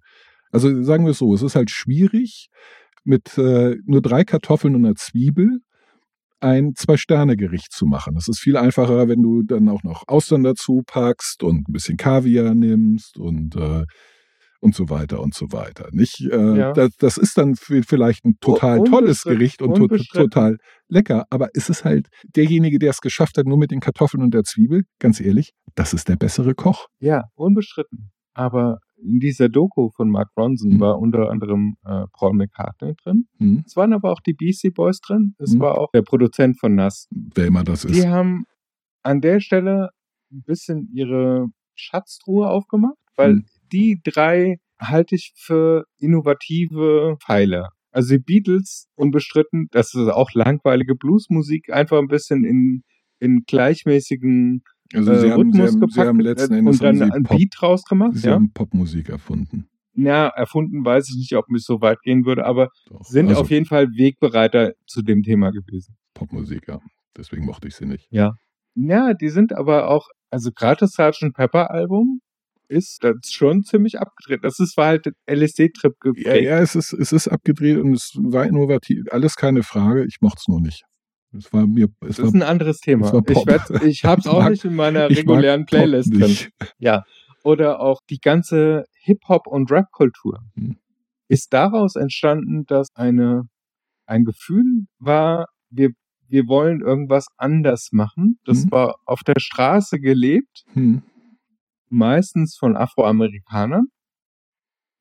Also 0.51 0.81
sagen 0.81 1.05
wir 1.05 1.11
es 1.11 1.19
so, 1.19 1.33
es 1.35 1.43
ist 1.43 1.55
halt 1.55 1.69
schwierig, 1.69 2.47
mit 3.03 3.37
äh, 3.37 3.75
nur 3.85 4.01
drei 4.01 4.23
Kartoffeln 4.23 4.75
und 4.75 4.83
einer 4.83 4.95
Zwiebel 4.95 5.59
ein 6.39 6.73
Zwei-Sterne-Gericht 6.75 7.71
zu 7.71 7.85
machen. 7.85 8.17
Es 8.17 8.27
ist 8.27 8.39
viel 8.39 8.57
einfacher, 8.57 9.07
wenn 9.07 9.21
du 9.21 9.43
dann 9.43 9.69
auch 9.69 9.83
noch 9.83 10.05
Austern 10.07 10.41
dazu 10.41 10.81
packst 10.85 11.43
und 11.43 11.69
ein 11.69 11.71
bisschen 11.71 11.97
Kaviar 11.97 12.55
nimmst 12.55 13.19
und 13.19 13.55
äh, 13.55 13.85
und 14.61 14.73
so 14.75 14.89
weiter 14.89 15.19
und 15.21 15.33
so 15.33 15.51
weiter. 15.51 15.89
Nicht? 15.91 16.21
Äh, 16.21 16.57
Ja. 16.57 16.71
das, 16.73 16.95
das 16.97 17.17
ist 17.17 17.37
dann 17.37 17.55
vielleicht 17.55 18.23
ein 18.25 18.35
total 18.39 18.83
tolles 18.83 19.23
Gericht 19.23 19.61
und 19.61 19.75
to 19.75 19.87
total 20.13 20.57
lecker, 20.87 21.25
aber 21.29 21.49
es 21.53 21.69
ist 21.69 21.83
halt 21.83 22.07
derjenige, 22.35 22.79
der 22.79 22.91
es 22.91 23.01
geschafft 23.01 23.37
hat, 23.37 23.45
nur 23.45 23.57
mit 23.57 23.71
den 23.71 23.79
Kartoffeln 23.79 24.23
und 24.23 24.33
der 24.33 24.43
Zwiebel, 24.43 24.83
ganz 24.99 25.19
ehrlich, 25.19 25.51
das 25.75 25.93
ist 25.93 26.07
der 26.07 26.15
bessere 26.15 26.53
Koch. 26.55 26.87
Ja, 26.99 27.23
unbestritten. 27.35 28.11
Aber 28.33 28.77
in 29.03 29.19
dieser 29.19 29.49
Doku 29.49 29.89
von 29.95 30.09
Mark 30.09 30.29
Ronson 30.37 30.75
Mhm. 30.75 30.79
war 30.79 30.99
unter 30.99 31.29
anderem 31.31 31.75
äh, 31.85 32.05
Paul 32.13 32.33
McCartney 32.33 32.93
drin. 33.03 33.25
Hm? 33.39 33.63
Es 33.65 33.75
waren 33.75 33.93
aber 33.93 34.11
auch 34.11 34.21
die 34.21 34.33
Beastie 34.33 34.69
Boys 34.69 34.99
drin. 35.01 35.33
Es 35.39 35.53
Mhm. 35.55 35.59
war 35.59 35.77
auch 35.79 35.89
der 35.91 36.03
Produzent 36.03 36.59
von 36.59 36.75
Nas. 36.75 37.07
Wer 37.09 37.47
immer 37.47 37.63
das 37.63 37.83
ist. 37.83 37.95
Die 37.95 38.07
haben 38.07 38.45
an 39.03 39.19
der 39.21 39.39
Stelle 39.39 39.89
ein 40.31 40.43
bisschen 40.45 40.87
ihre 40.93 41.47
Schatztruhe 41.75 42.47
aufgemacht, 42.47 42.95
weil 43.15 43.33
Mhm. 43.37 43.45
Die 43.71 44.01
drei 44.03 44.57
halte 44.79 45.15
ich 45.15 45.33
für 45.35 45.85
innovative 45.99 47.17
Pfeiler. 47.23 47.69
Also 47.91 48.15
die 48.15 48.23
Beatles 48.23 48.87
unbestritten, 48.95 49.67
das 49.71 49.93
ist 49.93 50.07
auch 50.07 50.31
langweilige 50.33 50.95
Bluesmusik, 50.95 51.71
einfach 51.71 51.99
ein 51.99 52.07
bisschen 52.07 52.45
in, 52.45 52.83
in 53.19 53.43
gleichmäßigen 53.45 54.63
Also 54.93 55.11
äh, 55.11 55.31
haben, 55.31 55.41
Rhythmus 55.41 55.71
haben, 55.71 55.79
gepackt 55.81 56.07
haben 56.07 56.19
äh, 56.21 56.29
Endes 56.29 56.49
und 56.49 56.83
dann 56.83 57.01
haben 57.01 57.11
ein 57.11 57.23
Pop, 57.23 57.37
Beat 57.37 57.53
draus 57.57 57.83
gemacht. 57.83 58.15
sie 58.15 58.27
ja? 58.27 58.33
haben 58.33 58.51
Popmusik 58.53 59.09
erfunden. 59.09 59.67
ja, 59.93 60.27
erfunden 60.27 60.85
weiß 60.85 61.09
ich 61.09 61.17
nicht, 61.17 61.35
ob 61.35 61.49
mich 61.49 61.63
so 61.63 61.81
weit 61.81 62.01
gehen 62.01 62.25
würde, 62.25 62.45
aber 62.45 62.69
Doch. 62.87 63.03
sind 63.03 63.27
also 63.27 63.41
auf 63.41 63.51
jeden 63.51 63.65
Fall 63.65 63.87
Wegbereiter 63.89 64.71
zu 64.87 65.01
dem 65.01 65.21
Thema 65.23 65.51
gewesen. 65.51 65.95
Popmusik, 66.13 66.67
ja. 66.67 66.79
Deswegen 67.17 67.45
mochte 67.45 67.67
ich 67.67 67.75
sie 67.75 67.85
nicht. 67.85 68.07
Ja. 68.09 68.33
Ja, 68.75 69.13
die 69.13 69.27
sind 69.27 69.51
aber 69.51 69.89
auch, 69.89 70.07
also 70.29 70.51
gerade 70.53 70.79
das 70.79 70.93
Sgt. 70.93 71.33
Pepper 71.33 71.71
Album 71.71 72.21
ist 72.71 73.03
das 73.03 73.15
schon 73.29 73.63
ziemlich 73.63 73.99
abgedreht. 73.99 74.39
Das 74.43 74.59
ist 74.59 74.77
war 74.77 74.87
halt 74.87 75.05
LSD-Trip 75.29 75.93
Ja, 76.03 76.11
geprägt. 76.11 76.43
ja 76.45 76.59
es, 76.59 76.75
ist, 76.75 76.93
es 76.93 77.11
ist 77.11 77.27
abgedreht 77.27 77.77
und 77.77 77.93
es 77.93 78.13
war 78.17 78.45
innovativ. 78.45 79.03
Alles 79.11 79.35
keine 79.35 79.63
Frage. 79.63 80.05
Ich 80.05 80.17
mochte 80.21 80.39
es 80.39 80.47
nur 80.47 80.61
nicht. 80.61 80.83
Es 81.37 81.51
war 81.53 81.65
mir. 81.67 81.87
Es 82.01 82.17
Das 82.17 82.19
war, 82.19 82.25
ist 82.27 82.33
ein 82.35 82.41
anderes 82.43 82.79
Thema. 82.79 83.07
es 83.07 83.13
Ich, 83.37 83.45
werd, 83.45 83.83
ich 83.83 84.03
hab's 84.05 84.25
Ich 84.25 84.31
auch 84.31 84.39
mag- 84.39 84.51
nicht 84.51 84.65
in 84.65 84.75
meiner 84.75 85.09
regulären 85.09 85.65
Playlist 85.65 86.13
drin. 86.13 86.35
Ja. 86.79 87.03
Oder 87.43 87.79
auch 87.79 87.99
die 88.09 88.19
ganze 88.19 88.85
Hip-Hop- 89.03 89.47
und 89.47 89.71
Rap-Kultur 89.71 90.39
Hm. 90.55 90.77
ist 91.27 91.53
daraus 91.53 91.95
entstanden, 91.95 92.65
dass 92.67 92.87
eine, 92.95 93.43
ein 94.05 94.25
Gefühl 94.25 94.85
war, 94.99 95.47
wir, 95.69 95.89
wir 96.27 96.43
wollen 96.47 96.81
irgendwas 96.81 97.25
anders 97.37 97.89
machen. 97.91 98.37
Das 98.45 98.63
Hm. 98.63 98.71
war 98.71 98.95
auf 99.05 99.21
der 99.23 99.39
Straße 99.39 99.99
gelebt, 99.99 100.63
Hm. 100.73 101.01
Meistens 101.91 102.57
von 102.57 102.75
Afroamerikanern. 102.75 103.85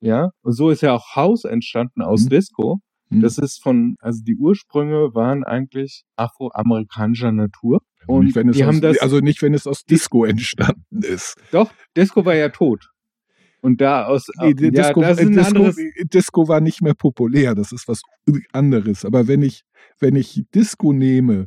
Ja, 0.03 0.31
und 0.43 0.53
so 0.53 0.71
ist 0.71 0.81
ja 0.83 0.95
auch 0.95 1.15
House 1.15 1.45
entstanden 1.45 2.03
aus 2.03 2.23
Hm. 2.23 2.29
Disco. 2.31 2.81
Hm. 3.11 3.21
Das 3.21 3.39
ist 3.39 3.63
von, 3.63 3.97
also 4.01 4.23
die 4.25 4.37
Ursprünge 4.37 5.15
waren 5.15 5.45
eigentlich 5.45 6.05
afroamerikanischer 6.17 7.33
Natur. 7.33 7.81
Also 8.01 8.13
Und 8.13 8.25
nicht, 8.27 8.37
wenn 8.37 8.49
es 8.49 8.57
die 8.57 8.63
aus, 8.65 8.69
haben 8.69 8.81
das, 8.81 8.99
also 8.99 9.19
nicht, 9.21 9.43
wenn 9.43 9.53
es 9.53 9.67
aus 9.67 9.85
Disco 9.85 10.25
entstanden 10.25 11.03
ist. 11.03 11.37
doch, 11.51 11.71
Disco 11.97 12.25
war 12.25 12.35
ja 12.35 12.49
tot. 12.49 12.89
Und 13.63 13.83
da 13.83 14.07
aus, 14.07 14.29
Nee, 14.41 14.55
ja, 14.59 14.71
Disco, 14.71 15.03
das 15.03 15.19
Disco, 15.19 15.41
anderes, 15.43 15.77
Disco 16.05 16.49
war 16.49 16.61
nicht 16.63 16.81
mehr 16.81 16.95
populär, 16.95 17.55
das 17.55 17.73
ist 17.73 17.87
was 17.89 18.01
anderes. 18.53 19.05
Aber 19.05 19.29
wenn 19.29 19.43
ich, 19.43 19.63
wenn 19.99 20.17
ich 20.17 20.45
Disco 20.55 20.95
nehme 20.95 21.47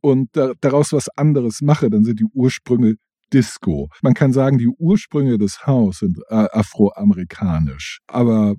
und 0.00 0.28
da, 0.36 0.52
daraus 0.60 0.92
was 0.92 1.08
anderes 1.16 1.60
mache, 1.60 1.90
dann 1.90 2.04
sind 2.04 2.20
die 2.20 2.26
Ursprünge 2.32 2.94
Disco. 3.32 3.88
Man 4.02 4.14
kann 4.14 4.32
sagen, 4.32 4.58
die 4.58 4.68
Ursprünge 4.68 5.38
des 5.38 5.66
House 5.66 5.98
sind 6.00 6.18
äh, 6.28 6.46
afroamerikanisch, 6.52 8.00
aber 8.06 8.56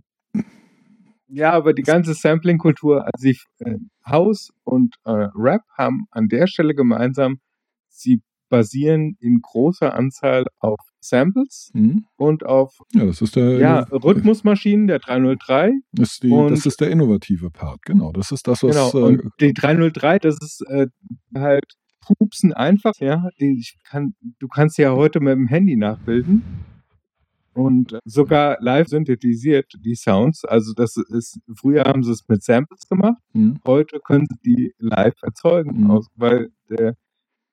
ja, 1.31 1.51
aber 1.51 1.73
die 1.73 1.83
ganze 1.83 2.15
Sampling-Kultur, 2.15 3.03
also 3.05 3.11
sie, 3.19 3.37
äh, 3.59 3.75
House 4.05 4.51
und 4.63 4.95
äh, 5.05 5.27
Rap 5.35 5.61
haben 5.77 6.05
an 6.09 6.27
der 6.27 6.47
Stelle 6.47 6.73
gemeinsam, 6.73 7.39
sie 7.87 8.21
basieren 8.49 9.15
in 9.19 9.39
großer 9.41 9.93
Anzahl 9.93 10.45
auf 10.59 10.79
Samples 11.01 11.69
hm, 11.73 12.05
und 12.17 12.45
auf 12.47 12.79
ja, 12.93 13.05
das 13.05 13.21
ist 13.21 13.35
der 13.35 13.59
ja, 13.59 13.79
Rhythmusmaschinen 13.91 14.87
der 14.87 14.97
303. 14.97 15.73
Das 15.91 16.13
ist, 16.13 16.23
die, 16.23 16.31
Und- 16.31 16.49
das 16.51 16.65
ist 16.65 16.81
der 16.81 16.89
innovative 16.89 17.51
Part, 17.51 17.83
genau. 17.83 18.11
Das 18.11 18.31
ist 18.31 18.47
das, 18.47 18.63
was 18.63 18.75
Genau. 18.75 19.07
äh, 19.07 19.07
Und 19.07 19.31
die 19.39 19.53
303, 19.53 20.17
das 20.17 20.35
ist 20.41 20.63
äh, 20.67 20.87
halt 21.35 21.65
pupsen 22.01 22.53
einfach, 22.53 22.93
ja. 22.99 23.29
Ich 23.37 23.77
kann, 23.83 24.15
du 24.39 24.47
kannst 24.47 24.77
ja 24.77 24.93
heute 24.93 25.19
mit 25.19 25.33
dem 25.33 25.47
Handy 25.47 25.75
nachbilden. 25.75 26.43
Und 27.53 27.97
sogar 28.05 28.57
live 28.61 28.87
synthetisiert 28.87 29.73
die 29.83 29.95
Sounds. 29.95 30.45
Also 30.45 30.73
das 30.73 30.95
ist, 30.97 31.39
früher 31.55 31.83
haben 31.83 32.03
sie 32.03 32.11
es 32.11 32.23
mit 32.27 32.43
Samples 32.43 32.87
gemacht, 32.87 33.17
hm, 33.33 33.59
heute 33.65 33.99
können 33.99 34.27
sie 34.29 34.37
die 34.45 34.73
live 34.77 35.15
erzeugen, 35.21 35.83
Mhm. 35.83 36.01
weil 36.15 36.49
der 36.69 36.95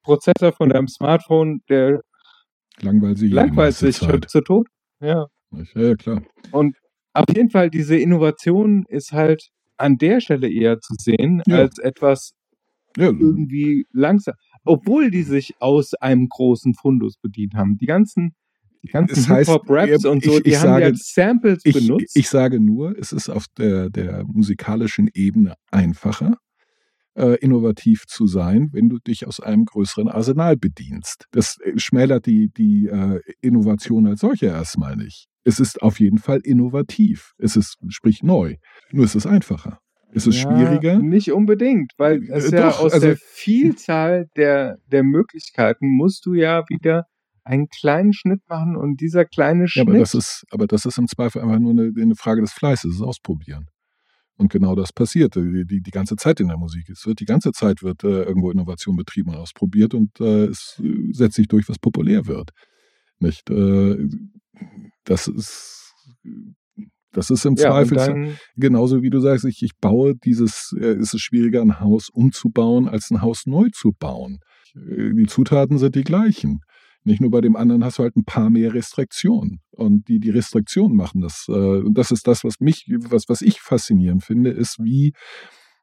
Prozessor 0.05 0.53
von 0.53 0.69
deinem 0.71 0.89
Smartphone, 0.89 1.63
der 1.69 2.03
langweilt 2.81 3.21
langweilt 3.23 3.75
sich 3.75 3.97
Zeit. 3.99 4.29
zu 4.31 4.41
Tod. 4.43 4.69
Nicht? 5.01 5.11
Ja, 5.11 5.27
ja, 5.83 5.95
klar. 5.97 6.23
Und 6.53 6.77
auf 7.15 7.25
jeden 7.35 7.51
Fall, 7.51 7.71
diese 7.71 7.97
Innovation 7.97 8.85
ist 8.89 9.13
halt 9.13 9.49
an 9.79 9.99
der 9.99 10.21
Stelle 10.21 10.51
eher 10.51 10.81
zu 10.81 10.95
sehen, 10.99 11.43
Ja. 11.47 11.59
als 11.59 11.79
etwas 11.79 12.33
Ja, 12.97 13.07
irgendwie 13.09 13.87
langsam. 13.93 14.35
Obwohl 14.65 15.11
die 15.11 15.23
sich 15.23 15.55
aus 15.61 15.95
einem 15.95 16.29
großen 16.29 16.75
Fundus 16.75 17.17
bedient 17.19 17.55
haben. 17.55 17.77
Die 17.79 17.87
ganzen, 17.87 18.35
die 18.83 18.89
ganzen 18.89 19.35
Hip-Hop-Raps 19.37 20.03
ja, 20.05 20.11
und 20.11 20.25
so, 20.25 20.37
ich- 20.39 20.43
die 20.45 20.51
ich 20.51 20.57
haben 20.57 20.81
ja 20.81 20.87
sage- 20.89 20.97
Samples 20.97 21.61
ich, 21.65 21.75
benutzt. 21.75 22.17
ich 22.17 22.29
sage 22.29 22.61
nur, 22.61 22.99
es 22.99 23.13
ist 23.13 23.29
auf 23.29 23.47
der, 23.59 23.91
der 23.91 24.25
musikalischen 24.27 25.09
Ebene 25.15 25.55
einfacher, 25.71 26.39
äh, 27.15 27.37
innovativ 27.39 28.07
zu 28.07 28.27
sein, 28.27 28.69
wenn 28.73 28.89
du 28.89 28.99
dich 28.99 29.27
aus 29.27 29.41
einem 29.41 29.65
größeren 29.65 30.09
Arsenal 30.09 30.57
bedienst. 30.57 31.25
Das 31.31 31.57
äh, 31.65 31.79
schmälert 31.79 32.27
die, 32.27 32.51
die 32.57 32.87
äh, 32.89 33.21
Innovation 33.41 34.07
als 34.07 34.21
solche 34.21 34.47
erstmal 34.47 34.97
nicht. 34.97 35.27
Es 35.45 35.61
ist 35.61 35.81
auf 35.81 36.01
jeden 36.01 36.19
Fall 36.19 36.41
innovativ. 36.43 37.33
Es 37.39 37.57
ist, 37.57 37.77
sprich, 37.89 38.23
neu. 38.23 38.57
Nur 38.91 39.05
es 39.05 39.15
ist. 40.13 40.27
Es 40.27 40.43
Ja, 40.43 40.51
schwieriger. 40.51 40.99
Nicht 40.99 41.33
unbedingt, 41.33 41.93
weil 41.99 42.23
es 42.31 42.53
Äh, 42.53 42.57
ja 42.57 42.71
doch, 42.71 42.81
aus 42.81 42.93
also- 42.95 43.07
der 43.09 43.17
Vielzahl 43.17 44.27
der, 44.37 44.79
der 44.91 45.03
Möglichkeiten 45.03 45.89
musst 45.89 46.27
du 46.27 46.35
ja 46.35 46.65
wieder 46.69 47.05
einen 47.45 47.69
kleinen 47.69 48.13
Schnitt 48.13 48.41
machen 48.49 48.77
und 48.77 49.01
dieser 49.01 49.25
kleine 49.25 49.63
Ja, 49.65 49.69
Schnitt. 49.69 49.89
aber 49.89 49.99
das 49.99 50.15
ist, 50.15 50.45
aber 50.51 50.67
das 50.67 50.85
ist 50.85 50.99
im 50.99 51.07
Zweifel 51.07 51.43
einfach 51.43 51.59
nur 51.61 51.71
eine, 51.73 51.93
eine 52.01 52.17
Frage 52.17 52.41
des 52.41 52.53
Fleißes, 52.53 52.99
das 52.99 53.07
Ausprobieren. 53.07 53.67
Und 54.39 54.51
genau 54.53 54.75
das 54.75 54.93
passiert 54.93 55.35
die, 55.37 55.65
die, 55.65 55.81
die 55.81 55.91
ganze 55.91 56.17
Zeit 56.17 56.41
in 56.41 56.49
der 56.49 56.59
Musik. 56.59 56.91
Es 56.91 57.07
wird 57.07 57.21
die 57.21 57.25
ganze 57.25 57.53
Zeit 57.53 57.83
wird 57.83 58.05
äh, 58.05 58.25
irgendwo 58.25 58.51
Innovation 58.51 58.95
betrieben 58.97 59.31
und 59.31 59.37
ausprobiert 59.37 59.95
und 59.95 60.21
äh, 60.21 60.45
es 60.47 60.79
äh, 60.83 61.13
setzt 61.13 61.37
sich 61.37 61.49
durch, 61.49 61.69
was 61.69 61.79
populär 61.79 62.27
wird. 62.27 62.51
Nicht? 63.19 63.49
Äh, 63.49 63.97
das 65.05 65.29
ist 65.29 65.95
das 67.17 67.31
ist 67.31 67.47
im 67.47 67.55
ja, 67.55 67.71
Zweifel 67.71 67.97
dann, 67.97 68.37
genauso 68.57 69.03
wie 69.03 69.11
du 69.11 69.21
sagst, 69.21 69.47
ich, 69.47 69.63
ich 69.63 69.73
baue 69.81 70.15
dieses, 70.17 70.75
äh, 70.79 70.97
ist 70.97 71.15
es 71.15 71.21
schwieriger, 71.21 71.63
ein 71.63 71.81
Haus 71.81 72.11
umzubauen, 72.11 72.89
als 72.89 73.11
ein 73.11 73.23
Haus 73.23 73.47
neu 73.47 73.69
zu 73.73 73.93
bauen. 73.99 74.39
Äh, 74.75 75.15
Die 75.15 75.27
Zutaten 75.27 75.79
sind 75.79 75.95
die 75.95 76.05
gleichen. 76.05 76.61
Nicht 77.05 77.21
nur 77.21 77.31
bei 77.31 77.41
dem 77.41 77.57
anderen 77.57 77.85
hast 77.85 77.99
du 77.99 78.03
halt 78.03 78.17
ein 78.17 78.25
paar 78.25 78.51
mehr 78.51 78.75
Restriktionen. 78.75 79.61
Und 79.71 80.09
die, 80.09 80.19
die 80.19 80.31
Restriktionen 80.31 80.97
machen 80.97 81.23
das. 81.23 81.47
Äh, 81.49 81.53
und 81.53 81.97
das 81.97 82.11
ist 82.11 82.27
das, 82.27 82.45
was 82.45 82.61
mich, 82.61 82.85
was, 83.09 83.25
was 83.29 83.41
ich 83.41 83.61
faszinierend 83.61 84.23
finde, 84.23 84.51
ist, 84.51 84.79
wie 84.79 85.13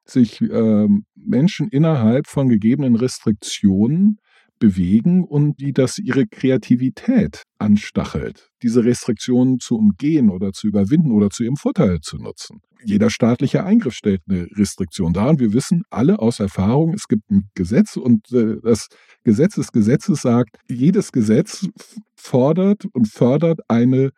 sich 0.05 0.41
ähm, 0.41 1.05
Menschen 1.15 1.69
innerhalb 1.69 2.27
von 2.27 2.49
gegebenen 2.49 2.95
Restriktionen 2.95 4.18
bewegen 4.64 5.26
und 5.26 5.60
wie 5.60 5.73
das 5.73 5.99
ihre 5.99 6.26
Kreativität 6.26 7.44
anstachelt, 7.60 8.49
diese 8.61 8.85
Restriktionen 8.85 9.60
zu 9.60 9.76
umgehen 9.76 10.30
oder 10.30 10.53
zu 10.53 10.68
überwinden 10.68 11.11
oder 11.11 11.30
zu 11.30 11.44
ihrem 11.44 11.57
Vorteil 11.57 11.99
zu 11.99 12.15
nutzen. 12.15 12.61
Jeder 12.85 13.10
staatliche 13.10 13.65
Eingriff 13.65 13.94
stellt 13.94 14.22
eine 14.30 14.48
Restriktion 14.56 15.11
dar 15.11 15.30
und 15.31 15.41
wir 15.41 15.52
wissen 15.52 15.84
alle 15.90 16.19
aus 16.19 16.40
Erfahrung, 16.40 16.94
es 16.94 17.10
gibt 17.10 17.30
ein 17.30 17.49
Gesetz 17.56 17.98
und 17.98 18.31
äh, 18.31 18.56
das 18.64 18.88
Gesetz 19.26 19.56
des 19.56 19.73
Gesetzes 19.73 20.22
sagt, 20.22 20.56
jedes 20.69 21.11
Gesetz 21.11 21.68
fordert 22.15 22.85
und 22.94 23.10
fördert 23.10 23.60
eine 23.68 24.11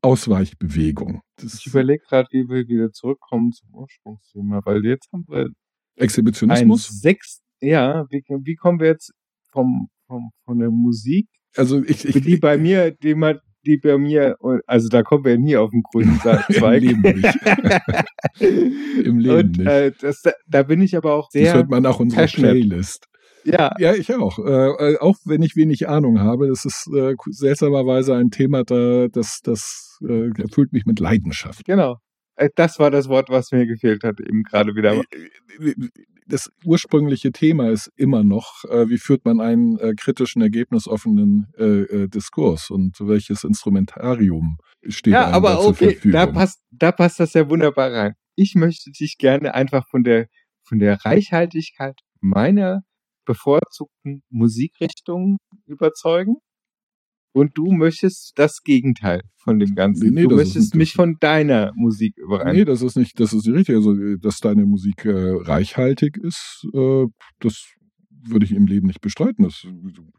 Ausweichbewegung. 0.00 1.20
Das 1.36 1.54
ich 1.60 1.68
überlege 1.68 2.02
gerade, 2.08 2.26
wie 2.32 2.48
wir 2.48 2.66
wieder 2.66 2.90
zurückkommen 2.90 3.52
zum 3.52 3.72
Ursprungsthema, 3.72 4.62
weil 4.64 4.84
jetzt 4.84 5.12
haben 5.12 5.26
wir 5.28 5.44
ein 5.44 5.54
Exhibitionismus. 5.94 6.88
sechs, 6.88 7.40
ja, 7.60 8.04
wie, 8.10 8.24
wie 8.42 8.56
kommen 8.56 8.80
wir 8.80 8.88
jetzt 8.88 9.12
vom, 9.52 9.88
vom, 10.06 10.30
von 10.44 10.58
der 10.58 10.70
Musik, 10.70 11.28
Also 11.56 11.82
ich, 11.84 12.04
ich, 12.06 12.22
die 12.22 12.36
bei 12.38 12.56
mir, 12.58 12.90
die, 12.90 13.14
man, 13.14 13.38
die 13.66 13.76
bei 13.76 13.96
mir, 13.98 14.36
also 14.66 14.88
da 14.88 15.02
kommen 15.02 15.24
wir 15.24 15.38
nie 15.38 15.56
auf 15.56 15.70
den 15.70 15.82
grünen 15.82 16.20
Im 16.48 16.54
Zweig. 16.54 16.82
Leben 16.82 17.00
nicht. 17.02 17.38
Im 19.04 19.18
Leben 19.18 19.36
Und 19.36 19.58
nicht. 19.58 19.66
äh, 19.68 19.92
das, 20.00 20.22
da 20.48 20.62
bin 20.62 20.80
ich 20.80 20.96
aber 20.96 21.14
auch 21.14 21.28
das 21.32 21.42
sehr, 21.42 21.54
hört 21.54 21.70
man 21.70 21.86
auch 21.86 22.00
unsere. 22.00 22.26
Playlist. 22.26 23.06
ja, 23.44 23.72
Ja, 23.78 23.94
ich 23.94 24.12
auch. 24.14 24.38
Äh, 24.38 24.92
äh, 24.94 24.98
auch 24.98 25.16
wenn 25.24 25.42
ich 25.42 25.56
wenig 25.56 25.88
Ahnung 25.88 26.20
habe, 26.20 26.48
das 26.48 26.64
ist 26.64 26.88
äh, 26.94 27.14
seltsamerweise 27.30 28.14
ein 28.14 28.30
Thema, 28.30 28.64
da, 28.64 29.08
das, 29.08 29.40
das 29.42 29.98
äh, 30.08 30.30
erfüllt 30.40 30.72
mich 30.72 30.84
mit 30.86 30.98
Leidenschaft. 31.00 31.64
genau. 31.64 31.98
Äh, 32.36 32.48
Das 32.56 32.78
war 32.78 32.90
das 32.90 33.08
Wort, 33.08 33.28
was 33.30 33.52
mir 33.52 33.66
gefehlt 33.66 34.04
hat, 34.04 34.18
eben 34.20 34.42
gerade 34.42 34.74
wieder. 34.74 35.00
Das 36.26 36.50
ursprüngliche 36.64 37.32
Thema 37.32 37.70
ist 37.70 37.90
immer 37.96 38.24
noch, 38.24 38.64
äh, 38.64 38.88
wie 38.88 38.98
führt 38.98 39.24
man 39.24 39.40
einen 39.40 39.78
äh, 39.78 39.94
kritischen, 39.96 40.42
ergebnisoffenen 40.42 41.46
äh, 41.58 41.64
äh, 41.64 42.08
Diskurs 42.08 42.70
und 42.70 42.96
welches 43.00 43.44
Instrumentarium 43.44 44.58
steht 44.88 45.14
Ja, 45.14 45.28
aber 45.28 45.50
da 45.50 45.60
zur 45.60 45.68
okay, 45.70 45.92
Verfügung. 45.92 46.12
da 46.12 46.26
passt, 46.26 46.60
da 46.70 46.92
passt 46.92 47.20
das 47.20 47.34
ja 47.34 47.48
wunderbar 47.48 47.92
rein. 47.92 48.14
Ich 48.36 48.54
möchte 48.54 48.90
dich 48.90 49.18
gerne 49.18 49.54
einfach 49.54 49.86
von 49.88 50.02
der, 50.04 50.28
von 50.62 50.78
der 50.78 51.04
Reichhaltigkeit 51.04 51.98
meiner 52.20 52.82
bevorzugten 53.24 54.22
Musikrichtung 54.30 55.38
überzeugen. 55.66 56.36
Und 57.32 57.52
du 57.56 57.72
möchtest 57.72 58.32
das 58.36 58.62
Gegenteil 58.62 59.22
von 59.36 59.58
dem 59.58 59.74
Ganzen. 59.74 60.08
Nee, 60.08 60.22
nee, 60.22 60.28
du 60.28 60.36
möchtest 60.36 60.74
mich 60.74 60.92
von 60.92 61.16
deiner 61.18 61.72
Musik 61.74 62.16
überreichen. 62.16 62.58
Nee, 62.58 62.64
das 62.64 62.82
ist 62.82 62.96
nicht, 62.96 63.18
das 63.18 63.32
ist 63.32 63.46
nicht 63.46 63.56
richtig. 63.56 63.76
Also, 63.76 63.94
dass 64.16 64.38
deine 64.38 64.66
Musik 64.66 65.04
äh, 65.04 65.10
reichhaltig 65.10 66.18
ist, 66.18 66.66
äh, 66.74 67.06
das 67.40 67.64
würde 68.24 68.44
ich 68.44 68.52
im 68.52 68.66
Leben 68.66 68.86
nicht 68.86 69.00
bestreiten. 69.00 69.44
Das 69.44 69.66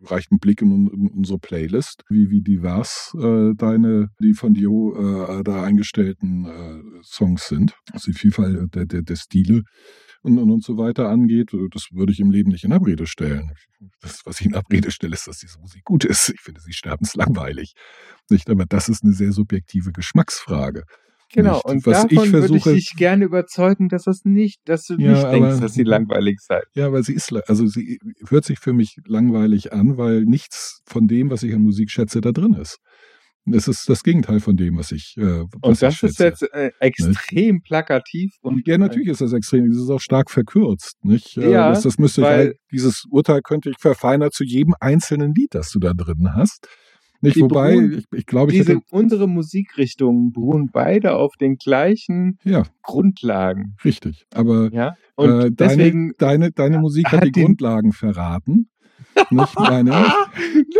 reicht 0.04 0.32
ein 0.32 0.40
Blick 0.40 0.62
in, 0.62 0.88
in 0.88 1.08
unsere 1.08 1.40
Playlist, 1.40 2.04
wie, 2.10 2.30
wie 2.30 2.42
divers 2.42 3.14
äh, 3.20 3.54
deine, 3.56 4.10
die 4.20 4.34
von 4.34 4.54
dir 4.54 4.70
äh, 4.70 5.44
da 5.44 5.64
eingestellten 5.64 6.46
äh, 6.46 6.82
Songs 7.04 7.48
sind, 7.48 7.74
was 7.92 8.04
die 8.04 8.14
Vielfalt 8.14 8.74
der, 8.76 8.86
der, 8.86 9.02
der 9.02 9.16
Stile 9.16 9.64
und, 10.22 10.38
und, 10.38 10.50
und 10.52 10.64
so 10.64 10.78
weiter 10.78 11.10
angeht. 11.10 11.54
äh, 11.54 11.68
Das 11.72 11.88
würde 11.92 12.12
ich 12.12 12.20
im 12.20 12.32
Leben 12.32 12.52
nicht 12.52 12.64
in 12.64 12.74
Abrede 12.74 13.06
stellen. 13.08 13.52
Das, 14.02 14.22
was 14.26 14.40
ich 14.40 14.48
in 14.48 14.56
Abrede 14.56 14.92
stelle, 14.92 15.14
ist, 15.14 15.28
dass 15.28 15.40
diese 15.40 15.60
Musik 15.60 15.84
gut 15.84 16.06
ist. 16.06 16.30
Ich 16.30 16.42
finde 16.42 16.62
sie 16.62 16.74
sterbenslangweilig. 16.74 17.74
Nicht, 18.30 18.50
aber 18.50 18.66
das 18.66 18.90
ist 18.90 19.04
eine 19.04 19.14
sehr 19.14 19.32
subjektive 19.34 19.92
Geschmacksfrage. 19.92 20.84
Genau, 21.34 21.56
nicht. 21.56 21.66
und 21.66 21.86
Was 21.86 22.06
ich 22.06 22.18
davon 22.18 22.32
würde 22.34 22.46
ich 22.56 22.64
versuche- 22.64 22.74
dich 22.76 22.94
gerne 22.96 23.26
überzeugen, 23.26 23.90
dass 23.90 24.04
das 24.04 24.22
nicht, 24.24 24.60
dass 24.66 24.86
du 24.86 24.96
Ja, 24.98 25.12
nicht 25.12 25.24
aber- 25.26 25.32
denkst, 25.32 25.60
dass 25.62 25.74
sie 25.74 25.84
langweilig 25.84 26.40
sei. 26.42 26.62
Ja, 26.74 26.88
aber 26.88 27.04
sie 27.04 27.14
ist, 27.14 27.34
also 27.50 27.66
sie 27.68 28.00
hört 28.30 28.46
sich 28.46 28.60
für 28.60 28.74
mich 28.74 28.98
langweilig 29.06 29.74
an, 29.74 29.98
weil 29.98 30.24
nichts 30.26 30.82
von 30.86 31.08
dem, 31.08 31.30
was 31.30 31.44
ich 31.44 31.54
an 31.54 31.62
Musik 31.64 31.90
schätze, 31.92 32.22
da 32.22 32.32
drin 32.32 32.54
ist. 32.54 32.78
Es 33.52 33.68
ist 33.68 33.90
das 33.90 34.04
Gegenteil 34.04 34.40
von 34.40 34.56
dem, 34.56 34.78
was 34.78 34.94
ich, 34.94 35.16
äh, 35.18 35.22
was 35.42 35.48
Und 35.64 35.74
ich 35.74 35.80
das 35.80 36.02
ist 36.02 36.20
jetzt 36.20 36.44
äh, 36.54 36.72
extrem 36.80 37.62
plakativ 37.62 38.32
und 38.42 38.66
ja, 38.66 38.78
natürlich 38.78 39.10
ist 39.10 39.20
das 39.20 39.34
extrem. 39.34 39.70
Das 39.70 39.78
ist 39.80 39.90
auch 39.90 40.00
stark 40.00 40.32
verkürzt, 40.32 40.96
nicht? 41.04 41.36
Äh, 41.38 41.52
Ja, 41.52 41.68
das, 41.70 41.84
das 41.84 41.98
müsste 41.98 42.22
ich 42.22 42.28
weil- 42.28 42.38
halt, 42.38 42.58
dieses 42.72 43.04
Urteil 43.10 43.42
könnte 43.42 43.70
ich 43.70 43.76
verfeinern 43.80 44.30
zu 44.32 44.46
jedem 44.46 44.76
einzelnen 44.80 45.34
Lied, 45.36 45.56
das 45.56 45.72
du 45.72 45.80
da 45.80 45.94
drin 45.94 46.30
hast. 46.34 46.68
Nicht, 47.24 47.40
wobei, 47.42 47.72
beruhen- 47.74 47.98
ich, 48.00 48.06
ich 48.20 48.26
glaube, 48.26 48.52
ich 48.52 48.58
diese, 48.60 48.74
hätte, 48.76 48.86
unsere 48.92 49.28
Musikrichtungen 49.28 50.32
beruhen 50.32 50.70
beide 50.72 51.16
auf 51.16 51.36
den 51.38 51.56
gleichen 51.56 52.38
ja, 52.44 52.64
Grundlagen. 52.84 53.76
richtig. 53.84 54.26
Aber 54.34 54.72
Ja. 54.74 54.96
Und 55.16 55.30
äh, 55.30 55.34
deine, 55.52 55.52
deswegen. 55.56 56.12
deine, 56.18 56.52
deine 56.52 56.80
Musik 56.80 57.08
hat, 57.12 57.22
hat 57.22 57.24
die 57.26 57.32
Grundlagen 57.32 57.92
verraten. 57.94 58.70
nicht 59.32 59.60
meine. 59.60 59.92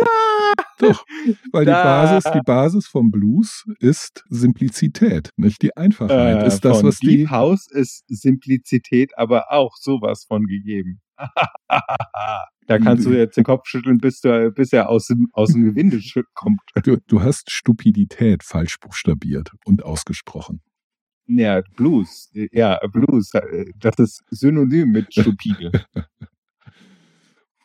Ah, 0.06 0.54
Doch, 0.78 1.04
weil 1.52 1.64
die. 1.64 1.70
Basis, 1.70 2.24
die 2.32 2.40
Basis 2.44 2.86
vom 2.86 3.10
Blues 3.10 3.64
ist 3.78 4.24
Simplizität, 4.28 5.30
nicht 5.36 5.62
die 5.62 5.76
Einfachheit. 5.76 6.42
äh, 6.42 6.46
ist 6.46 6.64
das, 6.64 6.82
was 6.82 6.98
Deep 6.98 7.10
die. 7.10 7.28
House 7.28 7.70
ist 7.70 8.04
Simplizität 8.08 9.16
aber 9.16 9.52
auch 9.52 9.76
sowas 9.76 10.24
von 10.26 10.46
gegeben. 10.46 11.00
Da 12.66 12.78
kannst 12.78 13.04
du 13.04 13.12
jetzt 13.12 13.36
den 13.36 13.44
Kopf 13.44 13.66
schütteln, 13.66 13.98
bis, 13.98 14.20
du, 14.20 14.50
bis 14.50 14.72
er 14.72 14.88
aus 14.88 15.08
dem, 15.08 15.28
aus 15.32 15.52
dem 15.52 15.64
Gewinde 15.64 16.00
kommt. 16.34 16.60
Du, 16.82 16.96
du 17.06 17.22
hast 17.22 17.50
Stupidität 17.50 18.42
falsch 18.42 18.78
buchstabiert 18.80 19.52
und 19.66 19.84
ausgesprochen. 19.84 20.62
Ja, 21.26 21.62
Blues. 21.76 22.30
Ja, 22.52 22.78
Blues. 22.88 23.32
äh, 23.34 23.66
Das 23.76 23.98
ist 23.98 24.22
synonym 24.30 24.90
mit 24.90 25.12
stupide. 25.12 25.84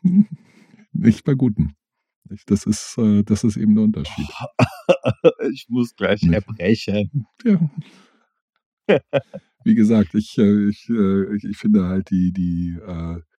Hm, 0.01 0.27
Nicht 0.93 1.23
bei 1.23 1.33
Guten. 1.33 1.75
Das 2.45 2.65
ist, 2.65 2.97
äh, 2.97 3.23
das 3.23 3.43
ist 3.43 3.57
eben 3.57 3.75
der 3.75 3.85
Unterschied. 3.85 4.27
ich 5.51 5.65
muss 5.69 5.95
gleich 5.95 6.23
erbrechen. 6.23 7.25
Ja. 7.43 7.69
Wie 9.63 9.75
gesagt, 9.75 10.13
ich, 10.15 10.37
äh, 10.37 10.69
ich, 10.69 10.89
ich, 10.89 11.57
finde 11.57 11.85
halt 11.85 12.09
die, 12.11 12.31
die 12.31 12.77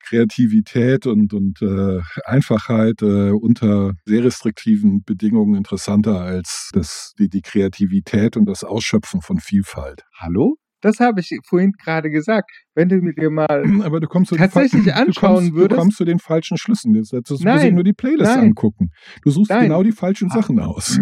Kreativität 0.07 1.07
und, 1.07 1.33
und 1.33 1.61
äh, 1.63 2.01
Einfachheit 2.25 3.03
äh, 3.03 3.31
unter 3.31 3.93
sehr 4.05 4.25
restriktiven 4.25 5.03
Bedingungen 5.05 5.55
interessanter 5.55 6.21
als 6.21 6.71
das, 6.73 7.13
die, 7.19 7.29
die 7.29 7.43
Kreativität 7.43 8.37
und 8.37 8.47
das 8.47 8.65
Ausschöpfen 8.65 9.21
von 9.23 9.39
Vielfalt. 9.39 10.03
Hallo? 10.19 10.57
Das 10.83 10.99
habe 10.99 11.21
ich 11.21 11.31
vorhin 11.47 11.73
gerade 11.73 12.09
gesagt. 12.11 12.51
Wenn 12.75 12.89
du 12.89 12.97
mit 13.03 13.19
dir 13.19 13.31
mal. 13.31 13.47
Aber 13.85 14.01
du 14.01 14.07
kommst 14.07 14.31
zu 14.31 14.37
Tatsächlich 14.37 14.85
den, 14.85 14.95
anschauen 14.95 15.13
du 15.13 15.51
kommst, 15.51 15.55
würdest- 15.55 15.73
Du 15.73 15.77
kommst 15.83 15.97
zu 15.99 16.05
den 16.07 16.19
falschen 16.19 16.57
Schlüssen. 16.57 16.95
Jetzt, 16.95 17.13
muss 17.13 17.63
ich 17.63 17.73
nur 17.73 17.85
die 17.85 17.93
Playlist 17.93 18.35
nein. 18.37 18.45
angucken. 18.49 18.89
Du 19.23 19.31
suchst 19.31 19.51
Nein. 19.51 19.65
genau 19.65 19.83
die 19.83 19.93
falschen 19.93 20.29
Ah. 20.31 20.35
Sachen 20.37 20.59
aus. 20.59 20.99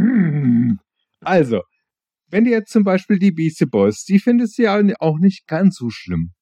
Also, 1.20 1.62
wenn 2.30 2.44
du 2.44 2.50
jetzt 2.50 2.72
zum 2.72 2.82
Beispiel 2.82 3.18
die 3.18 3.30
Beastie 3.32 3.66
Boys, 3.66 4.04
die 4.04 4.18
findest 4.18 4.58
du 4.58 4.62
ja 4.64 4.80
auch 4.98 5.18
nicht 5.18 5.46
ganz 5.46 5.76
so 5.76 5.90
schlimm. 5.90 6.32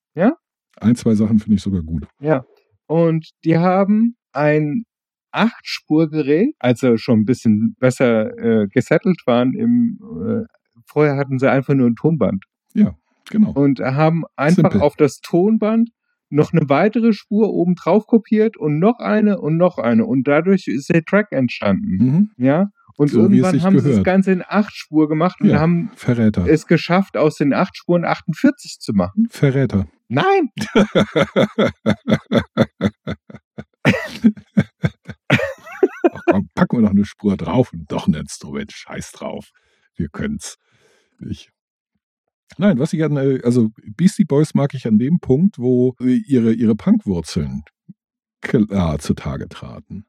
Ein, 0.81 0.95
zwei 0.97 1.15
Sachen 1.15 1.39
finde 1.39 1.57
ich 1.57 1.63
sogar 1.63 1.83
gut. 1.83 2.07
Ja. 2.21 2.45
Und 2.87 3.31
die 3.45 3.57
haben 3.59 4.17
ein 4.33 4.85
Acht-Spurgerät, 5.33 6.55
als 6.59 6.81
sie 6.81 6.99
schon 6.99 7.21
ein 7.21 7.25
bisschen 7.25 7.77
besser 7.79 8.37
äh, 8.39 8.67
gesettelt 8.69 9.21
waren. 9.27 9.55
Im, 9.55 9.99
äh, 10.27 10.45
vorher 10.87 11.17
hatten 11.17 11.39
sie 11.39 11.51
einfach 11.51 11.75
nur 11.75 11.89
ein 11.89 11.95
Tonband 11.97 12.45
Genau. 13.29 13.51
und 13.53 13.81
haben 13.81 14.23
einfach 14.37 14.71
Simpel. 14.71 14.81
auf 14.83 14.95
das 14.97 15.19
Tonband 15.21 15.91
noch 16.31 16.53
eine 16.53 16.69
weitere 16.69 17.13
Spur 17.13 17.53
oben 17.53 17.75
drauf 17.75 18.07
kopiert 18.07 18.57
und 18.57 18.79
noch 18.79 18.99
eine 19.01 19.39
und 19.41 19.57
noch 19.57 19.79
eine. 19.79 20.07
Und 20.07 20.29
dadurch 20.29 20.69
ist 20.69 20.89
der 20.91 21.05
Track 21.05 21.33
entstanden. 21.33 21.97
Mhm. 22.05 22.31
Ja. 22.37 22.69
Und 22.97 23.11
So, 23.11 23.21
irgendwann 23.23 23.63
haben 23.63 23.73
sie 23.79 23.83
das 23.83 23.91
gehört. 23.91 24.05
Ganze 24.05 24.33
in 24.33 24.43
acht 24.47 24.75
Spur 24.75 25.09
gemacht 25.09 25.41
und 25.41 25.51
Ja. 25.51 25.59
haben 25.61 25.91
Verräter. 25.97 26.47
es 26.49 26.67
geschafft, 26.67 27.17
aus 27.17 27.37
den 27.37 27.53
acht 27.53 27.77
Spuren 27.77 28.05
48 28.05 28.79
zu 28.81 28.93
machen. 28.93 29.27
Verräter. 29.31 29.87
Nein! 30.09 30.51
Ach 36.13 36.23
komm, 36.27 36.49
packen 36.55 36.77
wir 36.79 36.83
noch 36.83 36.91
eine 36.91 37.05
Spur 37.05 37.37
drauf 37.37 37.73
und 37.73 37.91
doch 37.91 38.07
ein 38.07 38.15
Instrument. 38.15 38.73
Scheiß 38.73 39.13
drauf. 39.13 39.51
Wir 39.97 40.09
können's. 40.09 40.57
Ich. 41.21 41.51
Nein, 42.59 42.79
was 42.79 42.93
ich 42.93 43.03
an, 43.03 43.17
äh, 43.17 43.41
also 43.43 43.71
Beastie 43.97 44.25
Boys 44.25 44.55
mag 44.55 44.75
ich 44.75 44.87
an 44.87 44.99
dem 44.99 45.19
Punkt, 45.19 45.59
wo 45.59 45.95
ihre, 46.01 46.53
ihre 46.53 46.77
Punkwurzeln 46.77 47.65
klar 48.41 48.99
zutage 48.99 49.49
traten, 49.49 50.07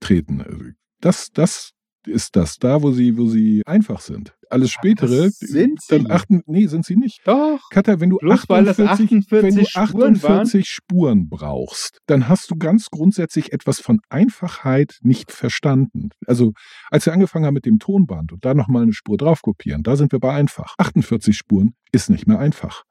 treten. 0.00 0.40
Also 0.40 0.64
Das, 1.00 1.30
das 1.32 1.72
ist 2.06 2.36
das 2.36 2.58
da, 2.58 2.82
wo 2.82 2.92
sie, 2.92 3.16
wo 3.16 3.26
sie 3.26 3.62
einfach 3.66 4.00
sind. 4.00 4.34
Alles 4.50 4.70
spätere, 4.70 5.30
sind 5.30 5.80
dann 5.88 6.02
sie. 6.02 6.10
achten, 6.10 6.42
nee, 6.46 6.66
sind 6.66 6.84
sie 6.84 6.96
nicht. 6.96 7.20
Doch. 7.24 7.60
Katha, 7.70 7.98
wenn 8.00 8.10
du 8.10 8.18
Bloß 8.18 8.48
weil 8.48 8.64
das 8.64 8.78
48, 8.78 9.30
wenn 9.30 9.56
du 9.56 9.62
48 9.62 9.68
Spuren 9.68 10.14
48 10.14 10.68
Spuren 10.68 11.28
brauchst, 11.28 11.98
dann 12.06 12.28
hast 12.28 12.50
du 12.50 12.56
ganz 12.56 12.90
grundsätzlich 12.90 13.52
etwas 13.52 13.80
von 13.80 14.00
Einfachheit 14.10 14.98
nicht 15.02 15.32
verstanden. 15.32 16.10
Also, 16.26 16.52
als 16.90 17.06
wir 17.06 17.12
angefangen 17.12 17.46
haben 17.46 17.54
mit 17.54 17.66
dem 17.66 17.78
Tonband 17.78 18.32
und 18.32 18.44
da 18.44 18.54
nochmal 18.54 18.82
eine 18.82 18.92
Spur 18.92 19.16
drauf 19.16 19.42
kopieren, 19.42 19.82
da 19.82 19.96
sind 19.96 20.12
wir 20.12 20.20
bei 20.20 20.32
einfach. 20.34 20.74
48 20.78 21.36
Spuren 21.36 21.74
ist 21.92 22.10
nicht 22.10 22.26
mehr 22.26 22.38
einfach. 22.38 22.84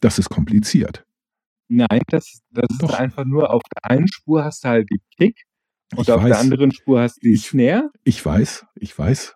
Das 0.00 0.18
ist 0.18 0.30
kompliziert. 0.30 1.04
Nein, 1.68 2.00
das, 2.08 2.40
das 2.50 2.66
Doch. 2.80 2.90
ist 2.90 2.94
einfach 2.96 3.24
nur 3.24 3.52
auf 3.52 3.62
der 3.76 3.90
einen 3.90 4.08
Spur 4.08 4.44
hast 4.44 4.64
du 4.64 4.68
halt 4.68 4.88
die 4.90 5.00
Kick 5.16 5.44
und 5.96 6.02
Ich 6.02 6.12
auf 6.12 6.20
der 6.22 6.30
weiß. 6.30 6.38
anderen 6.40 6.72
Spur 6.72 7.00
hast 7.00 7.16
du 7.22 7.28
die 7.28 7.36
Snare. 7.36 7.90
Ich 8.04 8.24
weiß, 8.24 8.64
ich 8.76 8.96
weiß. 8.98 9.34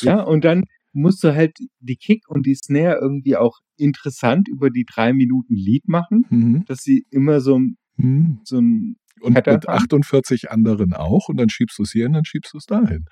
Ja, 0.00 0.22
und 0.22 0.44
dann 0.44 0.64
musst 0.92 1.22
du 1.22 1.34
halt 1.34 1.56
die 1.78 1.96
Kick 1.96 2.28
und 2.28 2.46
die 2.46 2.54
Snare 2.56 2.98
irgendwie 3.00 3.36
auch 3.36 3.58
interessant 3.76 4.48
über 4.48 4.70
die 4.70 4.84
drei 4.84 5.12
Minuten 5.12 5.54
Lied 5.54 5.86
machen, 5.88 6.24
Mhm. 6.30 6.64
dass 6.66 6.78
sie 6.80 7.04
immer 7.10 7.40
so, 7.40 7.58
ein- 7.58 7.76
Mhm. 7.96 8.40
so 8.44 8.58
ein 8.58 8.96
Und 9.20 9.34
mit 9.34 9.46
haben. 9.46 9.68
48 9.68 10.50
anderen 10.50 10.94
auch 10.94 11.28
und 11.28 11.36
dann 11.36 11.48
schiebst 11.50 11.78
du 11.78 11.82
es 11.84 11.92
hier 11.92 12.06
und 12.06 12.14
dann 12.14 12.24
schiebst 12.24 12.54
du 12.54 12.58
es 12.58 12.64
dahin. 12.66 13.04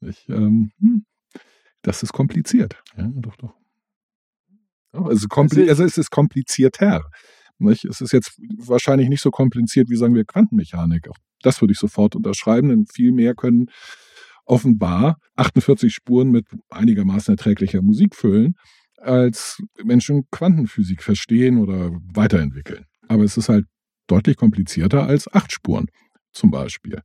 Ich, 0.00 0.28
ähm, 0.28 0.72
hm, 0.80 1.06
das 1.82 2.02
ist 2.02 2.12
kompliziert. 2.12 2.82
Ja, 2.98 3.08
doch, 3.14 3.36
doch. 3.36 3.54
Also, 4.92 5.28
kompli 5.28 5.60
Also- 5.62 5.70
also 5.70 5.84
es 5.84 5.98
ist 5.98 6.10
komplizierter. 6.10 7.04
Nicht? 7.58 7.84
Es 7.86 8.00
ist 8.00 8.12
jetzt 8.12 8.38
wahrscheinlich 8.58 9.08
nicht 9.08 9.22
so 9.22 9.30
kompliziert 9.30 9.88
wie, 9.88 9.96
sagen 9.96 10.14
wir, 10.14 10.24
Quantenmechanik. 10.24 11.08
Auch 11.08 11.16
das 11.42 11.60
würde 11.60 11.72
ich 11.72 11.78
sofort 11.78 12.14
unterschreiben, 12.16 12.68
denn 12.68 12.86
viel 12.86 13.12
mehr 13.12 13.34
können 13.34 13.66
offenbar 14.44 15.18
48 15.36 15.92
Spuren 15.92 16.30
mit 16.30 16.46
einigermaßen 16.70 17.32
erträglicher 17.34 17.82
Musik 17.82 18.14
füllen, 18.14 18.54
als 18.98 19.60
Menschen 19.84 20.24
Quantenphysik 20.30 21.02
verstehen 21.02 21.58
oder 21.58 21.90
weiterentwickeln. 22.14 22.84
Aber 23.08 23.24
es 23.24 23.36
ist 23.36 23.48
halt 23.48 23.66
deutlich 24.06 24.36
komplizierter 24.36 25.06
als 25.06 25.32
acht 25.32 25.52
Spuren 25.52 25.86
zum 26.32 26.50
Beispiel. 26.50 27.00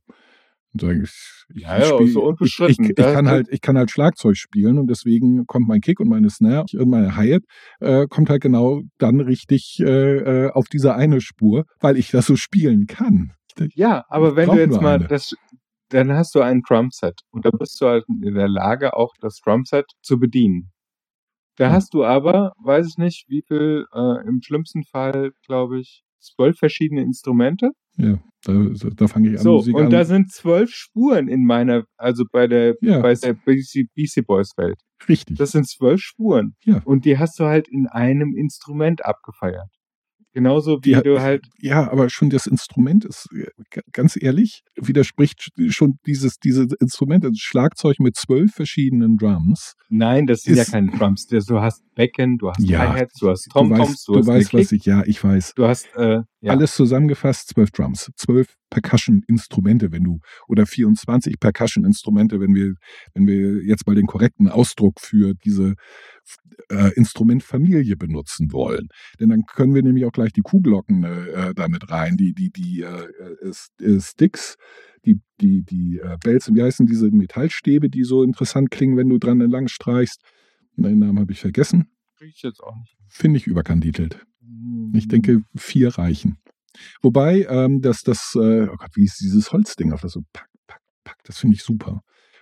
Und 0.72 0.82
ich, 0.84 1.10
ich, 1.54 1.62
Ja, 1.62 1.78
ja, 1.80 1.84
spiel- 1.84 2.08
so 2.08 2.20
ich, 2.20 2.24
ich, 2.24 2.28
unbestritten. 2.28 2.84
ich, 2.86 2.94
Da- 2.94 3.12
kann 3.12 3.28
halt, 3.28 3.48
ich 3.50 3.60
kann 3.60 3.76
halt 3.76 3.90
Schlagzeug 3.90 4.36
spielen 4.36 4.78
und 4.78 4.86
deswegen 4.88 5.44
kommt 5.46 5.68
mein 5.68 5.80
Kick 5.82 6.00
und 6.00 6.08
meine 6.08 6.30
Snare 6.30 6.64
und 6.78 6.88
meine 6.88 7.14
Hi-Hat 7.16 7.42
äh, 7.80 8.06
kommt 8.08 8.30
halt 8.30 8.40
genau 8.42 8.80
dann 8.98 9.20
richtig 9.20 9.80
äh, 9.80 10.46
äh, 10.46 10.50
auf 10.50 10.68
diese 10.68 10.94
eine 10.94 11.20
Spur, 11.20 11.66
weil 11.80 11.98
ich 11.98 12.10
das 12.10 12.26
so 12.26 12.36
spielen 12.36 12.86
kann. 12.86 13.32
Ja, 13.74 14.04
aber 14.08 14.36
wenn 14.36 14.48
du 14.48 14.58
jetzt 14.58 14.80
mal 14.80 14.94
eine. 14.96 15.06
das, 15.08 15.34
dann 15.90 16.12
hast 16.12 16.34
du 16.34 16.40
ein 16.40 16.62
Drumset 16.62 17.20
und 17.30 17.44
da 17.44 17.50
bist 17.50 17.80
du 17.80 17.86
halt 17.86 18.04
in 18.08 18.34
der 18.34 18.48
Lage, 18.48 18.96
auch 18.96 19.12
das 19.20 19.40
Drumset 19.40 19.86
zu 20.02 20.18
bedienen. 20.18 20.70
Da 21.56 21.66
Hm. 21.66 21.72
hast 21.72 21.92
du 21.94 22.04
aber, 22.04 22.52
weiß 22.64 22.86
ich 22.88 22.96
nicht, 22.98 23.26
wie 23.28 23.42
viel, 23.46 23.84
äh, 23.92 24.26
im 24.26 24.40
schlimmsten 24.42 24.84
Fall, 24.84 25.32
glaube 25.46 25.80
ich, 25.80 26.02
zwölf 26.18 26.56
verschiedene 26.58 27.02
Instrumente. 27.02 27.70
Ja, 27.98 28.18
da, 28.44 28.52
da 28.96 29.06
fange 29.06 29.28
ich 29.32 29.34
an, 29.38 29.42
So, 29.42 29.52
Musik 29.56 29.74
und 29.74 29.84
an. 29.86 29.90
da 29.90 30.04
sind 30.06 30.32
zwölf 30.32 30.70
Spuren 30.70 31.28
in 31.28 31.44
meiner, 31.44 31.84
also 31.98 32.24
bei 32.32 32.46
der, 32.46 32.76
Ja. 32.80 33.00
bei 33.00 33.12
der 33.12 33.34
BC, 33.34 33.84
BC 33.94 34.22
Boys 34.24 34.52
Welt. 34.56 34.80
richtig. 35.08 35.36
Das 35.36 35.50
sind 35.52 35.68
zwölf 35.68 36.00
Spuren. 36.00 36.54
Ja. 36.64 36.80
Und 36.86 37.04
die 37.04 37.18
hast 37.18 37.38
du 37.38 37.44
halt 37.44 37.68
in 37.68 37.86
einem 37.88 38.34
Instrument 38.34 39.04
abgefeiert. 39.04 39.68
Genauso 40.34 40.78
wie 40.82 40.94
Die- 40.94 41.02
du 41.02 41.20
halt, 41.20 41.46
Ja, 41.60 41.90
aber 41.90 42.08
schon 42.08 42.30
das 42.30 42.46
Instrument 42.46 43.04
ist, 43.04 43.28
äh, 43.34 43.46
ganz 43.92 44.16
ehrlich, 44.20 44.62
widerspricht 44.76 45.50
schon 45.68 45.98
dieses, 46.06 46.36
dieses 46.38 46.68
Instrument, 46.80 47.24
das 47.24 47.36
Schlagzeug 47.36 47.98
mit 48.00 48.16
zwölf 48.16 48.52
verschiedenen 48.52 49.16
Drums. 49.18 49.74
nein, 49.90 50.26
das 50.26 50.42
sind 50.42 50.56
ja 50.56 50.64
keine 50.64 50.90
Drums. 50.90 51.26
Du 51.26 51.60
hast 51.60 51.82
Becken, 51.94 52.38
du 52.38 52.50
hast 52.50 52.62
Ja, 52.62 52.78
Hi-Hats, 52.92 53.18
du 53.20 53.28
hast 53.28 53.46
Du 53.46 53.50
Tom-Toms, 53.50 53.80
weißt, 53.90 54.08
du, 54.08 54.12
du 54.12 54.18
hast 54.20 54.26
weißt 54.26 54.54
was 54.54 54.72
ich, 54.72 54.84
ja, 54.86 55.02
ich 55.04 55.22
weiß. 55.22 55.52
du 55.54 55.66
hast, 55.66 55.86
äh, 55.96 56.20
ja. 56.40 56.52
Alles 56.52 56.74
zusammengefasst, 56.74 57.48
zwölf 57.48 57.70
Drums, 57.70 58.10
zwölf 58.16 58.56
Percussion-Instrumente, 58.72 59.92
wenn 59.92 60.04
du, 60.04 60.20
oder 60.48 60.66
24 60.66 61.38
Percussion-Instrumente, 61.38 62.40
wenn 62.40 62.54
wir, 62.54 62.74
wenn 63.14 63.26
wir 63.26 63.62
jetzt 63.64 63.86
mal 63.86 63.94
den 63.94 64.06
korrekten 64.06 64.48
Ausdruck 64.48 65.00
für 65.00 65.34
diese 65.34 65.74
äh, 66.70 66.92
Instrumentfamilie 66.94 67.96
benutzen 67.96 68.52
wollen. 68.52 68.88
Denn 69.20 69.28
dann 69.28 69.44
können 69.44 69.74
wir 69.74 69.82
nämlich 69.82 70.04
auch 70.06 70.12
gleich 70.12 70.32
die 70.32 70.40
Kuhglocken 70.40 71.04
äh, 71.04 71.54
damit 71.54 71.90
rein, 71.90 72.16
die, 72.16 72.32
die, 72.32 72.50
die 72.50 72.82
äh, 72.82 73.08
äh, 73.42 73.84
äh, 73.84 74.00
Sticks, 74.00 74.56
die, 75.04 75.20
die, 75.40 75.62
die 75.62 76.00
äh, 76.02 76.16
Bells, 76.22 76.52
wie 76.52 76.62
heißen 76.62 76.86
diese 76.86 77.10
Metallstäbe, 77.10 77.90
die 77.90 78.04
so 78.04 78.22
interessant 78.22 78.70
klingen, 78.70 78.96
wenn 78.96 79.08
du 79.08 79.18
dran 79.18 79.40
entlang 79.40 79.68
streichst. 79.68 80.22
Den 80.76 80.98
Namen 80.98 81.18
habe 81.18 81.32
ich 81.32 81.40
vergessen. 81.40 81.88
Krieg 82.16 82.32
ich 82.34 82.42
jetzt 82.42 82.62
auch 82.62 82.76
nicht. 82.76 82.96
Finde 83.08 83.36
ich 83.36 83.46
überkandidelt. 83.46 84.24
Ich 84.94 85.08
denke, 85.08 85.42
vier 85.54 85.98
reichen. 85.98 86.38
Wobei, 87.02 87.46
ähm, 87.48 87.80
dass 87.80 88.02
das, 88.02 88.34
äh, 88.34 88.68
oh 88.68 88.76
Gott, 88.76 88.90
wie 88.94 89.04
ist 89.04 89.20
dieses 89.20 89.52
Holzding, 89.52 89.92
auf 89.92 90.00
das 90.02 90.12
so 90.12 90.22
pack, 90.32 90.48
pack, 90.66 90.80
pack, 91.04 91.18
das 91.24 91.38
finde 91.38 91.56
ich 91.56 91.62
super. 91.62 92.00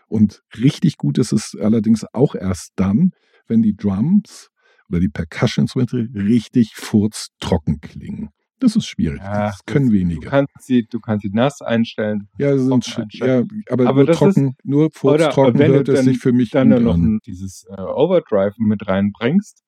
Und 0.09 0.43
richtig 0.57 0.97
gut 0.97 1.19
ist 1.19 1.33
es 1.33 1.57
allerdings 1.61 2.05
auch 2.13 2.35
erst 2.35 2.73
dann, 2.77 3.11
wenn 3.47 3.63
die 3.63 3.75
Drums 3.77 4.49
oder 4.89 5.01
die 5.01 5.09
Percussion-Instrumente 5.09 6.09
richtig 6.15 6.73
furztrocken 6.75 7.81
klingen. 7.81 8.31
Das 8.59 8.77
ist 8.77 8.87
schwierig. 8.87 9.21
Ja, 9.21 9.47
das 9.47 9.61
können 9.65 9.87
Du 9.87 9.93
weniger. 9.95 10.29
kannst 10.29 10.53
sie, 10.61 10.85
du 10.85 11.01
kannst 11.01 11.23
sie 11.23 11.31
nass 11.33 11.63
einstellen. 11.63 12.29
Ja, 12.39 12.59
sind, 12.59 12.69
trocken 12.85 13.11
sch- 13.11 13.27
ja, 13.27 13.39
einstellen. 13.39 13.63
aber, 13.71 13.87
Aber 13.87 13.95
nur 14.01 14.07
das 14.07 14.19
trocken, 14.19 14.57
nur 14.65 14.85
Oder 14.87 14.91
furztrocken 14.93 15.55
du 15.59 15.67
hört 15.67 15.89
es 15.89 16.05
sich 16.05 16.19
für 16.19 16.33
mich 16.33 16.51
Dann 16.51 16.71
gut 16.71 16.83
noch 16.83 16.95
an. 16.95 17.21
dieses 17.25 17.65
äh, 17.71 17.81
Overdrive 17.81 18.55
mit 18.59 18.87
reinbringst. 18.87 19.63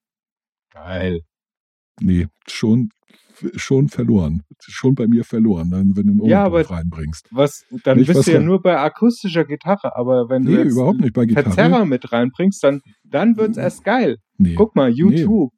Geil. 0.71 1.21
Nee, 2.01 2.27
schon 2.47 2.89
schon 3.55 3.89
verloren. 3.89 4.43
Schon 4.59 4.95
bei 4.95 5.07
mir 5.07 5.23
verloren, 5.23 5.69
dann, 5.71 5.95
wenn 5.95 6.05
du 6.07 6.11
einen 6.23 6.25
Ja, 6.25 6.43
Ohrendorf 6.43 6.67
aber- 6.67 6.77
reinbringst. 6.77 7.27
Was, 7.31 7.65
dann 7.83 7.97
Nicht, 7.97 8.07
bist 8.07 8.27
du 8.27 8.31
ja 8.31 8.39
nur 8.39 8.61
bei 8.61 8.77
akustischer 8.79 9.45
Gitarre, 9.45 9.95
aber 9.95 10.29
wenn 10.29 10.43
du 10.45 10.51
Nee, 10.51 10.57
jetzt 10.63 10.73
überhaupt 10.73 10.99
nicht 11.01 11.13
bei 11.13 11.25
Gitarre. 11.25 11.45
Verzerrer 11.51 11.85
mit 11.85 12.11
reinbringst, 12.11 12.63
dann, 12.63 12.81
dann 13.03 13.37
wird's 13.37 13.57
erst 13.57 13.83
geil. 13.83 14.17
Nee. 14.37 14.55
Guck 14.55 14.75
mal, 14.75 14.91
U2. 14.91 15.49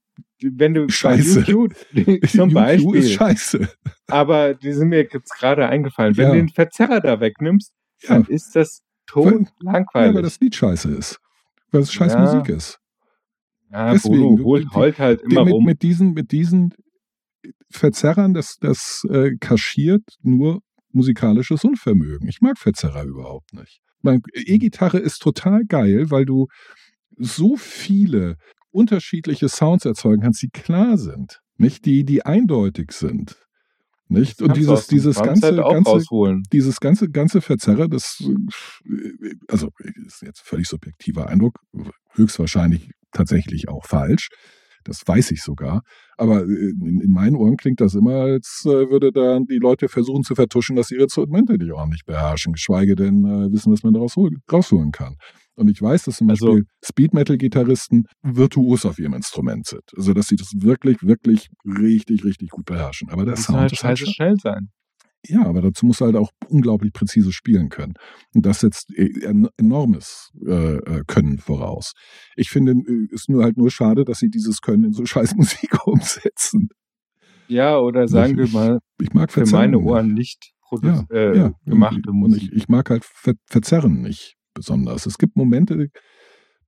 Wenn 0.41 0.73
du 0.73 0.89
Scheiße. 0.89 1.41
bei 1.41 1.53
U2 1.53 2.27
zum 2.37 2.49
U2 2.49 2.53
Beispiel, 2.53 2.95
ist 2.95 3.11
scheiße. 3.13 3.69
aber 4.07 4.53
die 4.53 4.73
sind 4.73 4.89
mir 4.89 5.07
jetzt 5.11 5.33
gerade 5.37 5.67
eingefallen. 5.67 6.17
Wenn 6.17 6.25
Ja. 6.25 6.31
du 6.31 6.37
den 6.37 6.49
Verzerrer 6.49 6.99
da 6.99 7.19
wegnimmst, 7.19 7.71
Ja, 8.03 8.09
dann 8.09 8.25
ist 8.25 8.55
das 8.55 8.81
Weil- 9.13 9.31
tot 9.31 9.41
ja, 9.63 9.71
langweilig. 9.71 10.15
weil 10.15 10.21
das 10.23 10.39
Lied 10.41 10.55
scheiße 10.55 10.91
ist. 10.91 11.19
Weil 11.71 11.81
es 11.81 11.93
scheiß 11.93 12.13
Ja. 12.13 12.19
Musik 12.21 12.49
ist. 12.49 12.79
ja, 13.71 13.91
deswegen, 13.93 14.17
Bodo 14.21 14.35
du- 14.37 14.43
holt 14.43 14.73
heult 14.75 14.99
halt 14.99 15.21
immer 15.21 15.45
mit, 15.45 15.53
rum. 15.53 15.63
mit 15.65 15.81
diesen, 15.81 16.13
mit 16.13 16.31
diesen 16.31 16.73
Verzerrern, 17.71 18.33
das, 18.33 18.57
das 18.59 19.05
äh, 19.09 19.31
kaschiert 19.39 20.03
nur 20.21 20.61
musikalisches 20.91 21.63
Unvermögen. 21.63 22.27
Ich 22.27 22.41
mag 22.41 22.57
Verzerrer 22.57 23.03
überhaupt 23.03 23.53
nicht. 23.53 23.79
Mein- 24.01 24.21
E-Gitarre 24.33 24.99
ist 24.99 25.19
total 25.19 25.65
geil, 25.65 26.09
weil 26.11 26.25
du 26.25 26.47
so 27.17 27.55
viele 27.57 28.35
unterschiedliche 28.71 29.49
Sounds 29.49 29.85
erzeugen 29.85 30.21
kannst, 30.21 30.41
die 30.41 30.49
klar 30.49 30.97
sind, 30.97 31.39
nicht 31.57 31.85
die, 31.85 32.03
die 32.03 32.25
eindeutig 32.25 32.91
sind. 32.91 33.35
Nicht? 34.07 34.41
Und 34.41 34.49
dieses, 34.55 34.87
dieses 34.87 35.15
ganze, 35.15 35.55
ganze, 35.55 35.91
dieses 36.53 36.79
ganze, 36.79 37.09
ganze 37.09 37.41
Verzerrer, 37.41 37.87
das, 37.87 38.21
äh, 38.85 39.33
also 39.47 39.69
ist 40.05 40.21
jetzt 40.21 40.41
völlig 40.41 40.67
subjektiver 40.67 41.27
Eindruck, 41.27 41.59
höchstwahrscheinlich 42.13 42.91
tatsächlich 43.11 43.67
auch 43.67 43.85
falsch. 43.85 44.27
Das 44.85 45.01
weiß 45.05 45.31
ich 45.31 45.41
sogar. 45.41 45.81
Aber 46.17 46.41
äh, 46.43 46.69
in, 46.69 47.01
in 47.03 47.11
meinen 47.11 47.35
Ohren 47.35 47.57
klingt 47.57 47.81
das 47.81 47.93
immer, 47.95 48.15
als 48.21 48.63
äh, 48.65 48.89
würde 48.89 49.11
da 49.11 49.39
die 49.39 49.57
Leute 49.57 49.89
versuchen 49.89 50.23
zu 50.23 50.33
vertuschen, 50.35 50.75
dass 50.77 50.87
sie 50.87 50.95
ihre 50.95 51.03
Instrumente 51.03 51.57
nicht 51.57 51.71
ordentlich 51.73 52.05
beherrschen, 52.05 52.53
geschweige 52.53 52.95
denn 52.95 53.25
äh, 53.25 53.51
wissen, 53.51 53.73
was 53.73 53.83
man 53.83 53.93
daraus 53.93 54.15
hol- 54.15 54.37
rausholen 54.51 54.91
kann. 54.91 55.15
Und 55.57 55.69
ich 55.69 55.81
weiß, 55.81 56.03
dass 56.03 56.17
zum 56.17 56.29
Also- 56.29 56.47
Beispiel 56.47 56.65
Speed-Metal-Gitarristen 56.83 58.03
virtuos 58.21 58.85
auf 58.85 58.99
ihrem 58.99 59.13
Instrument 59.13 59.65
sind. 59.67 59.83
Also, 59.95 60.13
dass 60.13 60.27
sie 60.27 60.35
das 60.35 60.51
wirklich, 60.57 60.97
wirklich 61.01 61.47
richtig, 61.65 62.23
richtig 62.23 62.49
gut 62.49 62.65
beherrschen. 62.65 63.09
Aber 63.09 63.25
der 63.25 63.35
Das 63.35 63.45
Sound 63.45 63.59
halt 63.59 63.71
ist 63.73 63.83
halt 63.83 63.99
scheiße 63.99 64.11
schnell 64.11 64.35
sein. 64.41 64.69
Ja, 65.27 65.45
aber 65.45 65.61
dazu 65.61 65.85
muss 65.85 66.01
halt 66.01 66.15
auch 66.15 66.31
unglaublich 66.47 66.93
präzise 66.93 67.31
spielen 67.31 67.69
können. 67.69 67.93
Und 68.33 68.45
das 68.45 68.59
setzt 68.61 68.89
e- 68.97 69.23
en- 69.25 69.47
enormes 69.57 70.31
äh, 70.45 70.75
äh, 70.77 71.03
Können 71.07 71.37
voraus. 71.39 71.93
Ich 72.35 72.49
finde, 72.49 72.73
äh, 72.73 73.07
ist 73.11 73.29
nur 73.29 73.43
halt 73.43 73.57
nur 73.57 73.69
schade, 73.71 74.05
dass 74.05 74.19
sie 74.19 74.29
dieses 74.29 74.61
Können 74.61 74.85
in 74.85 74.93
so 74.93 75.05
scheiß 75.05 75.35
Musik 75.35 75.85
umsetzen. 75.87 76.69
Ja, 77.47 77.77
oder 77.77 78.07
sagen 78.07 78.37
wir 78.37 78.45
Ich- 78.45 78.53
mal, 78.53 78.79
Ich 78.99 79.13
mag 79.13 79.31
für 79.31 79.45
meine. 79.45 79.77
Ohren 79.79 80.13
nicht 80.13 80.51
Ja, 80.81 81.05
äh, 81.11 81.37
ja. 81.37 81.53
gemachte 81.65 82.09
und 82.09 82.17
Musik. 82.17 82.43
ich, 82.43 82.51
ich 82.53 82.67
mag 82.69 82.89
halt 82.89 83.05
Ver 83.05 83.33
Verzerren 83.47 84.01
nicht 84.01 84.35
besonders. 84.53 85.05
Es 85.05 85.17
gibt 85.17 85.35
Momente, 85.35 85.89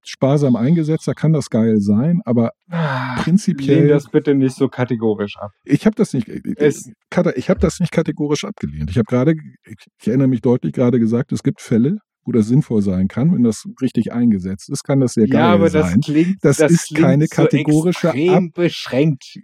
sparsam 0.09 0.55
eingesetzt, 0.55 1.07
da 1.07 1.13
kann 1.13 1.33
das 1.33 1.49
geil 1.49 1.79
sein, 1.79 2.21
aber 2.25 2.51
Ah, 2.69 3.21
prinzipiell- 3.21 3.79
Lehn 3.81 3.87
das 3.89 4.09
bitte 4.09 4.35
nicht 4.35 4.55
so 4.55 4.67
kategorisch 4.69 5.37
ab. 5.37 5.51
Ich 5.63 5.85
habe 5.85 5.95
das 5.95 6.13
nicht, 6.13 6.27
äh, 6.29 6.41
Es- 6.57 6.91
Kater, 7.09 7.37
ich 7.37 7.49
habe 7.49 7.59
das 7.59 7.79
nicht 7.79 7.91
kategorisch 7.91 8.43
abgelehnt. 8.45 8.89
Ich 8.89 8.97
habe 8.97 9.05
gerade, 9.05 9.35
ich, 9.65 10.07
erinnere 10.07 10.27
mich 10.27 10.41
deutlich 10.41 10.73
gerade 10.73 10.99
gesagt, 10.99 11.31
es 11.31 11.43
gibt 11.43 11.61
Fälle, 11.61 11.97
wo 12.25 12.31
das 12.31 12.47
sinnvoll 12.47 12.81
sein 12.81 13.07
kann, 13.07 13.33
wenn 13.33 13.43
das 13.43 13.65
richtig 13.81 14.11
eingesetzt 14.11 14.69
ist, 14.69 14.83
kann 14.83 14.99
das 14.99 15.13
sehr 15.13 15.27
geil 15.27 15.39
ja, 15.41 15.53
aber 15.53 15.69
das 15.69 15.91
sein. 15.91 16.01
klingt, 16.01 16.37
Das 16.41 16.59
ist 16.59 16.87
klingt 16.87 17.01
keine 17.01 17.25
so 17.25 17.35
kategorische 17.35 18.07
extrem 18.09 18.51
beschränkt. 18.51 19.37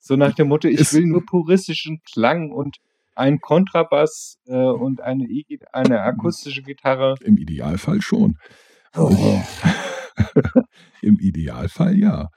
So 0.00 0.16
nach 0.16 0.34
dem 0.34 0.48
Motto, 0.48 0.68
ich 0.68 0.80
Ist- 0.80 0.94
will 0.94 1.06
nur 1.06 1.24
puristischen 1.24 2.00
Klang 2.12 2.50
und 2.50 2.76
einen 3.14 3.40
Kontrabass 3.40 4.36
äh, 4.46 4.54
und 4.54 5.00
eine, 5.00 5.24
e 5.24 5.44
eine 5.72 6.02
akustische 6.02 6.62
Gitarre. 6.62 7.16
Im 7.24 7.36
Idealfall 7.36 8.00
schon. 8.00 8.36
Oh. 8.96 9.42
Im 11.02 11.18
Idealfall 11.18 11.98
ja. 11.98 12.28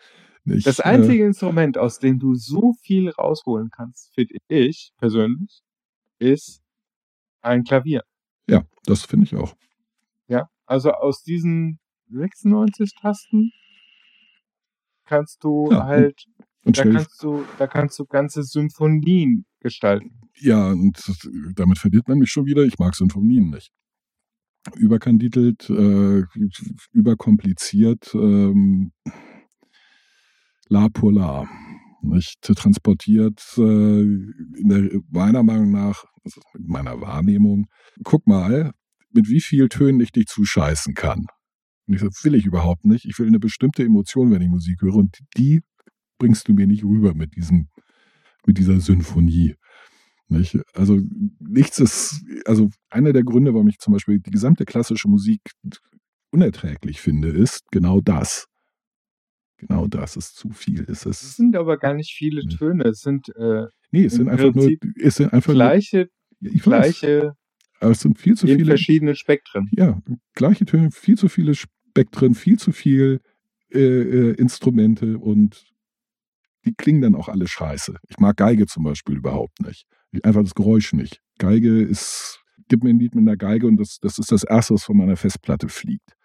Nicht, 0.43 0.65
Das 0.65 0.79
einzige 0.79 1.25
Instrument, 1.25 1.77
aus 1.77 1.99
dem 1.99 2.17
du 2.17 2.33
so 2.35 2.73
viel 2.83 3.09
rausholen 3.09 3.69
kannst, 3.69 4.11
finde 4.15 4.35
ich 4.47 4.91
persönlich, 4.97 5.61
ist 6.19 6.61
ein 7.41 7.63
Klavier. 7.63 8.01
Äh, 8.47 8.53
ja, 8.53 8.63
das 8.85 9.03
finde 9.03 9.25
ich 9.25 9.35
auch. 9.35 9.53
Ja, 10.27 10.47
also 10.65 10.91
aus 10.91 11.21
diesen 11.23 11.79
96 12.09 12.93
Tasten 12.99 13.51
kannst 15.05 15.43
du 15.43 15.69
Ja, 15.71 15.85
halt, 15.85 16.23
Und 16.63 16.77
da 16.77 16.81
stell, 16.81 16.93
kannst 16.93 17.23
du, 17.23 17.45
da 17.59 17.67
kannst 17.67 17.99
du 17.99 18.05
ganze 18.05 18.43
Symphonien 18.43 19.45
gestalten. 19.59 20.21
ja, 20.39 20.71
und 20.71 20.97
damit 21.55 21.77
verliert 21.77 22.07
man 22.07 22.17
mich 22.17 22.31
schon 22.31 22.45
wieder. 22.45 22.63
Ich 22.63 22.79
mag 22.79 22.95
Sinfonien 22.95 23.49
nicht. 23.51 23.71
Überkandidelt, 24.75 25.69
äh, 25.69 26.23
überkompliziert, 26.91 28.13
ähm, 28.13 28.91
la 30.69 30.89
pour 30.89 31.11
la. 31.11 31.47
Nicht 32.03 32.41
transportiert, 32.41 33.41
äh, 33.57 34.05
der, 34.63 35.01
meiner 35.09 35.43
Meinung 35.43 35.71
nach, 35.71 36.05
also 36.23 36.41
in 36.57 36.67
meiner 36.67 36.99
Wahrnehmung, 36.99 37.67
guck 38.03 38.25
mal, 38.27 38.71
mit 39.11 39.29
wie 39.29 39.41
viel 39.41 39.69
Tönen 39.69 39.99
ich 39.99 40.11
dich 40.11 40.25
zuscheißen 40.27 40.93
kann. 40.93 41.25
Und 41.87 41.95
ich 41.95 41.99
sage, 41.99 42.13
will 42.23 42.35
ich 42.35 42.45
überhaupt 42.45 42.85
nicht. 42.85 43.05
Ich 43.05 43.19
will 43.19 43.27
eine 43.27 43.39
bestimmte 43.39 43.83
Emotion, 43.83 44.31
wenn 44.31 44.41
ich 44.41 44.49
Musik 44.49 44.81
höre, 44.81 44.95
und 44.95 45.19
die 45.37 45.61
bringst 46.17 46.47
du 46.47 46.53
mir 46.53 46.67
nicht 46.67 46.83
rüber 46.83 47.13
mit 47.13 47.35
diesem, 47.35 47.67
mit 48.45 48.57
dieser 48.57 48.79
Symphonie. 48.79 49.55
Nicht? 50.31 50.57
Also 50.73 50.99
nichts 51.39 51.79
ist, 51.79 52.23
also 52.45 52.69
einer 52.89 53.11
der 53.11 53.23
Gründe, 53.23 53.53
warum 53.53 53.67
ich 53.67 53.79
zum 53.79 53.93
Beispiel 53.93 54.19
die 54.19 54.31
gesamte 54.31 54.63
klassische 54.65 55.09
Musik 55.09 55.41
unerträglich 56.31 57.01
finde, 57.01 57.29
ist 57.29 57.63
genau 57.71 57.99
das. 57.99 58.45
Genau 59.57 59.87
das 59.87 60.15
ist 60.15 60.35
zu 60.37 60.49
viel. 60.51 60.85
Es 60.87 61.05
Es 61.05 61.21
ist, 61.21 61.35
sind 61.35 61.55
aber 61.55 61.77
gar 61.77 61.93
nicht 61.93 62.13
viele 62.13 62.41
Hm. 62.41 62.49
Töne. 62.49 62.83
Es 62.85 63.01
sind 63.01 63.27
äh, 63.35 63.65
nee, 63.91 64.05
es 64.05 64.13
sind 64.13 64.29
einfach 64.29 64.53
Prinzip 64.53 64.83
nur, 64.83 64.93
es 65.05 65.15
sind 65.15 65.33
einfach 65.33 65.53
gleiche, 65.53 66.07
nur, 66.39 66.53
ich 66.53 66.65
weiß, 66.65 66.99
gleiche 67.01 67.33
aber 67.81 67.91
es 67.91 67.99
sind 67.99 68.17
viel 68.17 68.35
zu 68.35 68.47
in 68.47 68.57
viele, 68.57 68.71
verschiedenen 68.71 69.15
Spektren. 69.15 69.67
ja, 69.75 69.99
gleiche 70.33 70.65
Töne, 70.65 70.91
viel 70.91 71.17
zu 71.17 71.27
viele 71.27 71.55
Spektren, 71.55 72.35
viel 72.35 72.57
zu 72.57 72.71
viel 72.71 73.19
äh, 73.71 73.79
äh, 73.79 74.31
Instrumente 74.35 75.17
und 75.17 75.65
die 76.65 76.73
klingen 76.73 77.01
dann 77.01 77.15
auch 77.15 77.27
alle 77.27 77.47
scheiße. 77.47 77.95
Ich 78.07 78.17
mag 78.17 78.37
Geige 78.37 78.65
zum 78.67 78.83
Beispiel 78.83 79.17
überhaupt 79.17 79.59
nicht. 79.61 79.85
Einfach 80.23 80.41
das 80.41 80.55
Geräusch 80.55 80.93
nicht. 80.93 81.21
Geige 81.37 81.81
ist, 81.81 82.43
gib 82.67 82.83
mir 82.83 82.89
ein 82.89 82.99
Lied 82.99 83.15
mit 83.15 83.27
einer 83.27 83.37
Geige 83.37 83.67
und 83.67 83.77
das, 83.77 83.99
das 83.99 84.17
ist 84.17 84.31
das 84.31 84.43
Erste, 84.43 84.73
was 84.73 84.83
von 84.83 84.97
meiner 84.97 85.15
Festplatte 85.15 85.69
fliegt. 85.69 86.15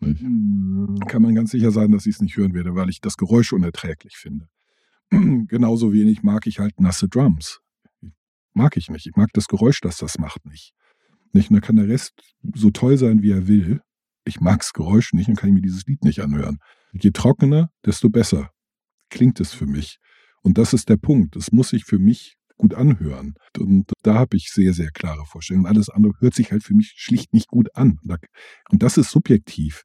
Nicht? 0.00 0.20
Kann 1.08 1.22
man 1.22 1.34
ganz 1.34 1.50
sicher 1.50 1.70
sein, 1.70 1.90
dass 1.90 2.06
ich 2.06 2.16
es 2.16 2.22
nicht 2.22 2.36
hören 2.36 2.54
werde, 2.54 2.74
weil 2.74 2.88
ich 2.88 3.00
das 3.00 3.16
Geräusch 3.16 3.52
unerträglich 3.52 4.16
finde. 4.16 4.48
Genauso 5.10 5.92
wenig 5.92 6.22
mag 6.22 6.46
ich 6.46 6.58
halt 6.58 6.80
nasse 6.80 7.08
Drums. 7.08 7.60
Mag 8.54 8.76
ich 8.76 8.88
nicht. 8.88 9.06
Ich 9.06 9.16
mag 9.16 9.30
das 9.34 9.46
Geräusch, 9.46 9.80
das 9.80 9.98
das 9.98 10.18
macht, 10.18 10.46
nicht. 10.46 10.72
Nicht? 11.32 11.50
Und 11.50 11.54
dann 11.54 11.62
kann 11.62 11.76
der 11.76 11.88
Rest 11.88 12.14
so 12.54 12.70
toll 12.70 12.96
sein, 12.96 13.22
wie 13.22 13.30
er 13.30 13.46
will. 13.46 13.80
Ich 14.24 14.40
mag 14.40 14.60
das 14.60 14.72
Geräusch 14.72 15.12
nicht 15.12 15.28
und 15.28 15.36
kann 15.36 15.50
ich 15.50 15.54
mir 15.54 15.62
dieses 15.62 15.86
Lied 15.86 16.04
nicht 16.04 16.20
anhören. 16.20 16.58
Je 16.92 17.10
trockener, 17.10 17.70
desto 17.84 18.08
besser 18.08 18.50
klingt 19.10 19.40
es 19.40 19.52
für 19.52 19.66
mich. 19.66 19.98
Und 20.42 20.58
das 20.58 20.72
ist 20.72 20.88
der 20.88 20.96
Punkt. 20.96 21.36
Es 21.36 21.52
muss 21.52 21.70
sich 21.70 21.84
für 21.84 21.98
mich 21.98 22.37
gut 22.58 22.74
anhören. 22.74 23.34
Und 23.58 23.92
da 24.02 24.14
habe 24.14 24.36
ich 24.36 24.50
sehr, 24.52 24.74
sehr 24.74 24.90
klare 24.90 25.24
Vorstellungen. 25.26 25.66
Alles 25.66 25.88
andere 25.88 26.12
hört 26.20 26.34
sich 26.34 26.52
halt 26.52 26.62
für 26.62 26.74
mich 26.74 26.92
schlicht 26.96 27.32
nicht 27.32 27.48
gut 27.48 27.74
an. 27.74 27.98
Und 28.70 28.82
das 28.82 28.98
ist 28.98 29.10
subjektiv. 29.10 29.82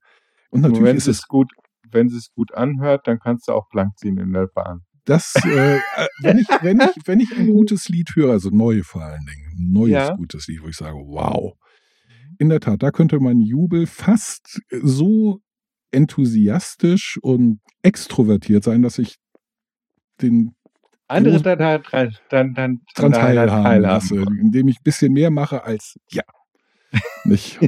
Und 0.50 0.64
Und 0.66 0.72
natürlich 0.72 0.90
wenn 0.90 0.98
ist 0.98 1.08
es 1.08 1.28
gut, 1.28 1.52
wenn 1.92 2.08
es 2.08 2.30
gut 2.36 2.54
anhört, 2.54 3.08
dann 3.08 3.20
kannst 3.20 3.48
du 3.48 3.54
auch 3.54 3.70
blank 3.70 3.98
ziehen 3.98 4.18
in 4.18 4.34
der 4.34 4.48
Bahn. 4.48 4.82
das, 5.06 5.34
äh, 5.46 5.76
äh, 5.76 5.80
wenn, 6.22 6.38
ich, 6.40 6.48
wenn, 6.62 6.80
ich, 6.80 6.96
wenn 7.06 7.20
ich 7.20 7.32
ein 7.38 7.48
gutes 7.48 7.90
Lied 7.90 8.16
höre, 8.16 8.32
also 8.32 8.50
neue 8.50 8.84
vor 8.84 9.04
allen 9.04 9.26
Dingen, 9.26 9.52
ein 9.58 9.72
neues 9.74 9.92
Ja. 10.10 10.16
gutes 10.16 10.48
Lied, 10.48 10.62
wo 10.64 10.68
ich 10.68 10.78
sage, 10.78 10.96
wow. 10.96 11.54
In 12.40 12.50
der 12.50 12.60
Tat, 12.62 12.82
da 12.82 12.90
könnte 12.92 13.20
mein 13.20 13.40
Jubel 13.42 13.86
fast 13.86 14.62
so 14.72 15.40
enthusiastisch 15.92 17.20
und 17.22 17.60
extrovertiert 17.84 18.64
sein, 18.64 18.82
dass 18.82 18.98
ich 18.98 19.16
den 20.22 20.56
Andere 21.08 21.38
Groß- 21.38 21.42
dann, 21.44 21.58
dann, 21.60 21.84
dann, 22.30 22.54
dann, 22.54 22.82
dran 22.96 23.12
daran 23.12 23.36
teilhaben 23.36 23.82
lasse, 23.82 24.16
wollen. 24.16 24.40
indem 24.40 24.68
ich 24.70 24.78
ein 24.80 24.84
bisschen 24.84 25.14
mehr 25.14 25.30
mache 25.32 25.64
als 25.64 26.00
ja. 26.10 26.24
Nicht, 27.26 27.60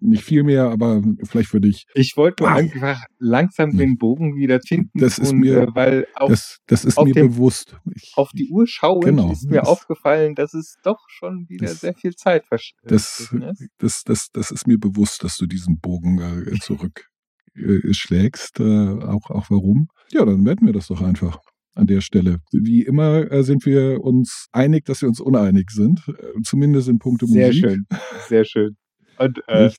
nicht 0.00 0.22
viel 0.22 0.44
mehr, 0.44 0.66
aber 0.70 1.02
vielleicht 1.24 1.52
würde 1.52 1.66
ich, 1.66 1.86
Ich 1.94 2.16
wollte 2.16 2.44
nur 2.44 2.52
Wow. 2.52 2.58
einfach 2.58 3.04
langsam 3.18 3.70
Nee. 3.70 3.78
den 3.78 3.98
Bogen 3.98 4.36
wieder 4.36 4.60
finden. 4.60 4.96
Das 4.96 5.18
ist 5.18 5.32
und, 5.32 5.38
mir- 5.40 5.62
äh, 5.62 5.66
weil 5.74 6.06
auf, 6.14 6.30
das, 6.30 6.58
das 6.68 6.84
ist 6.84 6.98
auf 6.98 7.04
mir 7.06 7.14
dem- 7.14 7.30
bewusst. 7.30 7.76
Ich, 7.96 8.12
auf 8.14 8.30
die 8.30 8.48
Uhr 8.48 8.66
schauend 8.68 9.04
Genau. 9.06 9.32
ist 9.32 9.48
mir 9.50 9.60
Das- 9.60 9.68
aufgefallen, 9.68 10.36
dass 10.36 10.54
es 10.54 10.76
doch 10.84 11.00
schon 11.08 11.48
wieder 11.48 11.66
Das- 11.66 11.80
sehr 11.80 11.94
viel 11.94 12.14
Zeit 12.14 12.44
versch- 12.44 12.74
äh, 12.84 12.88
das, 12.88 13.34
das, 13.78 14.04
das, 14.04 14.28
das 14.32 14.50
ist 14.52 14.68
mir 14.68 14.78
bewusst, 14.78 15.24
dass 15.24 15.36
du 15.36 15.46
diesen 15.46 15.80
Bogen 15.80 16.20
äh, 16.20 16.58
zurück 16.60 17.08
äh, 17.56 17.92
schlägst. 17.92 18.60
Äh, 18.60 18.62
auch, 19.02 19.30
auch 19.30 19.46
warum? 19.50 19.88
Ja, 20.12 20.24
dann 20.24 20.44
werden 20.46 20.64
wir 20.64 20.72
das 20.74 20.86
doch 20.86 21.02
einfach. 21.02 21.40
An 21.78 21.86
der 21.86 22.00
Stelle. 22.00 22.40
Wie 22.52 22.82
immer 22.82 23.30
äh, 23.30 23.42
sind 23.42 23.64
wir 23.64 24.02
uns 24.02 24.48
einig, 24.52 24.84
dass 24.84 25.02
wir 25.02 25.08
uns 25.08 25.20
uneinig 25.20 25.70
sind, 25.70 26.02
äh, 26.08 26.42
zumindest 26.42 26.88
in 26.88 26.98
puncto 26.98 27.26
Sehr 27.26 27.48
Musik. 27.48 27.64
schön, 27.64 27.86
sehr 28.28 28.44
schön. 28.44 28.76
Und, 29.18 29.40
äh, 29.48 29.70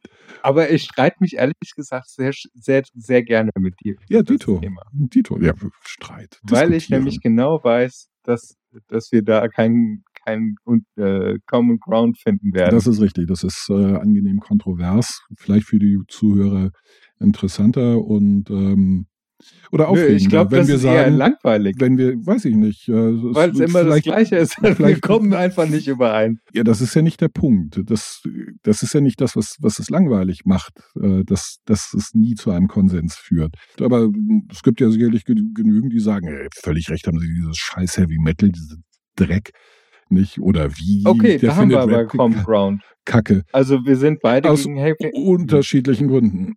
aber 0.41 0.69
ich 0.71 0.83
streite 0.83 1.17
mich 1.19 1.35
ehrlich 1.35 1.55
gesagt 1.75 2.09
sehr, 2.09 2.31
sehr, 2.53 2.83
sehr 2.93 3.23
gerne 3.23 3.51
mit 3.59 3.75
dir. 3.83 3.95
Ja, 4.09 4.21
Dito. 4.21 4.61
Dito, 4.93 5.39
ja, 5.39 5.53
Streit. 5.85 6.39
Weil 6.43 6.73
ich 6.73 6.89
nämlich 6.89 7.21
genau 7.21 7.63
weiß, 7.63 8.09
dass, 8.23 8.55
dass 8.87 9.11
wir 9.11 9.23
da 9.23 9.47
keinen 9.47 10.03
kein, 10.25 10.55
äh, 10.97 11.37
Common 11.47 11.79
Ground 11.79 12.19
finden 12.19 12.53
werden. 12.53 12.75
Das 12.75 12.87
ist 12.87 13.01
richtig. 13.01 13.27
Das 13.27 13.43
ist 13.43 13.67
äh, 13.69 13.95
angenehm 13.95 14.39
kontrovers. 14.39 15.21
Vielleicht 15.37 15.65
für 15.65 15.79
die 15.79 15.97
Zuhörer 16.07 16.71
interessanter 17.19 18.03
und 18.03 18.49
ähm, 18.49 19.07
oder 19.71 19.85
Nö, 19.85 19.89
aufregender, 19.91 20.15
ich 20.17 20.29
glaube, 20.29 20.51
wenn 20.51 20.59
das 20.59 20.67
wir 20.67 20.75
ist 20.75 20.83
eher 20.83 21.03
sagen, 21.05 21.15
langweilig, 21.17 21.75
wenn 21.79 21.97
wir, 21.97 22.13
weiß 22.25 22.45
ich 22.45 22.55
nicht, 22.55 22.89
äh, 22.89 22.93
weil 22.93 23.51
es 23.51 23.59
immer 23.59 23.83
das 23.83 24.01
Gleiche 24.01 24.35
ist. 24.37 24.55
Wir 24.79 24.99
kommen 24.99 25.33
einfach 25.33 25.67
nicht 25.67 25.87
überein. 25.87 26.39
Ja, 26.53 26.63
das 26.63 26.81
ist 26.81 26.93
ja 26.95 27.01
nicht 27.01 27.21
der 27.21 27.27
Punkt. 27.29 27.81
Das, 27.85 28.21
das 28.63 28.83
ist 28.83 28.93
ja 28.93 29.01
nicht 29.01 29.21
das, 29.21 29.35
was, 29.35 29.55
was 29.59 29.79
es 29.79 29.89
langweilig 29.89 30.41
macht, 30.45 30.73
äh, 31.01 31.23
dass, 31.23 31.57
dass 31.65 31.93
es 31.93 32.13
nie 32.13 32.35
zu 32.35 32.51
einem 32.51 32.67
Konsens 32.67 33.15
führt. 33.15 33.55
Aber 33.79 34.09
es 34.51 34.63
gibt 34.63 34.81
ja 34.81 34.89
sicherlich 34.89 35.23
genü- 35.23 35.53
genügend, 35.53 35.93
die 35.93 35.99
sagen, 35.99 36.27
ey, 36.27 36.47
völlig 36.53 36.89
recht 36.89 37.07
haben 37.07 37.19
sie 37.19 37.27
dieses 37.27 37.57
scheiß 37.57 37.97
Heavy 37.97 38.17
Metal, 38.19 38.49
diese 38.49 38.77
Dreck, 39.15 39.51
nicht? 40.11 40.39
Oder 40.39 40.71
wie 40.77 41.03
Okay, 41.05 41.37
der 41.37 41.49
da 41.49 41.55
haben 41.55 41.69
wir 41.69 41.79
aber 41.81 42.05
Common 42.05 42.43
Ground. 42.43 42.83
Kacke. 43.05 43.43
Also 43.51 43.85
wir 43.85 43.95
sind 43.95 44.19
beide 44.21 44.49
Aus 44.49 44.63
gegen 44.63 44.77
Heavy. 44.77 45.11
Unterschiedlichen 45.13 46.07
Gründen. 46.07 46.55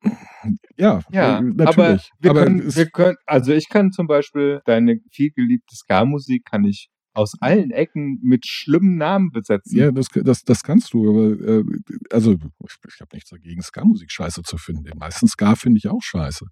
Ja, 0.77 1.03
Ja, 1.11 1.35
äh, 1.35 1.37
aber 1.39 1.43
natürlich. 1.43 2.11
wir 2.19 2.31
aber 2.31 2.45
können, 2.45 2.75
wir 2.75 2.87
können, 2.91 3.17
also 3.27 3.53
ich 3.53 3.69
kann 3.69 3.93
zum 3.93 4.07
Beispiel 4.07 4.61
deine 4.65 4.99
vielgeliebte 5.11 5.75
Ska-Musik 5.75 6.45
kann 6.45 6.65
ich 6.65 6.89
aus 7.15 7.35
allen 7.41 7.71
Ecken 7.71 8.19
mit 8.23 8.47
schlimmen 8.47 8.97
Namen 8.97 9.31
besetzen. 9.31 9.79
Ja, 9.79 9.93
das, 9.93 10.07
das, 10.13 10.43
das 10.43 10.63
kannst 10.63 10.93
du, 10.95 11.11
aber 11.11 11.47
äh, 11.47 11.65
also 12.11 12.33
ich, 12.33 12.41
ich 12.89 13.01
habe 13.01 13.15
nichts 13.15 13.31
dagegen, 13.31 13.63
Ska-Musik 13.63 14.11
scheiße 14.11 14.43
zu 14.43 14.57
finden. 14.57 14.85
Den 14.85 14.99
meisten 14.99 15.29
Ska 15.29 15.55
finde 15.55 15.79
ich 15.79 15.89
auch 15.89 16.03
scheiße. 16.03 16.47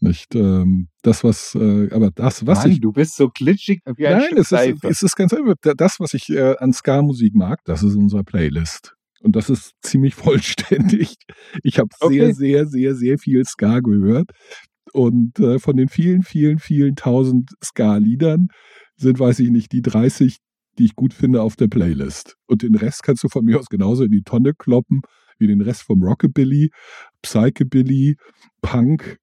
Nicht 0.00 0.34
ähm, 0.34 0.88
das, 1.02 1.24
was, 1.24 1.54
äh, 1.54 1.88
aber 1.92 2.10
das, 2.10 2.46
was 2.46 2.60
Mann, 2.60 2.70
ich. 2.72 2.80
du 2.80 2.92
bist 2.92 3.16
so 3.16 3.28
glitschig 3.30 3.80
wie 3.96 4.06
ein 4.06 4.18
Nein, 4.18 4.26
Stück 4.26 4.38
es 4.38 4.52
ist, 4.52 4.84
es 4.84 5.02
ist 5.02 5.16
ganz 5.16 5.32
einfach. 5.32 5.54
Das, 5.76 6.00
was 6.00 6.14
ich 6.14 6.28
äh, 6.30 6.56
an 6.58 6.72
Ska-Musik 6.72 7.34
mag, 7.34 7.60
das 7.64 7.82
ist 7.82 7.94
unsere 7.96 8.24
Playlist. 8.24 8.94
Und 9.20 9.34
das 9.36 9.50
ist 9.50 9.72
ziemlich 9.82 10.14
vollständig. 10.16 11.16
Ich 11.62 11.78
habe 11.78 11.88
Okay. 12.00 12.32
sehr, 12.32 12.34
sehr, 12.34 12.66
sehr, 12.66 12.94
sehr 12.94 13.18
viel 13.18 13.44
Ska 13.44 13.80
gehört. 13.80 14.30
Und 14.92 15.38
äh, 15.40 15.58
von 15.58 15.76
den 15.76 15.88
vielen, 15.88 16.22
vielen, 16.22 16.58
vielen 16.58 16.94
tausend 16.96 17.50
Ska-Liedern 17.62 18.48
sind, 18.96 19.18
weiß 19.18 19.40
ich 19.40 19.50
nicht, 19.50 19.72
die 19.72 19.82
30, 19.82 20.38
die 20.78 20.84
ich 20.84 20.94
gut 20.94 21.12
finde, 21.12 21.42
auf 21.42 21.56
der 21.56 21.68
Playlist. 21.68 22.36
Und 22.46 22.62
den 22.62 22.74
Rest 22.74 23.02
kannst 23.02 23.24
du 23.24 23.28
von 23.28 23.44
mir 23.44 23.58
aus 23.58 23.66
genauso 23.66 24.04
in 24.04 24.10
die 24.10 24.22
Tonne 24.22 24.52
kloppen, 24.54 25.00
wie 25.38 25.46
den 25.46 25.60
Rest 25.60 25.82
vom 25.82 26.02
Rockabilly, 26.02 26.70
Psychobilly, 27.22 28.16
Punk. 28.62 29.18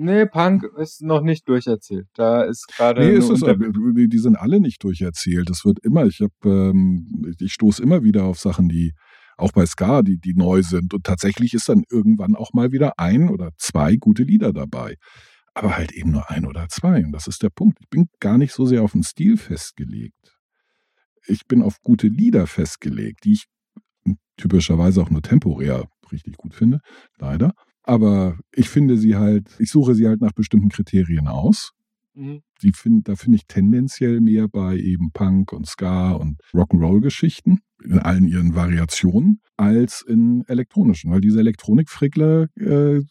Nee, 0.00 0.26
Punk 0.26 0.64
ist 0.76 1.02
noch 1.02 1.22
nicht 1.22 1.48
durcherzählt. 1.48 2.06
Da 2.14 2.42
ist 2.42 2.68
gerade 2.68 3.00
Nee, 3.00 3.16
ist 3.16 3.30
es, 3.30 3.40
die, 3.40 4.08
die 4.08 4.18
sind 4.18 4.36
alle 4.36 4.60
nicht 4.60 4.84
durcherzählt. 4.84 5.50
Das 5.50 5.64
wird 5.64 5.80
immer, 5.82 6.06
ich 6.06 6.20
habe, 6.20 6.32
ähm, 6.44 7.34
ich 7.40 7.52
stoße 7.52 7.82
immer 7.82 8.04
wieder 8.04 8.22
auf 8.24 8.38
Sachen, 8.38 8.68
die 8.68 8.92
auch 9.36 9.50
bei 9.50 9.66
Ska, 9.66 10.02
die, 10.02 10.18
die 10.18 10.34
neu 10.34 10.62
sind. 10.62 10.94
Und 10.94 11.02
tatsächlich 11.04 11.52
ist 11.52 11.68
dann 11.68 11.82
irgendwann 11.90 12.36
auch 12.36 12.52
mal 12.52 12.70
wieder 12.70 12.92
ein 12.96 13.28
oder 13.28 13.50
zwei 13.56 13.96
gute 13.96 14.22
Lieder 14.22 14.52
dabei. 14.52 14.94
Aber 15.52 15.76
halt 15.76 15.90
eben 15.90 16.12
nur 16.12 16.30
ein 16.30 16.46
oder 16.46 16.68
zwei. 16.68 17.04
Und 17.04 17.10
das 17.10 17.26
ist 17.26 17.42
der 17.42 17.50
Punkt. 17.50 17.78
Ich 17.80 17.88
bin 17.88 18.06
gar 18.20 18.38
nicht 18.38 18.52
so 18.52 18.66
sehr 18.66 18.82
auf 18.82 18.92
den 18.92 19.02
Stil 19.02 19.36
festgelegt. 19.36 20.38
Ich 21.26 21.46
bin 21.46 21.60
auf 21.60 21.80
gute 21.82 22.06
Lieder 22.06 22.46
festgelegt, 22.46 23.24
die 23.24 23.32
ich 23.32 23.46
typischerweise 24.36 25.02
auch 25.02 25.10
nur 25.10 25.22
temporär 25.22 25.88
richtig 26.12 26.36
gut 26.36 26.54
finde, 26.54 26.80
leider. 27.18 27.52
Aber 27.88 28.36
ich 28.52 28.68
finde 28.68 28.98
sie 28.98 29.16
halt, 29.16 29.48
ich 29.58 29.70
suche 29.70 29.94
sie 29.94 30.06
halt 30.06 30.20
nach 30.20 30.32
bestimmten 30.32 30.68
Kriterien 30.68 31.26
aus 31.26 31.72
Mhm. 32.18 32.42
die 32.62 32.72
find, 32.72 33.08
da 33.08 33.14
finde 33.14 33.36
ich 33.36 33.46
tendenziell 33.46 34.20
mehr 34.20 34.48
bei 34.48 34.76
eben 34.76 35.12
Punk 35.12 35.52
und 35.52 35.68
Ska 35.68 36.12
und 36.12 36.40
Rock'n'Roll-Geschichten 36.52 37.60
in 37.84 38.00
allen 38.00 38.26
ihren 38.26 38.56
Variationen 38.56 39.40
als 39.56 40.02
in 40.02 40.44
elektronischen, 40.48 41.12
weil 41.12 41.20
diese 41.20 41.38
Elektronikfrickler, 41.38 42.48
äh, 42.56 43.02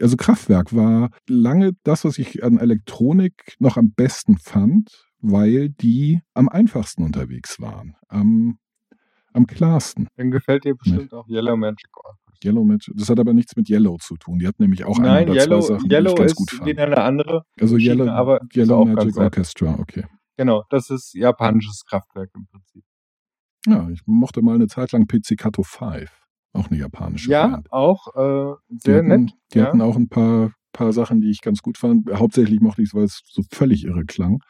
also 0.00 0.16
Kraftwerk 0.16 0.72
war 0.76 1.10
lange 1.28 1.72
das, 1.82 2.04
was 2.04 2.18
ich 2.18 2.44
an 2.44 2.58
Elektronik 2.58 3.56
noch 3.58 3.76
am 3.76 3.90
besten 3.90 4.38
fand, 4.38 5.08
weil 5.18 5.68
die 5.68 6.20
am 6.32 6.48
einfachsten 6.48 7.02
unterwegs 7.02 7.60
waren, 7.60 7.96
am, 8.06 8.58
am 9.34 9.46
klarsten. 9.46 10.08
Dann 10.16 10.30
gefällt 10.30 10.64
dir 10.64 10.74
bestimmt 10.74 11.12
auch 11.14 11.28
Yellow 11.28 11.56
Magic 11.56 11.88
Orchestra. 11.96 12.32
Yellow 12.44 12.64
Magic, 12.64 12.94
das 12.96 13.08
hat 13.08 13.20
aber 13.20 13.32
nichts 13.34 13.54
mit 13.56 13.68
Yellow 13.70 13.98
zu 13.98 14.16
tun. 14.16 14.38
Die 14.38 14.46
hat 14.48 14.58
nämlich 14.58 14.84
auch 14.84 14.98
Nein, 14.98 15.24
ein 15.24 15.30
oder 15.30 15.40
Yellow, 15.40 15.60
zwei 15.60 15.74
Sachen, 15.76 15.90
Yellow 15.90 16.08
die 16.08 16.12
ich 16.14 16.18
ganz 16.18 16.30
ist 16.32 16.36
gut 16.36 16.50
fand. 16.50 16.78
eine 16.78 16.98
andere. 16.98 17.42
Also 17.60 17.76
Yellow, 17.76 18.08
aber 18.08 18.40
Yellow 18.54 18.84
Magic. 18.84 19.16
Orchestra, 19.16 19.76
okay. 19.78 20.04
Genau, 20.36 20.64
das 20.70 20.90
ist 20.90 21.14
japanisches 21.14 21.84
Kraftwerk 21.84 22.30
im 22.34 22.46
Prinzip. 22.46 22.82
Ja, 23.66 23.88
ich 23.90 24.00
mochte 24.06 24.42
mal 24.42 24.56
eine 24.56 24.66
Zeit 24.66 24.90
lang 24.92 25.06
Pizzicato 25.06 25.62
5. 25.62 26.10
Auch 26.54 26.68
eine 26.68 26.78
japanische 26.80 27.30
Ja, 27.30 27.46
Band. 27.46 27.72
auch 27.72 28.08
äh, 28.16 28.54
Die, 28.70 28.78
sehr 28.78 28.98
hatten, 28.98 29.08
nett. 29.24 29.30
die 29.54 29.58
ja. 29.58 29.66
hatten 29.66 29.80
auch 29.80 29.96
ein 29.96 30.08
paar, 30.08 30.52
paar 30.72 30.92
Sachen, 30.92 31.20
die 31.20 31.30
ich 31.30 31.42
ganz 31.42 31.62
gut 31.62 31.78
fand. 31.78 32.10
Hauptsächlich 32.12 32.60
mochte 32.60 32.82
ich 32.82 32.88
es, 32.88 32.94
weil 32.94 33.04
es 33.04 33.22
so 33.24 33.42
völlig 33.52 33.84
irre 33.84 34.04
klang. 34.04 34.40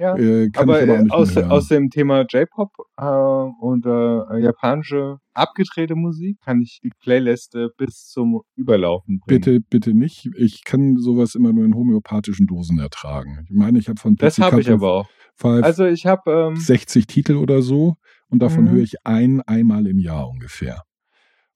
Ja. 0.00 0.16
Äh, 0.16 0.50
Aber 0.56 0.80
aber 0.80 0.88
äh, 0.88 1.06
aus, 1.10 1.34
mehr 1.34 1.50
aus 1.52 1.68
dem 1.68 1.90
Thema 1.90 2.22
J-Pop 2.22 2.70
äh, 2.96 3.04
und 3.04 3.86
äh, 3.86 4.38
japanische 4.40 5.18
abgedrehte 5.34 5.94
Musik 5.94 6.38
kann 6.44 6.60
ich 6.60 6.80
die 6.82 6.90
Playliste 7.00 7.70
bis 7.76 8.06
zum 8.06 8.40
Überlaufen 8.56 9.20
bringen. 9.20 9.40
Bitte, 9.40 9.60
bitte 9.60 9.94
nicht. 9.94 10.28
Ich 10.36 10.64
kann 10.64 10.96
sowas 10.96 11.34
immer 11.34 11.52
nur 11.52 11.64
in 11.64 11.74
homöopathischen 11.74 12.46
Dosen 12.46 12.78
ertragen. 12.78 13.44
Ich 13.48 13.54
meine, 13.54 13.78
ich 13.78 13.88
habe 13.88 14.00
von 14.00 14.16
Das 14.16 14.38
habe 14.38 14.60
ich 14.60 14.70
aber 14.70 14.92
auch. 14.92 15.08
5 15.36 15.64
Also 15.64 15.84
ich 15.86 16.06
habe 16.06 16.50
ähm, 16.52 16.56
60 16.56 17.06
Titel 17.06 17.36
oder 17.36 17.62
so 17.62 17.96
und 18.28 18.40
davon 18.42 18.64
Mhm. 18.64 18.70
höre 18.70 18.82
ich 18.82 18.94
einen 19.04 19.40
einmal 19.42 19.86
im 19.86 19.98
Jahr 19.98 20.28
ungefähr. 20.28 20.82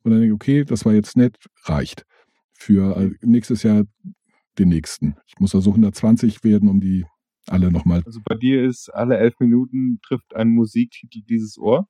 Und 0.03 0.11
dann 0.13 0.21
denke 0.21 0.35
ich, 0.35 0.35
okay, 0.35 0.65
das 0.65 0.85
war 0.85 0.93
jetzt 0.93 1.17
nett, 1.17 1.37
reicht. 1.65 2.05
Für 2.53 2.97
äh, 2.97 3.11
nächstes 3.23 3.63
Jahr 3.63 3.85
den 4.59 4.69
nächsten. 4.69 5.17
Ich 5.27 5.39
muss 5.41 5.55
also 5.55 5.71
120 5.71 6.45
werden, 6.45 6.69
um 6.69 6.81
die 6.81 7.05
alle 7.49 7.71
nochmal. 7.71 8.03
Also 8.07 8.21
bei 8.25 8.35
dir 8.37 8.65
ist 8.65 8.89
alle 8.89 9.17
elf 9.19 9.39
Minuten 9.41 9.99
trifft 10.03 10.35
ein 10.35 10.49
Musiktitel 10.51 11.21
dieses 11.23 11.59
Ohr. 11.59 11.87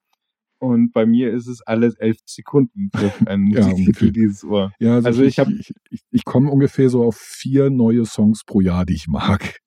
Und 0.59 0.93
bei 0.93 1.05
mir 1.05 1.31
ist 1.33 1.47
es 1.47 1.61
alle 1.63 1.93
elf 1.99 2.17
Sekunden 2.25 2.91
trifft 2.91 3.27
ein 3.29 3.47
Ja, 3.51 3.67
Musiktitel 3.67 3.81
ungefähr. 4.07 4.11
dieses 4.13 4.45
Ohr. 4.45 4.73
Ja, 4.79 4.97
Also 4.99 5.23
ich 5.23 5.39
hab- 5.39 5.49
ich, 5.49 5.73
ich, 5.91 6.01
ich 6.11 6.25
komme 6.25 6.51
ungefähr 6.51 6.89
so 6.89 7.05
auf 7.05 7.17
vier 7.17 7.71
neue 7.71 8.05
Songs 8.07 8.45
pro 8.45 8.61
Jahr, 8.61 8.87
die 8.87 8.95
ich 8.95 9.07
mag. 9.09 9.59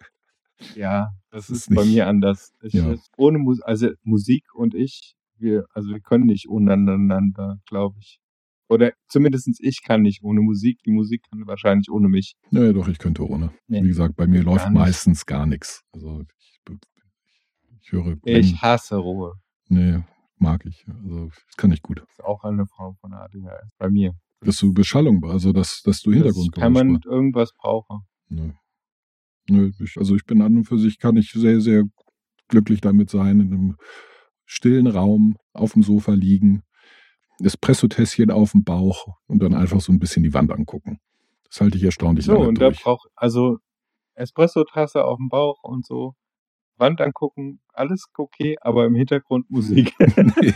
Ja, 0.75 1.11
das, 1.29 1.47
Das 1.47 1.57
ist, 1.57 1.69
ist 1.69 1.75
bei 1.75 1.85
mir 1.85 2.07
anders. 2.07 2.51
Ich, 2.61 2.73
Ja. 2.73 2.95
Ohne 3.17 3.37
Musik, 3.37 3.63
also 3.65 3.89
Musik 4.03 4.43
und 4.55 4.73
ich, 4.73 5.13
wir, 5.37 5.65
also 5.73 5.89
wir 5.89 5.99
können 5.99 6.25
nicht 6.25 6.47
untereinander, 6.49 7.59
glaube 7.67 7.97
ich. 7.99 8.19
Oder 8.69 8.91
zumindestens 9.07 9.59
ich 9.61 9.81
kann 9.83 10.01
nicht 10.01 10.23
ohne 10.23 10.41
Musik. 10.41 10.79
Die 10.85 10.91
Musik 10.91 11.23
kann 11.29 11.45
wahrscheinlich 11.47 11.89
ohne 11.89 12.09
mich. 12.09 12.35
Naja, 12.51 12.73
doch, 12.73 12.87
ich 12.87 12.97
könnte 12.99 13.25
ohne. 13.27 13.51
Nee, 13.67 13.83
Wie 13.83 13.87
gesagt, 13.87 14.15
bei 14.15 14.27
mir 14.27 14.43
gar 14.43 14.53
läuft 14.53 14.69
nicht. 14.69 14.77
meistens 14.79 15.25
gar 15.25 15.45
nichts. 15.45 15.83
Also 15.93 16.23
ich, 16.39 16.59
ich 17.81 17.91
höre. 17.91 18.17
Ich 18.25 18.61
hasse 18.61 18.97
Ruhe. 18.97 19.33
nee, 19.69 19.99
mag 20.37 20.65
ich. 20.65 20.85
Also 20.87 21.27
das 21.27 21.55
kann 21.57 21.71
ich 21.71 21.81
gut. 21.81 21.99
Das 21.99 22.09
ist 22.09 22.23
auch 22.23 22.43
eine 22.43 22.65
Form 22.67 22.95
von 22.99 23.13
ADHS. 23.13 23.69
Bei 23.77 23.89
mir. 23.89 24.13
Dass 24.41 24.57
du 24.57 24.73
Beschallung, 24.73 25.23
also 25.25 25.51
dass, 25.53 25.81
dass 25.81 26.01
du 26.01 26.11
Das 26.11 26.17
Hintergrundgeräusch 26.17 26.63
kann 26.63 26.73
man 26.73 26.87
machst. 26.93 27.05
irgendwas 27.05 27.53
brauchen. 27.57 28.01
Nö. 28.29 28.51
Nö, 29.49 29.71
ich, 29.79 29.97
also 29.97 30.15
ich 30.15 30.25
bin 30.25 30.41
an 30.41 30.57
und 30.57 30.65
für 30.65 30.77
sich, 30.77 30.99
kann 30.99 31.15
ich 31.15 31.31
sehr, 31.31 31.61
sehr 31.61 31.85
glücklich 32.49 32.81
damit 32.81 33.09
sein, 33.09 33.39
in 33.39 33.53
einem 33.53 33.75
stillen 34.45 34.87
Raum 34.87 35.37
auf 35.53 35.73
dem 35.73 35.83
Sofa 35.83 36.11
liegen, 36.13 36.61
Espresso-Tässchen 37.41 38.31
auf 38.31 38.51
dem 38.51 38.63
Bauch 38.63 39.07
und 39.27 39.41
dann 39.41 39.53
einfach 39.53 39.81
so 39.81 39.91
ein 39.91 39.99
bisschen 39.99 40.23
die 40.23 40.33
Wand 40.33 40.51
angucken. 40.51 40.99
Das 41.49 41.61
halte 41.61 41.77
ich 41.77 41.83
erstaunlich 41.83 42.25
So, 42.25 42.33
lange 42.33 42.47
und 42.47 42.59
da 42.61 42.69
durch. 42.69 42.81
braucht, 42.83 43.07
also 43.15 43.57
Espresso-Tasse 44.15 45.03
auf 45.05 45.17
dem 45.17 45.29
Bauch 45.29 45.63
und 45.63 45.85
so. 45.85 46.13
Wand 46.77 47.01
angucken, 47.01 47.59
alles 47.73 48.05
okay, 48.17 48.55
aber 48.61 48.85
im 48.85 48.93
Hintergrund 48.95 49.49
Musik. 49.49 49.93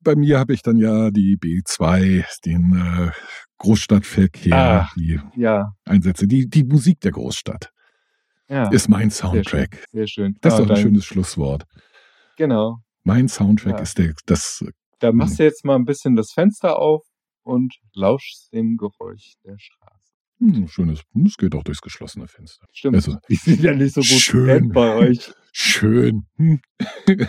Bei 0.00 0.14
mir 0.16 0.38
habe 0.38 0.52
ich 0.52 0.62
dann 0.62 0.76
ja 0.76 1.10
die 1.10 1.36
B2, 1.38 2.24
den 2.44 2.74
äh, 2.76 3.10
Großstadtverkehr, 3.58 4.54
Ah. 4.54 4.88
die 4.96 5.18
ja, 5.36 5.72
Einsätze, 5.84 6.26
die, 6.26 6.46
die 6.48 6.64
Musik 6.64 7.00
der 7.00 7.12
Großstadt 7.12 7.70
ja. 8.48 8.68
ist 8.68 8.88
mein 8.88 9.08
sehr 9.10 9.30
schön. 9.30 9.32
Soundtrack. 9.32 9.84
Sehr 9.92 10.06
schön. 10.06 10.36
Das 10.42 10.54
ist 10.54 10.60
Ah, 10.60 10.64
doch 10.64 10.74
ein 10.76 10.82
schönes 10.82 11.04
Schlusswort. 11.06 11.64
Genau. 12.36 12.78
Mein 13.04 13.28
Soundtrack 13.28 13.74
Ja. 13.76 13.82
ist 13.82 13.98
der, 13.98 14.14
das 14.26 14.64
Da 14.98 15.12
machst 15.12 15.38
du 15.38 15.44
jetzt 15.44 15.64
mal 15.64 15.76
ein 15.76 15.84
bisschen 15.84 16.16
das 16.16 16.32
Fenster 16.32 16.78
auf 16.78 17.02
und 17.42 17.74
lauschst 17.94 18.52
dem 18.52 18.76
Geräusch 18.76 19.34
der 19.44 19.56
Straße. 19.58 20.12
Hm, 20.38 20.66
schönes, 20.68 21.02
es 21.26 21.36
geht 21.36 21.54
auch 21.54 21.62
durchs 21.62 21.80
geschlossene 21.80 22.26
Fenster. 22.26 22.66
Stimmt. 22.72 22.96
Also, 22.96 23.16
die 23.28 23.36
sind 23.36 23.60
ja 23.60 23.74
nicht 23.74 23.94
so 23.94 24.00
gut 24.00 24.08
schön. 24.20 24.70
bei 24.70 24.94
euch. 24.96 25.32
Schön. 25.52 26.26
Hm. 26.36 26.60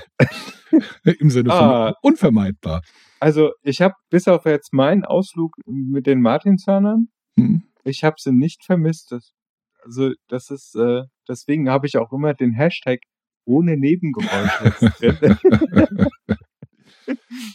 Im 1.20 1.30
Sinne 1.30 1.50
von 1.50 1.60
Ah. 1.60 1.94
unvermeidbar. 2.02 2.82
Also 3.20 3.52
ich 3.62 3.82
habe 3.82 3.94
bis 4.10 4.28
auf 4.28 4.46
jetzt 4.46 4.74
meinen 4.74 5.06
Ausflug 5.06 5.56
mit 5.66 6.08
den 6.08 6.22
Martinshörnern, 6.22 7.08
Hm. 7.38 7.64
ich 7.84 8.04
habe 8.04 8.16
sie 8.20 8.32
nicht 8.32 8.64
vermisst. 8.66 9.12
Das, 9.12 9.32
also 9.84 10.12
das 10.28 10.50
ist, 10.50 10.76
äh, 10.76 11.04
deswegen 11.28 11.70
habe 11.70 11.86
ich 11.88 11.98
auch 11.98 12.12
immer 12.12 12.34
den 12.34 12.54
Hashtag 12.54 13.00
ohne 13.46 13.78
Nebengeräusche 13.78 14.92
drin. 15.00 15.38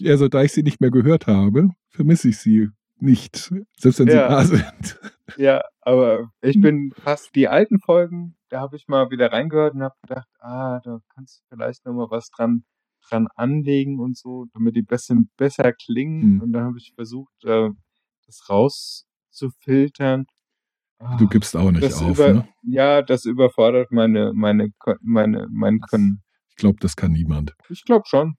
Also, 0.04 0.28
da 0.28 0.42
ich 0.42 0.52
sie 0.52 0.62
nicht 0.62 0.80
mehr 0.80 0.90
gehört 0.92 1.26
habe, 1.26 1.70
vermisse 1.88 2.28
ich 2.28 2.38
sie 2.38 2.68
nicht, 3.00 3.52
selbst 3.76 3.98
wenn 3.98 4.08
sie 4.08 4.16
Ja. 4.16 4.28
da 4.28 4.44
sind. 4.44 5.00
ja, 5.36 5.62
aber 5.80 6.30
ich 6.40 6.60
bin 6.60 6.92
fast 7.02 7.34
die 7.34 7.48
alten 7.48 7.80
Folgen, 7.80 8.36
da 8.48 8.60
habe 8.60 8.76
ich 8.76 8.86
mal 8.86 9.10
wieder 9.10 9.32
reingehört 9.32 9.74
und 9.74 9.82
habe 9.82 9.96
gedacht, 10.02 10.28
ah, 10.38 10.80
da 10.84 11.00
kannst 11.14 11.40
du 11.40 11.42
vielleicht 11.56 11.84
noch 11.84 11.94
mal 11.94 12.10
was 12.10 12.30
dran 12.30 12.64
dran 13.08 13.28
anlegen 13.34 13.98
und 13.98 14.16
so, 14.16 14.46
damit 14.52 14.76
die 14.76 14.82
bisschen 14.82 15.30
besser 15.36 15.72
klingen. 15.72 16.22
Hm. 16.22 16.40
Und 16.42 16.52
dann 16.52 16.64
habe 16.64 16.78
ich 16.78 16.92
versucht, 16.94 17.44
äh, 17.44 17.70
das 18.26 18.48
rauszufiltern. 18.48 20.26
Ah, 21.02 21.16
Du 21.16 21.26
gibst 21.28 21.56
auch 21.56 21.70
nicht 21.70 21.82
das 21.82 22.00
auf, 22.02 22.18
über, 22.18 22.32
ne? 22.32 22.48
Ja, 22.62 23.00
das 23.02 23.24
überfordert 23.24 23.90
meine, 23.90 24.32
meine, 24.34 24.70
meine, 25.00 25.48
mein 25.50 25.80
Können. 25.80 26.22
Ich 26.50 26.56
glaube, 26.56 26.76
das 26.80 26.94
kann 26.94 27.12
niemand. 27.12 27.54
Ich 27.70 27.84
glaube 27.84 28.04
schon. 28.06 28.36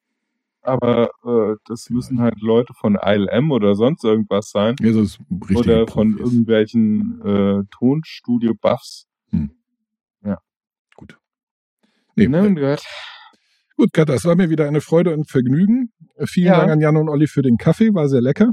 Aber 0.61 1.09
äh, 1.25 1.55
das 1.65 1.89
müssen 1.89 2.21
halt 2.21 2.39
Leute 2.39 2.73
von 2.75 2.95
ILM 3.01 3.51
oder 3.51 3.73
sonst 3.73 4.03
irgendwas 4.03 4.51
sein. 4.51 4.75
Ja, 4.79 4.89
das 4.91 4.95
ist 4.97 5.19
richtig. 5.49 5.57
oder 5.57 5.87
von 5.87 6.15
irgendwelchen 6.19 7.19
äh, 7.25 7.63
Tonstudio-Buffs. 7.71 9.07
Gut. 10.95 11.17
Nee, 12.15 12.27
Ne, 12.27 12.43
und 12.43 12.55
gehört. 12.55 12.83
Gut, 13.75 13.91
Katha, 13.93 14.13
es 14.13 14.25
war 14.25 14.35
mir 14.35 14.49
wieder 14.51 14.67
eine 14.67 14.81
Freude 14.81 15.13
und 15.13 15.27
Vergnügen. 15.31 15.91
Äh, 16.15 16.27
Vielen 16.27 16.47
Ja. 16.47 16.59
Dank 16.59 16.71
an 16.71 16.81
Jan 16.81 16.97
und 16.97 17.09
Olli 17.09 17.25
für 17.25 17.41
den 17.41 17.57
Kaffee, 17.57 17.93
war 17.95 18.07
sehr 18.07 18.21
lecker. 18.21 18.51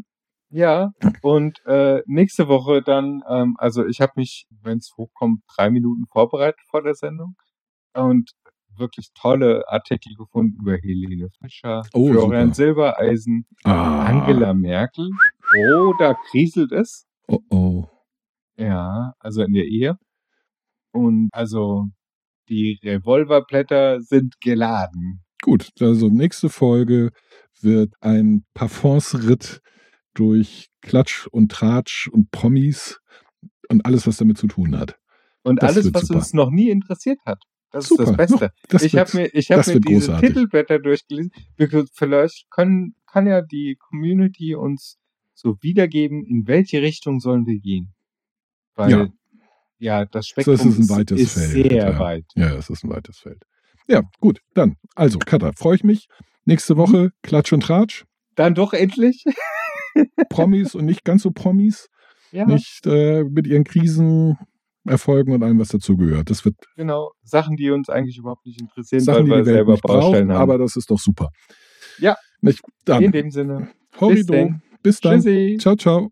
Ja, 0.51 0.93
und 1.23 1.59
äh, 1.67 2.03
nächste 2.07 2.49
Woche 2.49 2.83
dann, 2.83 3.23
ähm, 3.29 3.55
also 3.59 3.87
ich 3.87 4.01
habe 4.01 4.13
mich, 4.17 4.47
wenn 4.63 4.79
es 4.79 4.93
hochkommt, 4.97 5.43
drei 5.55 5.71
Minuten 5.71 6.07
vorbereitet 6.11 6.61
vor 6.71 6.83
der 6.83 6.95
Sendung 6.95 7.35
und 7.95 8.31
wirklich 8.77 9.09
tolle 9.15 9.65
Artikel 9.69 10.15
gefunden 10.15 10.57
über 10.61 10.77
Helene 10.77 11.29
Fischer, 11.41 11.83
Oh, 11.93 12.09
Florian 12.13 12.53
super. 12.53 12.55
Silbereisen, 12.55 13.47
Ah. 13.65 14.07
Angela 14.07 14.55
Merkel. 14.55 15.11
Oh, 15.75 15.93
da 15.99 16.15
kriselt 16.31 16.71
es. 16.73 17.07
Oh, 17.27 17.41
oh. 17.51 17.87
Ja, 18.57 19.13
also 19.19 19.43
in 19.43 19.53
der 19.53 19.65
Ehe. 19.65 19.97
Und 20.93 21.29
also 21.33 21.87
die 22.49 22.79
Revolverblätter 22.83 24.01
sind 24.01 24.41
geladen. 24.41 25.23
Gut, 25.43 25.71
also 25.81 26.09
nächste 26.09 26.49
Folge 26.49 27.11
wird 27.61 27.95
ein 28.01 28.45
Parfumsritt 28.55 29.61
durch 30.19 30.69
Klatsch 30.83 31.27
und 31.29 31.51
Tratsch 31.53 32.09
und 32.09 32.31
Promis 32.31 33.01
und 33.69 33.85
alles, 33.87 34.07
was 34.07 34.17
damit 34.17 34.39
zu 34.39 34.47
tun 34.47 34.77
hat. 34.79 34.99
Und 35.43 35.63
Das 35.63 35.75
alles, 35.77 35.95
was 35.95 36.03
super. 36.07 36.19
uns 36.19 36.33
noch 36.35 36.51
nie 36.51 36.71
interessiert 36.71 37.19
hat. 37.25 37.43
Das 37.71 37.87
Super, 37.89 38.03
ist 38.05 38.09
das 38.11 38.17
Beste. 38.17 38.45
noch- 38.47 38.51
das 38.71 38.83
ich 38.83 38.97
habe 38.97 39.11
mir, 39.17 39.27
ich 39.35 39.51
hab 39.51 39.67
mir 39.67 39.81
diese 39.81 39.81
großartig. 40.07 40.29
Titelblätter 40.31 40.79
durchgelesen. 40.79 41.31
Vielleicht 41.93 42.51
können, 42.51 42.95
kann 43.07 43.27
ja 43.27 43.43
die 43.43 43.77
Community 43.79 44.55
uns 44.55 44.99
so 45.35 45.57
wiedergeben, 45.61 46.25
in 46.25 46.47
welche 46.47 46.81
Richtung 46.83 47.21
sollen 47.21 47.47
wir 47.47 47.59
gehen. 47.61 47.95
Weil, 48.75 48.91
Ja. 48.91 49.09
ja, 49.79 50.05
das 50.07 50.27
So, 50.27 50.31
Spektrum 50.31 50.55
es 50.55 50.65
ist 50.79 50.91
ein 50.91 50.97
weites 50.97 51.21
ist 51.21 51.35
Feld. 51.35 51.51
sehr 51.71 51.73
ja. 51.93 51.99
weit. 51.99 52.25
Ja, 52.35 52.55
es 52.57 52.71
ist 52.71 52.85
ein 52.85 52.91
weites 52.91 53.19
Feld. 53.19 53.43
Ja, 53.87 54.03
gut, 54.21 54.41
dann. 54.55 54.77
Also, 54.95 55.19
Katha, 55.19 55.53
freue 55.53 55.77
ich 55.77 55.85
mich. 55.85 56.09
Nächste 56.47 56.75
Mhm. 56.75 56.79
Woche 56.79 57.13
Klatsch 57.23 57.53
und 57.53 57.61
Tratsch. 57.63 58.05
Dann 58.35 58.55
doch 58.55 58.73
endlich. 58.73 59.25
Promis 60.29 60.75
und 60.75 60.85
nicht 60.85 61.05
ganz 61.05 61.23
so 61.23 61.31
Promis. 61.31 61.89
ja, 62.33 62.47
Nicht 62.47 62.87
äh, 62.87 63.25
mit 63.25 63.47
ihren 63.47 63.65
Krisen, 63.65 64.37
Erfolgen 64.87 65.33
und 65.33 65.43
allem, 65.43 65.59
was 65.59 65.69
dazugehört. 65.69 66.31
Das 66.31 66.45
wird 66.45 66.57
genau. 66.77 67.13
Sachen, 67.23 67.57
die 67.57 67.71
uns 67.71 67.91
eigentlich 67.91 68.17
überhaupt 68.19 68.47
nicht 68.47 68.61
interessieren, 68.61 69.01
Sachen, 69.03 69.27
die 69.27 69.31
weil 69.31 69.45
wir 69.45 69.53
selber 69.53 69.73
nicht 69.75 69.85
haben. 69.87 70.31
aber 70.31 70.57
das 70.59 70.77
ist 70.77 70.91
doch 70.91 70.99
super. 70.99 71.29
Ja. 71.99 72.17
Nicht? 72.41 72.63
Dann, 72.85 73.03
In 73.03 73.13
dem 73.13 73.31
Sinne. 73.31 73.69
Horrido. 74.01 74.33
denn. 74.33 74.63
Bis 74.83 75.01
dann. 75.01 75.21
Tschüssi. 75.21 75.57
Ciao, 75.61 75.77
ciao. 75.77 76.11